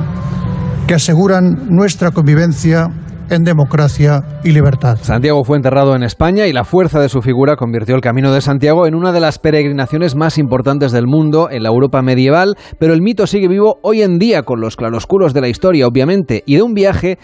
que 0.87 0.95
aseguran 0.95 1.67
nuestra 1.69 2.11
convivencia 2.11 2.89
en 3.29 3.43
democracia 3.43 4.23
y 4.43 4.51
libertad. 4.51 4.97
Santiago 5.01 5.43
fue 5.43 5.57
enterrado 5.57 5.95
en 5.95 6.03
España 6.03 6.47
y 6.47 6.53
la 6.53 6.63
fuerza 6.63 6.99
de 6.99 7.09
su 7.09 7.21
figura 7.21 7.55
convirtió 7.55 7.95
el 7.95 8.01
Camino 8.01 8.31
de 8.31 8.41
Santiago 8.41 8.87
en 8.87 8.95
una 8.95 9.11
de 9.11 9.19
las 9.19 9.39
peregrinaciones 9.39 10.15
más 10.15 10.37
importantes 10.37 10.91
del 10.91 11.07
mundo 11.07 11.49
en 11.51 11.63
la 11.63 11.69
Europa 11.69 12.01
medieval, 12.01 12.55
pero 12.79 12.93
el 12.93 13.01
mito 13.01 13.27
sigue 13.27 13.47
vivo 13.47 13.79
hoy 13.83 14.01
en 14.01 14.17
día 14.17 14.43
con 14.43 14.61
los 14.61 14.75
claroscuros 14.77 15.33
de 15.33 15.41
la 15.41 15.49
historia, 15.49 15.87
obviamente, 15.87 16.43
y 16.45 16.55
de 16.55 16.61
un 16.61 16.73
viaje 16.73 17.17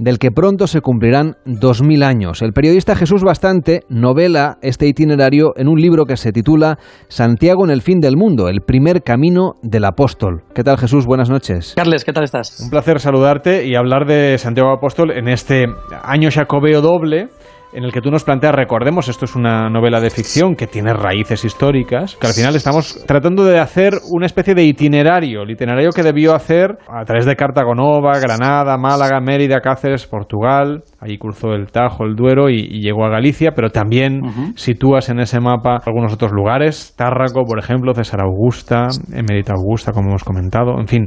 del 0.00 0.18
que 0.18 0.30
pronto 0.30 0.66
se 0.66 0.80
cumplirán 0.80 1.36
2.000 1.44 2.02
años. 2.02 2.40
El 2.40 2.52
periodista 2.52 2.96
Jesús 2.96 3.22
Bastante 3.22 3.82
novela 3.90 4.56
este 4.62 4.86
itinerario 4.86 5.52
en 5.56 5.68
un 5.68 5.78
libro 5.78 6.06
que 6.06 6.16
se 6.16 6.32
titula 6.32 6.78
Santiago 7.08 7.64
en 7.64 7.70
el 7.70 7.82
fin 7.82 8.00
del 8.00 8.16
mundo, 8.16 8.48
el 8.48 8.62
primer 8.62 9.02
camino 9.02 9.52
del 9.62 9.84
apóstol. 9.84 10.42
¿Qué 10.54 10.64
tal 10.64 10.78
Jesús? 10.78 11.04
Buenas 11.04 11.28
noches. 11.28 11.74
Carles, 11.76 12.04
¿qué 12.04 12.12
tal 12.12 12.24
estás? 12.24 12.60
Un 12.60 12.70
placer 12.70 12.98
saludarte 12.98 13.66
y 13.66 13.74
hablar 13.74 14.06
de 14.06 14.38
Santiago 14.38 14.72
Apóstol 14.72 15.10
en 15.10 15.28
este 15.28 15.66
año 16.02 16.30
jacobeo 16.32 16.80
doble 16.80 17.28
en 17.72 17.84
el 17.84 17.92
que 17.92 18.00
tú 18.00 18.10
nos 18.10 18.24
planteas, 18.24 18.54
recordemos, 18.54 19.08
esto 19.08 19.24
es 19.24 19.36
una 19.36 19.68
novela 19.68 20.00
de 20.00 20.10
ficción 20.10 20.56
que 20.56 20.66
tiene 20.66 20.92
raíces 20.92 21.44
históricas, 21.44 22.16
que 22.16 22.26
al 22.26 22.32
final 22.32 22.56
estamos 22.56 23.04
tratando 23.06 23.44
de 23.44 23.60
hacer 23.60 23.94
una 24.10 24.26
especie 24.26 24.54
de 24.54 24.64
itinerario, 24.64 25.42
el 25.42 25.50
itinerario 25.50 25.90
que 25.90 26.02
debió 26.02 26.34
hacer 26.34 26.78
a 26.88 27.04
través 27.04 27.26
de 27.26 27.36
Cartagonova, 27.36 28.18
Granada, 28.18 28.76
Málaga, 28.76 29.20
Mérida, 29.20 29.60
Cáceres, 29.60 30.06
Portugal, 30.06 30.82
ahí 31.00 31.16
cruzó 31.16 31.52
el 31.52 31.70
Tajo, 31.70 32.04
el 32.04 32.16
Duero 32.16 32.50
y, 32.50 32.56
y 32.58 32.80
llegó 32.80 33.04
a 33.04 33.10
Galicia, 33.10 33.52
pero 33.54 33.70
también 33.70 34.54
sitúas 34.56 35.08
en 35.08 35.20
ese 35.20 35.38
mapa 35.40 35.78
algunos 35.86 36.12
otros 36.12 36.32
lugares, 36.32 36.94
Tárraco, 36.96 37.44
por 37.44 37.58
ejemplo, 37.58 37.94
César 37.94 38.20
Augusta, 38.22 38.88
Emérita 39.12 39.52
Augusta, 39.52 39.92
como 39.92 40.08
hemos 40.08 40.24
comentado, 40.24 40.78
en 40.80 40.88
fin, 40.88 41.04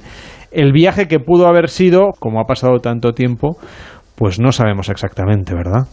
el 0.51 0.72
viaje 0.72 1.07
que 1.07 1.20
pudo 1.20 1.47
haber 1.47 1.70
sido, 1.70 2.11
como 2.20 2.39
ha 2.39 2.45
pasado 2.45 2.80
tanto 2.80 3.14
tiempo, 3.14 3.57
pues 4.16 4.39
no 4.39 4.51
sabemos 4.51 4.89
exactamente, 4.89 5.53
¿verdad? 5.53 5.88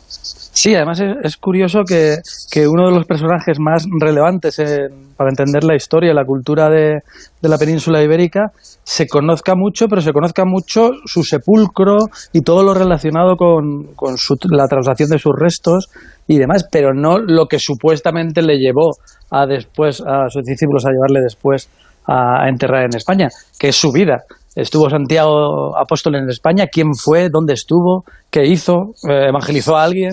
Sí, 0.53 0.75
además 0.75 1.01
es, 1.23 1.37
curioso 1.37 1.85
que, 1.87 2.17
que 2.51 2.67
uno 2.67 2.87
de 2.87 2.93
los 2.95 3.07
personajes 3.07 3.59
más 3.61 3.85
relevantes 4.01 4.59
en- 4.59 5.15
para 5.17 5.31
entender 5.31 5.63
la 5.65 5.77
historia 5.77 6.11
y 6.11 6.15
la 6.15 6.25
cultura 6.25 6.69
de, 6.69 7.01
de 7.41 7.49
la 7.49 7.57
península 7.57 8.03
ibérica 8.03 8.51
se 8.83 9.07
conozca 9.07 9.55
mucho, 9.55 9.87
pero 9.87 10.01
se 10.01 10.13
conozca 10.13 10.45
mucho 10.45 10.91
su 11.07 11.23
sepulcro 11.23 11.99
y 12.33 12.41
todo 12.43 12.65
lo 12.65 12.75
relacionado 12.75 13.37
con, 13.37 13.95
con 13.95 14.19
su- 14.19 14.37
la 14.51 14.67
traslación 14.67 15.11
de 15.11 15.19
sus 15.19 15.33
restos 15.39 15.89
y 16.27 16.39
demás, 16.39 16.67
pero 16.71 16.93
no 16.95 17.19
lo 17.19 17.47
que 17.47 17.59
supuestamente 17.61 18.43
le 18.43 18.59
llevó 18.59 18.91
a 19.31 19.47
después 19.47 20.03
a 20.05 20.29
sus 20.31 20.43
discípulos 20.45 20.85
a 20.85 20.91
llevarle 20.91 21.21
después 21.23 21.69
a, 22.07 22.43
a 22.45 22.49
enterrar 22.49 22.85
en 22.85 22.97
España, 22.97 23.29
que 23.59 23.69
es 23.69 23.77
su 23.77 23.93
vida. 23.93 24.25
Estuvo 24.57 24.91
Santiago 24.91 25.79
Apóstol 25.79 26.17
en 26.17 26.29
España, 26.29 26.67
quién 26.67 26.89
fue, 26.95 27.29
dónde 27.31 27.53
estuvo, 27.55 28.05
qué 28.31 28.47
hizo, 28.47 28.95
Eh, 29.09 29.29
evangelizó 29.29 29.77
a 29.77 29.85
alguien, 29.85 30.11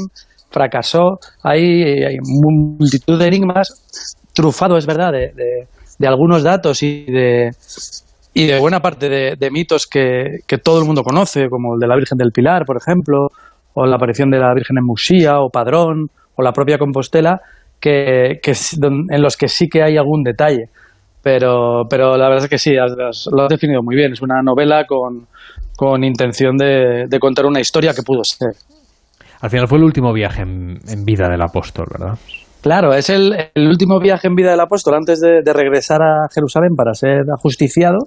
fracasó. 0.50 1.20
Hay, 1.44 2.18
multitud 2.22 3.20
de 3.20 3.28
enigmas, 3.28 4.18
trufado, 4.34 4.78
es 4.78 4.86
verdad, 4.86 5.12
de, 5.12 5.34
de- 5.34 6.08
algunos 6.08 6.44
datos 6.44 6.84
y 6.84 7.06
de, 7.06 7.52
y 8.34 8.46
de 8.46 8.60
buena 8.60 8.82
parte 8.82 9.10
de, 9.10 9.52
mitos 9.52 9.88
que, 9.88 10.40
todo 10.64 10.80
el 10.80 10.86
mundo 10.86 11.04
conoce, 11.04 11.50
como 11.50 11.74
el 11.74 11.80
de 11.80 11.88
la 11.88 11.96
Virgen 11.96 12.18
del 12.18 12.32
Pilar, 12.32 12.66
por 12.66 12.78
ejemplo, 12.78 13.30
o 13.74 13.86
la 13.86 13.96
aparición 13.96 14.30
de 14.30 14.40
la 14.40 14.54
Virgen 14.54 14.78
en 14.78 14.86
Musía, 14.86 15.40
o 15.40 15.50
Padrón, 15.50 16.10
o 16.36 16.44
la 16.44 16.52
propia 16.52 16.78
Compostela, 16.78 17.42
que, 17.80 18.40
en 18.44 19.22
los 19.22 19.38
que 19.38 19.48
sí 19.48 19.68
que 19.68 19.82
hay 19.82 19.98
algún 19.98 20.24
detalle. 20.24 20.70
Pero, 21.24 21.84
pero 21.90 22.16
la 22.16 22.30
verdad 22.30 22.46
es 22.46 22.50
que 22.50 22.58
sí, 22.58 22.78
has, 22.78 23.28
lo 23.32 23.44
has 23.44 23.50
definido 23.50 23.82
muy 23.82 23.96
bien. 23.96 24.14
Es 24.14 24.22
una 24.22 24.42
novela 24.42 24.86
con, 24.86 25.28
con 25.78 26.04
intención 26.04 26.58
de, 26.58 27.08
contar 27.20 27.46
una 27.46 27.60
historia 27.60 27.94
que 27.94 28.02
pudo 28.02 28.22
ser. 28.24 28.54
Al 29.42 29.50
final 29.50 29.68
fue 29.68 29.78
el 29.78 29.84
último 29.84 30.14
viaje 30.14 30.42
en, 30.42 30.78
en 30.88 31.04
vida 31.06 31.28
del 31.30 31.42
apóstol, 31.42 31.86
¿verdad? 31.92 32.18
Claro, 32.62 32.94
es 32.94 33.10
el, 33.10 33.34
el, 33.54 33.68
último 33.68 34.00
viaje 34.00 34.28
en 34.28 34.36
vida 34.36 34.52
del 34.52 34.60
apóstol 34.60 34.96
antes 34.96 35.20
de, 35.20 35.42
de 35.44 35.54
regresar 35.54 36.02
a 36.02 36.28
Jerusalén 36.34 36.76
para 36.76 36.94
ser 36.94 37.22
ajusticiado 37.38 37.98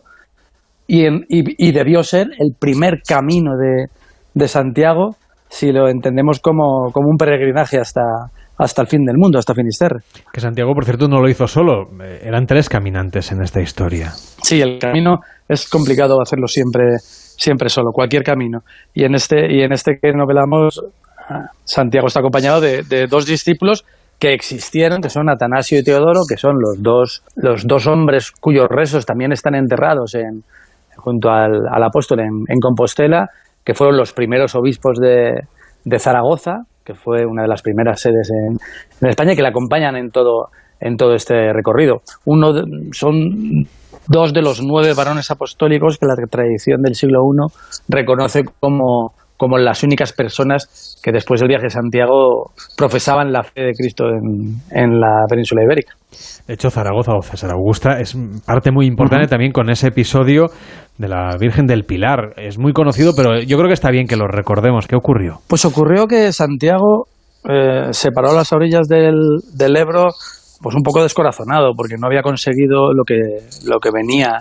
y, 0.86 1.04
en, 1.04 1.24
y, 1.28 1.68
y, 1.68 1.72
debió 1.72 2.02
ser 2.02 2.28
el 2.38 2.54
primer 2.58 3.00
camino 3.06 3.52
de, 3.56 3.86
de 4.34 4.48
Santiago 4.48 5.16
si 5.48 5.72
lo 5.72 5.88
entendemos 5.88 6.40
como, 6.40 6.90
como, 6.92 7.08
un 7.08 7.16
peregrinaje 7.16 7.78
hasta, 7.78 8.02
hasta 8.58 8.82
el 8.82 8.88
fin 8.88 9.04
del 9.04 9.16
mundo, 9.16 9.38
hasta 9.38 9.54
Finisterre. 9.54 10.00
Que 10.32 10.40
Santiago, 10.40 10.74
por 10.74 10.84
cierto, 10.84 11.08
no 11.08 11.20
lo 11.20 11.28
hizo 11.28 11.46
solo, 11.46 11.84
eran 12.22 12.46
tres 12.46 12.68
caminantes 12.68 13.32
en 13.32 13.42
esta 13.42 13.60
historia. 13.60 14.10
Sí, 14.42 14.60
el 14.60 14.78
camino 14.78 15.18
es 15.48 15.68
complicado 15.68 16.20
hacerlo 16.20 16.46
siempre, 16.46 16.98
siempre 17.00 17.68
solo, 17.68 17.90
cualquier 17.92 18.22
camino. 18.22 18.60
Y 18.94 19.04
en 19.04 19.14
este, 19.14 19.52
y 19.52 19.62
en 19.62 19.72
este 19.72 19.98
que 20.00 20.12
novelamos, 20.12 20.80
Santiago 21.64 22.06
está 22.06 22.20
acompañado 22.20 22.60
de, 22.60 23.06
dos 23.08 23.26
discípulos 23.26 23.84
que 24.18 24.34
existieron, 24.34 25.00
que 25.00 25.08
son 25.08 25.30
Atanasio 25.30 25.78
y 25.78 25.82
Teodoro, 25.82 26.22
que 26.28 26.36
son 26.36 26.56
los 26.60 26.82
dos, 26.82 27.22
los 27.36 27.66
dos 27.66 27.86
hombres 27.86 28.32
cuyos 28.32 28.68
restos 28.68 29.06
también 29.06 29.32
están 29.32 29.54
enterrados 29.54 30.14
en, 30.14 30.44
junto 30.96 31.30
al, 31.30 31.82
apóstol 31.82 32.20
en, 32.20 32.60
Compostela, 32.60 33.28
que 33.64 33.74
fueron 33.74 33.96
los 33.96 34.12
primeros 34.12 34.54
obispos 34.54 34.98
de, 34.98 35.32
de, 35.84 35.98
Zaragoza, 35.98 36.64
que 36.84 36.94
fue 36.94 37.24
una 37.24 37.42
de 37.42 37.48
las 37.48 37.62
primeras 37.62 38.00
sedes 38.00 38.30
en, 38.30 39.08
España, 39.08 39.34
que 39.34 39.42
le 39.42 39.48
acompañan 39.48 39.96
en 39.96 40.10
todo, 40.10 40.48
en 40.80 40.96
todo 40.96 41.14
este 41.14 41.52
recorrido. 41.52 42.02
Uno 42.26 42.52
de, 42.52 42.62
son 42.92 43.64
dos 44.06 44.32
de 44.32 44.42
los 44.42 44.60
nueve 44.62 44.92
varones 44.94 45.30
apostólicos 45.30 45.96
que 45.98 46.06
la 46.06 46.14
tradición 46.28 46.82
del 46.82 46.94
siglo 46.94 47.22
I 47.24 47.46
reconoce 47.88 48.42
como 48.58 49.14
como 49.40 49.56
las 49.56 49.82
únicas 49.82 50.12
personas 50.12 51.00
que 51.02 51.12
después 51.12 51.40
del 51.40 51.48
viaje 51.48 51.64
de 51.64 51.70
Santiago 51.70 52.52
profesaban 52.76 53.32
la 53.32 53.42
fe 53.42 53.62
de 53.62 53.72
Cristo 53.72 54.04
en, 54.10 54.60
en 54.70 55.00
la 55.00 55.24
península 55.30 55.64
ibérica. 55.64 55.94
De 56.46 56.52
hecho, 56.52 56.68
Zaragoza 56.68 57.12
o 57.14 57.22
César 57.22 57.52
Augusta 57.52 57.98
es 58.00 58.14
parte 58.44 58.70
muy 58.70 58.84
importante 58.84 59.24
uh 59.24 59.26
-huh. 59.26 59.30
también 59.30 59.52
con 59.52 59.70
ese 59.70 59.88
episodio 59.88 60.48
de 60.98 61.08
la 61.08 61.38
Virgen 61.40 61.66
del 61.66 61.84
Pilar. 61.84 62.34
Es 62.36 62.58
muy 62.58 62.74
conocido, 62.74 63.14
pero 63.16 63.40
yo 63.40 63.56
creo 63.56 63.68
que 63.68 63.78
está 63.80 63.90
bien 63.90 64.06
que 64.06 64.16
lo 64.16 64.26
recordemos. 64.26 64.86
¿Qué 64.86 64.96
ocurrió? 64.96 65.38
Pues 65.48 65.64
ocurrió 65.64 66.06
que 66.06 66.32
Santiago 66.32 67.06
eh, 67.48 67.88
se 67.92 68.10
paró 68.12 68.32
a 68.32 68.34
las 68.34 68.52
orillas 68.52 68.88
del, 68.88 69.16
del 69.56 69.74
Ebro 69.74 70.08
pues 70.62 70.76
un 70.76 70.82
poco 70.82 71.02
descorazonado 71.02 71.72
porque 71.74 71.96
no 71.98 72.06
había 72.08 72.20
conseguido 72.20 72.92
lo 72.92 73.04
que, 73.04 73.16
lo 73.64 73.78
que 73.80 73.90
venía 73.90 74.32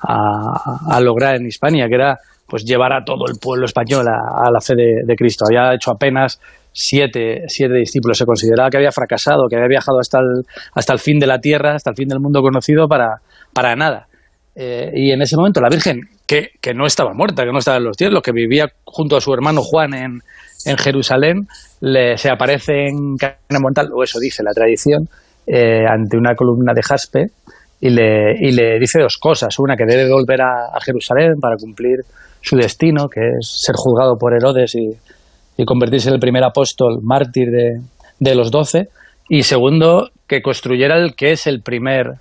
a, 0.00 0.96
a 0.96 1.00
lograr 1.02 1.36
en 1.36 1.44
Hispania, 1.44 1.88
que 1.88 1.96
era 1.96 2.16
pues 2.46 2.64
llevar 2.64 2.92
a 2.92 3.04
todo 3.04 3.26
el 3.26 3.38
pueblo 3.40 3.66
español 3.66 4.06
a, 4.08 4.50
la 4.50 4.60
fe 4.60 4.74
de, 4.76 5.16
Cristo. 5.16 5.44
Había 5.48 5.74
hecho 5.74 5.90
apenas 5.90 6.40
siete, 6.72 7.44
siete 7.48 7.74
discípulos. 7.74 8.18
Se 8.18 8.24
consideraba 8.24 8.70
que 8.70 8.76
había 8.76 8.92
fracasado, 8.92 9.48
que 9.48 9.56
había 9.56 9.68
viajado 9.68 9.98
hasta 9.98 10.18
el, 10.20 10.44
hasta 10.74 10.92
el 10.92 10.98
fin 11.00 11.18
de 11.18 11.26
la 11.26 11.40
tierra, 11.40 11.74
hasta 11.74 11.90
el 11.90 11.96
fin 11.96 12.08
del 12.08 12.20
mundo 12.20 12.40
conocido 12.42 12.86
para, 12.88 13.20
para 13.52 13.74
nada. 13.74 14.06
Eh, 14.54 14.90
y 14.94 15.10
en 15.10 15.20
ese 15.20 15.36
momento 15.36 15.60
la 15.60 15.68
Virgen, 15.68 16.08
que, 16.26 16.50
que, 16.60 16.72
no 16.72 16.86
estaba 16.86 17.12
muerta, 17.12 17.44
que 17.44 17.52
no 17.52 17.58
estaba 17.58 17.76
en 17.76 17.84
los 17.84 17.96
cielos, 17.96 18.22
que 18.22 18.32
vivía 18.32 18.72
junto 18.84 19.16
a 19.16 19.20
su 19.20 19.34
hermano 19.34 19.60
Juan 19.62 19.92
en, 19.92 20.22
en 20.64 20.78
Jerusalén, 20.78 21.46
le, 21.80 22.16
se 22.16 22.30
aparece 22.30 22.86
en 22.86 23.16
Cana 23.16 23.60
Montal, 23.60 23.90
o 23.92 24.02
eso 24.02 24.18
dice 24.18 24.42
la 24.42 24.52
tradición, 24.52 25.08
eh, 25.46 25.84
ante 25.86 26.16
una 26.16 26.34
columna 26.34 26.72
de 26.74 26.82
jaspe 26.82 27.26
y 27.80 27.90
le, 27.90 28.32
y 28.40 28.52
le 28.52 28.78
dice 28.78 28.98
dos 28.98 29.18
cosas. 29.18 29.58
Una, 29.58 29.76
que 29.76 29.84
debe 29.84 30.10
volver 30.10 30.40
a 30.40 30.80
Jerusalén 30.80 31.38
para 31.38 31.56
cumplir 31.56 31.98
su 32.46 32.56
destino, 32.56 33.08
que 33.08 33.20
es 33.40 33.60
ser 33.64 33.74
juzgado 33.76 34.16
por 34.16 34.32
Herodes 34.32 34.76
y, 34.76 34.90
y 35.56 35.64
convertirse 35.64 36.08
en 36.08 36.14
el 36.14 36.20
primer 36.20 36.44
apóstol 36.44 37.00
mártir 37.02 37.50
de, 37.50 37.80
de, 38.20 38.34
los 38.36 38.52
doce. 38.52 38.88
Y 39.28 39.42
segundo, 39.42 40.10
que 40.28 40.42
construyera 40.42 40.96
el 40.96 41.16
que 41.16 41.32
es 41.32 41.48
el 41.48 41.60
primer 41.60 42.18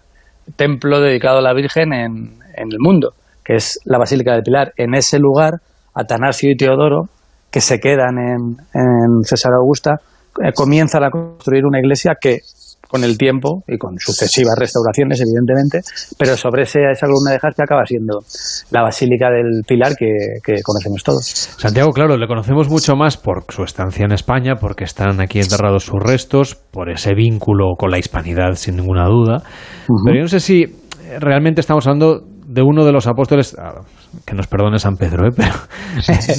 templo 0.56 1.00
dedicado 1.00 1.38
a 1.38 1.42
la 1.44 1.54
Virgen 1.54 1.94
en, 1.94 2.40
en 2.56 2.72
el 2.72 2.80
mundo, 2.80 3.14
que 3.44 3.56
es 3.56 3.80
la 3.86 4.00
Basílica 4.00 4.34
del 4.34 4.42
Pilar. 4.42 4.74
En 4.78 4.96
ese 4.96 5.20
lugar, 5.20 5.62
Atanasio 5.94 6.50
y 6.50 6.58
Teodoro, 6.58 7.08
que 7.52 7.62
se 7.62 7.80
quedan 7.80 8.18
en, 8.18 8.58
en 8.74 9.24
César 9.24 9.54
Augusta, 9.54 10.02
eh, 10.44 10.54
comienzan 10.56 11.04
a 11.04 11.12
construir 11.12 11.66
una 11.66 11.80
iglesia 11.80 12.18
que 12.20 12.40
con 12.88 13.04
el 13.04 13.18
tiempo 13.18 13.64
y 13.68 13.78
con 13.78 13.98
sucesivas 13.98 14.56
restauraciones, 14.58 15.22
evidentemente, 15.22 15.82
pero 16.18 16.38
sobre 16.38 16.64
ese, 16.64 16.80
esa 16.92 17.08
columna 17.08 17.32
de 17.32 17.40
jaspe 17.40 17.64
acaba 17.64 17.86
siendo 17.86 18.20
la 18.72 18.82
Basílica 18.82 19.30
del 19.30 19.64
Pilar 19.68 19.96
que, 19.96 20.12
que, 20.44 20.62
conocemos 20.62 21.04
todos. 21.04 21.26
Santiago, 21.26 21.92
claro, 21.92 22.18
le 22.18 22.28
conocemos 22.28 22.70
mucho 22.70 22.96
más 22.96 23.18
por 23.18 23.46
su 23.50 23.64
estancia 23.64 24.06
en 24.06 24.12
España, 24.12 24.56
porque 24.56 24.84
están 24.84 25.20
aquí 25.22 25.40
enterrados 25.40 25.86
sus 25.86 26.02
restos, 26.02 26.56
por 26.56 26.90
ese 26.90 27.14
vínculo 27.14 27.76
con 27.78 27.92
la 27.92 27.98
hispanidad, 27.98 28.54
sin 28.54 28.78
ninguna 28.78 29.06
duda. 29.06 29.44
Uh 29.88 29.94
-huh. 29.94 30.02
Pero 30.06 30.16
yo 30.18 30.22
no 30.24 30.28
sé 30.28 30.40
si 30.40 30.66
realmente 31.20 31.62
estamos 31.62 31.86
hablando 31.88 32.22
de 32.48 32.62
uno 32.62 32.86
de 32.86 32.92
los 32.92 33.08
apóstoles, 33.08 33.56
ah, 33.60 33.82
que 34.26 34.36
nos 34.36 34.48
perdone 34.48 34.78
San 34.80 34.96
Pedro, 34.98 35.28
¿eh? 35.28 35.32
pero 35.36 35.50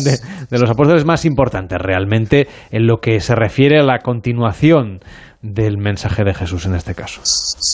de, 0.05 0.19
de 0.51 0.59
los 0.59 0.71
apóstoles 0.71 1.05
más 1.05 1.25
importantes 1.25 1.79
realmente 1.81 2.47
en 2.71 2.87
lo 2.87 2.99
que 2.99 3.21
se 3.21 3.35
refiere 3.35 3.81
a 3.81 3.83
la 3.83 3.99
continuación 3.99 5.01
del 5.43 5.79
mensaje 5.79 6.25
de 6.25 6.35
Jesús 6.35 6.67
en 6.67 6.75
este 6.75 6.95
caso? 6.95 7.21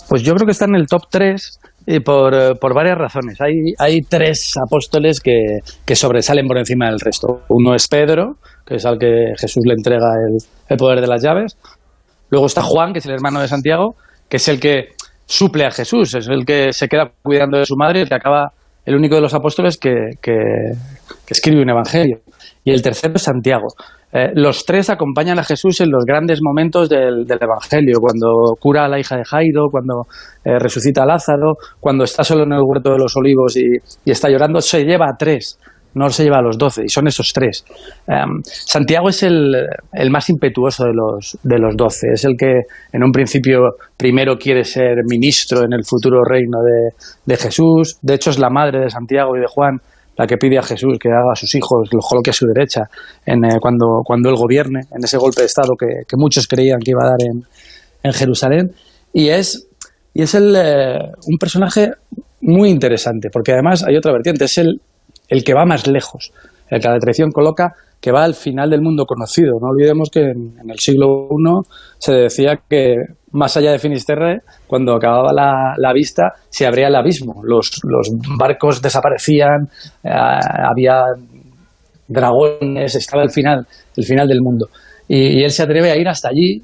Pues 0.08 0.22
yo 0.22 0.34
creo 0.34 0.46
que 0.46 0.52
está 0.52 0.66
en 0.66 0.74
el 0.74 0.86
top 0.86 1.02
3 1.10 1.60
y 1.86 2.00
por, 2.00 2.34
eh, 2.34 2.54
por 2.60 2.74
varias 2.74 2.96
razones. 2.96 3.40
Hay, 3.40 3.74
hay 3.78 4.00
tres 4.02 4.52
apóstoles 4.64 5.20
que, 5.20 5.58
que, 5.84 5.96
sobresalen 5.96 6.46
por 6.46 6.58
encima 6.58 6.86
del 6.86 7.00
resto. 7.00 7.42
Uno 7.48 7.74
es 7.74 7.88
Pedro, 7.88 8.36
que 8.64 8.76
es 8.76 8.86
al 8.86 8.98
que 8.98 9.32
Jesús 9.38 9.62
le 9.66 9.74
entrega 9.74 10.08
el, 10.28 10.38
el 10.68 10.76
poder 10.76 11.00
de 11.00 11.06
las 11.06 11.22
llaves. 11.22 11.56
Luego 12.30 12.46
está 12.46 12.62
Juan, 12.62 12.92
que 12.92 13.00
es 13.00 13.06
el 13.06 13.12
hermano 13.12 13.40
de 13.40 13.48
Santiago, 13.48 13.94
que 14.28 14.36
es 14.36 14.48
el 14.48 14.60
que 14.60 14.90
suple 15.26 15.64
a 15.64 15.70
Jesús, 15.70 16.14
es 16.14 16.28
el 16.28 16.44
que 16.44 16.72
se 16.72 16.88
queda 16.88 17.12
cuidando 17.22 17.58
de 17.58 17.66
su 17.66 17.74
madre, 17.76 18.02
el 18.02 18.08
que 18.08 18.14
acaba 18.14 18.52
el 18.84 18.96
único 18.96 19.14
de 19.14 19.20
los 19.20 19.34
apóstoles 19.34 19.78
que, 19.78 20.10
que, 20.20 20.32
escribe 21.28 21.62
un 21.62 21.70
evangelio. 21.70 22.18
Y 22.64 22.72
el 22.72 22.82
tercero 22.82 23.14
es 23.16 23.22
Santiago. 23.22 23.68
Eh, 24.12 24.30
los 24.34 24.66
tres 24.66 24.90
acompañan 24.90 25.38
a 25.38 25.44
Jesús 25.44 25.80
en 25.80 25.90
los 25.90 26.04
grandes 26.04 26.40
momentos 26.42 26.88
del, 26.88 27.24
del, 27.24 27.38
Evangelio, 27.40 27.98
cuando 27.98 28.54
cura 28.60 28.84
a 28.84 28.88
la 28.88 29.00
hija 29.00 29.16
de 29.16 29.24
Jairo, 29.24 29.68
cuando 29.70 30.02
eh, 30.44 30.58
resucita 30.58 31.04
a 31.04 31.06
Lázaro, 31.06 31.54
cuando 31.80 32.04
está 32.04 32.22
solo 32.22 32.42
en 32.44 32.52
el 32.52 32.60
huerto 32.62 32.92
de 32.92 32.98
los 32.98 33.16
olivos 33.16 33.56
y, 33.56 33.64
y, 34.04 34.10
está 34.10 34.28
llorando, 34.28 34.60
se 34.60 34.84
lleva 34.84 35.06
a 35.06 35.16
tres, 35.16 35.58
no 35.94 36.08
se 36.10 36.24
lleva 36.24 36.38
a 36.38 36.42
los 36.42 36.58
doce, 36.58 36.82
y 36.84 36.88
son 36.88 37.06
esos 37.06 37.32
tres. 37.32 37.64
Um, 38.06 38.42
Santiago 38.44 39.08
es 39.08 39.22
el, 39.22 39.54
el, 39.92 40.10
más 40.10 40.28
impetuoso 40.30 40.84
de 40.84 40.92
los, 40.94 41.38
de 41.42 41.58
los 41.58 41.76
doce, 41.76 42.08
es 42.12 42.24
el 42.24 42.36
que 42.38 42.62
en 42.92 43.04
un 43.04 43.12
principio 43.12 43.76
primero 43.96 44.36
quiere 44.36 44.64
ser 44.64 45.04
ministro 45.08 45.64
en 45.64 45.72
el 45.72 45.84
futuro 45.84 46.22
reino 46.24 46.58
de, 46.62 46.90
de 47.26 47.36
Jesús, 47.36 47.98
de 48.02 48.14
hecho 48.14 48.30
es 48.30 48.38
la 48.38 48.50
madre 48.50 48.80
de 48.80 48.90
Santiago 48.90 49.36
y 49.36 49.40
de 49.40 49.46
Juan, 49.46 49.78
la 50.16 50.26
que 50.26 50.36
pide 50.36 50.58
a 50.58 50.62
Jesús 50.62 50.98
que 51.00 51.08
haga 51.08 51.32
a 51.32 51.36
sus 51.36 51.54
hijos, 51.54 51.88
los 51.92 52.06
coloque 52.06 52.30
a 52.30 52.32
su 52.34 52.46
derecha 52.46 52.82
en, 53.24 53.44
eh, 53.44 53.58
cuando, 53.60 54.02
cuando 54.04 54.28
él 54.28 54.36
gobierne, 54.36 54.80
en 54.90 55.04
ese 55.04 55.16
golpe 55.16 55.40
de 55.40 55.46
Estado 55.46 55.74
que, 55.78 56.04
que 56.06 56.16
muchos 56.16 56.46
creían 56.46 56.80
que 56.80 56.90
iba 56.90 57.02
a 57.02 57.10
dar 57.10 57.18
en, 57.20 57.42
en 58.02 58.12
Jerusalén. 58.12 58.72
Y 59.12 59.28
es, 59.28 59.68
y 60.14 60.22
es 60.22 60.34
el, 60.34 60.54
eh, 60.56 60.98
un 61.26 61.38
personaje 61.38 61.92
muy 62.40 62.70
interesante, 62.70 63.28
porque 63.32 63.52
además 63.52 63.84
hay 63.84 63.96
otra 63.96 64.12
vertiente, 64.12 64.44
es 64.44 64.58
el, 64.58 64.80
el 65.32 65.42
que 65.44 65.54
va 65.54 65.64
más 65.64 65.86
lejos, 65.86 66.30
el 66.68 66.78
que 66.80 66.88
la 66.88 66.98
tradición 66.98 67.30
coloca 67.30 67.72
que 68.02 68.12
va 68.12 68.24
al 68.24 68.34
final 68.34 68.68
del 68.68 68.82
mundo 68.82 69.06
conocido. 69.06 69.52
No 69.60 69.68
olvidemos 69.68 70.10
que 70.12 70.20
en, 70.20 70.68
el 70.68 70.78
siglo 70.78 71.28
I 71.30 71.66
se 71.98 72.12
decía 72.12 72.58
que 72.68 72.96
más 73.30 73.56
allá 73.56 73.72
de 73.72 73.78
Finisterre, 73.78 74.40
cuando 74.66 74.94
acababa 74.94 75.32
la, 75.32 75.92
vista, 75.94 76.34
se 76.50 76.66
abría 76.66 76.88
el 76.88 76.96
abismo. 76.96 77.40
Los, 77.44 77.70
barcos 78.38 78.82
desaparecían, 78.82 79.68
eh, 80.04 80.10
había 80.10 81.00
dragones, 82.08 82.94
estaba 82.94 83.22
el 83.22 83.30
final, 83.30 83.66
el 83.96 84.04
final 84.04 84.28
del 84.28 84.42
mundo. 84.42 84.66
Y, 85.08 85.42
él 85.42 85.50
se 85.50 85.62
atreve 85.62 85.92
a 85.92 85.96
ir 85.96 86.08
hasta 86.08 86.28
allí 86.28 86.60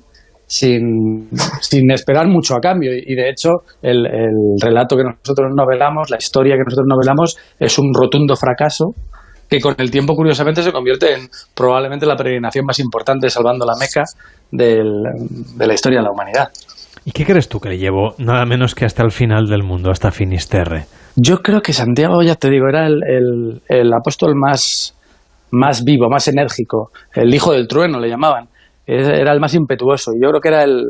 sin, 0.49 1.29
sin 1.61 1.91
esperar 1.93 2.27
mucho 2.27 2.57
a 2.57 2.61
cambio. 2.61 2.91
Y, 2.93 3.15
de 3.15 3.29
hecho, 3.29 3.51
el, 3.83 4.07
el, 4.07 4.57
relato 4.61 4.97
que 4.97 5.05
nosotros 5.05 5.53
novelamos, 5.55 6.11
la 6.11 6.17
historia 6.17 6.57
que 6.57 6.65
nosotros 6.65 6.87
novelamos, 6.89 7.37
es 7.61 7.79
un 7.79 7.93
rotundo 7.95 8.35
fracaso 8.35 8.95
que 9.49 9.61
con 9.61 9.75
el 9.79 9.91
tiempo 9.91 10.15
curiosamente 10.15 10.63
se 10.63 10.73
convierte 10.73 11.15
en 11.15 11.29
probablemente 11.55 12.05
la 12.05 12.17
peregrinación 12.17 12.67
más 12.67 12.79
importante 12.81 13.31
salvando 13.31 13.65
la 13.65 13.75
Meca 13.79 14.05
del, 14.51 15.03
de 15.57 15.67
la 15.67 15.75
historia 15.75 16.01
de 16.01 16.05
la 16.05 16.11
humanidad. 16.11 16.49
¿Y 17.05 17.13
qué 17.13 17.25
crees 17.25 17.49
tú 17.49 17.59
que 17.59 17.71
le 17.71 17.79
llevó 17.79 18.15
nada 18.19 18.45
menos 18.45 18.75
que 18.75 18.85
hasta 18.85 19.03
el 19.03 19.11
final 19.11 19.47
del 19.47 19.63
mundo, 19.63 19.91
hasta 19.91 20.11
Finisterre? 20.11 20.85
Yo 21.17 21.39
creo 21.39 21.63
que 21.63 21.73
Santiago, 21.73 22.23
ya 22.23 22.35
te 22.35 22.51
digo, 22.51 22.69
era 22.69 22.87
el, 22.87 23.01
el, 23.09 23.63
el 23.69 23.93
apóstol 23.95 24.35
más, 24.37 24.95
más 25.51 25.83
vivo, 25.85 26.11
más 26.11 26.29
enérgico, 26.29 26.91
el 27.15 27.35
hijo 27.35 27.53
del 27.53 27.67
trueno 27.67 27.99
le 27.99 28.09
llamaban, 28.09 28.49
era 28.89 29.33
el 29.33 29.41
más 29.41 29.55
impetuoso 29.55 30.13
y 30.15 30.23
yo 30.23 30.31
creo 30.31 30.41
que 30.41 30.49
era 30.49 30.65
el, 30.65 30.85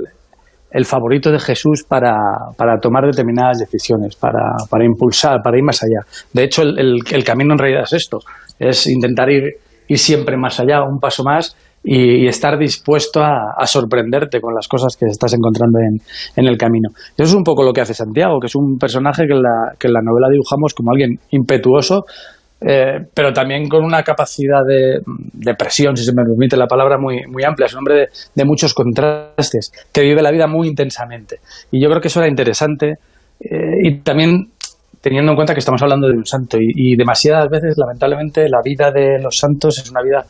el 0.71 0.85
favorito 0.85 1.31
de 1.31 1.39
Jesús 1.39 1.85
para, 1.85 2.15
para 2.57 2.79
tomar 2.79 3.05
determinadas 3.05 3.59
decisiones, 3.59 4.17
para, 4.17 4.55
para, 4.71 4.85
impulsar, 4.85 5.41
para 5.43 5.57
ir 5.57 5.65
más 5.65 5.83
allá. 5.83 6.01
De 6.33 6.45
hecho, 6.45 6.63
el, 6.63 7.25
camino 7.25 7.55
en 7.55 7.59
realidad 7.59 7.85
es 7.85 7.93
esto, 7.95 8.19
es 8.59 8.87
intentar 8.87 9.31
ir, 9.31 9.55
ir 9.89 9.99
siempre 9.99 10.37
más 10.37 10.61
allá, 10.61 10.83
un 10.83 11.01
paso 11.01 11.25
más 11.25 11.57
y, 11.83 12.27
estar 12.27 12.59
dispuesto 12.59 13.23
a, 13.23 13.55
a, 13.57 13.67
sorprenderte 13.67 14.41
con 14.41 14.55
las 14.55 14.69
cosas 14.69 14.97
que 14.97 15.07
estás 15.07 15.33
encontrando 15.33 15.79
en, 15.79 16.01
en, 16.37 16.47
el 16.47 16.59
camino. 16.59 16.91
Eso 17.17 17.29
es 17.31 17.35
un 17.35 17.45
poco 17.45 17.63
lo 17.63 17.73
que 17.73 17.81
hace 17.81 17.95
Santiago, 17.95 18.39
que 18.41 18.49
es 18.49 18.55
un 18.55 18.77
personaje 18.79 19.27
que 19.27 19.35
en 19.35 19.43
la, 19.43 19.73
que 19.79 19.87
en 19.87 19.95
la 19.95 20.03
novela 20.03 20.29
dibujamos 20.31 20.75
como 20.75 20.91
alguien 20.91 21.19
impetuoso, 21.31 22.05
eh, 22.61 22.99
pero 23.15 23.33
también 23.33 23.69
con 23.69 23.85
una 23.85 24.03
capacidad 24.03 24.65
de, 24.67 25.01
de, 25.07 25.55
presión, 25.55 25.97
si 25.97 26.05
se 26.05 26.13
me 26.13 26.25
permite 26.25 26.57
la 26.57 26.67
palabra, 26.67 26.99
muy, 26.99 27.23
muy 27.29 27.45
amplia. 27.45 27.67
Es 27.67 27.73
un 27.73 27.79
hombre 27.79 28.09
de, 28.35 28.45
muchos 28.45 28.75
contrastes, 28.75 29.73
que 29.93 30.03
vive 30.03 30.23
la 30.23 30.33
vida 30.33 30.47
muy 30.47 30.69
intensamente. 30.69 31.39
Y 31.71 31.81
yo 31.81 31.89
creo 31.89 32.01
que 32.01 32.09
eso 32.09 32.21
era 32.21 32.29
interesante. 32.29 32.95
Eh, 33.41 33.79
y 33.85 33.99
también 34.01 34.51
teniendo 35.01 35.31
en 35.31 35.37
cuenta 35.37 35.55
que 35.55 35.61
estamos 35.61 35.81
hablando 35.83 36.09
de 36.09 36.15
un 36.15 36.27
santo. 36.27 36.59
Y, 36.59 36.73
y, 36.75 36.97
demasiadas 36.97 37.49
veces, 37.49 37.77
lamentablemente, 37.77 38.49
la 38.49 38.61
vida 38.65 38.91
de 38.91 39.21
los 39.23 39.37
santos 39.37 39.79
es 39.79 39.89
una 39.91 40.03
vida 40.03 40.25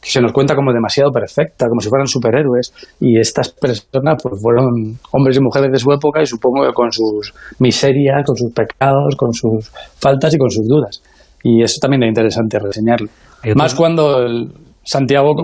que 0.00 0.10
se 0.10 0.20
nos 0.20 0.32
cuenta 0.32 0.54
como 0.54 0.72
demasiado 0.72 1.12
perfecta, 1.12 1.68
como 1.68 1.80
si 1.80 1.88
fueran 1.88 2.06
superhéroes. 2.06 2.72
Y 3.00 3.18
estas 3.18 3.50
personas 3.50 4.22
pues 4.22 4.40
fueron 4.40 4.98
hombres 5.10 5.36
y 5.36 5.40
mujeres 5.40 5.72
de 5.72 5.78
su 5.78 5.90
época 5.92 6.22
y 6.22 6.26
supongo 6.26 6.64
que 6.64 6.72
con 6.72 6.92
sus 6.92 7.34
miserias, 7.58 8.24
con 8.24 8.36
sus 8.36 8.52
pecados, 8.52 9.16
con 9.16 9.32
sus 9.32 9.70
faltas 9.98 10.34
y 10.34 10.38
con 10.38 10.50
sus 10.50 10.66
dudas 10.68 11.02
y 11.42 11.62
eso 11.62 11.78
también 11.80 12.02
es 12.04 12.08
interesante 12.08 12.58
reseñarlo. 12.58 13.08
Más 13.56 13.74
cuando 13.74 14.18
el 14.22 14.52
Santiago 14.84 15.34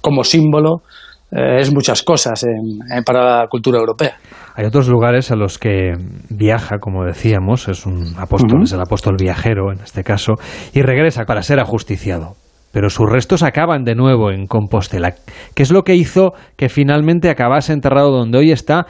como 0.00 0.24
símbolo 0.24 0.82
eh, 1.30 1.58
es 1.60 1.72
muchas 1.72 2.02
cosas 2.02 2.44
en, 2.44 2.78
en, 2.96 3.02
para 3.04 3.40
la 3.40 3.46
cultura 3.48 3.78
europea. 3.78 4.16
Hay 4.54 4.64
otros 4.64 4.88
lugares 4.88 5.30
a 5.30 5.36
los 5.36 5.58
que 5.58 5.92
viaja, 6.30 6.78
como 6.78 7.04
decíamos, 7.04 7.68
es 7.68 7.84
un 7.84 8.14
apóstol, 8.16 8.58
uh 8.58 8.60
-huh. 8.60 8.64
es 8.64 8.72
el 8.72 8.80
apóstol 8.80 9.16
viajero 9.18 9.72
en 9.72 9.80
este 9.80 10.02
caso, 10.02 10.34
y 10.72 10.82
regresa 10.82 11.24
para 11.24 11.42
ser 11.42 11.58
ajusticiado. 11.60 12.34
Pero 12.72 12.90
sus 12.90 13.10
restos 13.10 13.42
acaban 13.42 13.84
de 13.84 13.94
nuevo 13.94 14.30
en 14.30 14.46
Compostela. 14.46 15.14
¿Qué 15.54 15.62
es 15.62 15.70
lo 15.70 15.82
que 15.82 15.94
hizo 15.94 16.32
que 16.56 16.68
finalmente 16.68 17.30
acabase 17.30 17.72
enterrado 17.72 18.10
donde 18.10 18.38
hoy 18.38 18.50
está 18.50 18.86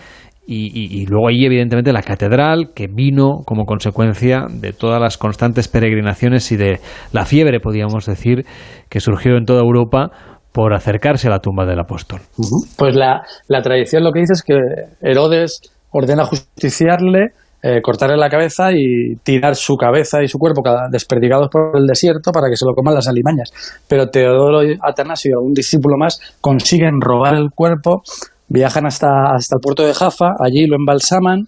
y, 0.46 0.66
y, 0.66 1.02
y, 1.02 1.06
luego 1.06 1.28
ahí, 1.28 1.44
evidentemente, 1.44 1.92
la 1.92 2.02
catedral, 2.02 2.70
que 2.74 2.86
vino 2.86 3.42
como 3.44 3.64
consecuencia 3.64 4.46
de 4.48 4.72
todas 4.72 5.00
las 5.00 5.18
constantes 5.18 5.66
peregrinaciones 5.66 6.52
y 6.52 6.56
de 6.56 6.78
la 7.12 7.24
fiebre, 7.24 7.58
podríamos 7.58 8.06
decir, 8.06 8.44
que 8.88 9.00
surgió 9.00 9.36
en 9.36 9.44
toda 9.44 9.60
Europa 9.62 10.10
por 10.52 10.72
acercarse 10.72 11.28
a 11.28 11.30
la 11.30 11.40
tumba 11.40 11.66
del 11.66 11.78
apóstol. 11.80 12.20
Pues 12.78 12.96
la, 12.96 13.22
la, 13.48 13.60
tradición 13.60 14.04
lo 14.04 14.12
que 14.12 14.20
dice 14.20 14.32
es 14.32 14.42
que 14.42 14.54
Herodes 15.02 15.60
ordena 15.90 16.24
justiciarle, 16.24 17.32
eh, 17.62 17.82
cortarle 17.82 18.16
la 18.16 18.30
cabeza 18.30 18.72
y 18.72 19.16
tirar 19.22 19.54
su 19.54 19.76
cabeza 19.76 20.22
y 20.22 20.28
su 20.28 20.38
cuerpo 20.38 20.62
desperdigados 20.90 21.48
por 21.50 21.72
el 21.74 21.86
desierto 21.86 22.30
para 22.32 22.48
que 22.48 22.56
se 22.56 22.64
lo 22.64 22.72
coman 22.72 22.94
las 22.94 23.08
alimañas. 23.08 23.52
Pero 23.88 24.08
Teodoro 24.08 24.60
Atanasio 24.80 25.30
y 25.30 25.34
algún 25.34 25.52
discípulo 25.52 25.96
más 25.98 26.20
consiguen 26.40 27.00
robar 27.00 27.34
el 27.34 27.50
cuerpo 27.54 28.02
viajan 28.48 28.86
hasta, 28.86 29.34
hasta 29.34 29.56
el 29.56 29.60
puerto 29.60 29.86
de 29.86 29.94
Jaffa, 29.94 30.34
allí 30.38 30.66
lo 30.66 30.76
embalsaman, 30.76 31.46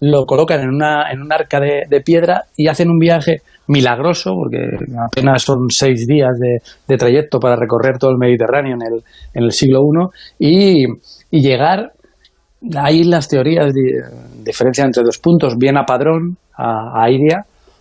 lo 0.00 0.26
colocan 0.26 0.60
en 0.60 0.68
una, 0.68 1.10
en 1.10 1.22
un 1.22 1.32
arca 1.32 1.60
de, 1.60 1.84
de, 1.88 2.00
piedra 2.00 2.44
y 2.56 2.68
hacen 2.68 2.90
un 2.90 2.98
viaje 2.98 3.42
milagroso, 3.68 4.34
porque 4.34 4.58
apenas 5.06 5.42
son 5.42 5.70
seis 5.70 6.06
días 6.06 6.38
de, 6.38 6.58
de 6.86 6.96
trayecto 6.98 7.38
para 7.38 7.56
recorrer 7.56 7.98
todo 7.98 8.10
el 8.10 8.18
Mediterráneo 8.18 8.74
en 8.74 8.82
el, 8.82 9.02
en 9.32 9.44
el 9.44 9.52
siglo 9.52 9.80
I, 10.38 10.84
y, 10.84 10.86
y 11.30 11.40
llegar, 11.40 11.92
ahí 12.76 13.04
las 13.04 13.28
teorías 13.28 13.72
diferencian 14.44 14.88
entre 14.88 15.04
dos 15.04 15.18
puntos, 15.18 15.56
bien 15.56 15.78
a 15.78 15.84
Padrón, 15.84 16.36
a, 16.56 17.04
a 17.04 17.08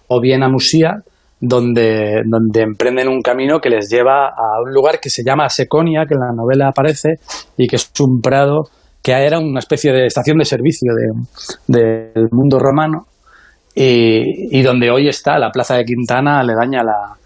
o 0.07 0.22
bien 0.22 0.44
a 0.44 0.49
Musía, 0.49 1.02
donde, 1.45 2.22
donde 2.26 2.61
emprenden 2.61 3.10
un 3.10 3.22
camino 3.22 3.60
que 3.60 3.70
les 3.70 3.90
lleva 3.90 4.28
a 4.28 4.61
un 4.65 4.74
lugar 4.74 5.02
que 5.02 5.10
se 5.10 5.24
llama 5.26 5.49
Seconia, 5.49 6.06
que 6.07 6.14
en 6.14 6.22
la 6.22 6.32
novela 6.34 6.70
aparece, 6.70 7.15
y 7.57 7.68
que 7.68 7.76
es 7.76 7.91
un 7.99 8.22
prado 8.22 8.64
que 9.02 9.11
era 9.11 9.40
una 9.40 9.60
especie 9.60 9.91
de 9.91 10.06
estación 10.06 10.38
de 10.38 10.45
servicio 10.45 10.94
de, 11.68 11.82
del 12.14 12.30
mundo 12.32 12.60
romano, 12.60 13.07
y, 13.76 14.57
y, 14.57 14.61
donde 14.61 14.90
hoy 14.90 15.10
está 15.10 15.38
la 15.38 15.49
plaza 15.49 15.76
de 15.76 15.84
Quintana 15.84 16.40
aledaña 16.40 16.80
a 16.80 16.84
la, 16.86 17.18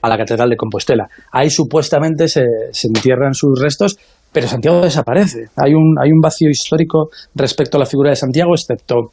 a 0.00 0.08
la 0.08 0.16
Catedral 0.16 0.48
de 0.48 0.56
Compostela. 0.56 1.08
Ahí 1.32 1.50
supuestamente 1.50 2.28
se, 2.28 2.46
se 2.70 2.88
entierran 2.88 3.34
sus 3.34 3.60
restos, 3.60 3.98
pero 4.32 4.46
Santiago 4.46 4.80
desaparece. 4.80 5.48
Hay 5.56 5.74
un, 5.74 5.96
hay 6.02 6.12
un 6.12 6.20
vacío 6.20 6.48
histórico 6.48 7.10
respecto 7.34 7.76
a 7.76 7.80
la 7.80 7.86
figura 7.86 8.10
de 8.10 8.16
Santiago, 8.16 8.52
excepto 8.54 9.10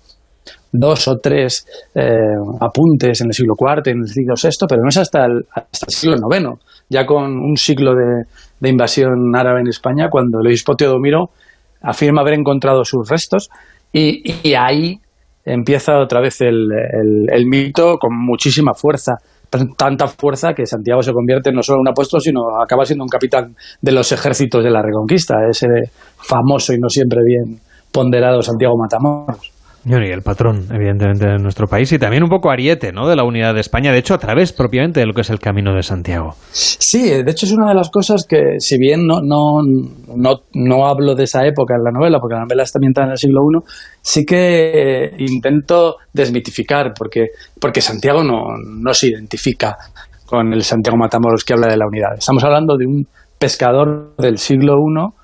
dos 0.73 1.07
o 1.07 1.19
tres 1.19 1.65
eh, 1.93 2.09
apuntes 2.59 3.21
en 3.21 3.27
el 3.27 3.33
siglo 3.33 3.53
IV, 3.57 3.91
en 3.91 3.99
el 3.99 4.07
siglo 4.07 4.33
VI, 4.35 4.65
pero 4.67 4.81
no 4.81 4.89
es 4.89 4.97
hasta 4.97 5.25
el, 5.25 5.45
hasta 5.51 5.85
el 5.87 5.93
siglo 5.93 6.17
IX, 6.29 6.59
ya 6.89 7.05
con 7.05 7.23
un 7.23 7.55
siglo 7.55 7.93
de, 7.93 8.69
invasión 8.69 9.35
árabe 9.35 9.61
en 9.61 9.67
España, 9.67 10.07
cuando 10.09 10.39
el 10.41 10.47
obispo 10.47 10.75
Teodomiro 10.75 11.29
afirma 11.81 12.21
haber 12.21 12.33
encontrado 12.33 12.83
sus 12.83 13.07
restos 13.07 13.49
y, 13.91 14.53
ahí 14.55 14.97
empieza 15.45 15.99
otra 15.99 16.21
vez 16.21 16.41
el, 16.41 16.71
el, 16.71 17.27
el, 17.29 17.45
mito 17.45 17.97
con 17.97 18.17
muchísima 18.17 18.73
fuerza, 18.73 19.15
tanta 19.77 20.07
fuerza 20.07 20.53
que 20.53 20.65
Santiago 20.65 21.01
se 21.01 21.11
convierte 21.11 21.51
no 21.51 21.61
solo 21.61 21.77
en 21.77 21.81
un 21.81 21.89
apóstol, 21.89 22.21
sino 22.21 22.41
acaba 22.63 22.85
siendo 22.85 23.03
un 23.03 23.09
capitán 23.09 23.53
de 23.81 23.91
los 23.91 24.11
ejércitos 24.11 24.63
de 24.63 24.71
la 24.71 24.81
Reconquista, 24.81 25.35
ese 25.47 25.67
famoso 26.17 26.73
y 26.73 26.79
no 26.79 26.89
siempre 26.89 27.19
bien 27.23 27.59
ponderado 27.91 28.41
Santiago 28.41 28.75
Matamoros. 28.77 29.52
Y 29.85 29.93
el 29.93 30.22
patrón, 30.22 30.65
evidentemente, 30.72 31.26
de 31.27 31.38
nuestro 31.39 31.68
país 31.68 31.91
y 31.91 31.99
también 31.99 32.23
un 32.23 32.30
poco 32.30 32.49
ariete 32.49 32.93
¿no? 32.93 33.07
de 33.07 33.18
la 33.18 33.26
unidad 33.26 33.53
de 33.53 33.60
España, 33.60 33.91
de 33.91 33.97
hecho, 33.97 34.14
a 34.14 34.18
través 34.18 34.53
propiamente 34.53 35.01
de 35.01 35.05
lo 35.05 35.14
que 35.14 35.22
es 35.22 35.30
el 35.30 35.39
Camino 35.39 35.76
de 35.76 35.84
Santiago. 35.84 36.35
Sí, 36.51 37.10
de 37.10 37.30
hecho 37.30 37.45
es 37.45 37.51
una 37.51 37.68
de 37.68 37.76
las 37.76 37.89
cosas 37.89 38.26
que, 38.26 38.60
si 38.60 38.77
bien 38.77 39.05
no, 39.05 39.19
no, 39.22 39.61
no, 40.15 40.41
no 40.53 40.88
hablo 40.88 41.15
de 41.15 41.26
esa 41.26 41.45
época 41.45 41.76
en 41.76 41.84
la 41.84 41.91
novela, 41.91 42.19
porque 42.19 42.35
la 42.35 42.41
novela 42.41 42.64
está 42.64 42.77
ambientada 42.77 43.07
en 43.07 43.11
el 43.11 43.18
siglo 43.18 43.41
I, 43.41 43.60
sí 44.01 44.26
que 44.26 45.11
intento 45.18 45.97
desmitificar, 46.14 46.93
porque, 46.97 47.27
porque 47.60 47.81
Santiago 47.81 48.23
no, 48.23 48.55
no 48.65 48.93
se 48.93 49.07
identifica 49.07 49.76
con 50.26 50.53
el 50.53 50.64
Santiago 50.64 50.97
Matamoros 50.97 51.43
que 51.43 51.53
habla 51.53 51.68
de 51.68 51.77
la 51.77 51.88
unidad. 51.88 52.18
Estamos 52.18 52.43
hablando 52.45 52.77
de 52.77 52.85
un 52.85 53.05
pescador 53.38 54.15
del 54.18 54.38
siglo 54.38 54.76
I 54.77 55.22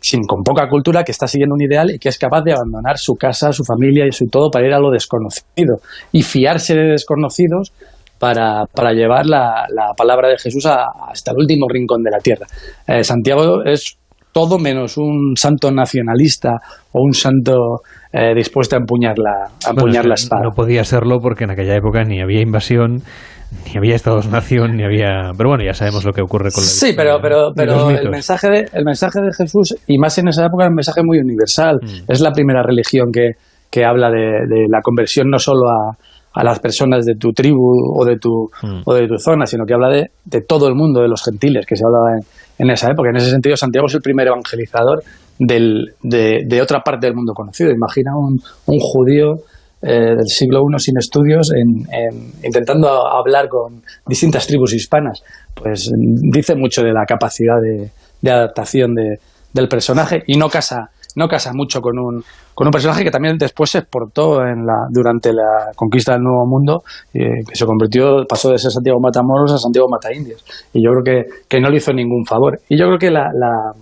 sin, 0.00 0.22
con 0.22 0.42
poca 0.42 0.68
cultura, 0.68 1.02
que 1.02 1.12
está 1.12 1.26
siguiendo 1.26 1.54
un 1.54 1.62
ideal 1.62 1.90
y 1.90 1.98
que 1.98 2.08
es 2.08 2.18
capaz 2.18 2.42
de 2.42 2.52
abandonar 2.52 2.98
su 2.98 3.14
casa, 3.14 3.52
su 3.52 3.64
familia 3.64 4.06
y 4.06 4.12
su 4.12 4.26
todo 4.26 4.50
para 4.50 4.66
ir 4.66 4.72
a 4.72 4.78
lo 4.78 4.90
desconocido 4.90 5.76
y 6.12 6.22
fiarse 6.22 6.74
de 6.74 6.92
desconocidos 6.92 7.72
para, 8.18 8.64
para 8.74 8.92
llevar 8.92 9.26
la, 9.26 9.66
la, 9.74 9.94
palabra 9.96 10.28
de 10.28 10.38
Jesús 10.38 10.66
a, 10.66 10.86
hasta 11.10 11.32
el 11.32 11.38
último 11.38 11.66
rincón 11.68 12.02
de 12.02 12.10
la 12.10 12.18
tierra. 12.18 12.46
Eh, 12.86 13.04
Santiago 13.04 13.62
es 13.64 13.96
todo 14.32 14.58
menos 14.58 14.98
un 14.98 15.34
santo 15.36 15.70
nacionalista 15.70 16.58
o 16.92 17.02
un 17.02 17.12
santo 17.12 17.80
eh, 18.12 18.34
dispuesto 18.34 18.76
a 18.76 18.78
empuñar 18.78 19.18
la, 19.18 19.46
a 19.66 19.70
empuñar 19.70 20.02
bueno, 20.02 20.08
la 20.08 20.14
espada. 20.14 20.42
No 20.42 20.50
podía 20.54 20.84
serlo 20.84 21.18
porque 21.20 21.44
en 21.44 21.50
aquella 21.50 21.76
época 21.76 22.04
ni 22.04 22.20
había 22.20 22.40
invasión 22.40 23.02
ni 23.50 23.76
había 23.76 23.94
Estados-nación, 23.94 24.76
ni 24.76 24.84
había... 24.84 25.32
Pero 25.36 25.50
bueno, 25.50 25.64
ya 25.64 25.72
sabemos 25.72 26.04
lo 26.04 26.12
que 26.12 26.20
ocurre 26.20 26.50
con 26.52 26.62
la 26.62 26.68
Sí, 26.68 26.92
pero, 26.96 27.18
pero, 27.20 27.52
pero 27.54 27.90
el, 27.90 28.10
mensaje 28.10 28.48
de, 28.48 28.68
el 28.72 28.84
mensaje 28.84 29.20
de 29.20 29.32
Jesús, 29.32 29.74
y 29.86 29.98
más 29.98 30.18
en 30.18 30.28
esa 30.28 30.46
época, 30.46 30.64
es 30.64 30.68
un 30.70 30.76
mensaje 30.76 31.02
muy 31.02 31.18
universal. 31.18 31.78
Mm. 31.82 32.12
Es 32.12 32.20
la 32.20 32.32
primera 32.32 32.62
religión 32.62 33.10
que, 33.12 33.32
que 33.70 33.84
habla 33.84 34.10
de, 34.10 34.46
de, 34.48 34.66
la 34.68 34.80
conversión 34.82 35.30
no 35.30 35.38
solo 35.38 35.68
a, 35.68 35.96
a, 36.34 36.44
las 36.44 36.60
personas 36.60 37.06
de 37.06 37.14
tu 37.14 37.32
tribu 37.32 37.72
o 37.96 38.04
de 38.04 38.18
tu, 38.18 38.50
mm. 38.62 38.82
o 38.84 38.94
de 38.94 39.08
tu 39.08 39.18
zona, 39.18 39.46
sino 39.46 39.64
que 39.64 39.74
habla 39.74 39.88
de, 39.88 40.10
de, 40.24 40.40
todo 40.42 40.68
el 40.68 40.74
mundo, 40.74 41.00
de 41.00 41.08
los 41.08 41.22
gentiles, 41.22 41.64
que 41.66 41.76
se 41.76 41.84
hablaba 41.84 42.18
en, 42.18 42.66
en, 42.66 42.70
esa 42.70 42.90
época. 42.90 43.08
En 43.10 43.16
ese 43.16 43.30
sentido, 43.30 43.56
Santiago 43.56 43.86
es 43.86 43.94
el 43.94 44.02
primer 44.02 44.26
evangelizador 44.26 45.02
del, 45.38 45.94
de, 46.02 46.42
de 46.46 46.62
otra 46.62 46.80
parte 46.80 47.06
del 47.06 47.14
mundo 47.14 47.32
conocido. 47.32 47.70
Imagina 47.70 48.12
un, 48.14 48.38
un 48.66 48.78
judío 48.78 49.36
eh, 49.82 50.14
del 50.16 50.26
siglo 50.26 50.60
I 50.60 50.78
sin 50.78 50.98
estudios, 50.98 51.52
en, 51.52 51.86
en, 51.92 52.32
intentando 52.42 52.88
hablar 52.88 53.48
con 53.48 53.82
distintas 54.06 54.46
tribus 54.46 54.74
hispanas, 54.74 55.22
pues 55.54 55.90
dice 56.32 56.54
mucho 56.56 56.82
de 56.82 56.92
la 56.92 57.04
capacidad 57.06 57.60
de, 57.60 57.90
de 58.20 58.30
adaptación 58.30 58.94
de, 58.94 59.18
del 59.52 59.68
personaje 59.68 60.22
y 60.26 60.36
no 60.36 60.48
casa, 60.48 60.90
no 61.16 61.28
casa 61.28 61.52
mucho 61.54 61.80
con 61.80 61.98
un, 61.98 62.22
con 62.54 62.66
un 62.66 62.70
personaje 62.70 63.04
que 63.04 63.10
también 63.10 63.36
después 63.38 63.70
se 63.70 63.78
exportó 63.78 64.40
en 64.42 64.66
la, 64.66 64.86
durante 64.90 65.32
la 65.32 65.72
conquista 65.76 66.12
del 66.12 66.22
Nuevo 66.22 66.46
Mundo, 66.46 66.82
eh, 67.14 67.44
que 67.48 67.54
se 67.54 67.64
convirtió, 67.64 68.24
pasó 68.28 68.50
de 68.50 68.58
ser 68.58 68.70
Santiago 68.70 68.98
Matamoros 69.00 69.52
a 69.52 69.58
Santiago 69.58 69.88
Mataindios. 69.88 70.44
Y 70.72 70.84
yo 70.84 70.90
creo 70.90 71.04
que, 71.04 71.30
que 71.48 71.60
no 71.60 71.70
le 71.70 71.76
hizo 71.76 71.92
ningún 71.92 72.24
favor. 72.24 72.58
Y 72.68 72.78
yo 72.78 72.86
creo 72.86 72.98
que 72.98 73.10
la, 73.10 73.30
la, 73.32 73.72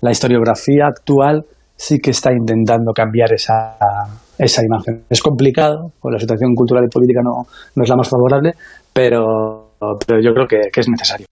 la 0.00 0.10
historiografía 0.10 0.86
actual 0.86 1.44
sí 1.74 1.98
que 1.98 2.10
está 2.10 2.32
intentando 2.32 2.92
cambiar 2.92 3.32
esa 3.32 3.76
esa 4.38 4.64
imagen. 4.64 5.04
Es 5.08 5.20
complicado, 5.20 5.92
pues 6.00 6.12
la 6.12 6.20
situación 6.20 6.54
cultural 6.54 6.84
y 6.84 6.88
política 6.88 7.22
no, 7.22 7.46
no 7.74 7.82
es 7.82 7.88
la 7.88 7.96
más 7.96 8.08
favorable, 8.08 8.54
pero, 8.92 9.70
pero 10.06 10.20
yo 10.20 10.34
creo 10.34 10.46
que, 10.46 10.70
que 10.72 10.80
es 10.80 10.88
necesario. 10.88 11.26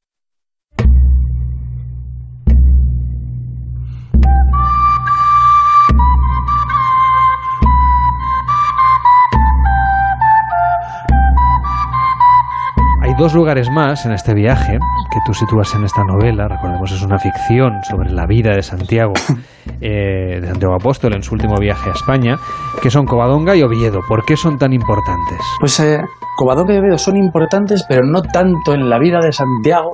Hay 13.14 13.20
dos 13.20 13.32
lugares 13.32 13.70
más 13.70 14.04
en 14.06 14.12
este 14.12 14.34
viaje 14.34 14.72
que 14.72 15.20
tú 15.24 15.32
sitúas 15.32 15.72
en 15.76 15.84
esta 15.84 16.02
novela. 16.02 16.48
Recordemos, 16.48 16.90
es 16.90 17.00
una 17.00 17.16
ficción 17.16 17.80
sobre 17.84 18.10
la 18.10 18.26
vida 18.26 18.50
de 18.56 18.60
Santiago, 18.60 19.12
eh, 19.80 20.40
de 20.40 20.48
Santiago 20.48 20.74
Apóstol 20.74 21.14
en 21.14 21.22
su 21.22 21.34
último 21.34 21.54
viaje 21.60 21.90
a 21.90 21.92
España, 21.92 22.34
que 22.82 22.90
son 22.90 23.06
Covadonga 23.06 23.54
y 23.54 23.62
Oviedo. 23.62 24.00
¿Por 24.08 24.24
qué 24.24 24.36
son 24.36 24.58
tan 24.58 24.72
importantes? 24.72 25.38
Pues 25.60 25.78
eh, 25.78 26.00
Covadonga 26.36 26.74
y 26.74 26.78
Oviedo 26.78 26.98
son 26.98 27.16
importantes, 27.16 27.84
pero 27.88 28.00
no 28.04 28.20
tanto 28.20 28.74
en 28.74 28.90
la 28.90 28.98
vida 28.98 29.20
de 29.22 29.30
Santiago, 29.30 29.92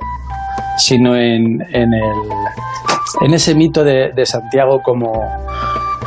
sino 0.77 1.15
en, 1.15 1.61
en, 1.73 1.93
el, 1.93 2.29
en 3.23 3.33
ese 3.35 3.53
mito 3.53 3.83
de, 3.83 4.13
de 4.15 4.25
Santiago 4.25 4.79
como, 4.83 5.11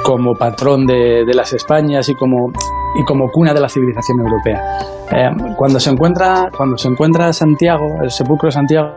como 0.04 0.34
patrón 0.34 0.86
de, 0.86 1.24
las 1.34 1.52
Españas 1.54 2.08
y 2.10 2.14
como 2.14 2.52
y 2.96 3.04
como 3.04 3.28
cuna 3.32 3.52
de 3.52 3.60
la 3.60 3.68
civilización 3.68 4.20
europea. 4.20 4.78
Eh, 5.10 5.30
cuando, 5.56 5.80
se 5.80 5.90
encuentra, 5.90 6.48
cuando 6.56 6.78
se 6.78 6.86
encuentra 6.86 7.32
Santiago, 7.32 7.86
el 8.02 8.10
sepulcro 8.10 8.46
de 8.48 8.52
Santiago, 8.52 8.92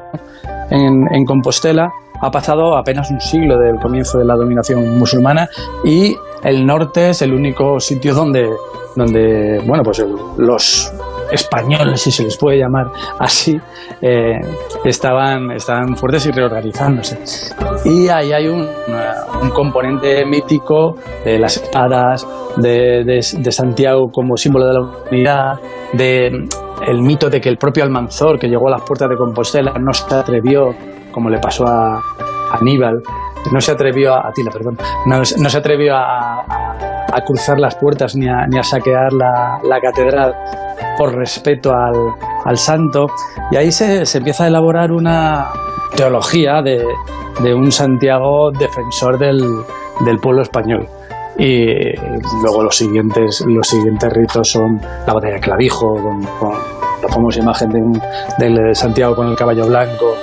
en, 0.69 1.03
en, 1.11 1.25
Compostela, 1.25 1.91
ha 2.21 2.29
pasado 2.29 2.77
apenas 2.77 3.09
un 3.09 3.19
siglo 3.19 3.57
del 3.57 3.79
comienzo 3.79 4.19
de 4.19 4.25
la 4.25 4.35
dominación 4.35 4.99
musulmana 4.99 5.47
y 5.83 6.15
el 6.43 6.65
norte 6.65 7.09
es 7.09 7.21
el 7.23 7.33
único 7.33 7.79
sitio 7.79 8.13
donde, 8.13 8.49
donde 8.95 9.59
bueno, 9.65 9.83
pues 9.83 10.05
los 10.37 10.93
españoles, 11.31 12.01
si 12.01 12.11
se 12.11 12.23
les 12.23 12.37
puede 12.37 12.59
llamar 12.59 12.87
así, 13.19 13.59
eh, 14.01 14.39
estaban, 14.83 15.51
estaban 15.51 15.95
fuertes 15.95 16.25
y 16.27 16.31
reorganizándose. 16.31 17.19
Y 17.85 18.07
ahí 18.09 18.31
hay 18.31 18.47
un, 18.47 18.67
un 19.41 19.49
componente 19.51 20.25
mítico 20.25 20.95
de 21.23 21.39
las 21.39 21.57
espadas, 21.57 22.27
de, 22.57 23.03
de, 23.03 23.51
Santiago 23.51 24.09
como 24.11 24.35
símbolo 24.35 24.67
de 24.67 24.73
la 24.73 24.81
unidad, 25.11 25.59
de 25.93 26.47
el 26.87 27.01
mito 27.01 27.29
de 27.29 27.39
que 27.39 27.49
el 27.49 27.57
propio 27.57 27.83
Almanzor, 27.83 28.39
que 28.39 28.47
llegó 28.47 28.67
a 28.67 28.71
las 28.71 28.81
puertas 28.81 29.09
de 29.09 29.15
Compostela, 29.15 29.73
no 29.79 29.93
se 29.93 30.13
atrevió, 30.13 30.75
como 31.11 31.29
le 31.29 31.39
pasó 31.39 31.65
a 31.67 32.01
Aníbal, 32.51 33.01
no 33.51 33.61
se 33.61 33.71
atrevió 33.71 34.13
a 34.13 34.27
Atila, 34.27 34.51
perdón, 34.51 34.77
no, 35.05 35.23
se 35.25 35.57
atrevió 35.57 35.95
a, 35.95 36.41
a, 37.11 37.21
cruzar 37.25 37.59
las 37.59 37.75
puertas 37.75 38.15
ni 38.15 38.27
a, 38.27 38.45
ni 38.47 38.57
a 38.57 38.63
saquear 38.63 39.13
la, 39.13 39.59
la, 39.63 39.79
catedral 39.79 40.35
por 40.97 41.15
respeto 41.15 41.73
al, 41.73 41.95
al 42.45 42.57
santo. 42.57 43.07
Y 43.51 43.55
ahí 43.55 43.71
se, 43.71 44.05
se, 44.05 44.17
empieza 44.19 44.45
a 44.45 44.47
elaborar 44.47 44.91
una 44.91 45.47
teología 45.95 46.61
de, 46.61 46.83
de 47.41 47.53
un 47.53 47.71
Santiago 47.71 48.51
defensor 48.51 49.17
del, 49.17 49.45
del 50.01 50.19
pueblo 50.19 50.41
español 50.41 50.87
y 51.37 51.95
luego 52.41 52.63
los 52.63 52.75
siguientes 52.75 53.41
los 53.41 53.67
siguientes 53.67 54.11
ritos 54.11 54.49
son 54.49 54.81
la 55.05 55.13
batalla 55.13 55.35
de 55.35 55.39
Clavijo 55.39 55.95
con, 55.95 56.51
la 57.01 57.07
famosa 57.09 57.39
imagen 57.39 57.93
de, 58.39 58.49
de, 58.49 58.73
Santiago 58.73 59.15
con 59.15 59.27
el 59.27 59.35
caballo 59.35 59.67
blanco 59.67 60.15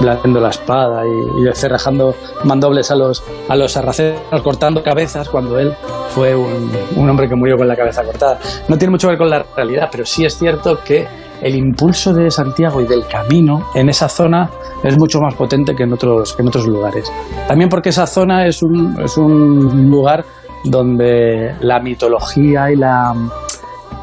blandiendo 0.00 0.40
la 0.40 0.50
espada 0.50 1.02
y, 1.06 1.42
y 1.42 1.54
cerrajando 1.54 2.14
mandobles 2.44 2.90
a 2.90 2.96
los 2.96 3.22
a 3.48 3.56
los 3.56 3.72
sarracenos 3.72 4.42
cortando 4.42 4.82
cabezas 4.82 5.28
cuando 5.28 5.58
él 5.58 5.74
fue 6.10 6.34
un, 6.34 6.70
un 6.96 7.10
hombre 7.10 7.28
que 7.28 7.34
murió 7.34 7.56
con 7.56 7.68
la 7.68 7.76
cabeza 7.76 8.02
cortada 8.04 8.38
no 8.68 8.76
tiene 8.76 8.92
mucho 8.92 9.08
que 9.08 9.12
ver 9.12 9.18
con 9.18 9.30
la 9.30 9.44
realidad 9.56 9.88
pero 9.90 10.04
sí 10.04 10.24
es 10.24 10.38
cierto 10.38 10.78
que 10.84 11.06
el 11.42 11.54
impulso 11.54 12.12
de 12.12 12.30
Santiago 12.30 12.80
y 12.80 12.86
del 12.86 13.06
camino 13.06 13.68
en 13.74 13.88
esa 13.88 14.08
zona 14.08 14.50
es 14.82 14.98
mucho 14.98 15.20
más 15.20 15.34
potente 15.34 15.74
que 15.74 15.84
en 15.84 15.92
otros, 15.92 16.36
en 16.38 16.48
otros 16.48 16.66
lugares. 16.66 17.12
También 17.46 17.68
porque 17.68 17.90
esa 17.90 18.06
zona 18.06 18.46
es 18.46 18.62
un, 18.62 18.96
es 19.02 19.16
un 19.16 19.88
lugar 19.88 20.24
donde 20.64 21.54
la 21.60 21.80
mitología 21.80 22.70
y 22.70 22.76
la, 22.76 23.14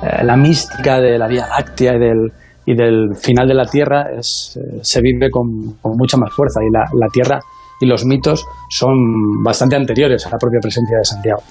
eh, 0.01 0.23
la 0.23 0.37
mística 0.37 0.99
de 0.99 1.17
la 1.17 1.27
Vía 1.27 1.47
Láctea 1.47 1.95
y 1.95 1.99
del, 1.99 2.31
y 2.65 2.75
del 2.75 3.15
final 3.15 3.47
de 3.47 3.53
la 3.53 3.65
Tierra 3.65 4.07
es, 4.17 4.57
eh, 4.57 4.79
se 4.81 5.01
vive 5.01 5.29
con, 5.29 5.77
con, 5.81 5.97
mucha 5.97 6.17
más 6.17 6.33
fuerza 6.33 6.61
y 6.63 6.71
la, 6.71 6.85
la 6.93 7.07
Tierra 7.07 7.39
y 7.79 7.85
los 7.85 8.05
mitos 8.05 8.45
son 8.69 9.43
bastante 9.43 9.75
anteriores 9.75 10.25
a 10.25 10.29
la 10.29 10.37
propia 10.37 10.59
presencia 10.59 10.97
de 10.97 11.05
Santiago. 11.05 11.41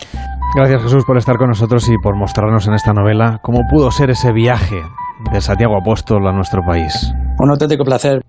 Gracias 0.54 0.82
Jesús 0.82 1.04
por 1.04 1.18
estar 1.18 1.36
con 1.36 1.48
nosotros 1.48 1.88
y 1.88 1.98
por 1.98 2.16
mostrarnos 2.16 2.66
en 2.66 2.74
esta 2.74 2.92
novela 2.92 3.40
cómo 3.42 3.62
pudo 3.68 3.90
ser 3.90 4.10
ese 4.10 4.32
viaje 4.32 4.80
de 5.32 5.40
Santiago 5.40 5.76
Apóstol 5.76 6.26
a 6.26 6.32
nuestro 6.32 6.62
país. 6.64 7.12
Un 7.38 7.50
auténtico 7.50 7.84
placer. 7.84 8.22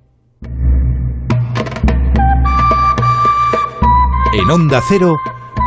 En 4.33 4.51
Onda 4.51 4.81
Cero, 4.87 5.17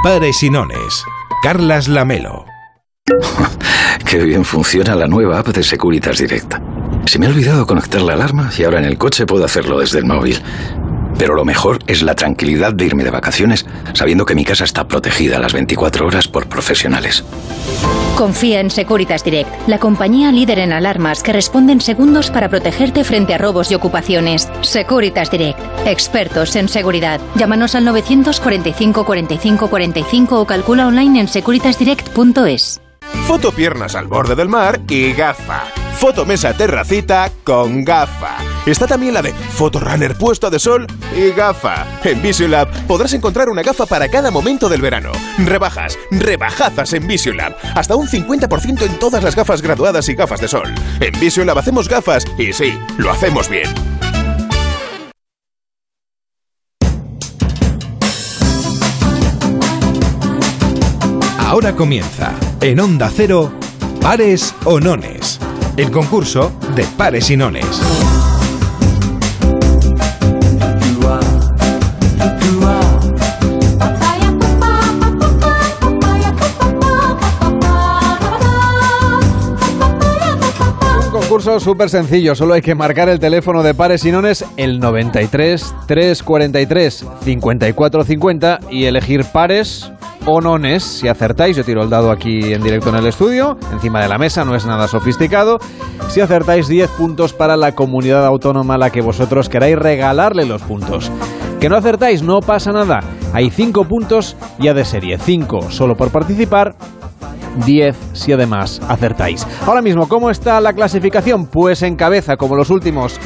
Pares 0.02 0.42
y 0.42 0.50
Nones, 0.50 1.04
Carlas 1.42 1.88
Lamelo. 1.88 2.44
Qué 4.04 4.18
bien 4.24 4.44
funciona 4.44 4.94
la 4.94 5.06
nueva 5.06 5.38
app 5.38 5.48
de 5.48 5.62
Securitas 5.62 6.18
Direct. 6.18 6.54
Se 7.08 7.18
me 7.18 7.24
ha 7.24 7.30
olvidado 7.30 7.66
conectar 7.66 8.02
la 8.02 8.12
alarma 8.12 8.50
y 8.58 8.64
ahora 8.64 8.80
en 8.80 8.84
el 8.84 8.98
coche 8.98 9.24
puedo 9.24 9.42
hacerlo 9.42 9.80
desde 9.80 9.98
el 9.98 10.04
móvil. 10.04 10.42
Pero 11.16 11.34
lo 11.34 11.46
mejor 11.46 11.78
es 11.86 12.02
la 12.02 12.14
tranquilidad 12.14 12.74
de 12.74 12.84
irme 12.84 13.02
de 13.02 13.08
vacaciones 13.08 13.64
sabiendo 13.94 14.26
que 14.26 14.34
mi 14.34 14.44
casa 14.44 14.64
está 14.64 14.86
protegida 14.86 15.38
a 15.38 15.40
las 15.40 15.54
24 15.54 16.06
horas 16.06 16.28
por 16.28 16.50
profesionales. 16.50 17.24
Confía 18.14 18.60
en 18.60 18.70
Securitas 18.70 19.24
Direct, 19.24 19.48
la 19.66 19.78
compañía 19.78 20.30
líder 20.32 20.58
en 20.58 20.74
alarmas 20.74 21.22
que 21.22 21.32
responde 21.32 21.72
en 21.72 21.80
segundos 21.80 22.30
para 22.30 22.50
protegerte 22.50 23.04
frente 23.04 23.32
a 23.32 23.38
robos 23.38 23.70
y 23.70 23.74
ocupaciones. 23.74 24.46
Securitas 24.60 25.30
Direct, 25.30 25.58
expertos 25.86 26.56
en 26.56 26.68
seguridad. 26.68 27.22
Llámanos 27.36 27.74
al 27.74 27.86
945 27.86 29.06
45 29.06 29.70
45 29.70 30.40
o 30.42 30.46
calcula 30.46 30.86
online 30.86 31.20
en 31.20 31.28
securitasdirect.es. 31.28 32.82
Foto 33.26 33.50
piernas 33.52 33.94
al 33.94 34.08
borde 34.08 34.34
del 34.36 34.50
mar 34.50 34.78
y 34.90 35.14
gafa. 35.14 35.87
Foto 35.98 36.24
mesa 36.24 36.54
terracita 36.54 37.28
con 37.42 37.84
gafa. 37.84 38.36
Está 38.66 38.86
también 38.86 39.14
la 39.14 39.20
de 39.20 39.32
Foto 39.32 39.80
runner 39.80 40.16
puesto 40.16 40.48
de 40.48 40.60
sol 40.60 40.86
y 41.16 41.32
gafa. 41.32 41.84
En 42.04 42.22
Visiolab 42.22 42.68
podrás 42.86 43.14
encontrar 43.14 43.48
una 43.48 43.64
gafa 43.64 43.84
para 43.84 44.08
cada 44.08 44.30
momento 44.30 44.68
del 44.68 44.80
verano. 44.80 45.10
Rebajas, 45.38 45.98
rebajazas 46.12 46.92
en 46.92 47.04
Visiolab. 47.08 47.56
Hasta 47.74 47.96
un 47.96 48.06
50% 48.06 48.82
en 48.82 48.98
todas 49.00 49.24
las 49.24 49.34
gafas 49.34 49.60
graduadas 49.60 50.08
y 50.08 50.14
gafas 50.14 50.40
de 50.40 50.46
sol. 50.46 50.72
En 51.00 51.18
Visiolab 51.18 51.58
hacemos 51.58 51.88
gafas 51.88 52.24
y 52.38 52.52
sí, 52.52 52.78
lo 52.96 53.10
hacemos 53.10 53.48
bien. 53.48 53.68
Ahora 61.40 61.74
comienza, 61.74 62.34
en 62.60 62.78
Onda 62.78 63.10
Cero, 63.12 63.52
Pares 64.00 64.54
o 64.64 64.78
Nones, 64.78 65.40
el 65.78 65.92
concurso 65.92 66.50
de 66.74 66.82
pares 66.96 67.30
y 67.30 67.36
nones. 67.36 67.64
concurso 81.12 81.60
súper 81.60 81.90
sencillo, 81.90 82.34
solo 82.34 82.54
hay 82.54 82.62
que 82.62 82.74
marcar 82.74 83.08
el 83.08 83.20
teléfono 83.20 83.62
de 83.62 83.72
pares 83.72 84.04
y 84.04 84.10
nones 84.10 84.44
el 84.56 84.80
93 84.80 85.74
343 85.86 87.06
54 87.22 88.04
50 88.04 88.60
y 88.70 88.84
elegir 88.84 89.24
pares 89.26 89.92
o 90.30 90.40
nones. 90.40 90.84
Si 90.84 91.08
acertáis, 91.08 91.56
yo 91.56 91.64
tiro 91.64 91.82
el 91.82 91.90
dado 91.90 92.10
aquí 92.10 92.52
en 92.52 92.62
directo 92.62 92.90
en 92.90 92.96
el 92.96 93.06
estudio, 93.06 93.56
encima 93.72 94.02
de 94.02 94.08
la 94.08 94.18
mesa, 94.18 94.44
no 94.44 94.54
es 94.54 94.66
nada 94.66 94.86
sofisticado. 94.86 95.58
Si 96.08 96.20
acertáis 96.20 96.68
10 96.68 96.90
puntos 96.90 97.32
para 97.32 97.56
la 97.56 97.72
comunidad 97.72 98.26
autónoma 98.26 98.74
a 98.74 98.78
la 98.78 98.90
que 98.90 99.00
vosotros 99.00 99.48
queráis 99.48 99.76
regalarle 99.76 100.44
los 100.44 100.62
puntos. 100.62 101.10
Que 101.60 101.68
no 101.68 101.76
acertáis, 101.76 102.22
no 102.22 102.40
pasa 102.40 102.72
nada. 102.72 103.00
Hay 103.32 103.50
5 103.50 103.84
puntos 103.84 104.36
ya 104.58 104.74
de 104.74 104.84
serie, 104.84 105.18
5 105.18 105.70
solo 105.70 105.96
por 105.96 106.10
participar 106.10 106.74
10 107.64 107.96
si 108.12 108.32
además 108.32 108.80
acertáis. 108.88 109.46
Ahora 109.66 109.82
mismo, 109.82 110.08
¿cómo 110.08 110.30
está 110.30 110.60
la 110.60 110.74
clasificación? 110.74 111.46
Pues 111.46 111.82
en 111.82 111.96
cabeza, 111.96 112.36
como 112.36 112.54
los 112.54 112.70
últimos 112.70 113.18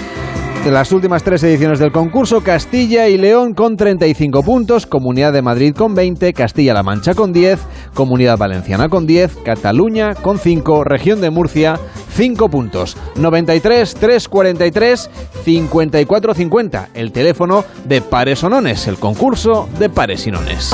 las 0.71 0.93
últimas 0.93 1.23
tres 1.23 1.43
ediciones 1.43 1.79
del 1.79 1.91
concurso, 1.93 2.43
Castilla 2.43 3.09
y 3.09 3.19
León 3.19 3.55
con 3.55 3.77
35 3.77 4.43
puntos, 4.43 4.87
Comunidad 4.87 5.33
de 5.33 5.43
Madrid 5.43 5.75
con 5.75 5.95
20, 5.95 6.33
Castilla-La 6.33 6.83
Mancha 6.83 7.15
con 7.15 7.33
10, 7.33 7.61
Comunidad 7.95 8.39
Valenciana 8.39 8.89
con 8.89 9.07
10, 9.07 9.39
Cataluña 9.45 10.15
con 10.15 10.39
5, 10.39 10.85
Región 10.85 11.21
de 11.21 11.31
Murcia 11.31 11.79
5 12.11 12.49
puntos. 12.49 12.97
93 13.17 13.95
343 13.95 15.11
54 15.45 16.35
50, 16.35 16.89
el 16.95 17.13
teléfono 17.13 17.65
de 17.85 18.01
Pares 18.01 18.45
o 18.45 18.49
Nones, 18.49 18.87
el 18.87 18.97
concurso 18.97 19.69
de 19.79 19.89
Pares 19.89 20.27
y 20.27 20.31
Nones. 20.31 20.73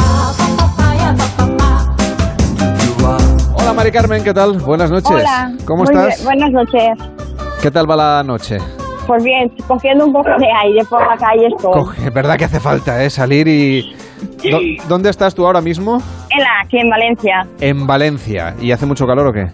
Mari 3.79 3.93
Carmen, 3.93 4.25
¿qué 4.25 4.35
tal? 4.35 4.59
Buenas 4.59 4.91
noches. 4.91 5.09
Hola. 5.09 5.53
¿Cómo 5.65 5.85
Muy 5.85 5.95
estás? 5.95 6.17
bien, 6.17 6.25
Buenas 6.25 6.51
noches. 6.51 6.99
¿Qué 7.63 7.71
tal 7.71 7.89
va 7.89 7.95
la 7.95 8.25
noche? 8.25 8.59
Pues 9.09 9.25
bien, 9.25 9.51
cogiendo 9.67 10.05
un 10.07 10.13
poco 10.13 10.29
de 10.39 10.47
aire 10.65 10.85
por 10.89 11.01
la 11.01 11.17
calle 11.17 11.47
estoy. 11.49 11.73
Coge, 11.73 12.05
es 12.07 12.13
verdad 12.15 12.37
que 12.37 12.45
hace 12.45 12.61
falta, 12.61 13.03
¿eh? 13.03 13.11
Salir 13.11 13.49
y... 13.49 13.97
¿Dó- 14.51 14.61
¿Dónde 14.89 15.09
estás 15.11 15.35
tú 15.35 15.45
ahora 15.47 15.61
mismo? 15.63 15.97
En 16.31 16.39
la, 16.41 16.61
aquí 16.63 16.79
en 16.79 16.91
Valencia. 16.91 17.47
En 17.61 17.87
Valencia. 17.87 18.55
¿Y 18.61 18.71
hace 18.71 18.85
mucho 18.87 19.07
calor 19.07 19.27
o 19.29 19.33
qué? 19.33 19.47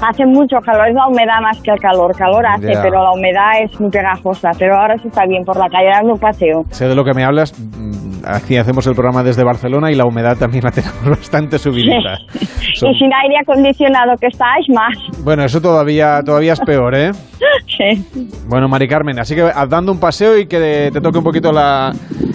Hace 0.00 0.24
mucho 0.26 0.56
calor, 0.64 0.88
es 0.88 0.94
la 0.94 1.06
humedad 1.06 1.40
más 1.42 1.60
que 1.62 1.70
el 1.70 1.78
calor. 1.80 2.14
Calor 2.16 2.44
hace, 2.46 2.72
Ya. 2.74 2.82
pero 2.82 3.02
la 3.04 3.12
humedad 3.12 3.50
es 3.62 3.78
muy 3.80 3.90
pegajosa. 3.90 4.50
Pero 4.58 4.76
ahora 4.76 4.96
sí 4.98 5.08
está 5.08 5.26
bien 5.26 5.44
por 5.44 5.56
la 5.56 5.68
calle 5.68 5.90
dando 5.92 6.14
un 6.14 6.18
paseo. 6.18 6.64
Sé 6.70 6.86
de 6.88 6.94
lo 6.94 7.04
que 7.04 7.12
me 7.14 7.24
hablas. 7.24 7.52
Aquí 8.24 8.56
hacemos 8.56 8.86
el 8.86 8.94
programa 8.94 9.22
desde 9.22 9.42
Barcelona 9.44 9.90
y 9.90 9.94
la 9.94 10.04
humedad 10.04 10.36
también 10.36 10.64
la 10.64 10.70
tenemos 10.70 11.04
bastante 11.08 11.58
subidita. 11.58 12.18
Son- 12.74 12.90
Y 12.90 12.98
sin 12.98 13.10
aire 13.12 13.36
acondicionado 13.40 14.12
que 14.20 14.26
estáis, 14.28 14.66
más. 14.68 14.96
Bueno, 15.24 15.44
eso 15.44 15.60
todavía, 15.60 16.20
todavía 16.24 16.52
es 16.52 16.60
peor, 16.60 16.94
¿eh? 16.94 17.10
Sí. 17.66 18.04
Bueno, 18.48 18.68
Mari 18.68 18.86
Carmen, 18.86 19.18
así 19.18 19.34
que 19.34 19.50
dando 19.68 19.92
un 19.92 19.98
paseo 19.98 20.36
y 20.38 20.46
que 20.46 20.90
te 20.92 21.00
toque 21.00 21.18
un 21.18 21.24
poquito 21.24 21.50
la, 21.52 21.92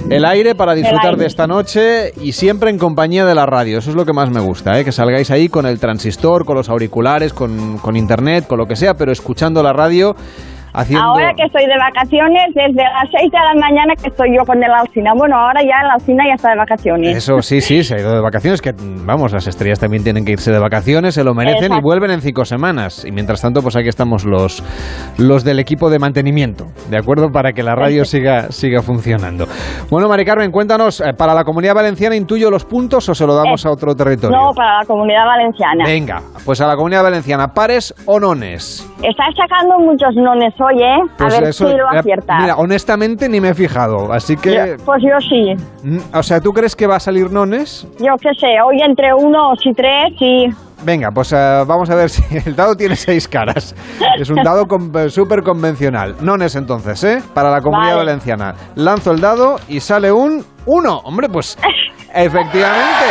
el 0.10 0.26
aire 0.26 0.56
para 0.56 0.74
disfrutar 0.74 1.12
aire. 1.12 1.18
de 1.22 1.26
esta 1.28 1.46
noche 1.48 2.12
y 2.22 2.32
siempre 2.32 2.70
en 2.72 2.78
compañía 2.78 3.24
de 3.26 3.36
la 3.36 3.46
radio. 3.46 3.78
Eso 3.78 3.92
es 3.92 3.96
lo 3.96 4.04
que 4.06 4.14
más 4.14 4.30
me 4.32 4.40
gusta, 4.42 4.78
¿eh? 4.80 4.84
que 4.84 4.92
salgáis 4.92 5.30
ahí 5.32 5.48
con 5.48 5.66
el 5.66 5.80
transistor, 5.80 6.44
con 6.44 6.56
los 6.58 6.70
auriculares, 6.70 7.34
con, 7.34 7.78
con 7.78 7.96
internet, 7.96 8.48
con 8.48 8.58
lo 8.58 8.66
que 8.66 8.76
sea, 8.76 8.96
pero 8.96 9.12
escuchando 9.12 9.62
la 9.64 9.74
radio, 9.74 10.16
haciendo... 10.78 11.06
Ahora 11.06 11.34
que 11.36 11.44
estoy 11.44 11.66
de 11.66 11.78
vacaciones, 11.78 12.54
desde 12.54 12.84
las 12.84 13.10
6 13.12 13.32
de 13.32 13.40
la 13.40 13.54
mañana 13.60 13.94
que 13.96 14.08
estoy 14.08 14.30
yo 14.38 14.46
con 14.46 14.64
el 14.64 14.72
Alcina. 14.72 15.12
Bueno, 15.18 15.36
ahora 15.38 15.62
ya 15.62 15.82
el 15.84 15.92
Alcina 15.92 16.24
ya 16.28 16.36
está 16.36 16.52
de 16.52 16.58
vacaciones. 16.58 17.18
Eso 17.18 17.42
sí, 17.42 17.62
sí, 17.62 17.84
se 17.84 17.96
ha 17.96 18.00
ido 18.00 18.14
de 18.14 18.22
vacaciones, 18.22 18.62
que 18.62 18.72
vamos, 18.78 19.34
las 19.34 19.48
estrellas 19.48 19.80
también 19.80 20.04
tienen 20.04 20.24
que 20.24 20.34
irse 20.34 20.52
de 20.52 20.60
vacaciones, 20.60 21.16
se 21.16 21.24
lo 21.24 21.34
merecen 21.34 21.74
y 21.74 21.82
vuelven 21.82 22.12
en 22.12 22.22
cinco 22.22 22.46
semanas. 22.46 23.06
Y 23.06 23.12
mientras 23.12 23.42
tanto, 23.42 23.62
pues 23.62 23.76
aquí 23.76 23.90
estamos 23.90 24.26
los, 24.26 24.64
los 25.18 25.44
del 25.44 25.60
equipo 25.60 25.90
de 25.90 26.00
mantenimiento, 26.00 26.66
¿de 26.90 26.98
acuerdo? 26.98 27.30
Para 27.30 27.54
que 27.54 27.64
la 27.64 27.76
radio 27.76 28.06
siga, 28.06 28.52
siga 28.52 28.82
funcionando. 28.82 29.46
Bueno, 29.90 30.08
Mari 30.08 30.26
Carmen, 30.26 30.52
cuéntanos, 30.52 31.02
eh, 31.02 31.14
¿para 31.18 31.34
la 31.34 31.44
comunidad 31.44 31.76
valenciana 31.76 32.16
intuyo 32.16 32.52
los 32.52 32.66
puntos 32.66 33.08
o 33.10 33.16
se 33.16 33.26
lo 33.26 33.36
damos 33.36 33.66
a 33.66 33.72
otro 33.72 33.96
territorio? 33.96 34.38
No, 34.38 34.52
para 34.54 34.80
la 34.80 34.86
comunidad 34.86 35.26
valenciana. 35.26 35.84
Venga, 35.86 36.22
pues 36.46 36.62
a 36.62 36.68
la 36.68 36.76
comunidad 36.76 37.04
valenciana, 37.04 37.48
¿pares 37.48 37.94
o 38.06 38.20
nones? 38.20 38.86
Estás 39.02 39.34
sacando 39.36 39.80
muchos 39.80 40.16
nones 40.16 40.54
hoy, 40.60 40.67
¿eh? 40.76 40.98
Pues 41.18 41.34
a 41.34 41.40
ver 41.40 41.50
eso, 41.50 41.68
si 41.68 41.76
lo 41.76 41.88
aciertas. 41.90 42.38
Mira, 42.42 42.56
honestamente 42.58 43.30
ni 43.30 43.40
me 43.42 43.50
he 43.50 43.54
fijado, 43.54 44.12
así 44.12 44.36
que... 44.36 44.56
Yo- 44.56 44.84
pues 44.86 45.02
yo 45.04 45.18
sí. 45.20 45.54
Mm, 45.84 46.00
O 46.18 46.24
sea, 46.24 46.40
¿tú 46.42 46.52
crees 46.52 46.76
que 46.76 46.88
va 46.88 46.98
a 46.98 47.00
salir 47.00 47.32
nones? 47.32 47.88
Yo 48.00 48.14
qué 48.22 48.30
sé, 48.40 48.48
hoy 48.66 48.82
entre 48.82 49.14
unos 49.14 49.60
y 49.66 49.74
tres 49.74 50.14
y... 50.20 50.48
Venga, 50.84 51.10
pues 51.12 51.34
eh, 51.34 51.64
vamos 51.68 51.90
a 51.90 51.96
ver 51.96 52.10
si 52.12 52.24
el 52.46 52.56
dado 52.56 52.76
tiene 52.76 52.96
seis 52.96 53.28
caras. 53.28 53.76
Es 54.20 54.30
un 54.30 54.36
dado 54.44 54.66
con- 54.66 54.92
eh, 54.96 55.10
súper 55.10 55.42
convencional. 55.42 56.16
Nones 56.22 56.56
entonces, 56.56 57.04
¿eh? 57.04 57.22
Para 57.34 57.50
la 57.50 57.62
comunidad 57.62 57.96
Vale. 57.96 58.06
valenciana. 58.06 58.54
Lanzo 58.76 59.12
el 59.12 59.20
dado 59.20 59.56
y 59.68 59.80
sale 59.80 60.12
un 60.12 60.46
1. 60.68 60.98
Hombre, 61.04 61.30
pues 61.30 61.58
efectivamente 62.14 63.06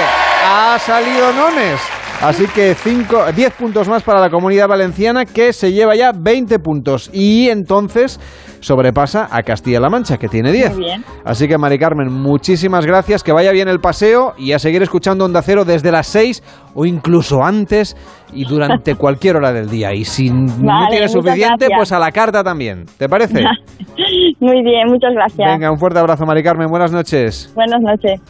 ha 0.49 0.78
salido 0.78 1.33
Nones. 1.33 1.81
Así 2.22 2.47
que 2.48 2.74
5, 2.74 3.32
10 3.34 3.52
puntos 3.55 3.88
más 3.88 4.02
para 4.02 4.20
la 4.20 4.30
comunidad 4.30 4.68
valenciana 4.68 5.24
que 5.26 5.52
se 5.52 5.72
lleva 5.72 5.94
ya 5.94 6.12
20 6.12 6.59
puntos. 6.59 7.10
Y 7.12 7.48
entonces 7.51 8.18
sobrepasa 8.60 9.28
a 9.30 9.43
Castilla-La 9.43 9.90
Mancha, 9.90 10.16
que 10.16 10.28
tiene 10.28 10.51
10. 10.51 10.74
Muy 10.76 10.84
bien. 10.84 11.05
Así 11.24 11.47
que, 11.47 11.59
Mari 11.59 11.78
Carmen, 11.78 12.10
muchísimas 12.10 12.86
gracias. 12.86 13.22
Que 13.22 13.32
vaya 13.32 13.52
bien 13.52 13.68
el 13.68 13.80
paseo 13.80 14.34
y 14.38 14.52
a 14.52 14.59
seguir 14.59 14.82
escuchando 14.82 15.24
Onda 15.24 15.43
Cero 15.43 15.64
desde 15.64 15.93
las 15.93 16.06
6 16.09 16.43
o 16.74 16.84
incluso 16.86 17.44
antes 17.44 17.97
y 18.32 18.44
durante 18.44 18.94
cualquier 18.97 19.36
hora 19.36 19.52
del 19.52 19.68
día. 19.68 19.93
Y 19.93 20.05
si 20.05 20.30
no 20.30 20.88
tienes 20.90 21.12
suficiente, 21.12 21.66
gracias. 21.66 21.78
pues 21.78 21.93
a 21.93 21.98
la 21.98 22.10
carta 22.10 22.43
también. 22.43 22.86
¿Te 22.98 23.09
parece? 23.09 23.44
Muy 24.40 24.62
bien, 24.62 24.88
muchas 24.88 25.12
gracias. 25.14 25.48
Venga, 25.48 25.70
un 25.70 25.78
fuerte 25.78 25.98
abrazo, 25.98 26.24
Mari 26.24 26.43
Carmen. 26.43 26.68
Buenas 26.68 26.93
noches. 26.93 27.52
Buenas 27.55 27.80
noches. 27.80 28.20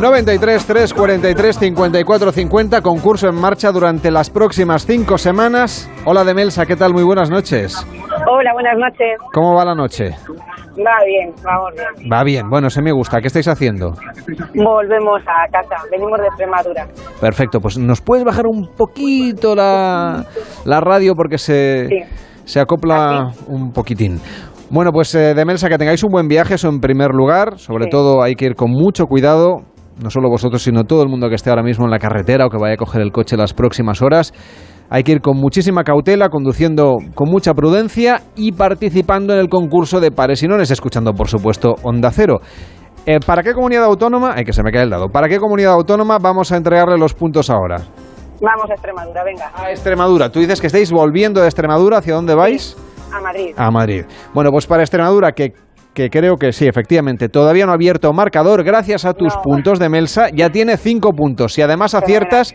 93 0.00 0.64
343 0.66 1.58
54 1.58 2.32
50, 2.32 2.80
concurso 2.82 3.28
en 3.28 3.34
marcha 3.34 3.72
durante 3.72 4.10
las 4.10 4.30
próximas 4.30 4.86
cinco 4.86 5.18
semanas. 5.18 5.90
Hola 6.04 6.22
de 6.24 6.34
Melsa, 6.34 6.66
¿qué 6.66 6.76
tal? 6.76 6.92
Muy 6.92 7.02
buenas 7.02 7.30
noches. 7.30 7.84
Hola, 8.30 8.52
buenas 8.52 8.76
noches. 8.78 9.18
¿Cómo 9.32 9.54
va 9.56 9.64
la 9.64 9.74
noche? 9.74 10.10
Va 10.78 11.04
bien, 11.04 11.34
vamos 11.42 11.72
bien. 11.74 12.10
Va 12.12 12.22
bien, 12.22 12.48
bueno, 12.48 12.70
se 12.70 12.80
me 12.80 12.92
gusta. 12.92 13.20
¿Qué 13.20 13.26
estáis 13.26 13.48
haciendo? 13.48 13.92
Volvemos 14.54 15.20
a 15.26 15.50
casa, 15.50 15.82
venimos 15.90 16.20
de 16.20 16.26
Extremadura. 16.28 16.86
Perfecto, 17.20 17.58
pues 17.60 17.76
nos 17.76 18.00
puedes 18.00 18.24
bajar 18.24 18.46
un 18.46 18.68
poquito 18.76 19.56
la, 19.56 20.24
la 20.64 20.80
radio 20.80 21.14
porque 21.16 21.38
se, 21.38 21.88
Sí. 21.88 21.98
se 22.44 22.60
acopla 22.60 23.30
un 23.48 23.72
poquitín. 23.72 24.20
Bueno, 24.70 24.92
pues 24.92 25.12
eh, 25.16 25.34
de 25.34 25.44
Melsa, 25.44 25.68
que 25.68 25.78
tengáis 25.78 26.04
un 26.04 26.12
buen 26.12 26.28
viaje, 26.28 26.54
eso 26.54 26.68
en 26.68 26.78
primer 26.78 27.10
lugar. 27.10 27.58
Sobre 27.58 27.84
Sí. 27.84 27.90
todo 27.90 28.22
hay 28.22 28.36
que 28.36 28.44
ir 28.44 28.54
con 28.54 28.70
mucho 28.70 29.06
cuidado, 29.06 29.62
no 30.02 30.10
solo 30.10 30.28
vosotros, 30.28 30.62
sino 30.62 30.84
todo 30.84 31.02
el 31.02 31.08
mundo 31.08 31.28
que 31.28 31.34
esté 31.34 31.50
ahora 31.50 31.62
mismo 31.62 31.84
en 31.84 31.90
la 31.90 31.98
carretera 31.98 32.46
o 32.46 32.50
que 32.50 32.58
vaya 32.58 32.74
a 32.74 32.76
coger 32.76 33.02
el 33.02 33.12
coche 33.12 33.36
las 33.36 33.52
próximas 33.52 34.02
horas. 34.02 34.32
Hay 34.90 35.02
que 35.02 35.12
ir 35.12 35.20
con 35.20 35.36
muchísima 35.36 35.84
cautela, 35.84 36.30
conduciendo 36.30 36.96
con 37.14 37.28
mucha 37.28 37.52
prudencia 37.52 38.22
y 38.36 38.52
participando 38.52 39.34
en 39.34 39.40
el 39.40 39.48
concurso 39.48 40.00
de 40.00 40.10
pares 40.10 40.42
y 40.42 40.48
nones, 40.48 40.70
escuchando, 40.70 41.12
por 41.12 41.28
supuesto, 41.28 41.74
Onda 41.82 42.10
Cero. 42.10 42.40
Eh, 43.04 43.20
¿Para 43.24 43.42
qué 43.42 43.52
comunidad 43.52 43.84
autónoma? 43.84 44.32
Ay, 44.36 44.44
que 44.44 44.52
se 44.52 44.62
me 44.62 44.70
cae 44.70 44.82
el 44.82 44.90
dado. 44.90 45.08
¿Para 45.08 45.28
qué 45.28 45.38
comunidad 45.38 45.72
autónoma 45.72 46.18
vamos 46.18 46.52
a 46.52 46.56
entregarle 46.56 46.96
los 46.98 47.14
puntos 47.14 47.50
ahora? 47.50 47.76
Vamos 48.40 48.70
a 48.70 48.74
Extremadura, 48.74 49.24
venga. 49.24 49.50
A 49.54 49.70
Extremadura. 49.70 50.30
Tú 50.30 50.40
dices 50.40 50.60
que 50.60 50.68
estáis 50.68 50.92
volviendo 50.92 51.40
de 51.40 51.46
Extremadura. 51.46 51.98
¿Hacia 51.98 52.14
dónde 52.14 52.34
vais? 52.34 52.76
A 53.12 53.20
Madrid. 53.20 53.54
A 53.56 53.70
Madrid. 53.70 54.04
Bueno, 54.32 54.50
pues 54.50 54.66
para 54.66 54.82
Extremadura, 54.82 55.32
que, 55.32 55.54
que 55.98 56.10
creo 56.10 56.36
que 56.36 56.52
sí, 56.52 56.64
efectivamente, 56.68 57.28
todavía 57.28 57.66
no 57.66 57.72
ha 57.72 57.74
abierto 57.74 58.12
marcador. 58.12 58.62
Gracias 58.62 59.04
a 59.04 59.14
tus 59.14 59.34
puntos 59.38 59.80
de 59.80 59.88
Melsa, 59.88 60.28
ya 60.32 60.48
tiene 60.48 60.76
cinco 60.76 61.10
puntos. 61.10 61.54
Si 61.54 61.60
además 61.60 61.92
aciertas, 61.92 62.54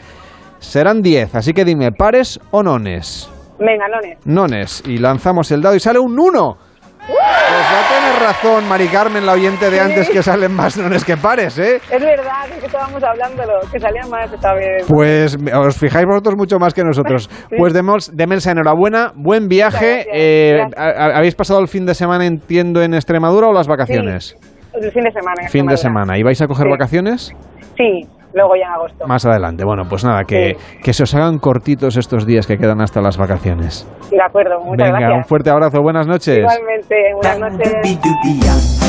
serán 0.60 1.02
10. 1.02 1.36
Así 1.36 1.52
que 1.52 1.66
dime, 1.66 1.92
¿pares 1.92 2.40
o 2.52 2.64
nones? 2.64 3.30
Venga, 3.60 3.90
Nones. 3.90 4.18
Nones. 4.26 4.84
Y 4.88 4.98
lanzamos 4.98 5.52
el 5.52 5.62
dado 5.62 5.76
y 5.76 5.82
sale 5.82 6.00
un 6.00 6.18
1. 6.18 6.58
Pues 7.06 7.18
va 7.20 7.80
a 7.80 8.00
tener 8.00 8.24
razón, 8.24 8.68
Mari 8.70 8.88
Carmen, 8.88 9.26
la 9.26 9.34
oyente 9.34 9.70
de 9.70 9.80
antes, 9.80 10.10
que 10.10 10.24
salen 10.24 10.54
más 10.54 10.78
nones 10.78 11.04
que 11.04 11.18
pares, 11.18 11.60
¿eh? 11.60 11.76
Es 11.92 12.02
verdad, 12.02 12.48
es 12.50 12.60
que 12.62 12.66
estábamos 12.68 13.04
hablándolo, 13.04 13.54
que 13.72 13.80
salía 13.80 14.04
más 14.10 14.32
esta 14.32 14.54
vez. 14.54 14.86
Pues 14.88 15.38
os 15.54 15.78
fijáis 15.78 16.06
vosotros 16.06 16.36
mucho 16.38 16.60
más 16.60 16.74
que 16.74 16.84
nosotros. 16.84 17.30
Pues 17.58 17.74
de, 17.74 17.82
Mels- 17.84 18.12
de 18.12 18.26
Melsa, 18.28 18.52
enhorabuena, 18.52 19.12
buen 19.16 19.48
viaje. 19.50 20.06
Eh, 20.14 20.62
¿ha- 20.78 21.18
¿Habéis 21.18 21.36
pasado 21.36 21.60
el 21.60 21.68
fin 21.68 21.86
de 21.86 21.94
semana, 21.94 22.26
entiendo, 22.26 22.82
en 22.82 22.94
Extremadura 22.94 23.48
o 23.48 23.54
las 23.54 23.68
vacaciones? 23.68 24.36
El 24.74 24.92
fin 24.92 25.04
de 25.04 25.12
semana. 25.12 25.42
en 25.44 25.50
Fin 25.50 25.66
de 25.68 25.78
semana. 25.78 26.18
¿Y 26.18 26.24
vais 26.24 26.42
a 26.42 26.48
coger 26.48 26.66
Sí. 26.66 26.72
vacaciones? 26.72 27.32
Sí, 27.78 28.08
luego 28.34 28.56
ya 28.56 28.66
en 28.68 28.72
agosto. 28.74 29.08
Más 29.08 29.26
adelante. 29.26 29.64
Bueno, 29.64 29.84
pues 29.90 30.04
nada, 30.04 30.24
que, 30.24 30.58
que 30.84 30.94
se 30.94 31.04
os 31.04 31.14
hagan 31.16 31.38
cortitos 31.40 31.98
estos 31.98 32.26
días 32.26 32.48
que 32.48 32.58
quedan 32.58 32.82
hasta 32.82 33.02
las 33.02 33.18
vacaciones. 33.18 33.88
De 34.12 34.22
acuerdo, 34.22 34.60
muchas 34.60 34.88
Venga, 34.88 34.98
un 35.00 35.04
gracias. 35.06 35.28
fuerte 35.28 35.50
abrazo, 35.50 35.82
buenas 35.82 36.08
noches. 36.08 36.38
Igualmente, 36.40 36.96
buenas 37.22 37.40
noches. 37.40 38.80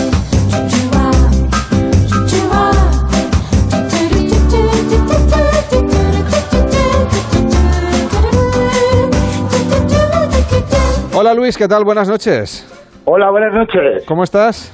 Hola 11.16 11.32
Luis, 11.34 11.56
¿qué 11.56 11.68
tal? 11.68 11.84
Buenas 11.84 12.08
noches. 12.08 12.66
Hola, 13.04 13.30
buenas 13.30 13.52
noches. 13.54 14.04
¿Cómo 14.06 14.24
estás? 14.24 14.72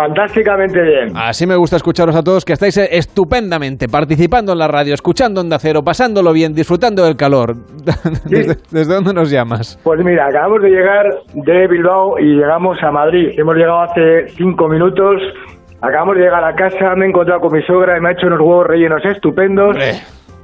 Fantásticamente 0.00 0.80
bien. 0.80 1.12
Así 1.14 1.46
me 1.46 1.56
gusta 1.56 1.76
escucharos 1.76 2.16
a 2.16 2.22
todos 2.22 2.46
que 2.46 2.54
estáis 2.54 2.78
estupendamente 2.78 3.86
participando 3.86 4.52
en 4.52 4.58
la 4.58 4.66
radio, 4.66 4.94
escuchando 4.94 5.42
Onda 5.42 5.58
Cero, 5.58 5.82
pasándolo 5.84 6.32
bien, 6.32 6.54
disfrutando 6.54 7.04
del 7.04 7.16
calor. 7.16 7.54
¿Desde, 8.24 8.56
desde 8.70 8.94
dónde 8.94 9.12
nos 9.12 9.30
llamas? 9.30 9.78
Pues 9.84 10.00
mira, 10.02 10.26
acabamos 10.26 10.62
de 10.62 10.70
llegar 10.70 11.04
de 11.34 11.68
Bilbao 11.68 12.18
y 12.18 12.36
llegamos 12.36 12.78
a 12.82 12.90
Madrid. 12.90 13.28
Hemos 13.36 13.54
llegado 13.56 13.82
hace 13.82 14.28
cinco 14.28 14.68
minutos. 14.68 15.20
Acabamos 15.82 16.16
de 16.16 16.22
llegar 16.22 16.44
a 16.44 16.54
casa, 16.54 16.94
me 16.96 17.04
he 17.04 17.08
encontrado 17.10 17.40
con 17.40 17.52
mi 17.52 17.62
suegra 17.64 17.98
y 17.98 18.00
me 18.00 18.08
ha 18.08 18.12
hecho 18.12 18.26
unos 18.26 18.40
huevos 18.40 18.66
rellenos 18.68 19.04
estupendos. 19.04 19.76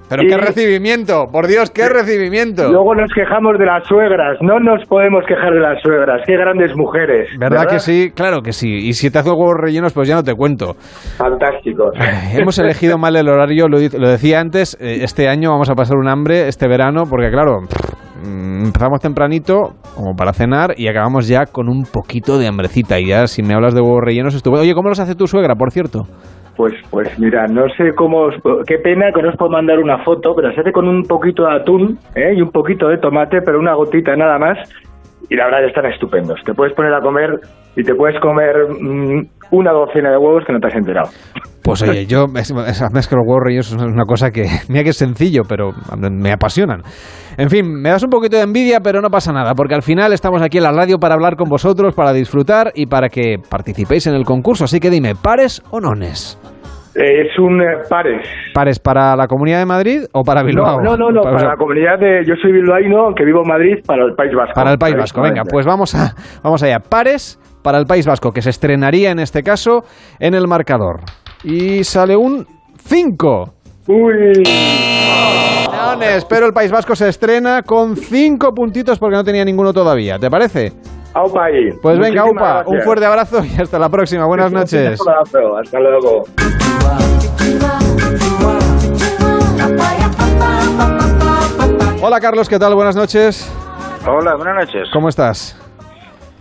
Pero 0.08 0.22
Y 0.22 0.28
qué 0.28 0.36
recibimiento, 0.36 1.26
por 1.32 1.48
Dios, 1.48 1.70
qué 1.70 1.88
recibimiento. 1.88 2.70
Luego 2.70 2.94
nos 2.94 3.12
quejamos 3.12 3.58
de 3.58 3.66
las 3.66 3.86
suegras. 3.86 4.38
No 4.40 4.60
nos 4.60 4.86
podemos 4.86 5.24
quejar 5.26 5.52
de 5.52 5.60
las 5.60 5.82
suegras. 5.82 6.22
Qué 6.26 6.36
grandes 6.36 6.76
mujeres. 6.76 7.28
¿Verdad, 7.38 7.66
que 7.68 7.80
sí? 7.80 8.12
Claro 8.14 8.40
que 8.40 8.52
sí. 8.52 8.68
Y 8.68 8.92
si 8.92 9.10
te 9.10 9.18
hago 9.18 9.32
huevos 9.32 9.56
rellenos, 9.58 9.92
pues 9.92 10.08
ya 10.08 10.14
no 10.14 10.22
te 10.22 10.34
cuento. 10.34 10.74
Fantásticos. 11.18 11.94
Hemos 12.38 12.58
elegido 12.58 12.98
mal 12.98 13.16
el 13.16 13.28
horario, 13.28 13.66
lo, 13.68 13.78
lo 13.78 14.08
decía 14.08 14.40
antes, 14.40 14.76
eh, 14.80 14.98
este 15.02 15.28
año 15.28 15.50
vamos 15.50 15.70
a 15.70 15.74
pasar 15.74 15.96
un 15.96 16.08
hambre, 16.08 16.46
este 16.48 16.68
verano, 16.68 17.04
porque 17.08 17.30
claro, 17.30 17.60
mm, 18.22 18.66
empezamos 18.66 19.00
tempranito, 19.00 19.74
como 19.96 20.14
para 20.14 20.32
cenar, 20.32 20.74
y 20.76 20.88
acabamos 20.88 21.26
ya 21.26 21.46
con 21.46 21.68
un 21.68 21.82
poquito 21.82 22.38
de 22.38 22.46
hambrecita. 22.46 23.00
Y 23.00 23.08
ya, 23.08 23.26
si 23.26 23.42
me 23.42 23.54
hablas 23.54 23.74
de 23.74 23.80
huevos 23.80 24.02
rellenos, 24.04 24.34
estuve. 24.34 24.60
Oye, 24.60 24.74
¿cómo 24.74 24.88
los 24.88 25.00
hace 25.00 25.14
tu 25.14 25.26
suegra, 25.26 25.56
por 25.56 25.72
cierto? 25.72 26.04
Pues, 26.56 26.72
pues 26.90 27.18
mira, 27.18 27.46
no 27.46 27.68
sé 27.76 27.92
cómo, 27.94 28.22
os- 28.28 28.64
qué 28.66 28.78
pena 28.78 29.12
que 29.14 29.22
no 29.22 29.28
os 29.28 29.36
puedo 29.36 29.50
mandar 29.50 29.78
una 29.78 30.02
foto, 30.04 30.34
pero 30.34 30.52
se 30.54 30.60
hace 30.60 30.72
con 30.72 30.88
un 30.88 31.02
poquito 31.02 31.44
de 31.44 31.54
atún 31.54 31.98
¿eh? 32.14 32.32
y 32.34 32.40
un 32.40 32.50
poquito 32.50 32.88
de 32.88 32.96
tomate, 32.98 33.38
pero 33.44 33.58
una 33.58 33.74
gotita 33.74 34.16
nada 34.16 34.38
más. 34.38 34.58
Y 35.28 35.34
la 35.36 35.46
verdad 35.46 35.64
están 35.66 35.86
estupendos. 35.86 36.40
Te 36.44 36.54
puedes 36.54 36.72
poner 36.74 36.94
a 36.94 37.00
comer 37.00 37.40
y 37.76 37.82
te 37.82 37.94
puedes 37.94 38.18
comer 38.20 38.54
mm, 38.80 39.26
una 39.50 39.72
docena 39.72 40.10
de 40.12 40.16
huevos 40.18 40.44
que 40.46 40.52
no 40.52 40.60
te 40.60 40.68
has 40.68 40.74
enterado. 40.76 41.08
Pues 41.62 41.82
oye, 41.82 42.06
yo, 42.06 42.26
es, 42.36 42.50
esa 42.52 42.88
mezcla 42.94 43.18
de 43.18 43.24
los 43.24 43.26
huevos 43.26 43.72
es 43.72 43.72
una 43.72 44.04
cosa 44.04 44.30
que, 44.30 44.44
mira 44.68 44.84
que 44.84 44.90
es 44.90 44.96
sencillo, 44.96 45.42
pero 45.48 45.70
me 46.10 46.30
apasionan. 46.32 46.82
En 47.38 47.50
fin, 47.50 47.70
me 47.70 47.90
das 47.90 48.02
un 48.02 48.10
poquito 48.10 48.36
de 48.36 48.42
envidia, 48.44 48.80
pero 48.80 49.00
no 49.02 49.10
pasa 49.10 49.32
nada, 49.32 49.54
porque 49.54 49.74
al 49.74 49.82
final 49.82 50.12
estamos 50.12 50.40
aquí 50.42 50.56
en 50.56 50.62
la 50.64 50.72
radio 50.72 50.98
para 50.98 51.14
hablar 51.14 51.36
con 51.36 51.48
vosotros, 51.48 51.94
para 51.94 52.12
disfrutar 52.12 52.72
y 52.74 52.86
para 52.86 53.08
que 53.08 53.36
participéis 53.48 54.06
en 54.06 54.14
el 54.14 54.24
concurso. 54.24 54.64
Así 54.64 54.80
que 54.80 54.88
dime, 54.90 55.14
¿pares 55.14 55.62
o 55.70 55.80
nones? 55.80 56.38
Es 56.94 57.38
un 57.38 57.60
eh, 57.60 57.66
pares. 57.90 58.26
¿Pares 58.54 58.78
para 58.78 59.14
la 59.16 59.26
Comunidad 59.26 59.58
de 59.58 59.66
Madrid 59.66 60.04
o 60.12 60.22
para 60.22 60.42
Bilbao? 60.42 60.80
No, 60.80 60.96
no, 60.96 61.10
no, 61.10 61.20
Para- 61.20 61.36
para 61.36 61.48
la 61.50 61.56
comunidad 61.56 61.98
de... 61.98 62.24
Yo 62.26 62.34
soy 62.40 62.52
bilbaíno, 62.52 63.12
que 63.14 63.22
vivo 63.22 63.42
en 63.42 63.48
Madrid, 63.48 63.74
para 63.86 64.02
el 64.06 64.14
País 64.14 64.32
Vasco. 64.34 64.54
Para 64.54 64.72
el 64.72 64.78
País 64.78 64.96
Vasco, 64.96 65.20
venga, 65.20 65.42
pues 65.44 65.66
vamos, 65.66 65.94
a, 65.94 66.14
vamos 66.42 66.62
allá. 66.62 66.78
Pares 66.80 67.38
para 67.62 67.76
el 67.76 67.84
País 67.84 68.06
Vasco, 68.06 68.32
que 68.32 68.40
se 68.40 68.48
estrenaría 68.48 69.10
en 69.10 69.18
este 69.18 69.42
caso 69.42 69.84
en 70.18 70.32
el 70.32 70.48
marcador. 70.48 71.00
Y 71.44 71.84
sale 71.84 72.16
un 72.16 72.46
5. 72.78 73.52
Uy. 73.88 74.42
Leones, 75.86 76.24
pero 76.24 76.46
el 76.46 76.52
País 76.52 76.70
Vasco 76.70 76.96
se 76.96 77.08
estrena 77.08 77.62
con 77.62 77.96
5 77.96 78.54
puntitos 78.54 78.98
porque 78.98 79.16
no 79.16 79.24
tenía 79.24 79.44
ninguno 79.44 79.72
todavía. 79.72 80.18
¿Te 80.18 80.30
parece? 80.30 80.72
Aupa 81.14 81.44
ahí. 81.44 81.70
Pues 81.80 81.98
venga, 81.98 82.24
Muchísimas 82.24 82.66
Upa, 82.66 82.70
un 82.70 82.82
fuerte 82.82 83.06
abrazo 83.06 83.42
y 83.44 83.60
hasta 83.60 83.78
la 83.78 83.88
próxima. 83.88 84.26
Buenas 84.26 84.52
noches. 84.52 85.00
Un 85.00 85.08
abrazo, 85.08 85.56
hasta 85.56 85.80
luego. 85.80 86.24
Hola 92.02 92.20
Carlos, 92.20 92.48
¿qué 92.48 92.58
tal? 92.58 92.74
Buenas 92.74 92.96
noches. 92.96 93.50
Hola, 94.06 94.34
buenas 94.36 94.66
noches. 94.66 94.88
¿Cómo 94.92 95.08
estás? 95.08 95.56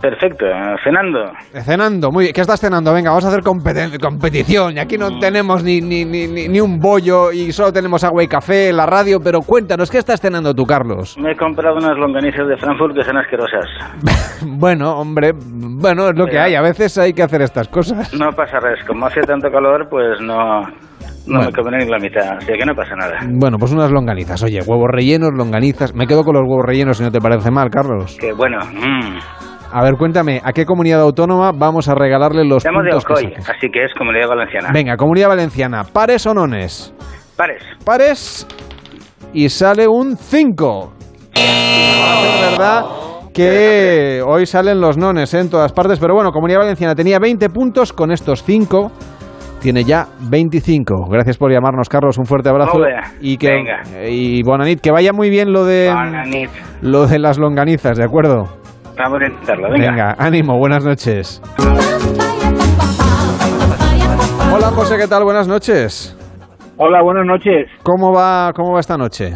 Perfecto, 0.00 0.44
cenando. 0.84 1.32
Cenando, 1.64 2.10
muy 2.12 2.24
bien. 2.24 2.34
¿Qué 2.34 2.42
estás 2.42 2.60
cenando? 2.60 2.92
Venga, 2.92 3.10
vamos 3.10 3.24
a 3.24 3.28
hacer 3.28 3.42
competición. 3.42 4.76
Y 4.76 4.78
aquí 4.78 4.98
no 4.98 5.18
tenemos 5.18 5.62
ni, 5.64 5.80
ni, 5.80 6.04
ni, 6.04 6.26
ni- 6.26 6.48
ni 6.48 6.60
un 6.60 6.78
bollo 6.78 7.32
y 7.32 7.50
solo 7.52 7.72
tenemos 7.72 8.04
agua 8.04 8.22
y 8.22 8.28
café 8.28 8.68
en 8.68 8.76
la 8.76 8.86
radio. 8.86 9.18
Pero 9.20 9.40
cuéntanos, 9.40 9.90
¿qué 9.90 9.98
estás 9.98 10.20
cenando 10.20 10.52
tú, 10.54 10.64
Carlos? 10.64 11.16
Me 11.18 11.32
he 11.32 11.36
comprado 11.36 11.76
unas 11.76 11.96
longanizas 11.96 12.46
de 12.46 12.56
Frankfurt 12.56 12.94
que 12.94 13.02
son 13.04 13.16
asquerosas. 13.16 13.66
Bueno, 14.48 14.92
hombre, 14.98 15.32
bueno, 15.34 16.08
es 16.10 16.16
lo 16.16 16.26
que 16.26 16.38
hay. 16.38 16.54
A 16.54 16.60
veces 16.62 16.96
hay 16.98 17.12
que 17.14 17.22
hacer 17.22 17.40
estas 17.42 17.68
cosas. 17.68 18.12
No 18.14 18.30
pasa 18.32 18.58
res, 18.60 18.84
como 18.86 19.06
hace 19.06 19.20
tanto 19.22 19.50
calor, 19.50 19.86
pues 19.88 20.20
no, 20.20 20.60
no 20.62 20.66
Bueno. 21.26 21.46
me 21.46 21.52
comeré 21.52 21.84
ni 21.84 21.90
la 21.90 21.98
mitad, 21.98 22.36
así 22.36 22.46
que 22.52 22.64
no 22.66 22.74
pasa 22.74 22.94
nada. 22.96 23.18
Bueno, 23.32 23.56
pues 23.58 23.72
unas 23.72 23.90
longanizas. 23.90 24.42
Oye, 24.42 24.60
huevos 24.66 24.88
rellenos, 24.90 25.30
longanizas. 25.34 25.94
Me 25.94 26.06
quedo 26.06 26.22
con 26.22 26.34
los 26.34 26.42
huevos 26.42 26.64
rellenos 26.66 26.98
si 26.98 27.02
no 27.02 27.10
te 27.10 27.18
parece 27.20 27.50
mal, 27.50 27.70
Carlos. 27.70 28.16
Que 28.20 28.32
bueno, 28.34 28.58
mm. 28.60 29.18
A 29.72 29.82
ver, 29.82 29.94
cuéntame, 29.98 30.40
¿a 30.42 30.52
qué 30.52 30.64
comunidad 30.64 31.00
autónoma 31.02 31.52
vamos 31.52 31.88
a 31.88 31.94
regalarle 31.94 32.44
los 32.44 32.58
Estamos 32.64 32.84
de 32.84 32.90
puntos 32.90 33.04
que 33.04 33.14
saques? 33.30 33.50
así 33.50 33.68
que 33.70 33.84
es 33.84 33.92
Comunidad 33.94 34.28
Valenciana. 34.28 34.70
Venga, 34.72 34.96
Comunidad 34.96 35.28
Valenciana, 35.28 35.84
pares 35.84 36.26
o 36.26 36.32
nones. 36.34 36.94
Pares. 37.36 37.62
Pares 37.84 38.46
y 39.32 39.48
sale 39.48 39.86
un 39.86 40.16
5. 40.16 40.92
Es 41.34 42.50
verdad 42.50 42.84
que 43.34 44.22
hoy 44.26 44.46
salen 44.46 44.80
los 44.80 44.96
nones 44.96 45.34
¿eh? 45.34 45.40
en 45.40 45.50
todas 45.50 45.72
partes, 45.72 45.98
pero 45.98 46.14
bueno, 46.14 46.30
Comunidad 46.32 46.60
Valenciana 46.60 46.94
tenía 46.94 47.18
20 47.18 47.50
puntos, 47.50 47.92
con 47.92 48.10
estos 48.12 48.42
5 48.44 48.90
tiene 49.60 49.84
ya 49.84 50.06
25. 50.30 51.08
Gracias 51.10 51.36
por 51.36 51.50
llamarnos, 51.52 51.88
Carlos, 51.88 52.16
un 52.18 52.24
fuerte 52.24 52.48
abrazo 52.48 52.78
y 53.20 53.36
que 53.36 53.50
Venga. 53.50 53.82
y 54.08 54.42
Bonanit, 54.42 54.80
que 54.80 54.90
vaya 54.92 55.12
muy 55.12 55.28
bien 55.28 55.52
lo 55.52 55.64
de 55.64 55.88
Bona 55.92 56.24
nit. 56.24 56.50
lo 56.82 57.06
de 57.06 57.18
las 57.18 57.36
longanizas, 57.38 57.98
¿de 57.98 58.04
acuerdo? 58.04 58.44
Vamos 58.96 59.20
a 59.20 59.26
intentarlo, 59.26 59.70
venga. 59.70 59.90
Venga, 59.90 60.16
ánimo, 60.18 60.58
buenas 60.58 60.84
noches. 60.84 61.42
Hola 64.52 64.68
José, 64.68 64.96
¿qué 64.96 65.06
tal? 65.06 65.24
Buenas 65.24 65.46
noches. 65.46 66.16
Hola, 66.78 67.02
buenas 67.02 67.26
noches. 67.26 67.68
¿Cómo 67.82 68.12
va, 68.12 68.52
cómo 68.54 68.72
va 68.72 68.80
esta 68.80 68.96
noche? 68.96 69.34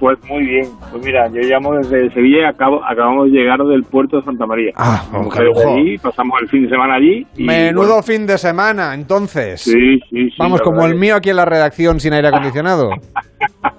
Pues 0.00 0.18
muy 0.28 0.44
bien. 0.44 0.66
Pues 0.90 1.04
mira, 1.04 1.28
yo 1.28 1.40
llamo 1.42 1.74
desde 1.74 2.10
Sevilla 2.12 2.42
y 2.42 2.44
acabo, 2.44 2.84
acabamos 2.84 3.26
de 3.26 3.38
llegar 3.38 3.58
del 3.58 3.82
puerto 3.82 4.18
de 4.18 4.24
Santa 4.24 4.46
María. 4.46 4.72
Ah, 4.76 5.04
lujo. 5.12 5.76
allí, 5.76 5.98
pasamos 5.98 6.34
el 6.42 6.48
fin 6.48 6.62
de 6.64 6.68
semana 6.68 6.94
allí. 6.94 7.26
Y, 7.36 7.44
Menudo 7.44 7.86
bueno, 7.86 8.02
fin 8.02 8.26
de 8.26 8.38
semana, 8.38 8.94
entonces. 8.94 9.60
Sí, 9.60 9.98
sí, 10.10 10.30
sí. 10.30 10.36
Vamos, 10.38 10.60
como 10.60 10.86
el 10.86 10.96
mío 10.96 11.16
aquí 11.16 11.30
en 11.30 11.36
la 11.36 11.44
redacción 11.44 12.00
sin 12.00 12.12
aire 12.12 12.28
acondicionado. 12.28 12.90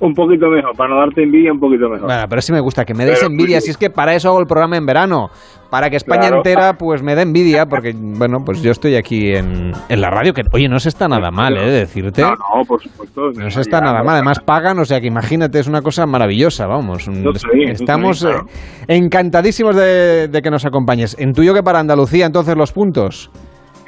Un 0.00 0.14
poquito 0.14 0.48
mejor, 0.48 0.74
para 0.76 0.94
no 0.94 1.00
darte 1.00 1.22
envidia, 1.22 1.52
un 1.52 1.60
poquito 1.60 1.88
mejor. 1.90 2.06
Bueno, 2.06 2.24
pero 2.28 2.40
sí 2.40 2.52
me 2.52 2.60
gusta 2.60 2.84
que 2.86 2.94
me 2.94 3.04
des 3.04 3.18
Pero, 3.20 3.30
envidia, 3.30 3.56
pues, 3.56 3.64
si 3.64 3.70
es 3.72 3.76
que 3.76 3.90
para 3.90 4.14
eso 4.14 4.30
hago 4.30 4.40
el 4.40 4.46
programa 4.46 4.78
en 4.78 4.86
verano, 4.86 5.28
para 5.70 5.90
que 5.90 5.96
España 5.96 6.22
Claro. 6.28 6.36
entera 6.38 6.72
pues 6.78 7.02
me 7.02 7.14
dé 7.14 7.22
envidia, 7.22 7.66
porque 7.66 7.92
bueno, 7.94 8.38
pues 8.44 8.62
yo 8.62 8.70
estoy 8.70 8.96
aquí 8.96 9.32
en, 9.34 9.72
en 9.90 10.00
la 10.00 10.08
radio, 10.10 10.32
que 10.32 10.40
oye, 10.52 10.68
no 10.68 10.78
se 10.78 10.88
está 10.88 11.06
nada 11.06 11.30
mal, 11.30 11.56
¿eh? 11.58 11.70
Decirte. 11.70 12.22
No, 12.22 12.30
no, 12.30 12.64
por 12.66 12.80
supuesto. 12.82 13.30
No 13.38 13.50
se 13.50 13.60
está 13.60 13.80
nada 13.80 14.02
mal, 14.02 14.14
además 14.16 14.40
pagan, 14.40 14.78
o 14.78 14.84
sea 14.86 15.00
que 15.00 15.06
imagínate, 15.06 15.58
es 15.58 15.68
una 15.68 15.82
cosa 15.82 16.06
maravillosa, 16.06 16.66
vamos. 16.66 17.06
Estamos 17.68 18.20
claro. 18.22 18.46
eh, 18.88 18.96
encantadísimos 18.96 19.76
de, 19.76 20.28
de 20.28 20.42
que 20.42 20.50
nos 20.50 20.64
acompañes. 20.64 21.14
En 21.20 21.32
tuyo 21.32 21.52
que 21.54 21.62
para 21.62 21.78
Andalucía, 21.78 22.24
entonces 22.26 22.56
los 22.56 22.72
puntos. 22.72 23.30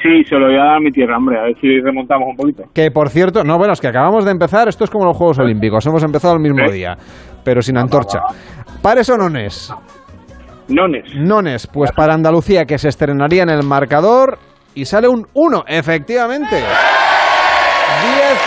Sí, 0.03 0.25
se 0.29 0.35
lo 0.35 0.47
voy 0.47 0.57
a 0.57 0.65
dar 0.65 0.77
a 0.77 0.81
mi 0.81 0.91
tierra, 0.91 1.17
hombre, 1.17 1.39
a 1.39 1.43
ver 1.45 1.55
si 1.61 1.81
remontamos 1.81 2.29
un 2.31 2.37
poquito. 2.37 2.65
Que 2.75 2.91
por 2.91 3.09
cierto, 3.09 3.45
no, 3.45 3.57
bueno, 3.57 3.73
es 3.73 3.81
que 3.81 3.87
acabamos 3.87 4.25
de 4.25 4.33
empezar, 4.33 4.69
esto 4.69 4.83
es 4.83 4.91
como 4.91 5.05
los 5.05 5.17
Juegos 5.17 5.39
Olímpicos, 5.39 5.87
hemos 5.87 6.03
empezado 6.03 6.35
el 6.35 6.41
mismo 6.41 6.69
día, 6.71 6.97
pero 7.45 7.63
sin 7.63 7.79
antorcha. 7.79 8.19
¿Pares 8.83 9.09
o 9.11 9.17
nones? 9.17 9.73
Nones. 10.69 11.15
Nones, 11.15 11.69
pues 11.69 11.93
para 11.93 12.15
Andalucía 12.15 12.65
que 12.65 12.79
se 12.79 12.89
estrenaría 12.89 13.45
en 13.45 13.51
el 13.51 13.63
marcador 13.63 14.39
y 14.75 14.85
sale 14.87 15.07
un 15.07 15.27
1, 15.35 15.65
efectivamente. 15.69 16.57
10 16.57 16.67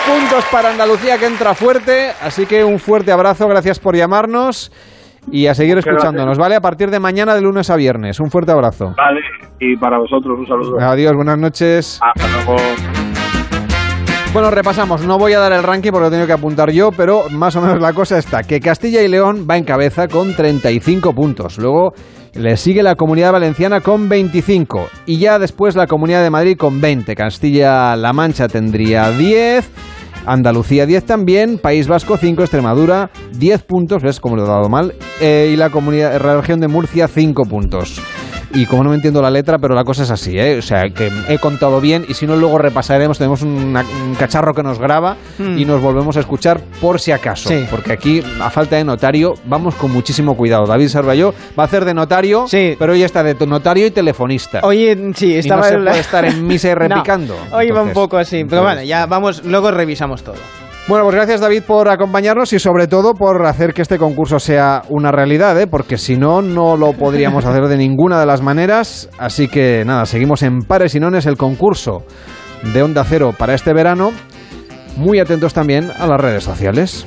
puntos 0.06 0.44
para 0.50 0.70
Andalucía 0.70 1.16
que 1.18 1.26
entra 1.26 1.54
fuerte, 1.54 2.10
así 2.20 2.44
que 2.44 2.64
un 2.64 2.78
fuerte 2.78 3.12
abrazo, 3.12 3.48
gracias 3.48 3.78
por 3.78 3.96
llamarnos 3.96 4.70
y 5.30 5.46
a 5.46 5.54
seguir 5.54 5.78
escuchándonos, 5.78 6.38
¿vale? 6.38 6.54
A 6.56 6.60
partir 6.60 6.90
de 6.90 7.00
mañana 7.00 7.34
de 7.34 7.42
lunes 7.42 7.70
a 7.70 7.76
viernes, 7.76 8.20
un 8.20 8.30
fuerte 8.30 8.52
abrazo. 8.52 8.94
Vale, 8.96 9.20
y 9.58 9.76
para 9.76 9.98
vosotros 9.98 10.38
un 10.38 10.46
saludo. 10.46 10.80
Adiós, 10.80 11.12
buenas 11.14 11.38
noches. 11.38 12.00
Hasta 12.02 12.28
luego. 12.28 12.56
Bueno, 14.32 14.50
repasamos. 14.50 15.06
No 15.06 15.18
voy 15.18 15.32
a 15.32 15.38
dar 15.38 15.52
el 15.52 15.62
ranking 15.62 15.90
porque 15.90 16.02
lo 16.02 16.08
he 16.08 16.10
tenido 16.10 16.26
que 16.26 16.34
apuntar 16.34 16.70
yo, 16.70 16.90
pero 16.94 17.22
más 17.30 17.56
o 17.56 17.62
menos 17.62 17.80
la 17.80 17.94
cosa 17.94 18.18
está 18.18 18.42
que 18.42 18.60
Castilla 18.60 19.00
y 19.02 19.08
León 19.08 19.46
va 19.50 19.56
en 19.56 19.64
cabeza 19.64 20.08
con 20.08 20.34
35 20.36 21.14
puntos. 21.14 21.56
Luego 21.56 21.94
le 22.34 22.58
sigue 22.58 22.82
la 22.82 22.96
Comunidad 22.96 23.32
Valenciana 23.32 23.80
con 23.80 24.10
25 24.10 24.88
y 25.06 25.18
ya 25.18 25.38
después 25.38 25.74
la 25.74 25.86
Comunidad 25.86 26.22
de 26.22 26.28
Madrid 26.28 26.58
con 26.58 26.82
20. 26.82 27.14
Castilla-La 27.14 28.12
Mancha 28.12 28.46
tendría 28.46 29.10
10. 29.10 29.95
Andalucía 30.26 30.86
10 30.86 31.04
también, 31.04 31.58
País 31.58 31.88
Vasco 31.88 32.16
5, 32.16 32.42
Extremadura 32.42 33.10
10 33.38 33.62
puntos, 33.62 34.02
ves 34.02 34.20
cómo 34.20 34.36
lo 34.36 34.44
he 34.44 34.48
dado 34.48 34.68
mal, 34.68 34.94
Eh, 35.20 35.50
y 35.52 35.56
la 35.56 35.70
comunidad, 35.70 36.20
la 36.22 36.36
región 36.36 36.60
de 36.60 36.68
Murcia 36.68 37.08
5 37.08 37.44
puntos. 37.44 38.00
Y 38.56 38.64
como 38.64 38.82
no 38.84 38.88
me 38.90 38.96
entiendo 38.96 39.20
la 39.20 39.30
letra, 39.30 39.58
pero 39.58 39.74
la 39.74 39.84
cosa 39.84 40.02
es 40.04 40.10
así, 40.10 40.38
¿eh? 40.38 40.56
O 40.58 40.62
sea, 40.62 40.88
que 40.88 41.12
he 41.28 41.38
contado 41.38 41.78
bien 41.80 42.06
y 42.08 42.14
si 42.14 42.26
no 42.26 42.36
luego 42.36 42.56
repasaremos, 42.56 43.18
tenemos 43.18 43.42
una- 43.42 43.82
un 43.82 44.14
cacharro 44.14 44.54
que 44.54 44.62
nos 44.62 44.78
graba 44.78 45.16
Mm. 45.38 45.58
y 45.58 45.64
nos 45.66 45.82
volvemos 45.82 46.16
a 46.16 46.20
escuchar 46.20 46.60
por 46.80 46.98
si 46.98 47.12
acaso. 47.12 47.50
Sí. 47.50 47.66
Porque 47.70 47.92
aquí, 47.92 48.22
a 48.40 48.48
falta 48.48 48.76
de 48.76 48.84
notario, 48.84 49.34
vamos 49.44 49.74
con 49.74 49.92
muchísimo 49.92 50.36
cuidado. 50.38 50.66
David 50.66 50.88
Sarbayó 50.88 51.34
va 51.58 51.64
a 51.64 51.66
hacer 51.66 51.84
de 51.84 51.92
notario, 51.92 52.46
pero 52.78 52.94
hoy 52.94 53.02
está 53.02 53.22
de 53.22 53.34
notario 53.46 53.86
y 53.86 53.90
telefonista. 53.90 54.60
Oye, 54.62 54.96
sí, 55.14 55.32
Y 55.34 55.36
estaba 55.36 55.60
no 55.62 55.68
se 55.68 55.74
el- 55.74 55.84
puede 55.84 56.00
estar 56.00 56.24
en 56.24 56.46
misa 56.46 56.68
y 56.68 56.70
No, 56.74 56.76
repicando. 56.78 57.34
hoy 57.52 57.70
va 57.70 57.82
un 57.82 57.88
Entonces, 57.88 57.94
poco 57.94 58.16
así, 58.16 58.30
pero 58.36 58.42
entonces- 58.62 58.62
bueno, 58.76 58.82
ya 58.84 59.04
vamos, 59.04 59.44
luego 59.44 59.70
revisamos 59.70 60.22
todo. 60.22 60.36
Bueno, 60.88 61.02
pues 61.02 61.16
gracias 61.16 61.40
David 61.40 61.64
por 61.64 61.88
acompañarnos 61.88 62.52
y 62.52 62.60
sobre 62.60 62.86
todo 62.86 63.14
por 63.14 63.44
hacer 63.44 63.74
que 63.74 63.82
este 63.82 63.98
concurso 63.98 64.38
sea 64.38 64.82
una 64.88 65.10
realidad, 65.10 65.60
¿eh? 65.60 65.66
porque 65.66 65.98
si 65.98 66.16
no, 66.16 66.42
no 66.42 66.76
lo 66.76 66.92
podríamos 66.92 67.44
hacer 67.44 67.66
de 67.66 67.76
ninguna 67.76 68.20
de 68.20 68.26
las 68.26 68.40
maneras. 68.40 69.08
Así 69.18 69.48
que 69.48 69.82
nada, 69.84 70.06
seguimos 70.06 70.42
en 70.42 70.60
Pares 70.60 70.94
y 70.94 71.00
Nones 71.00 71.26
el 71.26 71.36
concurso 71.36 72.04
de 72.72 72.82
Onda 72.84 73.02
Cero 73.02 73.34
para 73.36 73.54
este 73.54 73.72
verano. 73.72 74.12
Muy 74.96 75.18
atentos 75.18 75.52
también 75.52 75.90
a 75.98 76.06
las 76.06 76.20
redes 76.20 76.44
sociales. 76.44 77.04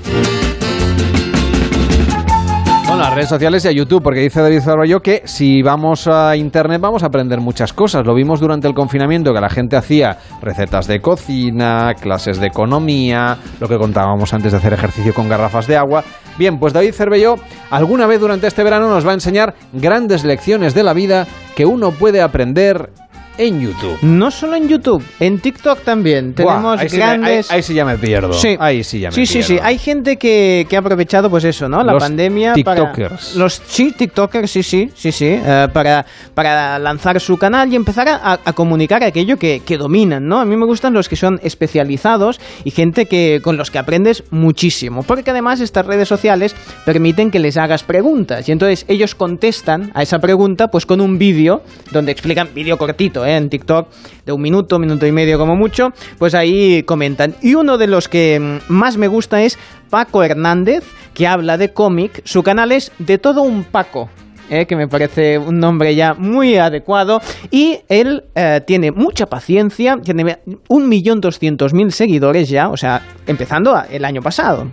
Las 3.00 3.14
redes 3.14 3.30
sociales 3.30 3.64
y 3.64 3.70
a 3.70 3.72
YouTube, 3.72 4.04
porque 4.04 4.20
dice 4.20 4.42
David 4.42 4.60
Zarballo 4.60 5.00
que 5.00 5.22
si 5.24 5.62
vamos 5.62 6.06
a 6.06 6.36
Internet 6.36 6.82
vamos 6.82 7.02
a 7.02 7.06
aprender 7.06 7.40
muchas 7.40 7.72
cosas. 7.72 8.06
Lo 8.06 8.14
vimos 8.14 8.42
durante 8.42 8.68
el 8.68 8.74
confinamiento, 8.74 9.34
que 9.34 9.40
la 9.40 9.50
gente 9.50 9.78
hacía 9.78 10.18
recetas 10.42 10.86
de 10.86 11.00
cocina, 11.00 11.94
clases 11.94 12.42
de 12.42 12.48
economía, 12.48 13.38
lo 13.62 13.70
que 13.70 13.78
contábamos 13.78 14.34
antes 14.34 14.52
de 14.52 14.58
hacer 14.58 14.74
ejercicio 14.74 15.14
con 15.14 15.30
garrafas 15.30 15.66
de 15.66 15.78
agua. 15.78 16.04
Bien, 16.38 16.60
pues 16.60 16.74
David 16.74 16.92
Cervelló 16.92 17.36
alguna 17.72 18.06
vez 18.06 18.20
durante 18.20 18.48
este 18.48 18.66
verano 18.66 18.90
nos 18.90 19.08
va 19.08 19.12
a 19.12 19.14
enseñar 19.14 19.56
grandes 19.72 20.26
lecciones 20.26 20.74
de 20.74 20.84
la 20.84 20.92
vida 20.92 21.26
que 21.56 21.66
uno 21.66 21.92
puede 21.92 22.22
aprender 22.22 22.92
en 23.40 23.60
YouTube. 23.62 23.98
No 24.04 24.30
solo 24.30 24.56
en 24.56 24.68
YouTube, 24.68 25.04
en 25.20 25.40
TikTok 25.40 25.80
también. 25.84 26.36
Buah, 26.36 26.46
Tenemos 26.56 26.80
ahí 26.80 26.90
sí 26.90 26.98
me- 26.98 27.04
grandes... 27.06 27.50
ahí, 27.52 27.56
ahí 27.58 27.64
sí 27.64 27.74
ya 27.74 27.86
me 27.86 27.98
pierdo. 27.98 28.34
Sí. 28.34 28.56
Ahí 28.60 28.84
sí 28.84 29.00
ya 29.00 29.10
me 29.10 29.16
Sí, 29.16 29.26
sí, 29.26 29.42
sí. 29.42 29.54
pierdo. 29.54 29.66
Hay 29.68 29.78
gente 29.80 30.18
que, 30.18 30.68
que 30.70 30.76
ha 30.76 30.80
aprovechado, 30.80 31.30
pues 31.30 31.44
eso, 31.46 31.68
¿no? 31.70 31.84
La 31.84 31.94
Los 31.94 32.04
pandemia 32.04 32.54
tiktokers. 32.54 33.30
para... 33.30 33.40
Los 33.40 33.62
sí, 33.66 33.94
TikTokers, 33.98 34.52
sí, 34.52 34.62
sí, 34.62 34.90
sí, 34.94 35.12
sí. 35.12 35.26
eh, 35.28 35.68
para, 35.74 36.06
para 36.36 36.78
lanzar 36.80 37.20
su 37.20 37.38
canal 37.38 37.72
y 37.72 37.76
empezar 37.76 38.08
a, 38.10 38.40
a 38.44 38.54
comunicar 38.54 39.04
aquello 39.04 39.38
que, 39.38 39.62
que 39.66 39.78
dominan, 39.78 40.28
¿no? 40.28 40.40
A 40.40 40.46
mí 40.46 40.56
me 40.58 40.66
gustan 40.66 40.94
los 40.94 41.08
que 41.08 41.16
son 41.16 41.40
especializados 41.42 42.40
y 42.66 42.72
gente 42.72 43.06
que 43.06 43.40
con 43.42 43.56
los 43.58 43.72
que 43.72 43.78
aprendes 43.80 44.24
muchísimo. 44.32 45.04
Porque 45.04 45.32
además 45.32 45.62
estas 45.62 45.86
redes 45.86 46.08
sociales 46.10 46.56
permiten 46.86 47.32
que 47.32 47.40
les 47.40 47.56
hagas 47.58 47.84
preguntas. 47.84 48.50
Y 48.50 48.52
entonces 48.52 48.84
ellos 48.90 49.16
contestan 49.16 49.92
a 49.94 50.02
esa 50.04 50.20
pregunta 50.20 50.68
pues 50.68 50.86
con 50.86 51.00
un 51.00 51.18
vídeo 51.18 51.62
donde 51.92 52.12
explican, 52.12 52.50
vídeo 52.54 52.78
cortito, 52.78 53.26
¿eh? 53.26 53.29
En 53.38 53.50
TikTok, 53.50 53.88
de 54.26 54.32
un 54.32 54.42
minuto, 54.42 54.80
minuto 54.80 55.06
y 55.06 55.12
medio 55.12 55.38
como 55.38 55.56
mucho, 55.56 55.90
pues 56.18 56.36
ahí 56.36 56.84
comentan. 56.84 57.36
Y 57.42 57.56
uno 57.56 57.78
de 57.78 57.88
los 57.88 58.08
que 58.08 58.40
mm, 58.40 58.72
más 58.74 58.98
me 58.98 59.08
gusta 59.08 59.42
es 59.42 59.58
Paco 59.90 60.24
Hernández, 60.24 60.84
que 61.14 61.28
habla 61.28 61.58
de 61.58 61.74
cómic. 61.74 62.22
Su 62.26 62.44
canal 62.44 62.72
es 62.72 62.92
De 63.00 63.18
todo 63.18 63.42
un 63.42 63.64
Paco. 63.64 64.10
eh, 64.50 64.66
que 64.66 64.76
me 64.76 64.88
parece 64.88 65.38
un 65.38 65.60
nombre 65.60 65.94
ya 65.96 66.16
muy 66.16 66.58
adecuado 66.58 67.22
y 67.52 67.80
él 67.88 68.24
eh, 68.34 68.62
tiene 68.66 68.92
mucha 68.92 69.28
paciencia, 69.28 69.98
tiene 70.04 70.40
un 70.68 70.90
millón 70.90 71.22
doscientos 71.22 71.74
mil 71.74 71.92
seguidores 71.92 72.50
ya, 72.50 72.70
o 72.70 72.76
sea, 72.76 73.02
empezando 73.28 73.80
el 73.92 74.04
año 74.06 74.22
pasado. 74.22 74.68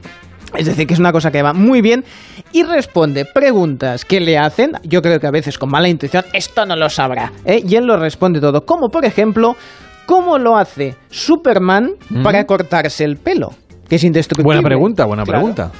Es 0.56 0.66
decir, 0.66 0.86
que 0.86 0.94
es 0.94 1.00
una 1.00 1.12
cosa 1.12 1.30
que 1.30 1.42
va 1.42 1.52
muy 1.52 1.80
bien 1.82 2.04
y 2.52 2.62
responde 2.62 3.24
preguntas 3.24 4.04
que 4.04 4.20
le 4.20 4.38
hacen, 4.38 4.72
yo 4.82 5.02
creo 5.02 5.20
que 5.20 5.26
a 5.26 5.30
veces 5.30 5.58
con 5.58 5.70
mala 5.70 5.88
intención, 5.88 6.24
esto 6.32 6.64
no 6.66 6.76
lo 6.76 6.88
sabrá, 6.88 7.32
¿eh? 7.44 7.62
y 7.66 7.76
él 7.76 7.84
lo 7.86 7.96
responde 7.98 8.40
todo, 8.40 8.64
como 8.64 8.88
por 8.88 9.04
ejemplo, 9.04 9.56
¿cómo 10.06 10.38
lo 10.38 10.56
hace 10.56 10.94
Superman 11.10 11.90
para 12.22 12.44
cortarse 12.44 13.04
el 13.04 13.16
pelo? 13.16 13.50
Que 13.88 13.96
es 13.96 14.04
indestructible. 14.04 14.46
Buena 14.56 14.62
pregunta, 14.62 15.04
buena 15.04 15.22
Claro. 15.24 15.38
pregunta. 15.40 15.70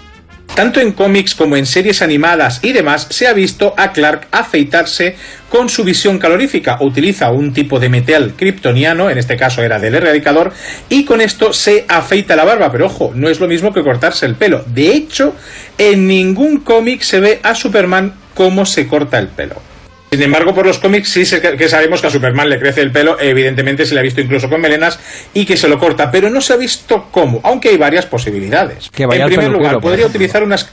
Tanto 0.55 0.81
en 0.81 0.93
cómics 0.93 1.35
como 1.35 1.56
en 1.56 1.66
series 1.66 2.01
animadas 2.01 2.60
y 2.62 2.73
demás 2.73 3.09
se 3.10 3.27
ha 3.27 3.32
visto 3.32 3.74
a 3.77 3.93
Clark 3.93 4.28
afeitarse 4.31 5.16
con 5.51 5.68
su 5.68 5.85
visión 5.85 6.18
calorífica. 6.18 6.78
Utiliza 6.81 7.31
un 7.31 7.52
tipo 7.52 7.78
de 7.78 7.89
metal 7.89 8.35
kryptoniano, 8.36 9.10
en 9.10 9.18
este 9.18 9.36
caso 9.36 9.62
era 9.62 9.78
del 9.78 9.94
erradicador, 9.94 10.52
y 10.89 11.05
con 11.05 11.20
esto 11.20 11.52
se 11.52 11.85
afeita 11.89 12.36
la 12.36 12.44
barba. 12.44 12.73
Pero 12.73 12.86
ojo, 12.86 13.12
no 13.14 13.28
es 13.28 13.40
lo 13.40 13.48
mismo 13.48 13.73
que 13.74 13.82
cortarse 13.82 14.24
el 14.24 14.35
pelo. 14.36 14.64
De 14.66 14.93
hecho, 14.93 15.35
en 15.77 16.06
ningún 16.06 16.60
cómic 16.60 17.02
se 17.02 17.20
ve 17.20 17.40
a 17.43 17.55
Superman 17.55 18.14
cómo 18.35 18.64
se 18.64 18.86
corta 18.86 19.18
el 19.18 19.28
pelo. 19.28 19.75
Sin 20.10 20.22
embargo, 20.22 20.54
por 20.54 20.66
los 20.66 20.78
cómics 20.78 21.10
sí 21.10 21.24
que 21.58 21.68
sabemos 21.68 22.00
que 22.00 22.06
a 22.06 22.10
Superman 22.10 22.48
le 22.48 22.60
crece 22.60 22.80
el 22.80 22.92
pelo, 22.92 23.18
evidentemente 23.20 23.84
se 23.84 23.94
le 23.94 24.00
ha 24.00 24.02
visto 24.02 24.20
incluso 24.20 24.48
con 24.48 24.60
melenas 24.60 25.00
y 25.34 25.44
que 25.44 25.56
se 25.56 25.68
lo 25.68 25.78
corta, 25.78 26.10
pero 26.12 26.30
no 26.30 26.40
se 26.40 26.52
ha 26.52 26.56
visto 26.56 27.08
cómo, 27.10 27.40
aunque 27.42 27.70
hay 27.70 27.76
varias 27.76 28.06
posibilidades. 28.06 28.88
Que 28.90 29.04
vaya 29.04 29.24
en 29.24 29.28
primer 29.28 29.50
lugar, 29.50 29.80
podría 29.80 30.06
utilizar 30.06 30.44
unas, 30.44 30.72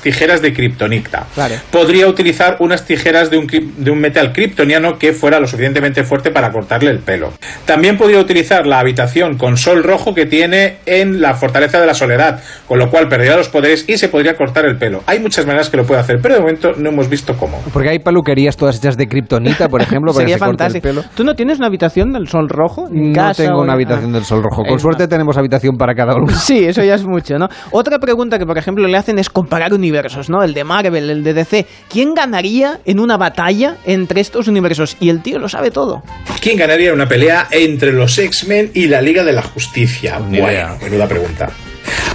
tijeras 0.00 0.42
de 0.42 0.52
kriptonita. 0.52 1.26
Podría 1.70 2.08
utilizar 2.08 2.56
unas 2.58 2.84
tijeras 2.84 3.30
de 3.30 3.38
un, 3.38 3.46
de 3.46 3.90
un 3.90 4.00
metal 4.00 4.32
kryptoniano 4.32 4.98
que 4.98 5.12
fuera 5.12 5.38
lo 5.38 5.46
suficientemente 5.46 6.02
fuerte 6.02 6.30
para 6.30 6.50
cortarle 6.50 6.90
el 6.90 6.98
pelo. 6.98 7.32
También 7.66 7.96
podría 7.96 8.18
utilizar 8.18 8.66
la 8.66 8.80
habitación 8.80 9.38
con 9.38 9.56
sol 9.56 9.84
rojo 9.84 10.14
que 10.14 10.26
tiene 10.26 10.78
en 10.86 11.20
la 11.20 11.34
Fortaleza 11.34 11.80
de 11.80 11.86
la 11.86 11.94
Soledad, 11.94 12.42
con 12.66 12.78
lo 12.80 12.90
cual 12.90 13.08
perdería 13.08 13.36
los 13.36 13.48
poderes 13.48 13.84
y 13.88 13.98
se 13.98 14.08
podría 14.08 14.36
cortar 14.36 14.64
el 14.64 14.76
pelo. 14.76 15.04
Hay 15.06 15.20
muchas 15.20 15.46
maneras 15.46 15.70
que 15.70 15.76
lo 15.76 15.84
puede 15.84 16.00
hacer, 16.00 16.18
pero 16.20 16.34
de 16.34 16.40
momento 16.40 16.74
no 16.76 16.88
hemos 16.88 17.08
visto 17.08 17.36
cómo. 17.36 17.62
Porque 17.72 17.90
hay 17.90 18.00
peluquerías 18.00 18.56
todas 18.64 18.78
hechas 18.78 18.96
de 18.96 19.06
kriptonita, 19.06 19.68
por 19.68 19.82
ejemplo, 19.82 20.12
para 20.12 20.22
Sería 20.24 20.36
que 20.36 20.38
se 20.38 20.46
corte 20.46 20.64
el 20.64 20.72
fantástico. 20.72 20.88
pelo. 20.88 21.02
¿Tú 21.14 21.22
no 21.22 21.34
tienes 21.34 21.58
una 21.58 21.66
habitación 21.66 22.12
del 22.12 22.28
sol 22.28 22.48
rojo? 22.48 22.88
en 22.88 23.08
No 23.10 23.14
casa 23.14 23.42
tengo 23.44 23.58
o- 23.58 23.62
una 23.62 23.74
habitación 23.74 24.10
Ah. 24.10 24.14
del 24.14 24.24
sol 24.24 24.42
rojo. 24.42 24.62
Con 24.64 24.76
Es 24.76 24.82
suerte 24.82 25.06
tenemos 25.06 25.36
habitación 25.36 25.76
para 25.76 25.94
cada 25.94 26.14
uno. 26.14 26.28
Sí, 26.34 26.64
eso 26.64 26.82
ya 26.82 26.94
es 26.94 27.04
mucho, 27.04 27.38
¿no? 27.38 27.48
Otra 27.72 27.98
pregunta 27.98 28.38
que, 28.38 28.46
por 28.46 28.56
ejemplo, 28.56 28.86
le 28.88 28.96
hacen 28.96 29.18
es 29.18 29.28
comparar 29.28 29.74
universos, 29.74 30.30
¿no? 30.30 30.42
El 30.42 30.54
de 30.54 30.64
Marvel, 30.64 31.10
el 31.10 31.22
de 31.22 31.34
DC. 31.34 31.66
¿Quién 31.90 32.14
ganaría 32.14 32.78
en 32.86 33.00
una 33.00 33.16
batalla 33.18 33.76
entre 33.84 34.20
estos 34.22 34.48
universos? 34.48 34.96
Y 35.00 35.10
el 35.10 35.20
tío 35.20 35.38
lo 35.38 35.48
sabe 35.48 35.70
todo. 35.70 36.02
¿Quién 36.40 36.56
ganaría 36.56 36.88
en 36.88 36.94
una 36.94 37.06
pelea 37.06 37.46
entre 37.50 37.92
los 37.92 38.18
X-Men 38.18 38.70
y 38.74 38.86
la 38.86 39.02
Liga 39.02 39.24
de 39.24 39.32
la 39.32 39.42
Justicia? 39.42 40.18
Bueno, 40.18 40.76
menuda 40.82 41.06
pregunta. 41.06 41.50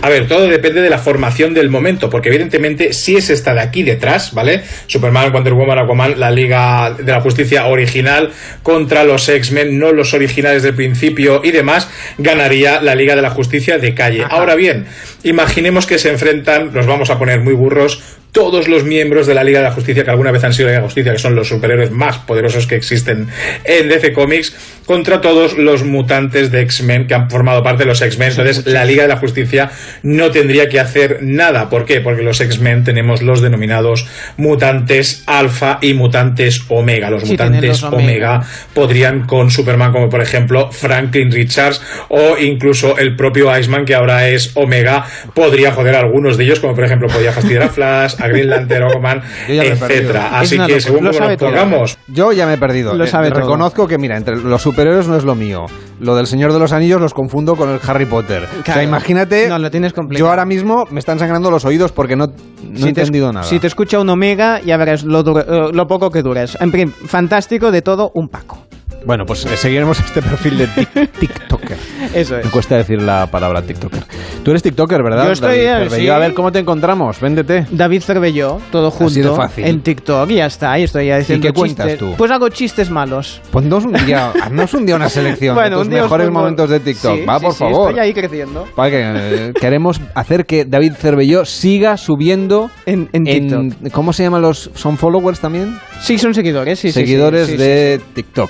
A 0.02 0.10
ver, 0.10 0.28
todo 0.28 0.48
depende 0.48 0.82
de 0.82 0.90
la 0.90 0.98
formación 0.98 1.54
del 1.54 1.70
momento, 1.70 2.10
porque 2.10 2.30
evidentemente 2.30 2.94
si 2.94 3.16
es 3.16 3.30
esta 3.30 3.54
de 3.54 3.62
aquí 3.62 3.84
detrás, 3.84 4.34
¿vale? 4.34 4.64
Superman, 4.88 5.32
Wonder 5.32 5.54
Woman, 5.54 5.80
Aquaman, 5.80 6.20
la 6.20 6.32
Liga 6.32 6.96
de 6.98 7.12
la 7.12 7.22
Justicia 7.22 7.66
original 7.68 8.32
contra 8.64 9.04
los 9.04 9.28
X-Men, 9.28 9.78
no 9.78 9.92
los 9.92 10.14
originales 10.14 10.64
del 10.64 10.76
principio 10.76 11.42
y 11.44 11.52
demás, 11.52 11.90
ganaría 12.18 12.82
la 12.82 12.96
Liga 12.96 13.16
de 13.16 13.22
la 13.22 13.30
Justicia 13.30 13.78
de 13.78 13.94
calle. 13.94 14.26
Ahora 14.30 14.56
bien, 14.56 14.86
imaginemos 15.24 15.86
que 15.86 15.98
se 15.98 16.10
enfrentan, 16.10 16.74
nos 16.74 16.86
vamos 16.86 17.10
a 17.10 17.20
poner 17.20 17.42
muy 17.42 17.54
burros, 17.54 18.02
todos 18.32 18.68
los 18.68 18.84
miembros 18.84 19.26
de 19.28 19.34
la 19.34 19.44
Liga 19.44 19.60
de 19.60 19.66
la 19.66 19.72
Justicia 19.72 20.04
que 20.04 20.10
alguna 20.12 20.32
vez 20.32 20.44
han 20.44 20.54
sido 20.54 20.68
la 20.68 20.72
Liga 20.74 20.80
de 20.80 20.84
la 20.84 20.88
Justicia, 20.88 21.12
que 21.14 21.20
son 21.20 21.36
los 21.36 21.48
superhéroes 21.48 21.92
más 21.92 22.20
poderosos 22.20 22.68
que 22.68 22.76
existen 22.76 23.28
en 23.64 23.90
DC 23.90 24.14
Comics, 24.14 24.56
contra 24.86 25.22
todos 25.22 25.58
los 25.58 25.84
mutantes 25.84 26.52
de 26.52 26.62
X-Men 26.62 27.06
que 27.08 27.14
han 27.14 27.30
formado 27.30 27.62
parte 27.64 27.84
de 27.84 27.86
los 27.88 28.02
X-Men. 28.02 28.30
Entonces, 28.32 28.66
la 28.66 28.86
Liga 28.86 29.04
de 29.04 29.10
la 29.10 29.18
Justicia 29.18 29.70
no 30.04 30.32
tendría 30.32 30.68
que 30.68 30.80
hacer 30.80 31.20
nada. 31.22 31.70
¿Por 31.70 31.86
qué? 31.86 32.02
Porque 32.02 32.24
los 32.24 32.42
X-Men 32.42 32.84
tenemos 32.84 33.22
los 33.22 33.42
denominados 33.42 34.08
mutantes 34.38 35.24
alfa 35.28 35.78
y 35.82 35.94
mutantes 35.94 36.64
omega. 36.70 37.10
Los 37.10 37.24
Sí, 37.24 37.32
mutantes 37.32 37.64
los 37.70 37.84
omega. 37.84 38.00
omega 38.36 38.48
podrían 38.74 39.28
con 39.28 39.52
Superman, 39.52 39.92
como 39.92 40.10
por 40.10 40.22
ejemplo 40.22 40.72
Franklin 40.72 41.32
Richards 41.32 41.82
o 42.10 42.38
incluso 42.38 42.98
el 42.98 43.16
propio 43.16 43.56
Iceman, 43.58 43.86
que 43.86 43.94
ahora 43.96 44.28
es 44.30 44.52
Omega, 44.56 45.06
podría 45.34 45.72
joder 45.72 45.96
a 45.96 46.00
algunos 46.00 46.38
de 46.38 46.46
ellos, 46.46 46.60
como 46.60 46.74
por 46.74 46.84
ejemplo 46.86 47.08
podría 47.08 47.32
fastidiar 47.32 47.64
a 47.64 47.70
Flash, 47.80 48.16
a 48.20 48.28
Green 48.28 48.50
Lantern, 48.50 48.88
perdido. 48.90 49.64
etcétera. 49.64 50.40
Así 50.40 50.56
que 50.56 50.62
locura. 50.62 50.80
según 50.82 51.04
Lo 51.06 51.12
como 51.12 51.28
nos 51.28 51.38
pongamos, 51.38 51.98
Yo 52.08 52.32
ya 52.32 52.46
me 52.46 52.54
he 52.54 52.58
perdido. 52.58 52.94
Lo 52.96 53.04
Eh, 53.04 53.08
sabe 53.08 53.30
todo. 53.30 53.42
Reconozco 53.42 53.88
que, 53.88 53.98
mira, 53.98 54.18
entre 54.18 54.36
los 54.38 54.62
superhéroes 54.62 55.08
no 55.08 55.16
es 55.18 55.24
lo 55.24 55.36
mío. 55.36 55.66
Lo 56.00 56.16
del 56.16 56.28
Señor 56.28 56.54
de 56.54 56.60
los 56.60 56.72
Anillos 56.72 57.02
los 57.02 57.14
confundo 57.14 57.56
con 57.56 57.70
el 57.70 57.80
Harry 57.88 58.06
Potter. 58.06 58.44
O 58.62 58.66
sea, 58.66 58.84
imagínate. 58.84 59.48
No, 59.50 59.60
lo 59.60 59.70
tienes 59.72 59.94
complicado. 59.94 60.26
Yo 60.28 60.30
ahora 60.30 60.46
mismo 60.46 60.86
me 60.92 61.00
están 61.00 61.20
sangrando 61.20 61.52
los 61.52 61.66
oídos 61.66 61.92
porque 61.92 62.16
no, 62.16 62.28
no 62.28 62.34
he 62.76 62.78
Si 62.78 62.88
entendido 62.90 63.32
nada. 63.32 63.44
Si 63.46 63.60
te 63.60 63.68
escucha 63.68 64.00
un 64.00 64.10
omega, 64.10 64.62
ya 64.62 64.78
verás 64.78 65.04
lo, 65.04 65.24
dura- 65.24 65.46
eh, 65.48 65.70
lo 65.74 65.88
poco 65.88 66.10
que 66.10 66.22
duras. 66.22 66.58
En 66.62 66.72
fin, 66.72 66.92
fantástico 66.92 67.72
de 67.72 67.82
todo, 67.82 68.12
un 68.14 68.30
Paco. 68.30 68.66
Bueno, 69.06 69.26
pues 69.26 69.46
eh, 69.46 69.56
seguiremos 69.58 70.00
este 70.06 70.22
perfil 70.22 70.58
de 70.58 70.68
tic- 70.68 71.10
TikToker. 71.20 71.78
Eso 72.14 72.38
es. 72.38 72.46
Me 72.46 72.52
cuesta 72.52 72.76
decir 72.78 73.02
la 73.02 73.28
palabra 73.28 73.62
TikToker. 73.62 74.04
Tú 74.44 74.52
eres 74.52 74.64
TikToker, 74.64 75.02
¿verdad? 75.04 75.26
Yo 75.26 75.32
estoy, 75.32 75.64
David 75.64 75.88
eh, 75.94 75.96
sí. 76.02 76.10
A 76.10 76.18
ver, 76.18 76.34
¿cómo 76.34 76.52
te 76.52 76.60
encontramos? 76.60 77.20
Véndete. 77.20 77.66
David 77.72 78.02
Cervelló, 78.02 78.60
todo 78.72 78.92
junto. 78.92 79.12
Así 79.12 79.22
de 79.22 79.30
fácil. 79.30 79.66
En 79.66 79.82
TikTok 79.82 80.30
y 80.32 80.36
ya 80.36 80.46
está. 80.46 80.78
Y 80.80 80.84
estoy 80.84 81.08
ya 81.08 81.18
diciendo 81.18 81.48
qué 81.48 81.54
cuentas 81.54 81.88
chistes. 81.88 82.00
tú? 82.00 82.16
Pues 82.18 82.32
hago 82.32 82.50
chistes 82.50 82.90
malos. 82.90 83.42
Ponnos 83.52 83.86
un 83.86 83.94
día, 84.06 84.32
haznos 84.42 84.74
un 84.74 84.86
día 84.86 84.96
una 84.96 85.10
selección 85.10 85.56
Bueno, 85.56 85.80
de 85.80 85.84
tus 85.86 85.94
mejores 85.94 86.30
momentos 86.30 86.70
de 86.70 86.80
TikTok. 86.80 87.20
Sí, 87.20 87.26
Va, 87.26 87.40
sí, 87.40 87.46
por 87.46 87.54
favor. 87.56 87.90
Estoy 87.90 88.04
ahí 88.06 88.14
creciendo. 88.14 88.68
Para 88.76 88.90
que 88.90 89.00
eh, 89.04 89.54
queremos 89.60 90.00
hacer 90.16 90.46
que 90.46 90.66
David 90.66 90.94
Cervelló 90.94 91.46
siga 91.46 91.98
subiendo 91.98 92.70
en, 92.86 93.08
TikTok. 93.12 93.92
¿Cómo 93.92 94.14
se 94.14 94.24
llaman 94.24 94.42
los? 94.42 94.72
¿Son 94.76 94.98
followers 94.98 95.40
también? 95.40 95.78
Sí, 96.02 96.18
son 96.18 96.34
seguidores, 96.34 96.80
sí, 96.80 96.90
sí, 96.90 96.94
Seguidores 96.94 97.58
de 97.58 98.00
TikTok. 98.14 98.50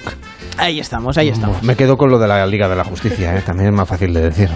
Ahí 0.60 0.77
estamos, 0.81 1.18
ahí 1.18 1.30
estamos. 1.30 1.64
Me 1.64 1.77
quedo 1.77 1.95
con 1.95 2.11
lo 2.11 2.19
de 2.19 2.27
la 2.27 2.45
Liga 2.45 2.68
de 2.68 2.76
la 2.76 2.84
Justicia, 2.84 3.34
¿eh? 3.34 3.41
también 3.45 3.69
es 3.69 3.73
más 3.73 3.88
fácil 3.88 4.14
de 4.14 4.22
decir. 4.22 4.49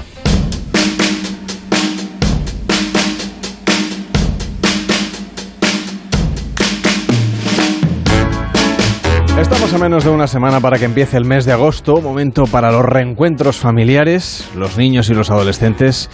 Estamos 9.39 9.73
a 9.73 9.77
menos 9.77 10.03
de 10.03 10.09
una 10.09 10.27
semana 10.27 10.59
para 10.59 10.77
que 10.77 10.83
empiece 10.83 11.15
el 11.15 11.23
mes 11.23 11.45
de 11.45 11.53
agosto, 11.53 12.01
momento 12.01 12.43
para 12.47 12.69
los 12.69 12.83
reencuentros 12.83 13.55
familiares, 13.55 14.49
los 14.57 14.77
niños 14.77 15.09
y 15.09 15.13
los 15.13 15.31
adolescentes. 15.31 16.09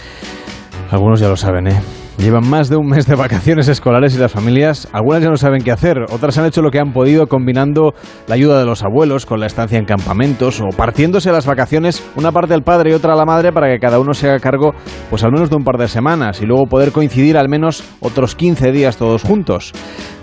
Algunos 0.92 1.18
ya 1.18 1.28
lo 1.28 1.36
saben, 1.36 1.66
¿eh? 1.66 1.82
Llevan 2.20 2.50
más 2.50 2.68
de 2.68 2.76
un 2.76 2.86
mes 2.86 3.06
de 3.06 3.14
vacaciones 3.14 3.66
escolares 3.68 4.14
y 4.14 4.18
las 4.18 4.30
familias, 4.30 4.86
algunas 4.92 5.22
ya 5.22 5.30
no 5.30 5.38
saben 5.38 5.62
qué 5.62 5.72
hacer, 5.72 6.02
otras 6.10 6.36
han 6.36 6.44
hecho 6.44 6.60
lo 6.60 6.70
que 6.70 6.78
han 6.78 6.92
podido 6.92 7.28
combinando 7.28 7.94
la 8.26 8.34
ayuda 8.34 8.58
de 8.58 8.66
los 8.66 8.82
abuelos 8.82 9.24
con 9.24 9.40
la 9.40 9.46
estancia 9.46 9.78
en 9.78 9.86
campamentos 9.86 10.60
o 10.60 10.68
partiéndose 10.68 11.32
las 11.32 11.46
vacaciones 11.46 12.06
una 12.16 12.30
parte 12.30 12.52
al 12.52 12.62
padre 12.62 12.90
y 12.90 12.92
otra 12.92 13.14
a 13.14 13.16
la 13.16 13.24
madre 13.24 13.52
para 13.52 13.68
que 13.68 13.78
cada 13.78 13.98
uno 13.98 14.12
se 14.12 14.28
haga 14.28 14.38
cargo 14.38 14.74
pues 15.08 15.24
al 15.24 15.32
menos 15.32 15.48
de 15.48 15.56
un 15.56 15.64
par 15.64 15.78
de 15.78 15.88
semanas 15.88 16.42
y 16.42 16.46
luego 16.46 16.66
poder 16.66 16.92
coincidir 16.92 17.38
al 17.38 17.48
menos 17.48 17.82
otros 18.00 18.36
15 18.36 18.70
días 18.70 18.98
todos 18.98 19.22
juntos. 19.22 19.72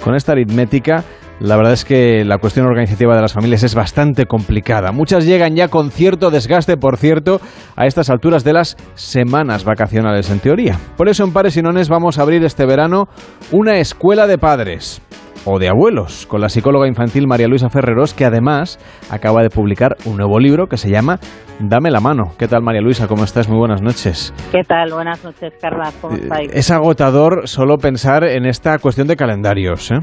Con 0.03 0.13
esta 0.13 0.33
aritmética 0.33 1.03
la 1.39 1.55
verdad 1.55 1.73
es 1.73 1.85
que 1.85 2.23
la 2.25 2.39
cuestión 2.39 2.65
organizativa 2.65 3.15
de 3.15 3.21
las 3.21 3.33
familias 3.33 3.63
es 3.63 3.75
bastante 3.75 4.25
complicada. 4.25 4.91
Muchas 4.91 5.25
llegan 5.25 5.55
ya 5.55 5.67
con 5.67 5.91
cierto 5.91 6.31
desgaste, 6.31 6.77
por 6.77 6.97
cierto, 6.97 7.39
a 7.75 7.85
estas 7.85 8.09
alturas 8.09 8.43
de 8.43 8.53
las 8.53 8.75
semanas 8.95 9.63
vacacionales 9.63 10.29
en 10.31 10.39
teoría. 10.39 10.77
Por 10.97 11.09
eso 11.09 11.23
en 11.23 11.33
Pares 11.33 11.55
y 11.57 11.61
Nones 11.61 11.89
vamos 11.89 12.17
a 12.17 12.23
abrir 12.23 12.43
este 12.43 12.65
verano 12.65 13.05
una 13.51 13.77
escuela 13.77 14.25
de 14.27 14.37
padres 14.37 15.01
o 15.49 15.59
de 15.59 15.69
abuelos, 15.69 16.25
con 16.27 16.41
la 16.41 16.49
psicóloga 16.49 16.87
infantil 16.89 17.25
María 17.25 17.47
Luisa 17.47 17.69
Ferreros, 17.69 18.13
que 18.13 18.25
además 18.25 18.79
acaba 19.09 19.43
de 19.43 19.49
publicar 19.49 19.95
un 20.03 20.17
nuevo 20.17 20.39
libro 20.39 20.67
que 20.67 20.75
se 20.75 20.89
llama 20.89 21.19
Dame 21.59 21.89
la 21.89 22.01
mano. 22.01 22.33
¿Qué 22.37 22.49
tal 22.49 22.61
María 22.63 22.81
Luisa? 22.81 23.07
¿Cómo 23.07 23.23
estás? 23.23 23.47
Muy 23.47 23.57
buenas 23.57 23.81
noches. 23.81 24.33
¿Qué 24.51 24.63
tal? 24.67 24.91
Buenas 24.91 25.23
noches, 25.23 25.53
Carla. 25.61 25.91
¿Cómo 26.01 26.15
Eh, 26.15 26.19
estáis? 26.23 26.51
Es 26.53 26.69
agotador 26.71 27.47
solo 27.47 27.77
pensar 27.77 28.25
en 28.25 28.45
esta 28.45 28.77
cuestión 28.79 29.07
de 29.07 29.15
calendarios. 29.15 29.89
¿eh? 29.91 29.99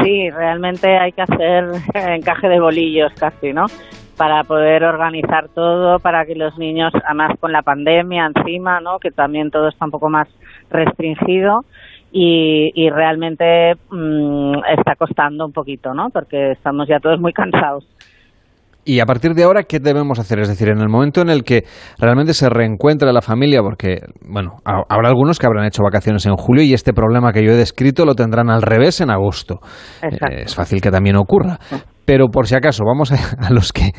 Sí, 0.00 0.30
realmente 0.30 0.96
hay 0.96 1.12
que 1.12 1.22
hacer 1.22 1.64
encaje 1.94 2.48
de 2.48 2.60
bolillos 2.60 3.12
casi, 3.18 3.52
¿no? 3.52 3.66
Para 4.16 4.44
poder 4.44 4.84
organizar 4.84 5.48
todo, 5.48 5.98
para 5.98 6.24
que 6.24 6.34
los 6.34 6.56
niños, 6.58 6.92
además 7.04 7.32
con 7.40 7.52
la 7.52 7.62
pandemia 7.62 8.30
encima, 8.34 8.80
¿no? 8.80 8.98
Que 8.98 9.10
también 9.10 9.50
todo 9.50 9.68
está 9.68 9.84
un 9.84 9.90
poco 9.90 10.08
más 10.08 10.28
restringido 10.70 11.64
y, 12.12 12.72
y 12.74 12.90
realmente 12.90 13.74
mm, 13.90 14.58
está 14.78 14.96
costando 14.96 15.46
un 15.46 15.52
poquito, 15.52 15.94
¿no? 15.94 16.10
Porque 16.10 16.52
estamos 16.52 16.86
ya 16.88 17.00
todos 17.00 17.20
muy 17.20 17.32
cansados. 17.32 17.86
Y 18.84 18.98
a 19.00 19.06
partir 19.06 19.34
de 19.34 19.44
ahora, 19.44 19.62
¿qué 19.62 19.78
debemos 19.78 20.18
hacer? 20.18 20.40
Es 20.40 20.48
decir, 20.48 20.68
en 20.68 20.78
el 20.80 20.88
momento 20.88 21.20
en 21.20 21.30
el 21.30 21.44
que 21.44 21.64
realmente 21.98 22.34
se 22.34 22.48
reencuentra 22.48 23.12
la 23.12 23.22
familia, 23.22 23.60
porque, 23.62 23.98
bueno, 24.28 24.56
ha- 24.64 24.82
habrá 24.88 25.08
algunos 25.08 25.38
que 25.38 25.46
habrán 25.46 25.66
hecho 25.66 25.82
vacaciones 25.84 26.26
en 26.26 26.34
julio 26.36 26.64
y 26.64 26.74
este 26.74 26.92
problema 26.92 27.32
que 27.32 27.44
yo 27.44 27.52
he 27.52 27.56
descrito 27.56 28.04
lo 28.04 28.14
tendrán 28.14 28.50
al 28.50 28.62
revés 28.62 29.00
en 29.00 29.10
agosto. 29.10 29.60
Eh, 30.02 30.42
es 30.46 30.54
fácil 30.54 30.80
que 30.80 30.90
también 30.90 31.16
ocurra. 31.16 31.58
Pero 32.12 32.28
por 32.28 32.46
si 32.46 32.54
acaso, 32.54 32.84
vamos 32.84 33.10
a, 33.10 33.14
a 33.46 33.50
los 33.50 33.72
que 33.72 33.92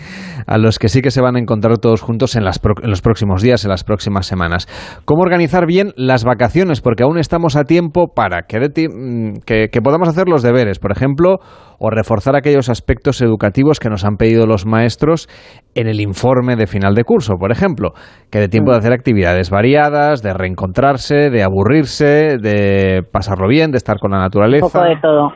a 0.46 0.60
los 0.60 0.78
que 0.78 0.88
sí 0.88 1.02
que 1.02 1.10
se 1.10 1.20
van 1.20 1.36
a 1.36 1.40
encontrar 1.40 1.80
todos 1.80 2.02
juntos 2.02 2.36
en, 2.36 2.44
las 2.46 2.60
pro- 2.60 2.76
en 2.84 2.92
los 2.92 3.02
próximos 3.02 3.42
días, 3.42 3.64
en 3.66 3.72
las 3.72 3.84
próximas 3.84 4.28
semanas. 4.28 4.68
¿Cómo 5.06 5.24
organizar 5.24 5.66
bien 5.66 5.94
las 5.96 6.24
vacaciones? 6.24 6.80
Porque 6.82 7.02
aún 7.02 7.18
estamos 7.18 7.56
a 7.56 7.64
tiempo 7.64 8.10
para 8.14 8.44
que, 8.44 8.60
de 8.60 8.70
ti- 8.70 8.88
mm, 8.88 9.40
que, 9.48 9.70
que 9.72 9.82
podamos 9.82 10.08
hacer 10.10 10.28
los 10.30 10.44
deberes, 10.44 10.78
por 10.78 10.92
ejemplo, 10.92 11.38
o 11.80 11.90
reforzar 11.90 12.36
aquellos 12.36 12.70
aspectos 12.70 13.20
educativos 13.24 13.80
que 13.80 13.90
nos 13.90 14.06
han 14.06 14.18
pedido 14.18 14.46
los 14.46 14.68
maestros 14.68 15.28
en 15.74 15.88
el 15.88 16.00
informe 16.00 16.56
de 16.56 16.68
final 16.68 16.94
de 16.94 17.06
curso, 17.06 17.34
por 17.40 17.52
ejemplo, 17.52 17.94
que 18.30 18.38
de 18.40 18.48
tiempo 18.48 18.74
de 18.74 18.78
hacer 18.78 18.94
actividades 18.94 19.50
variadas, 19.50 20.22
de 20.22 20.34
reencontrarse, 20.36 21.32
de 21.32 21.42
aburrirse, 21.42 22.38
de 22.40 23.02
pasarlo 23.12 23.48
bien, 23.48 23.72
de 23.72 23.78
estar 23.78 23.98
con 23.98 24.12
la 24.12 24.18
Un 24.18 24.24
naturaleza. 24.24 24.68
poco 24.68 24.84
de 24.84 24.98
todo. 25.02 25.32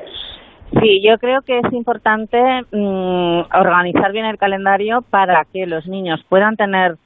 Sí, 0.72 1.02
yo 1.02 1.18
creo 1.18 1.42
que 1.42 1.60
es 1.60 1.74
importante 1.74 2.38
mm, 2.72 3.42
organizar 3.54 4.12
bien 4.12 4.26
el 4.26 4.38
calendario 4.38 5.02
para 5.02 5.46
que 5.52 5.66
los 5.66 5.88
niños 5.88 6.24
puedan 6.28 6.56
tener 6.56 6.98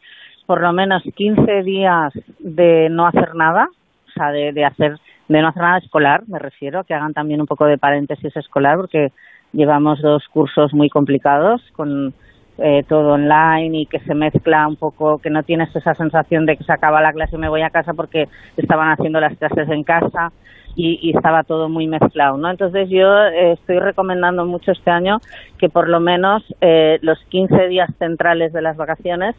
por 0.45 0.61
lo 0.61 0.73
menos 0.73 1.03
15 1.15 1.63
días 1.63 2.11
de 2.39 2.89
no 2.89 3.05
hacer 3.05 3.35
nada, 3.35 3.69
o 4.07 4.11
sea, 4.11 4.31
de, 4.31 4.51
de 4.51 4.65
hacer 4.65 4.97
de 5.31 5.41
no 5.41 5.47
hacer 5.47 5.61
nada 5.61 5.77
escolar, 5.77 6.23
me 6.27 6.39
refiero, 6.39 6.83
que 6.83 6.93
hagan 6.93 7.13
también 7.13 7.39
un 7.39 7.47
poco 7.47 7.65
de 7.65 7.77
paréntesis 7.77 8.35
escolar, 8.35 8.75
porque 8.75 9.13
llevamos 9.53 10.01
dos 10.01 10.27
cursos 10.27 10.73
muy 10.73 10.89
complicados 10.89 11.61
con 11.73 12.13
eh, 12.57 12.83
todo 12.87 13.13
online 13.13 13.79
y 13.79 13.85
que 13.85 13.99
se 14.01 14.13
mezcla 14.13 14.67
un 14.67 14.75
poco, 14.75 15.19
que 15.19 15.29
no 15.29 15.43
tienes 15.43 15.73
esa 15.73 15.95
sensación 15.95 16.45
de 16.45 16.57
que 16.57 16.63
se 16.63 16.73
acaba 16.73 17.01
la 17.01 17.13
clase 17.13 17.37
y 17.37 17.39
me 17.39 17.49
voy 17.49 17.61
a 17.61 17.69
casa 17.69 17.93
porque 17.93 18.27
estaban 18.57 18.91
haciendo 18.91 19.19
las 19.21 19.37
clases 19.37 19.69
en 19.69 19.83
casa 19.83 20.31
y, 20.75 20.99
y 21.01 21.15
estaba 21.15 21.43
todo 21.43 21.69
muy 21.69 21.87
mezclado, 21.87 22.37
¿no? 22.37 22.49
Entonces 22.49 22.89
yo 22.89 23.23
eh, 23.25 23.53
estoy 23.53 23.79
recomendando 23.79 24.45
mucho 24.45 24.71
este 24.71 24.91
año 24.91 25.19
que 25.57 25.69
por 25.69 25.89
lo 25.89 25.99
menos 25.99 26.43
eh, 26.61 26.99
los 27.01 27.19
15 27.29 27.67
días 27.67 27.89
centrales 27.99 28.53
de 28.53 28.61
las 28.61 28.77
vacaciones 28.77 29.35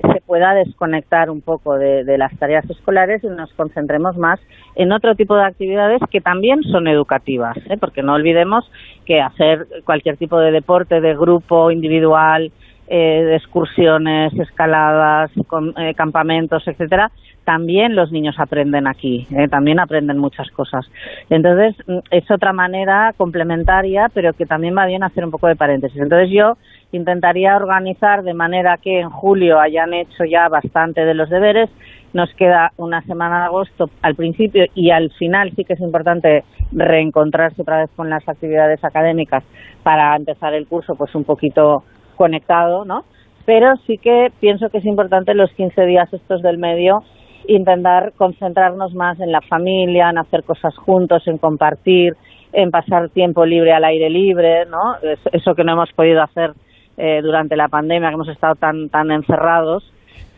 se 0.00 0.20
pueda 0.26 0.54
desconectar 0.54 1.30
un 1.30 1.40
poco 1.40 1.76
de, 1.78 2.04
las 2.18 2.36
tareas 2.38 2.68
escolares 2.68 3.24
y 3.24 3.28
nos 3.28 3.52
concentremos 3.54 4.16
más 4.16 4.38
en 4.74 4.92
otro 4.92 5.14
tipo 5.14 5.34
de 5.36 5.44
actividades 5.44 6.00
que 6.10 6.20
también 6.20 6.62
son 6.64 6.86
educativas, 6.86 7.56
¿eh? 7.70 7.76
porque 7.80 8.02
no 8.02 8.14
olvidemos 8.14 8.70
que 9.06 9.20
hacer 9.20 9.66
cualquier 9.84 10.16
tipo 10.16 10.38
de 10.38 10.52
deporte 10.52 11.00
de 11.00 11.16
grupo, 11.16 11.70
individual, 11.70 12.52
eh, 12.88 13.22
de 13.24 13.36
excursiones, 13.36 14.32
escaladas, 14.38 15.30
con- 15.48 15.74
eh, 15.78 15.94
campamentos, 15.94 16.66
etcétera, 16.66 17.10
también 17.44 17.94
los 17.94 18.10
niños 18.10 18.36
aprenden 18.38 18.86
aquí, 18.88 19.26
¿eh? 19.30 19.48
también 19.48 19.78
aprenden 19.78 20.18
muchas 20.18 20.50
cosas. 20.50 20.84
Entonces, 21.30 21.76
mm, 21.86 21.98
es 22.10 22.30
otra 22.30 22.52
manera 22.52 23.12
complementaria, 23.16 24.08
pero 24.12 24.32
que 24.32 24.46
también 24.46 24.76
va 24.76 24.86
bien 24.86 25.02
hacer 25.04 25.24
un 25.24 25.30
poco 25.30 25.46
de 25.46 25.56
paréntesis. 25.56 26.00
Entonces, 26.00 26.30
yo 26.32 26.54
intentaría 26.92 27.56
organizar 27.56 28.22
de 28.22 28.34
manera 28.34 28.76
que 28.82 29.00
en 29.00 29.10
julio 29.10 29.60
hayan 29.60 29.92
hecho 29.94 30.24
ya 30.28 30.48
bastante 30.48 31.04
de 31.04 31.14
los 31.14 31.28
deberes. 31.30 31.68
Nos 32.12 32.32
queda 32.34 32.70
una 32.78 33.02
semana 33.02 33.40
de 33.40 33.44
agosto 33.46 33.90
al 34.02 34.14
principio 34.14 34.64
y 34.74 34.90
al 34.90 35.10
final 35.12 35.50
sí 35.54 35.64
que 35.64 35.74
es 35.74 35.80
importante 35.80 36.44
reencontrarse 36.72 37.62
otra 37.62 37.78
vez 37.78 37.90
con 37.94 38.08
las 38.08 38.26
actividades 38.28 38.82
académicas 38.84 39.44
para 39.82 40.16
empezar 40.16 40.54
el 40.54 40.66
curso 40.66 40.94
pues 40.96 41.14
un 41.14 41.24
poquito 41.24 41.82
conectado, 42.16 42.84
¿no? 42.84 43.04
Pero 43.44 43.76
sí 43.86 43.98
que 43.98 44.32
pienso 44.40 44.68
que 44.70 44.78
es 44.78 44.84
importante 44.84 45.34
los 45.34 45.50
15 45.52 45.86
días 45.86 46.12
estos 46.12 46.42
del 46.42 46.58
medio 46.58 47.02
intentar 47.48 48.12
concentrarnos 48.16 48.92
más 48.94 49.20
en 49.20 49.30
la 49.30 49.40
familia, 49.40 50.10
en 50.10 50.18
hacer 50.18 50.42
cosas 50.42 50.76
juntos, 50.76 51.22
en 51.28 51.38
compartir, 51.38 52.16
en 52.52 52.72
pasar 52.72 53.08
tiempo 53.10 53.46
libre 53.46 53.72
al 53.72 53.84
aire 53.84 54.10
libre, 54.10 54.66
¿no? 54.66 54.96
Es- 55.02 55.20
Eso 55.32 55.54
que 55.54 55.62
no 55.62 55.72
hemos 55.74 55.92
podido 55.92 56.22
hacer 56.22 56.52
eh, 56.96 57.20
durante 57.22 57.56
la 57.56 57.68
pandemia, 57.68 58.08
que 58.08 58.14
hemos 58.14 58.28
estado 58.28 58.54
tan 58.56 58.88
tan 58.88 59.10
encerrados, 59.12 59.84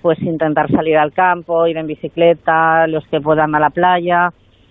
pues 0.02 0.20
intentar 0.20 0.68
salir 0.70 0.96
al 0.98 1.12
campo, 1.12 1.66
ir 1.66 1.76
en 1.78 1.86
bicicleta, 1.86 2.86
los 2.88 3.06
que 3.06 3.20
puedan 3.20 3.54
a 3.54 3.60
la 3.60 3.70
playa 3.70 4.30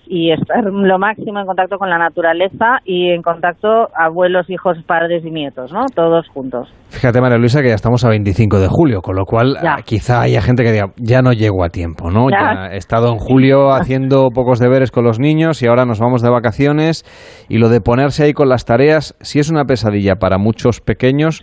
y 0.10 0.32
estar 0.32 0.64
lo 0.66 0.98
máximo 1.00 1.40
en 1.40 1.46
contacto 1.46 1.78
con 1.78 1.90
la 1.90 1.98
naturaleza 1.98 2.80
y 2.86 3.10
en 3.12 3.22
contacto 3.22 3.88
abuelos, 3.96 4.50
hijos, 4.50 4.78
padres 4.86 5.24
y 5.26 5.32
nietos, 5.32 5.72
¿no? 5.72 5.86
Todos 5.94 6.28
juntos. 6.30 6.70
Fíjate, 6.90 7.20
María 7.22 7.38
Luisa, 7.38 7.62
que 7.62 7.70
ya 7.70 7.76
estamos 7.76 8.04
a 8.06 8.10
25 8.10 8.60
de 8.60 8.68
julio, 8.70 9.02
con 9.02 9.16
lo 9.16 9.26
cual 9.26 9.58
Ya. 9.62 9.76
ah, 9.76 9.82
quizá 9.86 10.22
haya 10.22 10.42
gente 10.42 10.64
que 10.64 10.72
diga, 10.72 10.86
ya 10.98 11.22
no 11.22 11.32
llego 11.34 11.64
a 11.64 11.70
tiempo, 11.70 12.10
¿no? 12.10 12.30
Ya. 12.30 12.38
Ya 12.38 12.74
he 12.74 12.78
estado 12.78 13.12
en 13.12 13.18
julio 13.20 13.72
haciendo 13.74 14.30
pocos 14.34 14.60
deberes 14.60 14.92
con 14.92 15.04
los 15.04 15.20
niños 15.20 15.62
y 15.62 15.68
ahora 15.68 15.86
nos 15.86 16.00
vamos 16.00 16.22
de 16.22 16.30
vacaciones 16.30 17.04
y 17.50 17.58
lo 17.58 17.70
de 17.70 17.82
ponerse 17.82 18.24
ahí 18.24 18.34
con 18.34 18.50
las 18.50 18.66
tareas, 18.66 19.16
si 19.22 19.40
es 19.40 19.50
una 19.50 19.66
pesadilla 19.66 20.16
para 20.16 20.38
muchos 20.38 20.80
pequeños, 20.82 21.42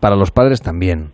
para 0.00 0.16
los 0.16 0.30
padres 0.30 0.60
también. 0.62 1.12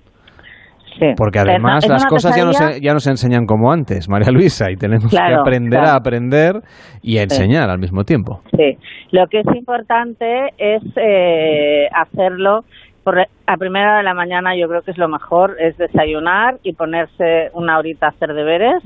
Sí. 0.98 1.06
Porque 1.16 1.40
además 1.40 1.86
las 1.88 2.06
cosas 2.06 2.36
ya 2.36 2.44
no, 2.44 2.52
se, 2.52 2.80
ya 2.80 2.92
no 2.92 3.00
se 3.00 3.10
enseñan 3.10 3.46
como 3.46 3.72
antes, 3.72 4.08
María 4.08 4.30
Luisa, 4.30 4.70
y 4.70 4.76
tenemos 4.76 5.10
que 5.10 5.18
aprender 5.18 5.80
claro. 5.80 5.94
a 5.94 5.96
aprender 5.96 6.54
y 7.02 7.16
a 7.18 7.22
Sí. 7.22 7.24
enseñar 7.24 7.68
al 7.70 7.78
mismo 7.78 8.04
tiempo. 8.04 8.40
Sí, 8.56 8.78
lo 9.10 9.26
que 9.26 9.40
es 9.40 9.46
importante 9.56 10.50
es 10.56 10.82
eh, 10.96 11.88
hacerlo 11.92 12.64
por, 13.02 13.18
a 13.18 13.56
primera 13.56 13.86
hora 13.88 13.96
de 13.98 14.02
la 14.04 14.14
mañana. 14.14 14.56
Yo 14.56 14.68
creo 14.68 14.82
que 14.82 14.92
es 14.92 14.98
lo 14.98 15.08
mejor, 15.08 15.56
es 15.60 15.76
desayunar 15.76 16.58
y 16.62 16.72
ponerse 16.74 17.50
una 17.54 17.78
horita 17.78 18.06
a 18.06 18.10
hacer 18.10 18.32
deberes. 18.32 18.82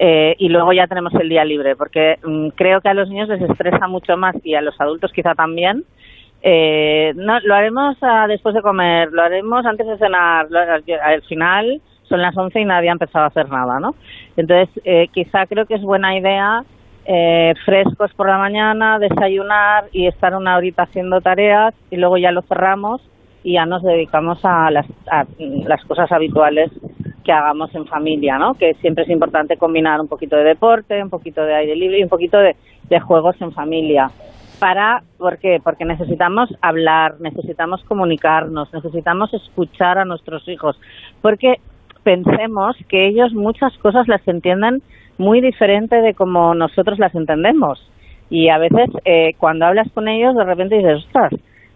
eh, 0.00 0.36
y 0.38 0.48
luego 0.48 0.72
ya 0.72 0.86
tenemos 0.86 1.12
el 1.14 1.28
día 1.28 1.44
libre, 1.44 1.74
porque 1.74 2.16
mm, 2.24 2.50
creo 2.54 2.80
que 2.80 2.88
a 2.88 2.94
los 2.94 3.08
niños 3.08 3.28
les 3.28 3.40
estresa 3.42 3.88
mucho 3.88 4.16
más 4.16 4.36
y 4.44 4.54
a 4.54 4.60
los 4.60 4.80
adultos 4.80 5.10
quizá 5.12 5.34
también. 5.34 5.82
Eh, 6.42 7.12
no, 7.16 7.40
lo 7.40 7.54
haremos 7.54 7.96
ah, 8.02 8.26
después 8.28 8.54
de 8.54 8.62
comer, 8.62 9.10
lo 9.12 9.22
haremos 9.22 9.66
antes 9.66 9.86
de 9.86 9.98
cenar, 9.98 10.46
al, 10.46 10.84
al 11.02 11.22
final 11.22 11.80
son 12.08 12.22
las 12.22 12.36
11 12.36 12.60
y 12.60 12.64
nadie 12.64 12.88
ha 12.88 12.92
empezado 12.92 13.24
a 13.24 13.28
hacer 13.28 13.48
nada, 13.48 13.80
¿no? 13.80 13.94
Entonces, 14.36 14.68
eh, 14.84 15.08
quizá 15.12 15.46
creo 15.46 15.66
que 15.66 15.74
es 15.74 15.82
buena 15.82 16.16
idea 16.16 16.64
eh, 17.04 17.54
frescos 17.64 18.12
por 18.14 18.28
la 18.28 18.38
mañana, 18.38 18.98
desayunar 18.98 19.86
y 19.92 20.06
estar 20.06 20.34
una 20.34 20.56
horita 20.56 20.84
haciendo 20.84 21.20
tareas 21.20 21.74
y 21.90 21.96
luego 21.96 22.18
ya 22.18 22.32
lo 22.32 22.42
cerramos 22.42 23.00
y 23.42 23.54
ya 23.54 23.66
nos 23.66 23.82
dedicamos 23.82 24.44
a 24.44 24.70
las, 24.70 24.86
a 25.10 25.24
las 25.38 25.84
cosas 25.84 26.10
habituales 26.12 26.70
que 27.24 27.32
hagamos 27.32 27.74
en 27.74 27.86
familia, 27.86 28.38
¿no? 28.38 28.54
Que 28.54 28.74
siempre 28.74 29.04
es 29.04 29.10
importante 29.10 29.56
combinar 29.56 30.00
un 30.00 30.08
poquito 30.08 30.36
de 30.36 30.44
deporte, 30.44 31.02
un 31.02 31.10
poquito 31.10 31.42
de 31.42 31.54
aire 31.54 31.76
libre 31.76 31.98
y 31.98 32.02
un 32.02 32.08
poquito 32.08 32.38
de 32.38 33.00
juegos 33.00 33.40
en 33.40 33.52
familia. 33.52 34.10
Para, 34.58 35.02
¿por 35.18 35.38
qué? 35.38 35.60
Porque 35.62 35.84
necesitamos 35.84 36.50
hablar, 36.60 37.20
necesitamos 37.20 37.82
comunicarnos, 37.84 38.72
necesitamos 38.72 39.32
escuchar 39.32 39.98
a 39.98 40.04
nuestros 40.04 40.48
hijos, 40.48 40.78
porque 41.22 41.56
pensemos 42.02 42.76
que 42.88 43.06
ellos 43.06 43.32
muchas 43.34 43.76
cosas 43.78 44.08
las 44.08 44.26
entienden 44.26 44.82
muy 45.18 45.40
diferente 45.40 45.96
de 46.00 46.14
como 46.14 46.54
nosotros 46.54 46.98
las 46.98 47.14
entendemos. 47.14 47.78
Y 48.30 48.48
a 48.48 48.58
veces 48.58 48.90
eh, 49.04 49.32
cucuando 49.34 49.66
hablas 49.66 49.90
con 49.92 50.08
ellos 50.08 50.34
de 50.34 50.44
repente 50.44 50.76
dices, 50.76 51.04
ostras, 51.06 51.32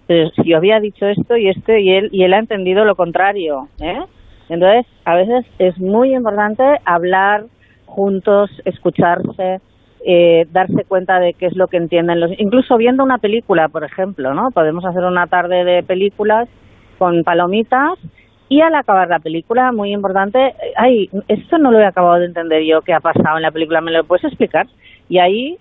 pero 0.07 0.31
si 0.31 0.51
yo 0.51 0.57
había 0.57 0.81
dicho 0.81 1.07
esto 1.07 1.37
y 1.37 1.49
esto 1.49 1.77
y 1.77 1.91
él, 1.91 2.09
y 2.13 2.25
él 2.25 2.35
ha 2.35 2.39
entendido 2.39 2.85
lo 2.85 2.97
contrario. 2.97 3.69
¿eh? 3.81 4.01
Entonces, 4.49 4.87
a 5.05 5.15
veces 5.15 5.47
es 5.59 5.79
muy 5.79 6.15
importante 6.15 6.63
hablar 6.85 7.45
juntos, 7.87 8.51
escucharse, 8.65 9.61
eh, 10.05 10.47
darse 10.51 10.85
cuenta 10.85 11.20
de 11.20 11.35
qué 11.35 11.47
es 11.47 11.57
lo 11.57 11.69
que 11.69 11.77
entienden 11.77 12.20
los 12.20 12.31
incluso 12.39 12.77
viendo 12.77 13.05
una 13.05 13.19
película 13.19 13.69
por 13.69 13.85
ejemplo 13.85 14.35
no 14.35 14.51
podemos 14.51 14.85
hacer 14.85 15.05
una 15.05 15.27
tarde 15.27 15.65
de 15.65 15.83
películas 15.83 16.49
con 16.99 17.23
palomitas 17.24 17.99
y 18.49 18.61
al 18.61 18.74
acabar 18.74 19.09
la 19.09 19.20
película 19.20 19.73
muy 19.73 19.93
importante 19.93 20.55
ay 20.77 21.09
esto 21.29 21.59
no 21.59 21.70
lo 21.70 21.79
he 21.79 21.87
acabado 21.87 22.19
de 22.19 22.27
entender 22.27 22.65
yo 22.65 22.83
qué 22.83 22.95
ha 22.95 23.01
pasado 23.01 23.37
en 23.37 23.43
la 23.43 23.51
película 23.51 23.81
me 23.81 23.93
lo 23.93 24.05
puedes 24.05 24.24
explicar 24.24 24.66
y 25.09 25.19
ahí 25.19 25.59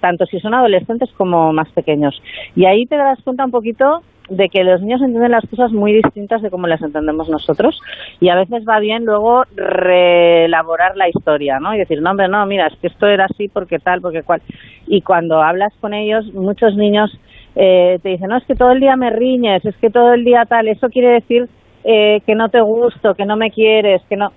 tanto 0.00 0.24
si 0.26 0.40
son 0.40 0.54
adolescentes 0.54 1.10
como 1.16 1.52
más 1.52 1.68
pequeños 1.72 2.20
y 2.56 2.64
ahí 2.64 2.86
te 2.86 2.96
das 2.96 3.20
cuenta 3.22 3.44
un 3.44 3.50
poquito 3.50 4.02
de 4.30 4.48
que 4.48 4.62
los 4.62 4.80
niños 4.80 5.02
entienden 5.02 5.32
las 5.32 5.44
cosas 5.44 5.72
muy 5.72 5.92
distintas 5.92 6.40
de 6.40 6.50
cómo 6.50 6.66
las 6.68 6.80
entendemos 6.80 7.28
nosotros 7.28 7.78
y 8.20 8.28
a 8.28 8.36
veces 8.36 8.64
va 8.66 8.78
bien 8.78 9.04
luego 9.04 9.42
reelaborar 9.56 10.96
la 10.96 11.08
historia, 11.08 11.58
¿no? 11.58 11.74
Y 11.74 11.78
decir, 11.78 12.00
no, 12.00 12.12
hombre, 12.12 12.28
no, 12.28 12.46
mira, 12.46 12.68
es 12.68 12.76
que 12.76 12.86
esto 12.86 13.06
era 13.06 13.24
así 13.24 13.48
porque 13.48 13.80
tal, 13.80 14.00
porque 14.00 14.22
cual. 14.22 14.40
Y 14.86 15.02
cuando 15.02 15.42
hablas 15.42 15.74
con 15.80 15.94
ellos, 15.94 16.32
muchos 16.32 16.76
niños 16.76 17.10
eh, 17.56 17.98
te 18.02 18.10
dicen, 18.10 18.28
no, 18.28 18.36
es 18.36 18.44
que 18.44 18.54
todo 18.54 18.70
el 18.70 18.80
día 18.80 18.94
me 18.94 19.10
riñes, 19.10 19.64
es 19.64 19.76
que 19.78 19.90
todo 19.90 20.14
el 20.14 20.24
día 20.24 20.44
tal, 20.48 20.68
eso 20.68 20.88
quiere 20.88 21.08
decir 21.08 21.48
eh, 21.82 22.20
que 22.24 22.36
no 22.36 22.48
te 22.50 22.60
gusto, 22.60 23.14
que 23.14 23.24
no 23.24 23.36
me 23.36 23.50
quieres, 23.50 24.00
que 24.08 24.16
no... 24.16 24.32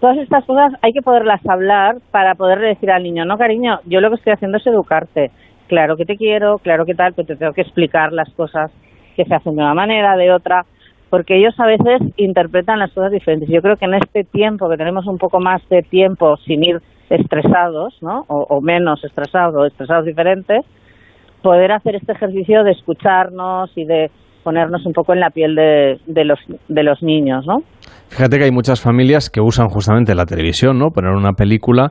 Todas 0.00 0.18
estas 0.18 0.44
cosas 0.44 0.72
hay 0.82 0.92
que 0.92 1.02
poderlas 1.02 1.40
hablar 1.46 1.96
para 2.10 2.34
poder 2.34 2.58
decir 2.58 2.90
al 2.90 3.02
niño, 3.02 3.24
no, 3.24 3.38
cariño, 3.38 3.80
yo 3.86 4.00
lo 4.00 4.10
que 4.10 4.16
estoy 4.16 4.32
haciendo 4.32 4.58
es 4.58 4.66
educarte. 4.66 5.30
Claro 5.68 5.96
que 5.96 6.04
te 6.04 6.16
quiero, 6.16 6.58
claro 6.58 6.84
que 6.84 6.94
tal, 6.94 7.14
pero 7.14 7.26
te 7.26 7.36
tengo 7.36 7.52
que 7.52 7.62
explicar 7.62 8.12
las 8.12 8.30
cosas 8.34 8.70
que 9.16 9.24
se 9.24 9.34
hacen 9.34 9.56
de 9.56 9.62
una 9.62 9.74
manera, 9.74 10.16
de 10.16 10.30
otra, 10.30 10.66
porque 11.08 11.36
ellos 11.36 11.54
a 11.58 11.66
veces 11.66 12.02
interpretan 12.16 12.78
las 12.78 12.92
cosas 12.92 13.12
diferentes. 13.12 13.48
Yo 13.48 13.62
creo 13.62 13.76
que 13.76 13.84
en 13.84 13.94
este 13.94 14.24
tiempo, 14.24 14.68
que 14.68 14.76
tenemos 14.76 15.06
un 15.06 15.16
poco 15.16 15.40
más 15.40 15.66
de 15.68 15.82
tiempo 15.82 16.36
sin 16.38 16.64
ir 16.64 16.80
estresados, 17.08 17.96
¿no? 18.02 18.24
O, 18.28 18.60
menos 18.60 19.02
estresados, 19.04 19.54
o 19.54 19.64
estresados 19.64 20.04
diferentes, 20.04 20.64
poder 21.42 21.72
hacer 21.72 21.96
este 21.96 22.12
ejercicio 22.12 22.64
de 22.64 22.72
escucharnos 22.72 23.70
y 23.76 23.84
de 23.84 24.10
ponernos 24.44 24.86
un 24.86 24.92
poco 24.92 25.14
en 25.14 25.20
la 25.20 25.30
piel 25.30 25.54
de, 25.54 25.98
de, 26.06 26.24
los, 26.24 26.38
de 26.68 26.82
los 26.82 27.02
niños, 27.02 27.44
¿no? 27.46 27.58
Fíjate 28.08 28.38
que 28.38 28.44
hay 28.44 28.50
muchas 28.52 28.80
familias 28.80 29.30
que 29.30 29.40
usan 29.40 29.68
justamente 29.68 30.14
la 30.14 30.26
televisión, 30.26 30.78
¿no? 30.78 30.90
Poner 30.90 31.12
una 31.12 31.32
película 31.32 31.90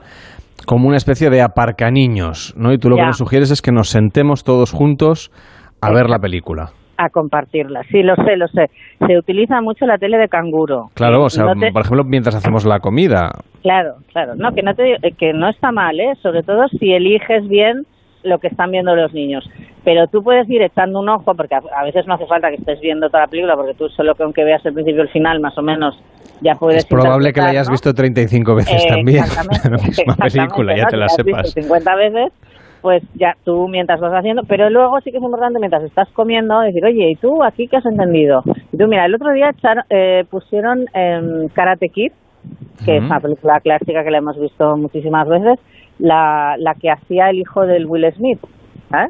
como 0.66 0.88
una 0.88 0.98
especie 0.98 1.30
de 1.30 1.42
aparcaniños, 1.42 2.54
¿no? 2.56 2.72
Y 2.72 2.78
tú 2.78 2.90
lo 2.90 2.96
que 2.96 3.06
nos 3.06 3.18
sugieres 3.18 3.52
es 3.52 3.62
que 3.62 3.72
nos 3.72 3.90
sentemos 3.90 4.44
todos 4.44 4.72
juntos 4.72 5.32
a 5.82 5.92
ver 5.92 6.10
la 6.10 6.20
película 6.20 6.72
a 6.98 7.10
compartirla. 7.10 7.82
Sí, 7.90 8.04
lo 8.04 8.16
sé, 8.16 8.38
lo 8.38 8.48
sé. 8.48 8.70
Se 9.06 9.18
utiliza 9.18 9.62
mucho 9.62 9.86
la 9.86 9.98
tele 9.98 10.18
de 10.18 10.28
canguro. 10.28 10.90
Claro, 10.94 11.24
o 11.24 11.30
sea, 11.30 11.46
por 11.46 11.82
ejemplo, 11.82 12.04
mientras 12.06 12.36
hacemos 12.36 12.66
la 12.66 12.80
comida. 12.80 13.32
Claro, 13.62 13.96
claro. 14.12 14.34
No, 14.36 14.52
que 14.52 14.62
no, 14.62 14.74
te, 14.74 14.98
que 15.18 15.34
no 15.34 15.50
está 15.50 15.72
mal, 15.72 16.00
¿eh? 16.00 16.14
Sobre 16.22 16.44
todo 16.44 16.68
si 16.80 16.94
eliges 16.94 17.48
bien 17.48 17.86
lo 18.24 18.40
que 18.40 18.48
están 18.48 18.72
viendo 18.72 18.96
los 18.96 19.14
niños. 19.14 19.50
Pero 19.84 20.08
tú 20.08 20.24
puedes 20.24 20.50
ir 20.50 20.62
echando 20.62 21.00
un 21.00 21.10
ojo, 21.10 21.34
porque 21.36 21.56
a, 21.56 21.84
veces 21.84 22.08
no 22.08 22.16
hace 22.16 22.26
falta 22.26 22.50
que 22.50 22.56
estés 22.56 22.80
viendo 22.80 23.08
toda 23.08 23.24
la 23.24 23.28
película, 23.28 23.56
porque 23.56 23.74
tú 23.74 23.90
solo 23.90 24.16
que 24.16 24.24
aunque 24.24 24.44
veas 24.44 24.66
el 24.66 24.74
principio 24.74 25.02
y 25.02 25.08
el 25.08 25.10
final, 25.10 25.40
más 25.40 25.58
o 25.58 25.62
menos, 25.62 26.02
ya 26.42 26.56
puedes... 26.56 26.84
Es 26.84 26.86
probable 26.86 27.34
que 27.34 27.42
la 27.42 27.50
hayas 27.50 27.70
visto 27.70 27.94
35 27.94 28.56
veces 28.56 28.86
también, 28.88 29.24
la 29.70 29.78
misma 29.78 30.16
película, 30.16 30.76
ya 30.76 30.86
te 30.86 30.98
la 30.98 31.10
sepas. 31.10 31.52
50 31.52 31.96
veces 31.96 32.34
pues 32.84 33.02
ya 33.16 33.34
tú 33.46 33.70
mientras 33.70 34.02
vas 34.02 34.12
haciendo, 34.12 34.42
pero 34.46 34.70
luego 34.70 35.00
sí 35.00 35.10
que 35.10 35.18
es 35.18 35.24
importante 35.24 35.58
mientras 35.58 35.84
estás 35.84 36.10
comiendo 36.10 36.60
decir, 36.60 36.84
oye, 36.84 37.12
¿y 37.12 37.16
tú 37.16 37.42
aquí 37.42 37.66
qué 37.70 37.78
has 37.78 37.86
entendido? 37.86 38.44
Y 38.74 38.78
tú, 38.78 38.88
mira, 38.90 39.06
el 39.06 39.16
otro 39.16 39.32
día 39.32 39.52
eh, 39.90 40.26
pusieron 40.30 40.86
en 40.94 41.48
Karate 41.54 41.88
Kid, 41.88 42.12
que 42.86 42.98
es 42.98 43.04
una 43.04 43.22
película 43.22 43.62
clásica 43.62 44.04
que 44.04 44.12
la 44.12 44.18
hemos 44.18 44.38
visto 44.38 44.76
muchísimas 44.76 45.30
veces, 45.30 45.60
la, 46.00 46.56
la 46.58 46.76
que 46.76 46.92
hacía 46.92 47.30
el 47.30 47.40
hijo 47.40 47.66
del 47.66 47.86
Will 47.86 48.12
Smith. 48.14 48.40
¿eh? 48.94 49.10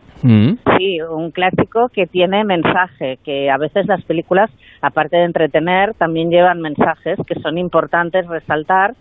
Sí, 0.77 1.01
un 1.01 1.31
clásico 1.31 1.89
que 1.89 2.07
tiene 2.07 2.43
mensaje, 2.43 3.17
que 3.23 3.49
a 3.49 3.57
veces 3.57 3.85
las 3.87 4.03
películas, 4.03 4.49
aparte 4.81 5.17
de 5.17 5.25
entretener, 5.25 5.93
también 5.95 6.29
llevan 6.29 6.61
mensajes 6.61 7.17
que 7.27 7.39
son 7.41 7.57
importantes 7.57 8.27
resaltar 8.27 8.95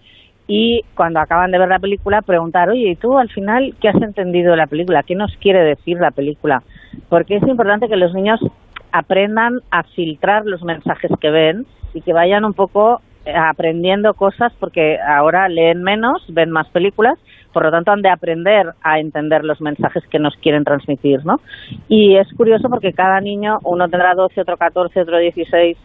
y 0.49 0.83
cuando 0.97 1.21
acaban 1.21 1.51
de 1.53 1.59
ver 1.59 1.69
la 1.69 1.79
película 1.79 2.21
preguntar, 2.21 2.69
oye, 2.69 2.91
¿y 2.91 2.97
tú 2.97 3.17
al 3.17 3.31
final 3.31 3.75
qué 3.81 3.89
has 3.89 4.03
entendido 4.03 4.51
de 4.51 4.57
la 4.57 4.67
película? 4.67 5.03
¿Qué 5.05 5.15
nos 5.15 5.35
quiere 5.37 5.63
decir 5.63 5.99
la 6.01 6.11
película? 6.11 6.63
Porque 7.09 7.37
es 7.37 7.43
importante 7.45 7.89
que 7.89 7.97
los 7.97 8.13
niños 8.13 8.41
aprendan 8.91 9.61
a 9.71 9.85
filtrar 9.85 10.45
los 10.45 10.63
mensajes 10.63 11.11
que 11.21 11.31
ven 11.31 11.65
y 11.95 12.01
que 12.03 12.13
vayan 12.13 12.45
un 12.45 12.55
poco 12.55 13.01
eh, 13.25 13.33
aprendiendo 13.35 14.15
cosas 14.15 14.53
porque 14.59 14.99
ahora 15.01 15.49
leen 15.49 15.83
menos, 15.83 16.23
ven 16.29 16.51
más 16.51 16.69
películas, 16.71 17.19
por 17.53 17.65
lo 17.65 17.71
tanto 17.71 17.93
han 17.93 18.03
de 18.03 18.11
aprender 18.11 18.73
a 18.83 18.99
entender 18.99 19.45
los 19.45 19.61
mensajes 19.61 20.03
que 20.09 20.19
nos 20.19 20.35
quieren 20.37 20.65
transmitir, 20.65 21.25
¿no? 21.25 21.41
Y 21.89 22.17
es 22.17 22.29
curioso 22.37 22.69
porque 22.69 22.93
cada 22.93 23.21
niño, 23.21 23.59
uno 23.65 23.89
tendrá 23.89 24.15
12, 24.15 24.41
otro 24.41 24.57
14, 24.57 25.01
otro 25.01 25.19
16, 25.19 25.77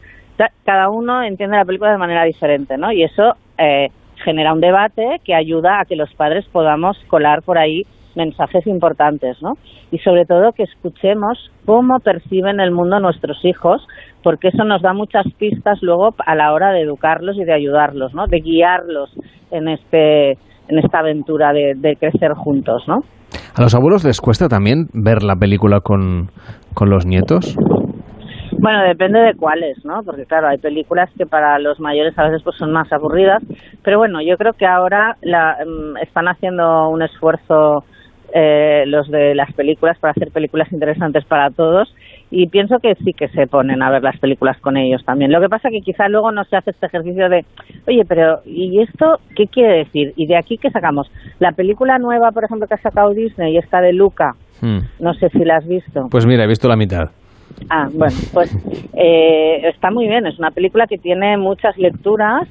cada 0.63 0.89
uno 0.89 1.23
entiende 1.23 1.57
la 1.57 1.65
película 1.65 1.91
de 1.91 1.97
manera 1.97 2.23
diferente, 2.23 2.77
¿no? 2.77 2.91
Y 2.91 3.03
eso 3.03 3.33
eh, 3.57 3.89
genera 4.23 4.53
un 4.53 4.61
debate 4.61 5.17
que 5.23 5.33
ayuda 5.33 5.79
a 5.79 5.85
que 5.85 5.95
los 5.95 6.13
padres 6.13 6.45
podamos 6.51 6.97
colar 7.07 7.41
por 7.41 7.57
ahí 7.57 7.83
mensajes 8.15 8.65
importantes, 8.67 9.41
¿no? 9.41 9.53
Y 9.91 9.99
sobre 9.99 10.25
todo 10.25 10.51
que 10.51 10.63
escuchemos 10.63 11.51
cómo 11.65 11.99
perciben 11.99 12.59
el 12.59 12.71
mundo 12.71 12.99
nuestros 12.99 13.45
hijos, 13.45 13.85
porque 14.23 14.49
eso 14.49 14.63
nos 14.63 14.81
da 14.81 14.93
muchas 14.93 15.25
pistas 15.37 15.79
luego 15.81 16.15
a 16.25 16.35
la 16.35 16.51
hora 16.51 16.71
de 16.71 16.81
educarlos 16.81 17.37
y 17.37 17.45
de 17.45 17.53
ayudarlos, 17.53 18.13
¿no? 18.13 18.27
De 18.27 18.39
guiarlos 18.39 19.11
en 19.51 19.69
este 19.69 20.37
en 20.67 20.79
esta 20.79 20.99
aventura 20.99 21.53
de, 21.53 21.73
de 21.75 21.95
crecer 21.95 22.33
juntos, 22.33 22.83
¿no? 22.87 22.99
¿A 23.55 23.61
los 23.61 23.73
abuelos 23.75 24.03
les 24.03 24.21
cuesta 24.21 24.47
también 24.47 24.87
ver 24.93 25.23
la 25.23 25.35
película 25.35 25.79
con, 25.81 26.29
con 26.73 26.89
los 26.89 27.05
nietos? 27.05 27.57
Bueno, 28.59 28.81
depende 28.83 29.19
de 29.19 29.35
cuáles, 29.35 29.83
¿no? 29.85 30.01
Porque 30.03 30.25
claro, 30.25 30.47
hay 30.47 30.57
películas 30.57 31.09
que 31.17 31.25
para 31.25 31.59
los 31.59 31.79
mayores 31.79 32.17
a 32.17 32.23
veces 32.23 32.41
pues 32.43 32.55
son 32.57 32.71
más 32.71 32.91
aburridas, 32.91 33.43
pero 33.83 33.99
bueno, 33.99 34.19
yo 34.21 34.35
creo 34.37 34.53
que 34.53 34.65
ahora 34.65 35.15
la, 35.21 35.57
mm, 35.65 35.97
están 35.97 36.27
haciendo 36.27 36.89
un 36.89 37.03
esfuerzo 37.03 37.83
eh, 38.33 38.83
los 38.87 39.09
de 39.09 39.35
las 39.35 39.53
películas 39.53 39.97
para 39.99 40.11
hacer 40.11 40.31
películas 40.31 40.71
interesantes 40.71 41.23
para 41.25 41.49
todos 41.49 41.93
y 42.29 42.47
pienso 42.47 42.79
que 42.79 42.95
sí 42.95 43.13
que 43.13 43.29
se 43.29 43.47
ponen 43.47 43.81
a 43.81 43.89
ver 43.89 44.03
las 44.03 44.17
películas 44.19 44.59
con 44.59 44.77
ellos 44.77 45.03
también. 45.05 45.31
Lo 45.31 45.39
que 45.39 45.49
pasa 45.49 45.69
que 45.69 45.81
quizá 45.81 46.09
luego 46.09 46.31
no 46.31 46.43
se 46.43 46.57
hace 46.57 46.71
este 46.71 46.87
ejercicio 46.87 47.29
de, 47.29 47.45
oye, 47.87 48.03
pero 48.07 48.39
¿y 48.45 48.81
esto 48.81 49.19
qué 49.35 49.45
quiere 49.47 49.79
decir? 49.79 50.13
¿Y 50.15 50.27
de 50.27 50.37
aquí 50.37 50.57
qué 50.57 50.69
sacamos? 50.69 51.09
La 51.39 51.51
película 51.53 51.97
nueva, 51.99 52.31
por 52.31 52.43
ejemplo, 52.43 52.67
que 52.67 52.73
ha 52.73 52.81
sacado 52.81 53.11
Disney, 53.11 53.53
y 53.53 53.57
esta 53.57 53.79
de 53.79 53.93
Luca, 53.93 54.33
hmm. 54.61 54.79
no 54.99 55.13
sé 55.13 55.29
si 55.29 55.39
la 55.39 55.57
has 55.57 55.67
visto. 55.67 56.07
Pues 56.11 56.25
mira, 56.25 56.43
he 56.43 56.47
visto 56.47 56.67
la 56.67 56.75
mitad. 56.75 57.09
Ah, 57.69 57.87
bueno, 57.91 58.15
pues 58.33 58.55
eh, 58.93 59.67
está 59.69 59.89
muy 59.89 60.07
bien. 60.07 60.25
Es 60.27 60.37
una 60.37 60.51
película 60.51 60.85
que 60.87 60.97
tiene 60.97 61.37
muchas 61.37 61.77
lecturas 61.77 62.47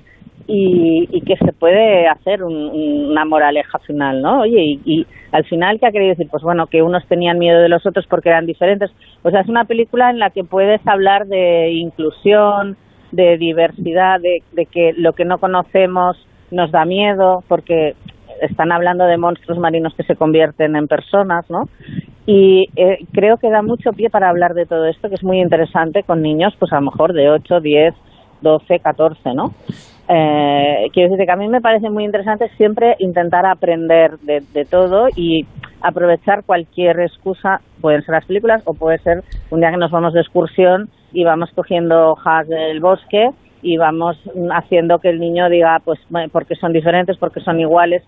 y, 0.46 1.20
que 1.22 1.36
se 1.36 1.52
puede 1.52 2.06
hacer 2.06 2.44
una 2.44 3.24
moraleja 3.24 3.78
final, 3.80 4.22
¿no? 4.22 4.42
Oye, 4.42 4.78
y, 4.84 5.06
al 5.32 5.44
final, 5.44 5.78
¿qué 5.78 5.86
ha 5.86 5.92
querido 5.92 6.10
decir? 6.10 6.28
Pues 6.30 6.42
bueno, 6.42 6.66
que 6.66 6.82
unos 6.82 7.06
tenían 7.08 7.38
miedo 7.38 7.60
de 7.60 7.68
los 7.68 7.84
otros 7.84 8.06
porque 8.08 8.28
eran 8.28 8.46
diferentes. 8.46 8.90
O 9.22 9.30
sea, 9.30 9.40
es 9.40 9.48
una 9.48 9.64
película 9.64 10.10
en 10.10 10.18
la 10.18 10.30
que 10.30 10.44
puedes 10.44 10.80
hablar 10.86 11.26
de 11.26 11.72
inclusión, 11.72 12.76
de 13.12 13.36
diversidad, 13.36 14.20
de, 14.20 14.42
de 14.52 14.66
que 14.66 14.92
lo 14.96 15.12
que 15.12 15.24
no 15.24 15.38
conocemos 15.38 16.16
nos 16.50 16.70
da 16.70 16.84
miedo 16.84 17.42
porque 17.48 17.94
están 18.40 18.72
hablando 18.72 19.04
de 19.04 19.16
monstruos 19.16 19.58
marinos 19.58 19.94
que 19.94 20.04
se 20.04 20.16
convierten 20.16 20.76
en 20.76 20.86
personas, 20.86 21.48
¿no? 21.50 21.64
Y 22.26 22.68
eh, 22.76 22.98
creo 23.12 23.36
que 23.36 23.50
da 23.50 23.62
mucho 23.62 23.92
pie 23.92 24.10
para 24.10 24.28
hablar 24.28 24.54
de 24.54 24.66
todo 24.66 24.86
esto, 24.86 25.08
que 25.08 25.14
es 25.14 25.22
muy 25.22 25.40
interesante 25.40 26.02
con 26.02 26.22
niños, 26.22 26.54
pues 26.58 26.72
a 26.72 26.76
lo 26.76 26.90
mejor 26.90 27.12
de 27.12 27.30
8, 27.30 27.60
10, 27.60 27.94
12, 28.42 28.78
14, 28.80 29.34
¿no? 29.34 29.52
Eh, 30.08 30.88
quiero 30.92 31.10
decir 31.10 31.26
que 31.26 31.32
a 31.32 31.36
mí 31.36 31.48
me 31.48 31.60
parece 31.60 31.90
muy 31.90 32.04
interesante 32.04 32.48
siempre 32.56 32.94
intentar 33.00 33.44
aprender 33.44 34.18
de, 34.18 34.40
de, 34.52 34.64
todo 34.64 35.08
y 35.16 35.44
aprovechar 35.80 36.44
cualquier 36.44 37.00
excusa, 37.00 37.60
pueden 37.80 38.02
ser 38.02 38.14
las 38.14 38.24
películas 38.24 38.62
o 38.66 38.74
puede 38.74 38.98
ser 38.98 39.24
un 39.50 39.60
día 39.60 39.70
que 39.70 39.78
nos 39.78 39.90
vamos 39.90 40.12
de 40.12 40.20
excursión 40.20 40.88
y 41.12 41.24
vamos 41.24 41.50
cogiendo 41.54 42.12
hojas 42.12 42.46
del 42.46 42.80
bosque 42.80 43.30
y 43.62 43.78
vamos 43.78 44.16
haciendo 44.52 44.98
que 44.98 45.08
el 45.08 45.18
niño 45.18 45.48
diga, 45.48 45.80
pues, 45.84 45.98
porque 46.30 46.54
son 46.54 46.72
diferentes, 46.72 47.16
porque 47.18 47.40
son 47.40 47.58
iguales 47.58 48.02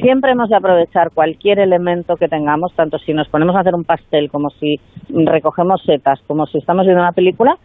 siempre 0.00 0.32
hemos 0.32 0.48
de 0.48 0.56
aprovechar 0.56 1.10
cualquier 1.12 1.58
elemento 1.58 2.16
que 2.16 2.28
tengamos, 2.28 2.74
tanto 2.74 2.98
si 2.98 3.12
nos 3.12 3.28
ponemos 3.28 3.54
a 3.56 3.60
hacer 3.60 3.74
un 3.74 3.84
pastel, 3.84 4.30
como 4.30 4.50
si 4.50 4.76
recogemos 5.08 5.82
setas, 5.84 6.20
como 6.26 6.46
si 6.46 6.58
estamos 6.58 6.84
viendo 6.84 7.02
una 7.02 7.12
película, 7.12 7.56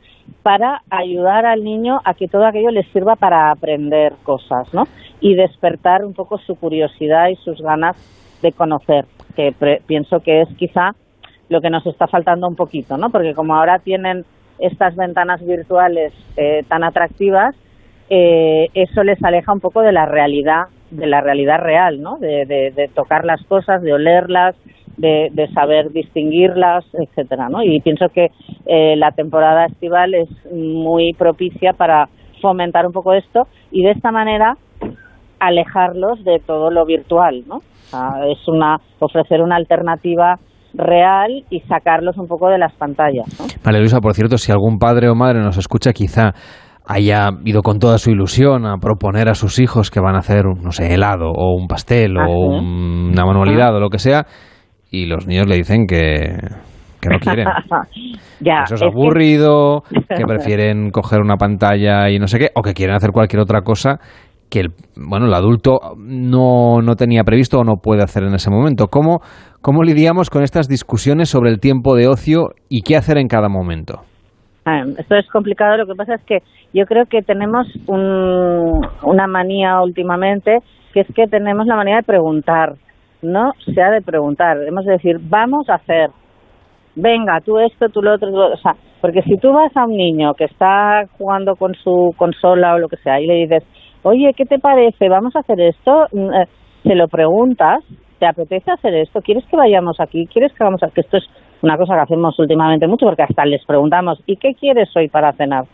para 0.44 0.82
ayudar 0.90 1.45
al 1.45 1.64
niño 1.64 1.99
a 2.06 2.14
que 2.14 2.28
todo 2.28 2.45
aquello 2.45 2.72
le 2.72 2.84
sirva 2.91 3.16
para 3.16 3.52
aprender 3.52 4.14
cosas, 4.24 4.74
¿no? 4.74 4.84
Y 5.20 5.36
despertar 5.36 6.06
un 6.06 6.14
poco 6.14 6.38
su 6.38 6.56
curiosidad 6.56 7.30
y 7.30 7.36
sus 7.38 7.60
ganas 7.62 7.95
de 8.41 8.52
conocer, 8.52 9.06
que 9.36 9.54
pienso 9.88 10.20
que 10.20 10.41
es 10.41 10.49
quizá 10.58 10.91
lo 11.49 11.62
que 11.62 11.70
nos 11.70 11.86
está 11.86 12.08
faltando 12.08 12.48
un 12.48 12.56
poquito, 12.56 12.98
¿no? 12.98 13.10
Porque 13.10 13.34
como 13.34 13.56
ahora 13.56 13.80
tienen 13.80 14.26
estas 14.60 14.95
ventanas 14.95 15.45
virtuales 15.45 16.14
eh, 16.36 16.64
tan 16.68 16.84
atractivas, 16.84 17.56
eh, 18.10 18.68
eso 18.74 19.04
les 19.04 19.22
aleja 19.24 19.52
un 19.54 19.60
poco 19.60 19.82
de 19.82 19.91
la 19.91 20.06
realidad 20.06 20.64
de 20.90 21.06
la 21.06 21.20
realidad 21.20 21.60
real, 21.60 22.02
¿no? 22.02 22.18
De, 22.18 22.45
de- 22.45 22.72
de 22.72 22.88
tocar 22.88 23.26
las 23.26 23.44
cosas, 23.44 23.82
de 23.82 23.91
olerlas, 23.94 24.56
de, 24.98 25.30
de 25.32 25.48
saber 25.53 25.91
distinguirlas, 25.91 26.86
etcétera, 26.94 27.48
¿no? 27.49 27.61
Y 27.64 27.80
pienso 27.82 28.07
que 28.14 28.28
eh, 28.65 28.95
la 28.98 29.11
temporada 29.11 29.65
estival 29.65 30.14
es 30.15 30.30
muy 30.52 31.14
propicia 31.14 31.74
para 31.74 32.10
fomentar 32.41 32.86
un 32.86 32.91
poco 32.94 33.14
esto 33.14 33.44
y 33.72 33.84
de 33.84 33.91
esta 33.91 34.11
manera 34.11 34.56
alejarlos 35.40 36.24
de 36.24 36.40
todo 36.45 36.72
lo 36.72 36.86
virtual, 36.86 37.44
¿no? 37.48 37.57
O 37.57 37.90
sea, 37.90 38.26
es 38.28 38.40
una 38.48 38.78
ofrecer 38.99 39.41
una 39.41 39.56
alternativa 39.56 40.36
real 40.74 41.44
y 41.49 41.61
sacarlos 41.61 42.18
un 42.18 42.28
poco 42.28 42.49
de 42.49 42.57
las 42.57 42.74
pantallas, 42.74 43.26
¿no? 43.40 43.45
María 43.64 43.80
Luisa, 43.80 43.99
por 44.02 44.14
cierto, 44.14 44.38
si 44.38 44.52
algún 44.52 44.78
padre 44.78 45.10
o 45.10 45.15
madre 45.15 45.40
nos 45.40 45.57
escucha, 45.57 45.94
quizá 45.94 46.32
haya 46.86 47.30
ido 47.45 47.61
con 47.61 47.80
toda 47.80 47.98
su 47.98 48.11
ilusión 48.11 48.65
a 48.65 48.78
proponer 48.78 49.28
a 49.30 49.36
sus 49.36 49.60
hijos 49.60 49.91
que 49.91 49.99
van 49.99 50.15
a 50.15 50.19
hacer, 50.19 50.45
un, 50.48 50.61
no 50.61 50.72
sé, 50.72 50.94
helado 50.94 51.32
o 51.32 51.56
un 51.56 51.68
pastel 51.68 52.18
Ah, 52.18 52.26
o 52.28 52.28
sí. 52.28 52.34
un- 52.60 53.10
una 53.14 53.26
manualidad 53.26 53.76
o 53.76 53.80
lo 53.80 53.90
que 53.90 53.99
sea, 53.99 54.26
y 54.91 55.05
los 55.05 55.27
niños 55.27 55.47
le 55.47 55.55
dicen 55.57 55.85
que, 55.88 56.38
que 57.01 57.09
no 57.09 57.19
quieren. 57.19 57.47
ya, 58.39 58.64
Eso 58.65 58.76
es 58.76 58.84
aburrido, 58.84 59.81
que 59.91 60.23
prefieren 60.26 60.91
coger 60.91 61.22
una 61.22 61.35
pantalla 61.38 62.09
y 62.09 62.19
no 62.19 62.27
sé 62.27 62.39
qué, 62.39 62.49
o 62.55 62.61
que 62.61 62.73
quieren 62.73 62.95
hacer 62.95 63.11
cualquier 63.11 63.41
otra 63.41 63.61
cosa 63.61 63.99
que 64.49 64.61
el, 64.61 64.69
bueno, 64.95 65.26
el 65.26 65.34
adulto 65.34 65.77
no, 65.97 66.81
no 66.81 66.95
tenía 66.95 67.23
previsto 67.26 67.59
o 67.59 67.64
no 67.65 67.76
puede 67.84 68.01
hacer 68.03 68.23
en 68.23 68.34
ese 68.34 68.49
momento. 68.49 68.88
¿Cómo, 68.88 69.19
¿Cómo 69.61 69.84
lidiamos 69.84 70.30
con 70.30 70.41
estas 70.41 70.69
discusiones 70.69 71.27
sobre 71.27 71.49
el 71.49 71.59
tiempo 71.59 71.95
de 71.97 72.07
ocio 72.07 72.51
y 72.69 72.81
qué 72.81 72.95
hacer 72.95 73.18
en 73.18 73.27
cada 73.27 73.49
momento? 73.49 74.03
Ah, 74.65 74.84
Esto 74.97 75.15
es 75.15 75.27
complicado, 75.27 75.76
lo 75.76 75.85
que 75.85 75.95
pasa 75.95 76.15
es 76.15 76.22
que 76.26 76.38
yo 76.73 76.85
creo 76.85 77.03
que 77.09 77.22
tenemos 77.23 77.68
un- 77.88 78.88
una 79.03 79.27
manía 79.27 79.81
últimamente, 79.81 80.59
que 80.93 81.01
es 81.01 81.07
que 81.14 81.27
tenemos 81.27 81.65
la 81.68 81.76
manía 81.76 81.97
de 81.97 82.03
preguntar, 82.03 82.76
no 83.28 83.52
se 83.74 83.82
ha 83.82 83.91
de 83.91 84.02
preguntar, 84.02 84.58
hemos 84.68 84.86
de 84.86 84.94
decir, 84.94 85.18
vamos 85.22 85.70
a 85.70 85.76
hacer, 85.76 86.10
venga, 86.95 87.40
tú 87.41 87.60
esto, 87.60 87.90
tú 87.90 88.02
lo 88.02 88.16
otro, 88.16 88.30
o 88.30 88.58
sea, 88.58 88.76
porque 89.02 89.22
si 89.24 89.38
tú 89.38 89.52
vas 89.54 89.76
a 89.76 89.86
un 89.86 89.95
niño 89.95 90.34
que 90.34 90.45
está 90.45 91.04
jugando 91.18 91.56
con 91.56 91.74
su 91.76 92.14
consola 92.18 92.76
o 92.76 92.80
lo 92.80 92.88
que 92.88 92.98
sea 92.98 93.20
y 93.20 93.28
le 93.28 93.36
dices, 93.36 93.64
oye, 94.04 94.34
¿qué 94.36 94.45
te 94.45 94.60
parece? 94.60 95.10
¿Vamos 95.10 95.36
a 95.36 95.40
hacer 95.40 95.60
esto? 95.60 96.08
Mm, 96.12 96.34
eh, 96.34 96.48
Se 96.84 96.95
lo 96.95 97.08
preguntas, 97.08 97.84
¿te 98.20 98.26
apetece 98.26 98.72
hacer 98.72 98.95
esto? 98.95 99.22
¿Quieres 99.22 99.45
que 99.45 99.58
vayamos 99.58 99.99
aquí? 99.99 100.26
¿Quieres 100.28 100.54
que 100.54 100.64
vamos 100.64 100.82
a...? 100.84 100.90
Que 100.90 101.02
esto 101.02 101.18
es 101.18 101.26
una 101.62 101.78
cosa 101.78 101.95
que 101.95 102.02
hacemos 102.02 102.38
últimamente 102.40 102.88
mucho 102.88 103.06
porque 103.06 103.24
hasta 103.24 103.45
les 103.45 103.64
preguntamos, 103.66 104.22
¿y 104.26 104.38
qué 104.38 104.54
quieres 104.54 104.90
hoy 104.95 105.10
para 105.10 105.34
cenar? 105.34 105.66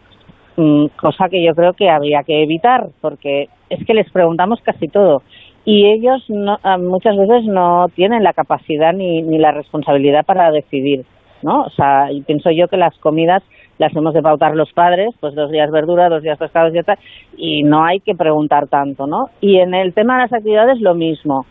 Mm, 0.55 0.87
cosa 0.99 1.29
que 1.29 1.43
yo 1.43 1.53
creo 1.53 1.73
que 1.73 1.89
habría 1.89 2.23
que 2.23 2.43
evitar 2.43 2.87
porque 3.01 3.47
es 3.69 3.85
que 3.85 3.93
les 3.93 4.11
preguntamos 4.11 4.59
casi 4.61 4.87
todo 4.87 5.23
y 5.65 5.85
ellos 5.85 6.23
no, 6.29 6.57
ah, 6.63 6.77
muchas 6.77 7.15
veces 7.17 7.45
no 7.45 7.87
tienen 7.95 8.23
la 8.23 8.33
capacidad 8.33 8.93
ni, 8.93 9.21
ni 9.21 9.37
la 9.37 9.51
responsabilidad 9.51 10.25
para 10.25 10.51
decidir, 10.51 11.05
¿no? 11.41 11.61
O 11.61 11.69
sea, 11.69 12.09
pienso 12.25 12.51
yo 12.51 12.67
que 12.67 12.77
las 12.77 12.97
comidas 12.99 13.43
las 13.77 13.95
hemos 13.95 14.13
de 14.13 14.21
pautar 14.21 14.55
los 14.55 14.71
padres, 14.73 15.15
pues 15.19 15.35
dos 15.35 15.51
días 15.51 15.71
verdura, 15.71 16.09
dos 16.09 16.21
días 16.21 16.37
pescados 16.37 16.75
y 16.75 16.83
tal, 16.83 16.97
y 17.37 17.63
no 17.63 17.83
hay 17.83 18.01
que 18.01 18.13
preguntar 18.13 18.67
tanto, 18.67 19.07
¿no? 19.07 19.29
Y 19.39 19.57
en 19.57 19.73
el 19.73 19.93
tema 19.93 20.15
de 20.15 20.23
las 20.23 20.33
actividades 20.33 20.81
lo 20.81 20.95
mismo. 20.95 21.45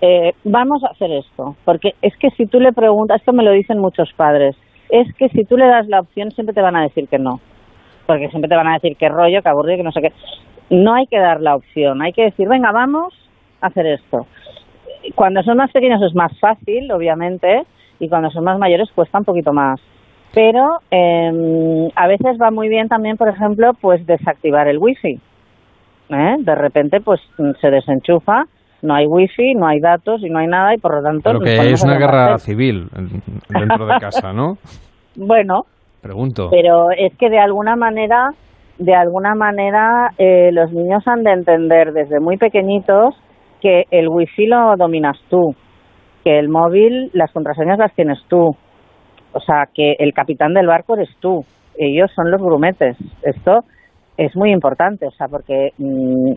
Eh, 0.00 0.34
vamos 0.44 0.84
a 0.84 0.88
hacer 0.88 1.10
esto, 1.12 1.56
porque 1.64 1.94
es 2.02 2.14
que 2.18 2.30
si 2.30 2.46
tú 2.46 2.60
le 2.60 2.72
preguntas, 2.72 3.20
esto 3.20 3.32
me 3.32 3.44
lo 3.44 3.52
dicen 3.52 3.78
muchos 3.78 4.12
padres, 4.14 4.54
es 4.90 5.06
que 5.14 5.28
si 5.30 5.44
tú 5.44 5.56
le 5.56 5.66
das 5.66 5.86
la 5.86 6.00
opción 6.00 6.30
siempre 6.32 6.54
te 6.54 6.60
van 6.60 6.76
a 6.76 6.82
decir 6.82 7.08
que 7.08 7.18
no, 7.18 7.40
porque 8.06 8.28
siempre 8.28 8.48
te 8.48 8.56
van 8.56 8.66
a 8.66 8.74
decir 8.74 8.96
que 8.96 9.08
rollo, 9.08 9.40
que 9.42 9.48
aburrido, 9.48 9.78
que 9.78 9.82
no 9.84 9.92
sé 9.92 10.02
qué. 10.02 10.12
No 10.68 10.94
hay 10.94 11.06
que 11.06 11.18
dar 11.18 11.40
la 11.40 11.56
opción, 11.56 12.02
hay 12.02 12.12
que 12.12 12.24
decir, 12.24 12.48
venga, 12.48 12.70
vamos 12.72 13.14
hacer 13.66 13.86
esto. 13.86 14.26
Cuando 15.14 15.42
son 15.42 15.56
más 15.58 15.70
pequeños 15.72 16.00
es 16.02 16.14
más 16.14 16.32
fácil, 16.38 16.90
obviamente, 16.92 17.62
y 18.00 18.08
cuando 18.08 18.30
son 18.30 18.44
más 18.44 18.58
mayores 18.58 18.90
cuesta 18.94 19.18
un 19.18 19.24
poquito 19.24 19.52
más. 19.52 19.80
Pero 20.34 20.80
eh, 20.90 21.90
a 21.94 22.06
veces 22.08 22.36
va 22.42 22.50
muy 22.50 22.68
bien 22.68 22.88
también, 22.88 23.16
por 23.16 23.28
ejemplo, 23.28 23.72
pues 23.80 24.04
desactivar 24.06 24.66
el 24.66 24.78
wifi. 24.78 25.20
¿eh? 26.10 26.36
De 26.38 26.54
repente, 26.54 27.00
pues 27.00 27.20
se 27.60 27.70
desenchufa, 27.70 28.44
no 28.82 28.94
hay 28.94 29.06
wifi, 29.06 29.54
no 29.54 29.66
hay 29.66 29.80
datos 29.80 30.22
y 30.22 30.30
no 30.30 30.38
hay 30.40 30.46
nada, 30.48 30.74
y 30.74 30.78
por 30.78 30.94
lo 30.96 31.02
tanto. 31.02 31.32
Nos 31.34 31.42
que 31.42 31.72
es 31.72 31.82
una 31.84 31.98
guerra 31.98 32.38
civil 32.38 32.88
en- 32.96 33.22
dentro 33.48 33.86
de 33.86 33.98
casa, 34.00 34.32
¿no? 34.32 34.58
Bueno, 35.16 35.66
Pregunto. 36.02 36.48
pero 36.50 36.90
es 36.90 37.16
que 37.16 37.30
de 37.30 37.38
alguna 37.38 37.76
manera, 37.76 38.30
de 38.78 38.92
alguna 38.96 39.36
manera, 39.36 40.10
eh, 40.18 40.50
los 40.52 40.72
niños 40.72 41.06
han 41.06 41.22
de 41.22 41.30
entender 41.30 41.92
desde 41.92 42.18
muy 42.18 42.36
pequeñitos 42.36 43.14
que 43.64 43.84
el 43.90 44.08
wifi 44.10 44.46
lo 44.46 44.76
dominas 44.76 45.16
tú, 45.30 45.54
que 46.22 46.38
el 46.38 46.50
móvil, 46.50 47.10
las 47.14 47.32
contraseñas 47.32 47.78
las 47.78 47.94
tienes 47.94 48.18
tú, 48.28 48.54
o 49.32 49.40
sea, 49.40 49.64
que 49.74 49.96
el 49.98 50.12
capitán 50.12 50.52
del 50.52 50.66
barco 50.66 50.94
eres 50.96 51.08
tú, 51.18 51.42
ellos 51.78 52.10
son 52.14 52.30
los 52.30 52.42
grumetes. 52.42 52.96
Esto 53.22 53.64
es 54.18 54.36
muy 54.36 54.52
importante, 54.52 55.06
o 55.06 55.10
sea, 55.12 55.28
porque 55.28 55.70
mm, 55.78 56.32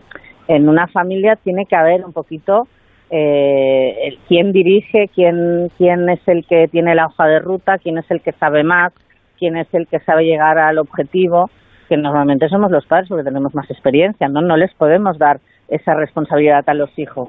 en 0.48 0.68
una 0.70 0.86
familia 0.88 1.36
tiene 1.36 1.66
que 1.66 1.76
haber 1.76 2.02
un 2.02 2.14
poquito 2.14 2.62
eh, 3.10 3.94
el- 4.06 4.18
quién 4.26 4.52
dirige, 4.52 5.08
quién, 5.14 5.68
quién 5.76 6.08
es 6.08 6.20
el 6.26 6.46
que 6.46 6.66
tiene 6.68 6.94
la 6.94 7.06
hoja 7.06 7.26
de 7.26 7.40
ruta, 7.40 7.76
quién 7.78 7.98
es 7.98 8.10
el 8.10 8.22
que 8.22 8.32
sabe 8.32 8.64
más, 8.64 8.92
quién 9.38 9.56
es 9.58 9.72
el 9.74 9.86
que 9.86 9.98
sabe 10.00 10.24
llegar 10.24 10.58
al 10.58 10.78
objetivo, 10.78 11.50
que 11.90 11.96
normalmente 11.98 12.48
somos 12.48 12.70
los 12.70 12.86
padres 12.86 13.08
porque 13.08 13.24
tenemos 13.24 13.54
más 13.54 13.70
experiencia, 13.70 14.28
¿no? 14.28 14.40
No 14.42 14.56
les 14.56 14.74
podemos 14.74 15.18
dar 15.18 15.38
esa 15.68 15.94
responsabilidad 15.94 16.62
a 16.66 16.74
los 16.74 16.90
hijos. 16.98 17.28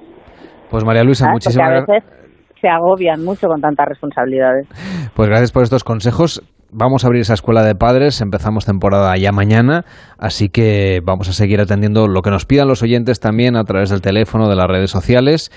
Pues 0.70 0.86
María 0.86 1.04
Luisa, 1.04 1.26
¿sabes? 1.26 1.34
muchísimas 1.34 1.68
Porque 1.68 1.82
a 1.82 1.96
gracias. 1.96 2.20
veces 2.20 2.60
se 2.62 2.68
agobian 2.68 3.24
mucho 3.24 3.48
con 3.48 3.62
tantas 3.62 3.88
responsabilidades. 3.88 4.68
Pues 5.16 5.30
gracias 5.30 5.52
por 5.52 5.64
estos 5.64 5.84
consejos. 5.84 6.42
Vamos 6.72 7.04
a 7.04 7.08
abrir 7.08 7.22
esa 7.22 7.34
escuela 7.34 7.64
de 7.64 7.74
padres, 7.74 8.22
empezamos 8.22 8.66
temporada 8.66 9.16
ya 9.18 9.32
mañana, 9.32 9.86
así 10.20 10.50
que 10.50 11.00
vamos 11.04 11.28
a 11.28 11.34
seguir 11.34 11.60
atendiendo 11.60 12.08
lo 12.08 12.22
que 12.22 12.30
nos 12.30 12.46
pidan 12.46 12.68
los 12.68 12.84
oyentes 12.84 13.20
también 13.20 13.56
a 13.56 13.64
través 13.64 13.90
del 13.90 14.02
teléfono, 14.02 14.48
de 14.48 14.56
las 14.56 14.68
redes 14.68 14.92
sociales. 14.92 15.50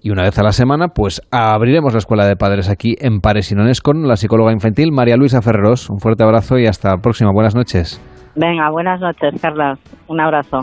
Y 0.00 0.10
una 0.10 0.22
vez 0.22 0.38
a 0.38 0.44
la 0.44 0.52
semana, 0.52 0.88
pues 0.88 1.20
abriremos 1.32 1.94
la 1.94 1.98
escuela 1.98 2.26
de 2.26 2.36
padres 2.36 2.68
aquí 2.70 2.94
en 3.00 3.18
Pares 3.20 3.50
y 3.50 3.56
Nones 3.56 3.80
con 3.80 4.06
la 4.06 4.16
psicóloga 4.16 4.52
infantil 4.52 4.92
María 4.92 5.16
Luisa 5.16 5.42
Ferreros. 5.42 5.90
Un 5.90 5.98
fuerte 5.98 6.22
abrazo 6.22 6.58
y 6.58 6.66
hasta 6.66 6.90
la 6.90 6.98
próxima. 6.98 7.30
Buenas 7.32 7.56
noches. 7.56 8.00
Venga, 8.36 8.70
buenas 8.70 9.00
noches, 9.00 9.40
Carla. 9.40 9.74
Un 10.08 10.20
abrazo. 10.20 10.58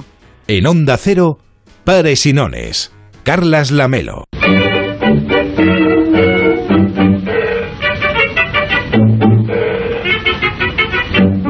En 0.48 0.66
Onda 0.66 0.96
Cero, 0.98 1.38
Pares 1.90 2.24
y 2.28 2.34
Nones. 2.34 2.92
Carlas 3.24 3.72
Lamelo. 3.72 4.26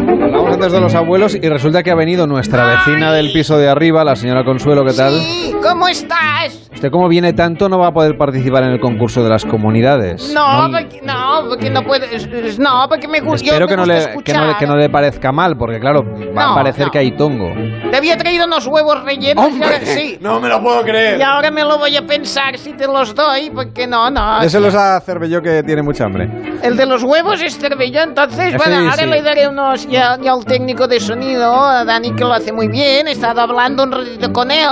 Hablamos 0.07 0.53
antes 0.53 0.71
de 0.71 0.79
los 0.79 0.95
abuelos 0.95 1.35
y 1.35 1.49
resulta 1.49 1.83
que 1.83 1.91
ha 1.91 1.95
venido 1.95 2.25
nuestra 2.25 2.63
vecina 2.67 3.11
del 3.11 3.33
piso 3.33 3.57
de 3.57 3.67
arriba, 3.67 4.05
la 4.05 4.15
señora 4.15 4.45
Consuelo, 4.45 4.85
¿qué 4.85 4.93
tal? 4.93 5.19
¿Cómo 5.61 5.89
estás? 5.89 6.68
Usted 6.79 6.91
como 6.91 7.09
viene 7.09 7.33
tanto 7.33 7.67
no 7.67 7.77
va 7.77 7.87
a 7.87 7.91
poder 7.91 8.17
participar 8.17 8.63
en 8.63 8.69
el 8.69 8.79
concurso 8.79 9.21
de 9.21 9.29
las 9.29 9.43
comunidades. 9.43 10.31
No, 10.33 10.69
porque 10.71 11.01
no, 11.03 11.41
porque 11.49 11.69
no 11.69 11.81
puedes. 11.83 12.57
No, 12.57 12.85
porque 12.87 13.05
me 13.05 13.19
gusta. 13.19 13.47
Espero 13.47 13.67
que 13.67 13.75
no, 13.75 13.85
le, 13.85 13.99
que, 14.23 14.31
no, 14.33 14.47
le- 14.47 14.55
que 14.57 14.65
no 14.65 14.77
le 14.77 14.89
parezca 14.89 15.33
mal, 15.33 15.57
porque 15.57 15.77
claro, 15.77 16.03
va 16.05 16.45
No, 16.45 16.51
a 16.53 16.55
parecer 16.55 16.85
no. 16.85 16.91
que 16.93 16.99
hay 16.99 17.11
tongo. 17.17 17.49
Te 17.91 17.97
había 17.97 18.15
traído 18.15 18.45
unos 18.45 18.65
huevos 18.65 19.03
rellenos. 19.03 19.49
y 19.51 19.61
ahora 19.61 19.79
sí. 19.81 20.17
No 20.21 20.39
me 20.39 20.47
lo 20.47 20.61
puedo 20.63 20.81
creer. 20.83 21.19
Y 21.19 21.21
ahora 21.21 21.51
me 21.51 21.63
lo 21.65 21.77
voy 21.77 21.97
a 21.97 22.01
pensar 22.07 22.57
si 22.57 22.71
te 22.71 22.87
los 22.87 23.13
doy, 23.13 23.49
porque 23.53 23.85
no, 23.85 24.09
no. 24.09 24.39
Déselos 24.39 24.73
a 24.73 25.01
Cervelló 25.01 25.41
que 25.41 25.61
tiene 25.63 25.81
mucha 25.81 26.05
hambre. 26.05 26.29
El 26.63 26.77
de 26.77 26.85
los 26.85 27.03
huevos 27.03 27.41
es 27.41 27.57
Cervello, 27.57 28.03
entonces, 28.03 28.51
Sí, 28.53 28.57
bueno, 28.57 28.89
ahora 28.89 29.03
sí. 29.03 29.05
le 29.05 29.21
daré 29.21 29.49
unos 29.49 29.85
ya, 29.89 30.17
ya 30.21 30.31
al 30.31 30.45
técnico 30.45 30.87
de 30.87 31.01
sonido, 31.01 31.53
a 31.61 31.83
Dani, 31.83 32.13
que 32.15 32.23
lo 32.23 32.31
hace 32.31 32.53
muy 32.53 32.69
bien. 32.69 33.09
He 33.09 33.11
estado 33.11 33.41
hablando 33.41 33.83
un 33.83 33.91
ratito 33.91 34.31
con 34.31 34.49
él 34.49 34.69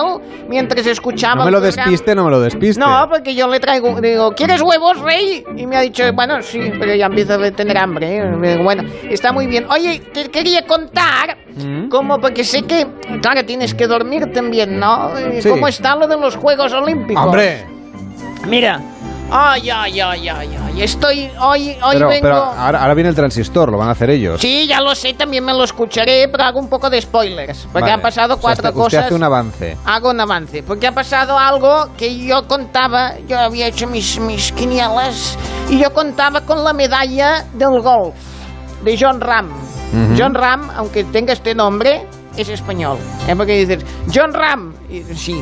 mientras 0.47 0.87
escuchaba. 0.87 1.35
No 1.35 1.41
me 1.43 1.47
el 1.49 1.53
lo 1.55 1.59
programa. 1.59 1.91
Despiste, 1.97 2.15
no 2.15 2.25
me 2.25 2.31
lo 2.31 2.39
despiste. 2.39 2.79
No, 2.79 3.07
porque 3.09 3.35
yo 3.35 3.47
le 3.47 3.59
traigo, 3.59 3.99
digo, 4.01 4.31
¿quieres 4.33 4.61
huevos, 4.61 4.99
rey? 4.99 5.43
Y 5.55 5.65
me 5.65 5.77
ha 5.77 5.81
dicho, 5.81 6.03
bueno, 6.13 6.41
sí, 6.41 6.71
pero 6.79 6.93
ya 6.95 7.07
empiezo 7.07 7.33
a 7.33 7.51
tener 7.51 7.77
hambre. 7.77 8.17
¿eh? 8.17 8.31
Digo, 8.41 8.63
Bueno, 8.63 8.83
está 9.09 9.31
muy 9.31 9.47
bien. 9.47 9.65
Oye, 9.69 10.01
te 10.13 10.29
quería 10.29 10.65
contar, 10.65 11.37
¿Mm? 11.55 11.89
como 11.89 12.19
porque 12.19 12.43
sé 12.43 12.63
que, 12.63 12.87
claro, 13.21 13.43
tienes 13.45 13.73
que 13.73 13.87
dormir 13.87 14.31
también, 14.31 14.79
¿no? 14.79 15.11
Sí. 15.39 15.49
¿Cómo 15.49 15.67
está 15.67 15.95
lo 15.95 16.07
de 16.07 16.17
los 16.17 16.35
Juegos 16.35 16.73
Olímpicos? 16.73 17.23
¡Hombre! 17.25 17.65
Mira, 18.47 18.79
ay, 19.31 19.69
ay, 19.69 19.99
ay, 19.99 20.29
ay, 20.29 20.49
ay, 20.65 20.81
estoy, 20.83 21.29
hoy, 21.41 21.77
hoy 21.83 21.93
Pero, 21.93 22.07
vengo... 22.09 22.21
pero 22.21 22.35
ahora, 22.37 22.81
ahora 22.81 22.93
viene 22.93 23.09
el 23.09 23.15
transistor, 23.15 23.71
lo 23.71 23.77
van 23.77 23.89
a 23.89 23.91
hacer 23.91 24.09
ellos. 24.09 24.39
Sí, 24.39 24.67
ya 24.67 24.79
lo 24.81 24.93
sé, 24.95 25.13
también 25.13 25.43
me 25.43 25.53
lo 25.53 25.63
escucharé, 25.63 26.27
pero 26.31 26.43
hago 26.45 26.59
un 26.59 26.69
poco 26.69 26.89
de 26.89 27.01
spoilers, 27.01 27.63
porque 27.71 27.81
Vale. 27.81 27.91
han 27.93 28.01
pasado 28.01 28.33
O 28.33 28.37
sea, 28.37 28.41
cuatro 28.41 28.69
usted- 28.69 28.81
cosas. 28.81 29.05
hace 29.05 29.13
un 29.15 29.23
avance. 29.23 29.77
Hago 29.85 30.09
un 30.11 30.19
avance, 30.21 30.63
porque 30.63 30.87
ha 30.87 30.91
pasado 30.93 31.37
algo 31.37 31.89
que 31.97 32.17
yo 32.25 32.47
contaba, 32.47 33.17
yo 33.27 33.37
había 33.39 33.67
hecho 33.67 33.87
mis, 33.87 34.19
mis 34.19 34.51
quinielas, 34.51 35.37
y 35.69 35.79
yo 35.79 35.91
contaba 35.93 36.41
con 36.41 36.63
la 36.63 36.73
medalla 36.73 37.43
del 37.53 37.81
golf, 37.81 38.15
de 38.83 38.97
John 38.99 39.19
Ram. 39.19 39.49
John 40.17 40.33
Ram, 40.35 40.69
aunque 40.75 41.03
tenga 41.05 41.33
este 41.33 41.55
nombre, 41.55 42.05
es 42.37 42.49
español. 42.49 42.97
¿eh? 43.27 43.35
Porque 43.35 43.65
dices, 43.65 43.83
John 44.13 44.31
Ram, 44.33 44.73
y- 44.89 45.01
sí. 45.15 45.41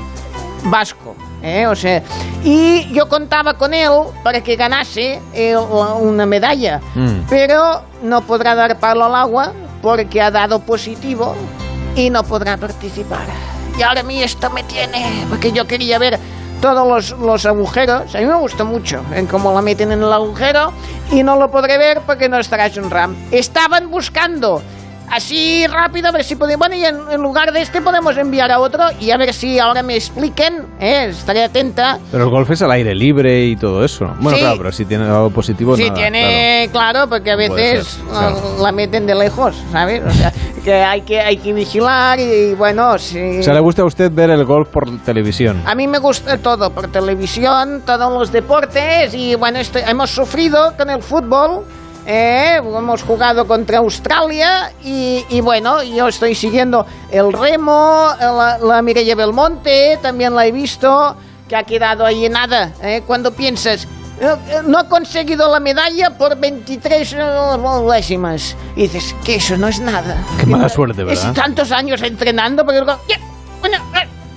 vasco. 0.66 1.05
¿Eh? 1.46 1.68
O 1.68 1.76
sea, 1.76 2.02
y 2.44 2.92
yo 2.94 3.08
contaba 3.08 3.54
con 3.56 3.74
él 3.74 3.92
para 4.24 4.42
que 4.42 4.56
ganase 4.56 5.22
eh, 5.34 5.56
una 5.58 6.26
medalla, 6.26 6.82
Mm. 6.96 7.22
pero 7.30 7.82
no 8.04 8.22
podrá 8.22 8.56
dar 8.56 8.80
palo 8.80 9.06
al 9.06 9.16
agua 9.16 9.54
porque 9.82 10.22
ha 10.22 10.32
dado 10.32 10.60
positivo 10.60 11.36
y 11.96 12.10
no 12.10 12.24
podrá 12.24 12.58
participar. 12.58 13.26
Y 13.78 13.82
ahora 13.84 14.02
a 14.02 14.04
mí 14.04 14.22
esto 14.24 14.50
me 14.50 14.64
tiene, 14.64 15.06
porque 15.30 15.52
yo 15.52 15.66
quería 15.68 16.00
ver 16.00 16.18
todos 16.62 16.88
los, 16.88 17.20
los 17.20 17.46
agujeros, 17.46 18.16
a 18.16 18.20
mí 18.20 18.26
me 18.26 18.36
gusta 18.36 18.64
mucho 18.64 19.02
en 19.14 19.28
cómo 19.28 19.54
la 19.54 19.62
meten 19.62 19.92
en 19.92 20.02
el 20.02 20.12
agujero 20.12 20.72
y 21.12 21.22
no 21.22 21.36
lo 21.36 21.52
podré 21.52 21.78
ver 21.78 22.02
porque 22.06 22.28
no 22.30 22.40
estará 22.40 22.72
John 22.74 22.90
Ram. 22.90 23.16
Estaban 23.32 23.92
buscando 23.92 24.62
así 25.12 25.66
rápido 25.68 26.08
a 26.10 26.12
ver 26.12 26.24
si 26.24 26.36
podemos, 26.36 26.60
bueno, 26.60 26.76
y 26.76 26.86
en, 26.86 26.98
en 27.12 27.22
lugar 27.22 27.52
de 27.52 27.62
este 27.62 27.82
podemos 27.82 28.18
enviar 28.18 28.52
a 28.52 28.60
otro 28.60 28.84
y 29.00 29.12
a 29.12 29.18
ver 29.18 29.34
si 29.34 29.60
ahora 29.60 29.84
me 29.84 29.96
expliquen, 29.96 30.66
¿eh? 30.80 31.08
estaré 31.10 31.44
atenta. 31.44 32.00
Pero 32.12 32.26
el 32.26 32.30
golf 32.30 32.50
es 32.52 32.62
al 32.62 32.72
aire 32.72 32.94
libre 32.96 33.46
y 33.46 33.56
todo 33.56 33.84
eso. 33.84 34.06
Bueno, 34.20 34.38
Sí. 34.38 34.42
claro, 34.44 34.58
pero 34.58 34.72
si 34.72 34.86
tiene 34.86 35.06
algo 35.06 35.30
positivo, 35.30 35.76
si 35.76 35.84
nada, 35.84 35.96
tiene, 35.96 36.70
claro. 36.72 37.08
porque 37.08 37.32
a 37.32 37.36
veces 37.36 37.88
ser, 37.88 38.04
claro. 38.06 38.58
la 38.62 38.72
meten 38.72 39.06
de 39.06 39.16
lejos, 39.16 39.56
¿sabes? 39.72 40.02
O 40.06 40.12
sea, 40.12 40.34
que 40.64 40.74
hay 40.74 41.02
que, 41.02 41.20
hay 41.20 41.38
que 41.38 41.54
vigilar 41.54 42.20
y, 42.20 42.54
bueno, 42.56 42.98
sí. 42.98 43.40
O 43.40 43.44
sea, 43.44 43.54
¿le 43.54 43.60
gusta 43.60 43.84
a 43.84 43.86
usted 43.86 44.12
ver 44.12 44.32
el 44.32 44.44
golf 44.46 44.70
por 44.70 44.98
televisión? 45.04 45.62
A 45.66 45.76
mí 45.76 45.88
me 45.88 46.00
gusta 46.00 46.38
todo, 46.40 46.72
por 46.72 46.88
televisión, 46.92 47.84
todos 47.86 48.12
los 48.12 48.32
deportes 48.32 49.14
y 49.14 49.36
bueno, 49.36 49.60
esto- 49.60 49.80
hemos 49.80 50.10
sufrido 50.10 50.74
con 50.78 50.90
el 50.90 51.02
fútbol. 51.04 51.64
Eh, 52.06 52.58
hemos 52.58 53.04
jugado 53.04 53.48
contra 53.48 53.80
Australia 53.80 54.72
y, 54.84 55.26
y 55.30 55.42
bueno, 55.42 55.82
yo 55.84 56.08
estoy 56.08 56.36
siguiendo 56.36 56.86
el 57.12 57.34
remo, 57.34 58.10
la, 58.20 58.58
la 58.60 58.82
Mireia 58.82 59.16
Belmonte, 59.16 59.98
también 60.02 60.36
la 60.36 60.46
he 60.46 60.52
visto, 60.52 61.16
que 61.50 61.56
ha 61.56 61.64
quedado 61.64 62.06
ahí 62.06 62.28
nada. 62.30 62.72
eh, 62.82 63.04
cuando 63.06 63.32
piensas, 63.34 63.88
eh, 64.20 64.36
eh, 64.50 64.62
no 64.66 64.78
ha 64.78 64.88
conseguido 64.88 65.52
la 65.52 65.60
medalla 65.60 66.12
por 66.18 66.38
23 66.38 67.14
eh, 67.14 67.20
décimas. 67.92 68.56
Y 68.76 68.84
dices, 68.84 69.16
que 69.24 69.36
eso 69.36 69.58
no 69.58 69.68
es 69.68 69.80
nada. 69.80 70.18
Qué 70.40 70.46
mala 70.46 70.70
suerte, 70.70 71.04
¿verdad? 71.04 71.30
Es 71.30 71.34
tantos 71.34 71.72
años 71.72 72.02
entrenando, 72.02 72.66
ya, 73.10 73.20
bueno, 73.60 73.78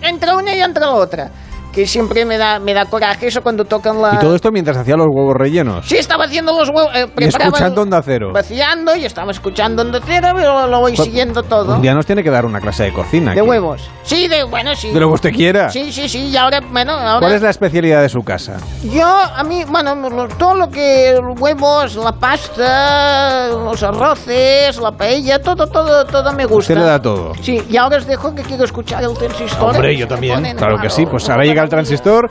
entra 0.03 0.37
una 0.37 0.55
y 0.55 0.61
entra 0.61 0.87
la 0.87 0.93
otra. 0.95 1.31
Que 1.79 1.87
siempre 1.87 2.25
me 2.25 2.37
da, 2.39 2.59
me 2.59 2.75
da 2.75 2.87
coraje 2.87 3.29
eso 3.29 3.41
cuando 3.41 3.65
tocan 3.65 4.03
la... 4.03 4.15
Y 4.15 4.19
todo 4.19 4.35
esto 4.35 4.51
mientras 4.51 4.77
hacía 4.77 4.97
los 4.97 5.07
huevos 5.09 5.37
rellenos. 5.37 5.87
Sí, 5.87 5.97
estaba 5.97 6.25
haciendo 6.25 6.51
los 6.59 6.69
huevos, 6.71 6.91
eh, 6.93 7.07
Y 7.17 7.25
escuchando 7.27 7.83
Onda 7.83 8.03
Cero. 8.03 8.33
Vaciando 8.35 8.97
y 8.97 9.05
estaba 9.05 9.31
escuchando 9.31 9.83
Onda 9.83 10.01
Cero, 10.05 10.31
pero 10.35 10.67
lo 10.67 10.81
voy 10.81 10.95
Pues, 10.97 11.07
siguiendo 11.07 11.45
todo. 11.45 11.77
Un 11.77 11.81
día 11.81 11.95
nos 11.95 12.05
tiene 12.05 12.25
que 12.25 12.31
dar 12.31 12.45
una 12.45 12.61
clase 12.61 12.83
de 12.83 12.93
cocina. 12.93 13.33
De 13.33 13.43
aquí. 13.43 13.49
huevos. 13.49 13.89
Sí, 14.03 14.27
de, 14.27 14.43
bueno, 14.43 14.75
sí. 14.75 14.91
De 14.91 14.99
lo 14.99 15.07
que 15.07 15.15
usted 15.15 15.31
quiera. 15.33 15.69
Sí, 15.69 15.93
sí, 15.93 16.09
sí, 16.09 16.31
y 16.31 16.37
ahora, 16.37 16.59
bueno, 16.69 16.95
ahora... 16.95 17.21
¿Cuál 17.21 17.35
es 17.35 17.43
la 17.43 17.51
especialidad 17.51 18.03
de 18.03 18.09
su 18.09 18.23
casa? 18.23 18.57
Yo, 18.83 19.07
a 19.07 19.45
mí, 19.45 19.63
bueno, 19.69 19.95
todo 20.37 20.55
lo 20.55 20.69
que, 20.71 21.15
huevos, 21.39 21.95
la 21.95 22.11
pasta, 22.11 23.51
los 23.51 23.81
arroces, 23.85 24.81
la 24.81 24.91
paella, 24.91 25.39
todo, 25.41 25.69
todo, 25.69 26.05
todo 26.07 26.33
me 26.33 26.45
gusta. 26.45 26.73
Usted 26.73 26.77
le 26.79 26.85
da 26.85 27.01
todo. 27.01 27.35
Sí, 27.41 27.63
y 27.71 27.77
ahora 27.77 27.99
os 27.99 28.07
dejo 28.09 28.35
que 28.35 28.43
quiero 28.43 28.65
escuchar 28.65 29.05
el 29.05 29.17
transistor. 29.17 29.77
Hombre, 29.77 29.97
yo 29.97 30.09
también. 30.09 30.57
Claro 30.57 30.79
que 30.79 30.91
sí. 30.91 31.07
Pues 31.07 31.31
ahora 31.31 31.45
llega 31.45 31.68
transistor 31.69 32.29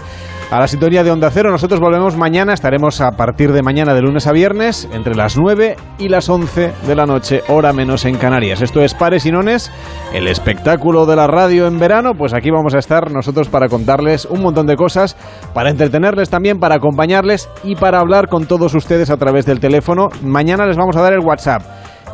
a 0.50 0.60
la 0.60 0.68
sintonía 0.68 1.04
de 1.04 1.12
Onda 1.12 1.30
Cero. 1.32 1.52
Nosotros 1.52 1.80
volvemos 1.80 2.16
mañana. 2.16 2.54
Estaremos 2.54 3.02
a 3.02 3.12
partir 3.12 3.52
de 3.52 3.62
mañana, 3.62 3.94
de 3.94 4.02
lunes 4.02 4.28
a 4.28 4.32
viernes, 4.32 4.88
entre 4.92 5.16
las 5.16 5.38
9 5.38 5.76
y 6.00 6.10
las 6.10 6.30
11 6.30 6.74
de 6.86 6.96
la 6.96 7.06
noche, 7.06 7.42
hora 7.50 7.74
menos 7.74 8.06
en 8.06 8.18
Canarias. 8.18 8.62
Esto 8.62 8.82
es 8.82 8.94
Pares 8.94 9.26
y 9.26 9.32
Nones, 9.32 9.72
el 10.14 10.28
espectáculo 10.28 11.06
de 11.06 11.16
la 11.16 11.28
radio 11.28 11.68
en 11.68 11.80
verano. 11.80 12.14
Pues 12.18 12.34
aquí 12.34 12.50
vamos 12.50 12.76
a 12.76 12.80
estar 12.80 13.12
nosotros 13.12 13.50
para 13.50 13.68
contarles 13.68 14.26
un 14.26 14.42
montón 14.42 14.68
de 14.68 14.76
cosas, 14.76 15.16
para 15.54 15.70
entretenerles 15.70 16.30
también, 16.30 16.60
para 16.60 16.76
acompañarles 16.76 17.50
y 17.64 17.76
para 17.76 18.00
hablar 18.00 18.28
con 18.28 18.46
todos 18.46 18.74
ustedes 18.74 19.10
a 19.10 19.18
través 19.18 19.46
del 19.46 19.60
teléfono. 19.60 20.08
Mañana 20.22 20.66
les 20.66 20.78
vamos 20.78 20.96
a 20.96 21.02
dar 21.02 21.14
el 21.14 21.20
WhatsApp 21.20 21.64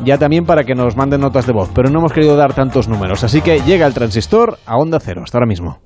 ya 0.02 0.18
también 0.18 0.44
para 0.44 0.64
que 0.64 0.74
nos 0.74 0.96
manden 0.96 1.20
notas 1.20 1.46
de 1.46 1.52
voz, 1.52 1.70
pero 1.72 1.90
no 1.90 2.00
hemos 2.00 2.12
querido 2.12 2.36
dar 2.36 2.52
tantos 2.52 2.88
números, 2.88 3.22
así 3.22 3.40
que 3.42 3.60
llega 3.60 3.86
el 3.86 3.94
transistor 3.94 4.58
a 4.66 4.76
Onda 4.76 4.98
Cero, 5.00 5.22
hasta 5.22 5.38
ahora 5.38 5.46
mismo. 5.46 5.84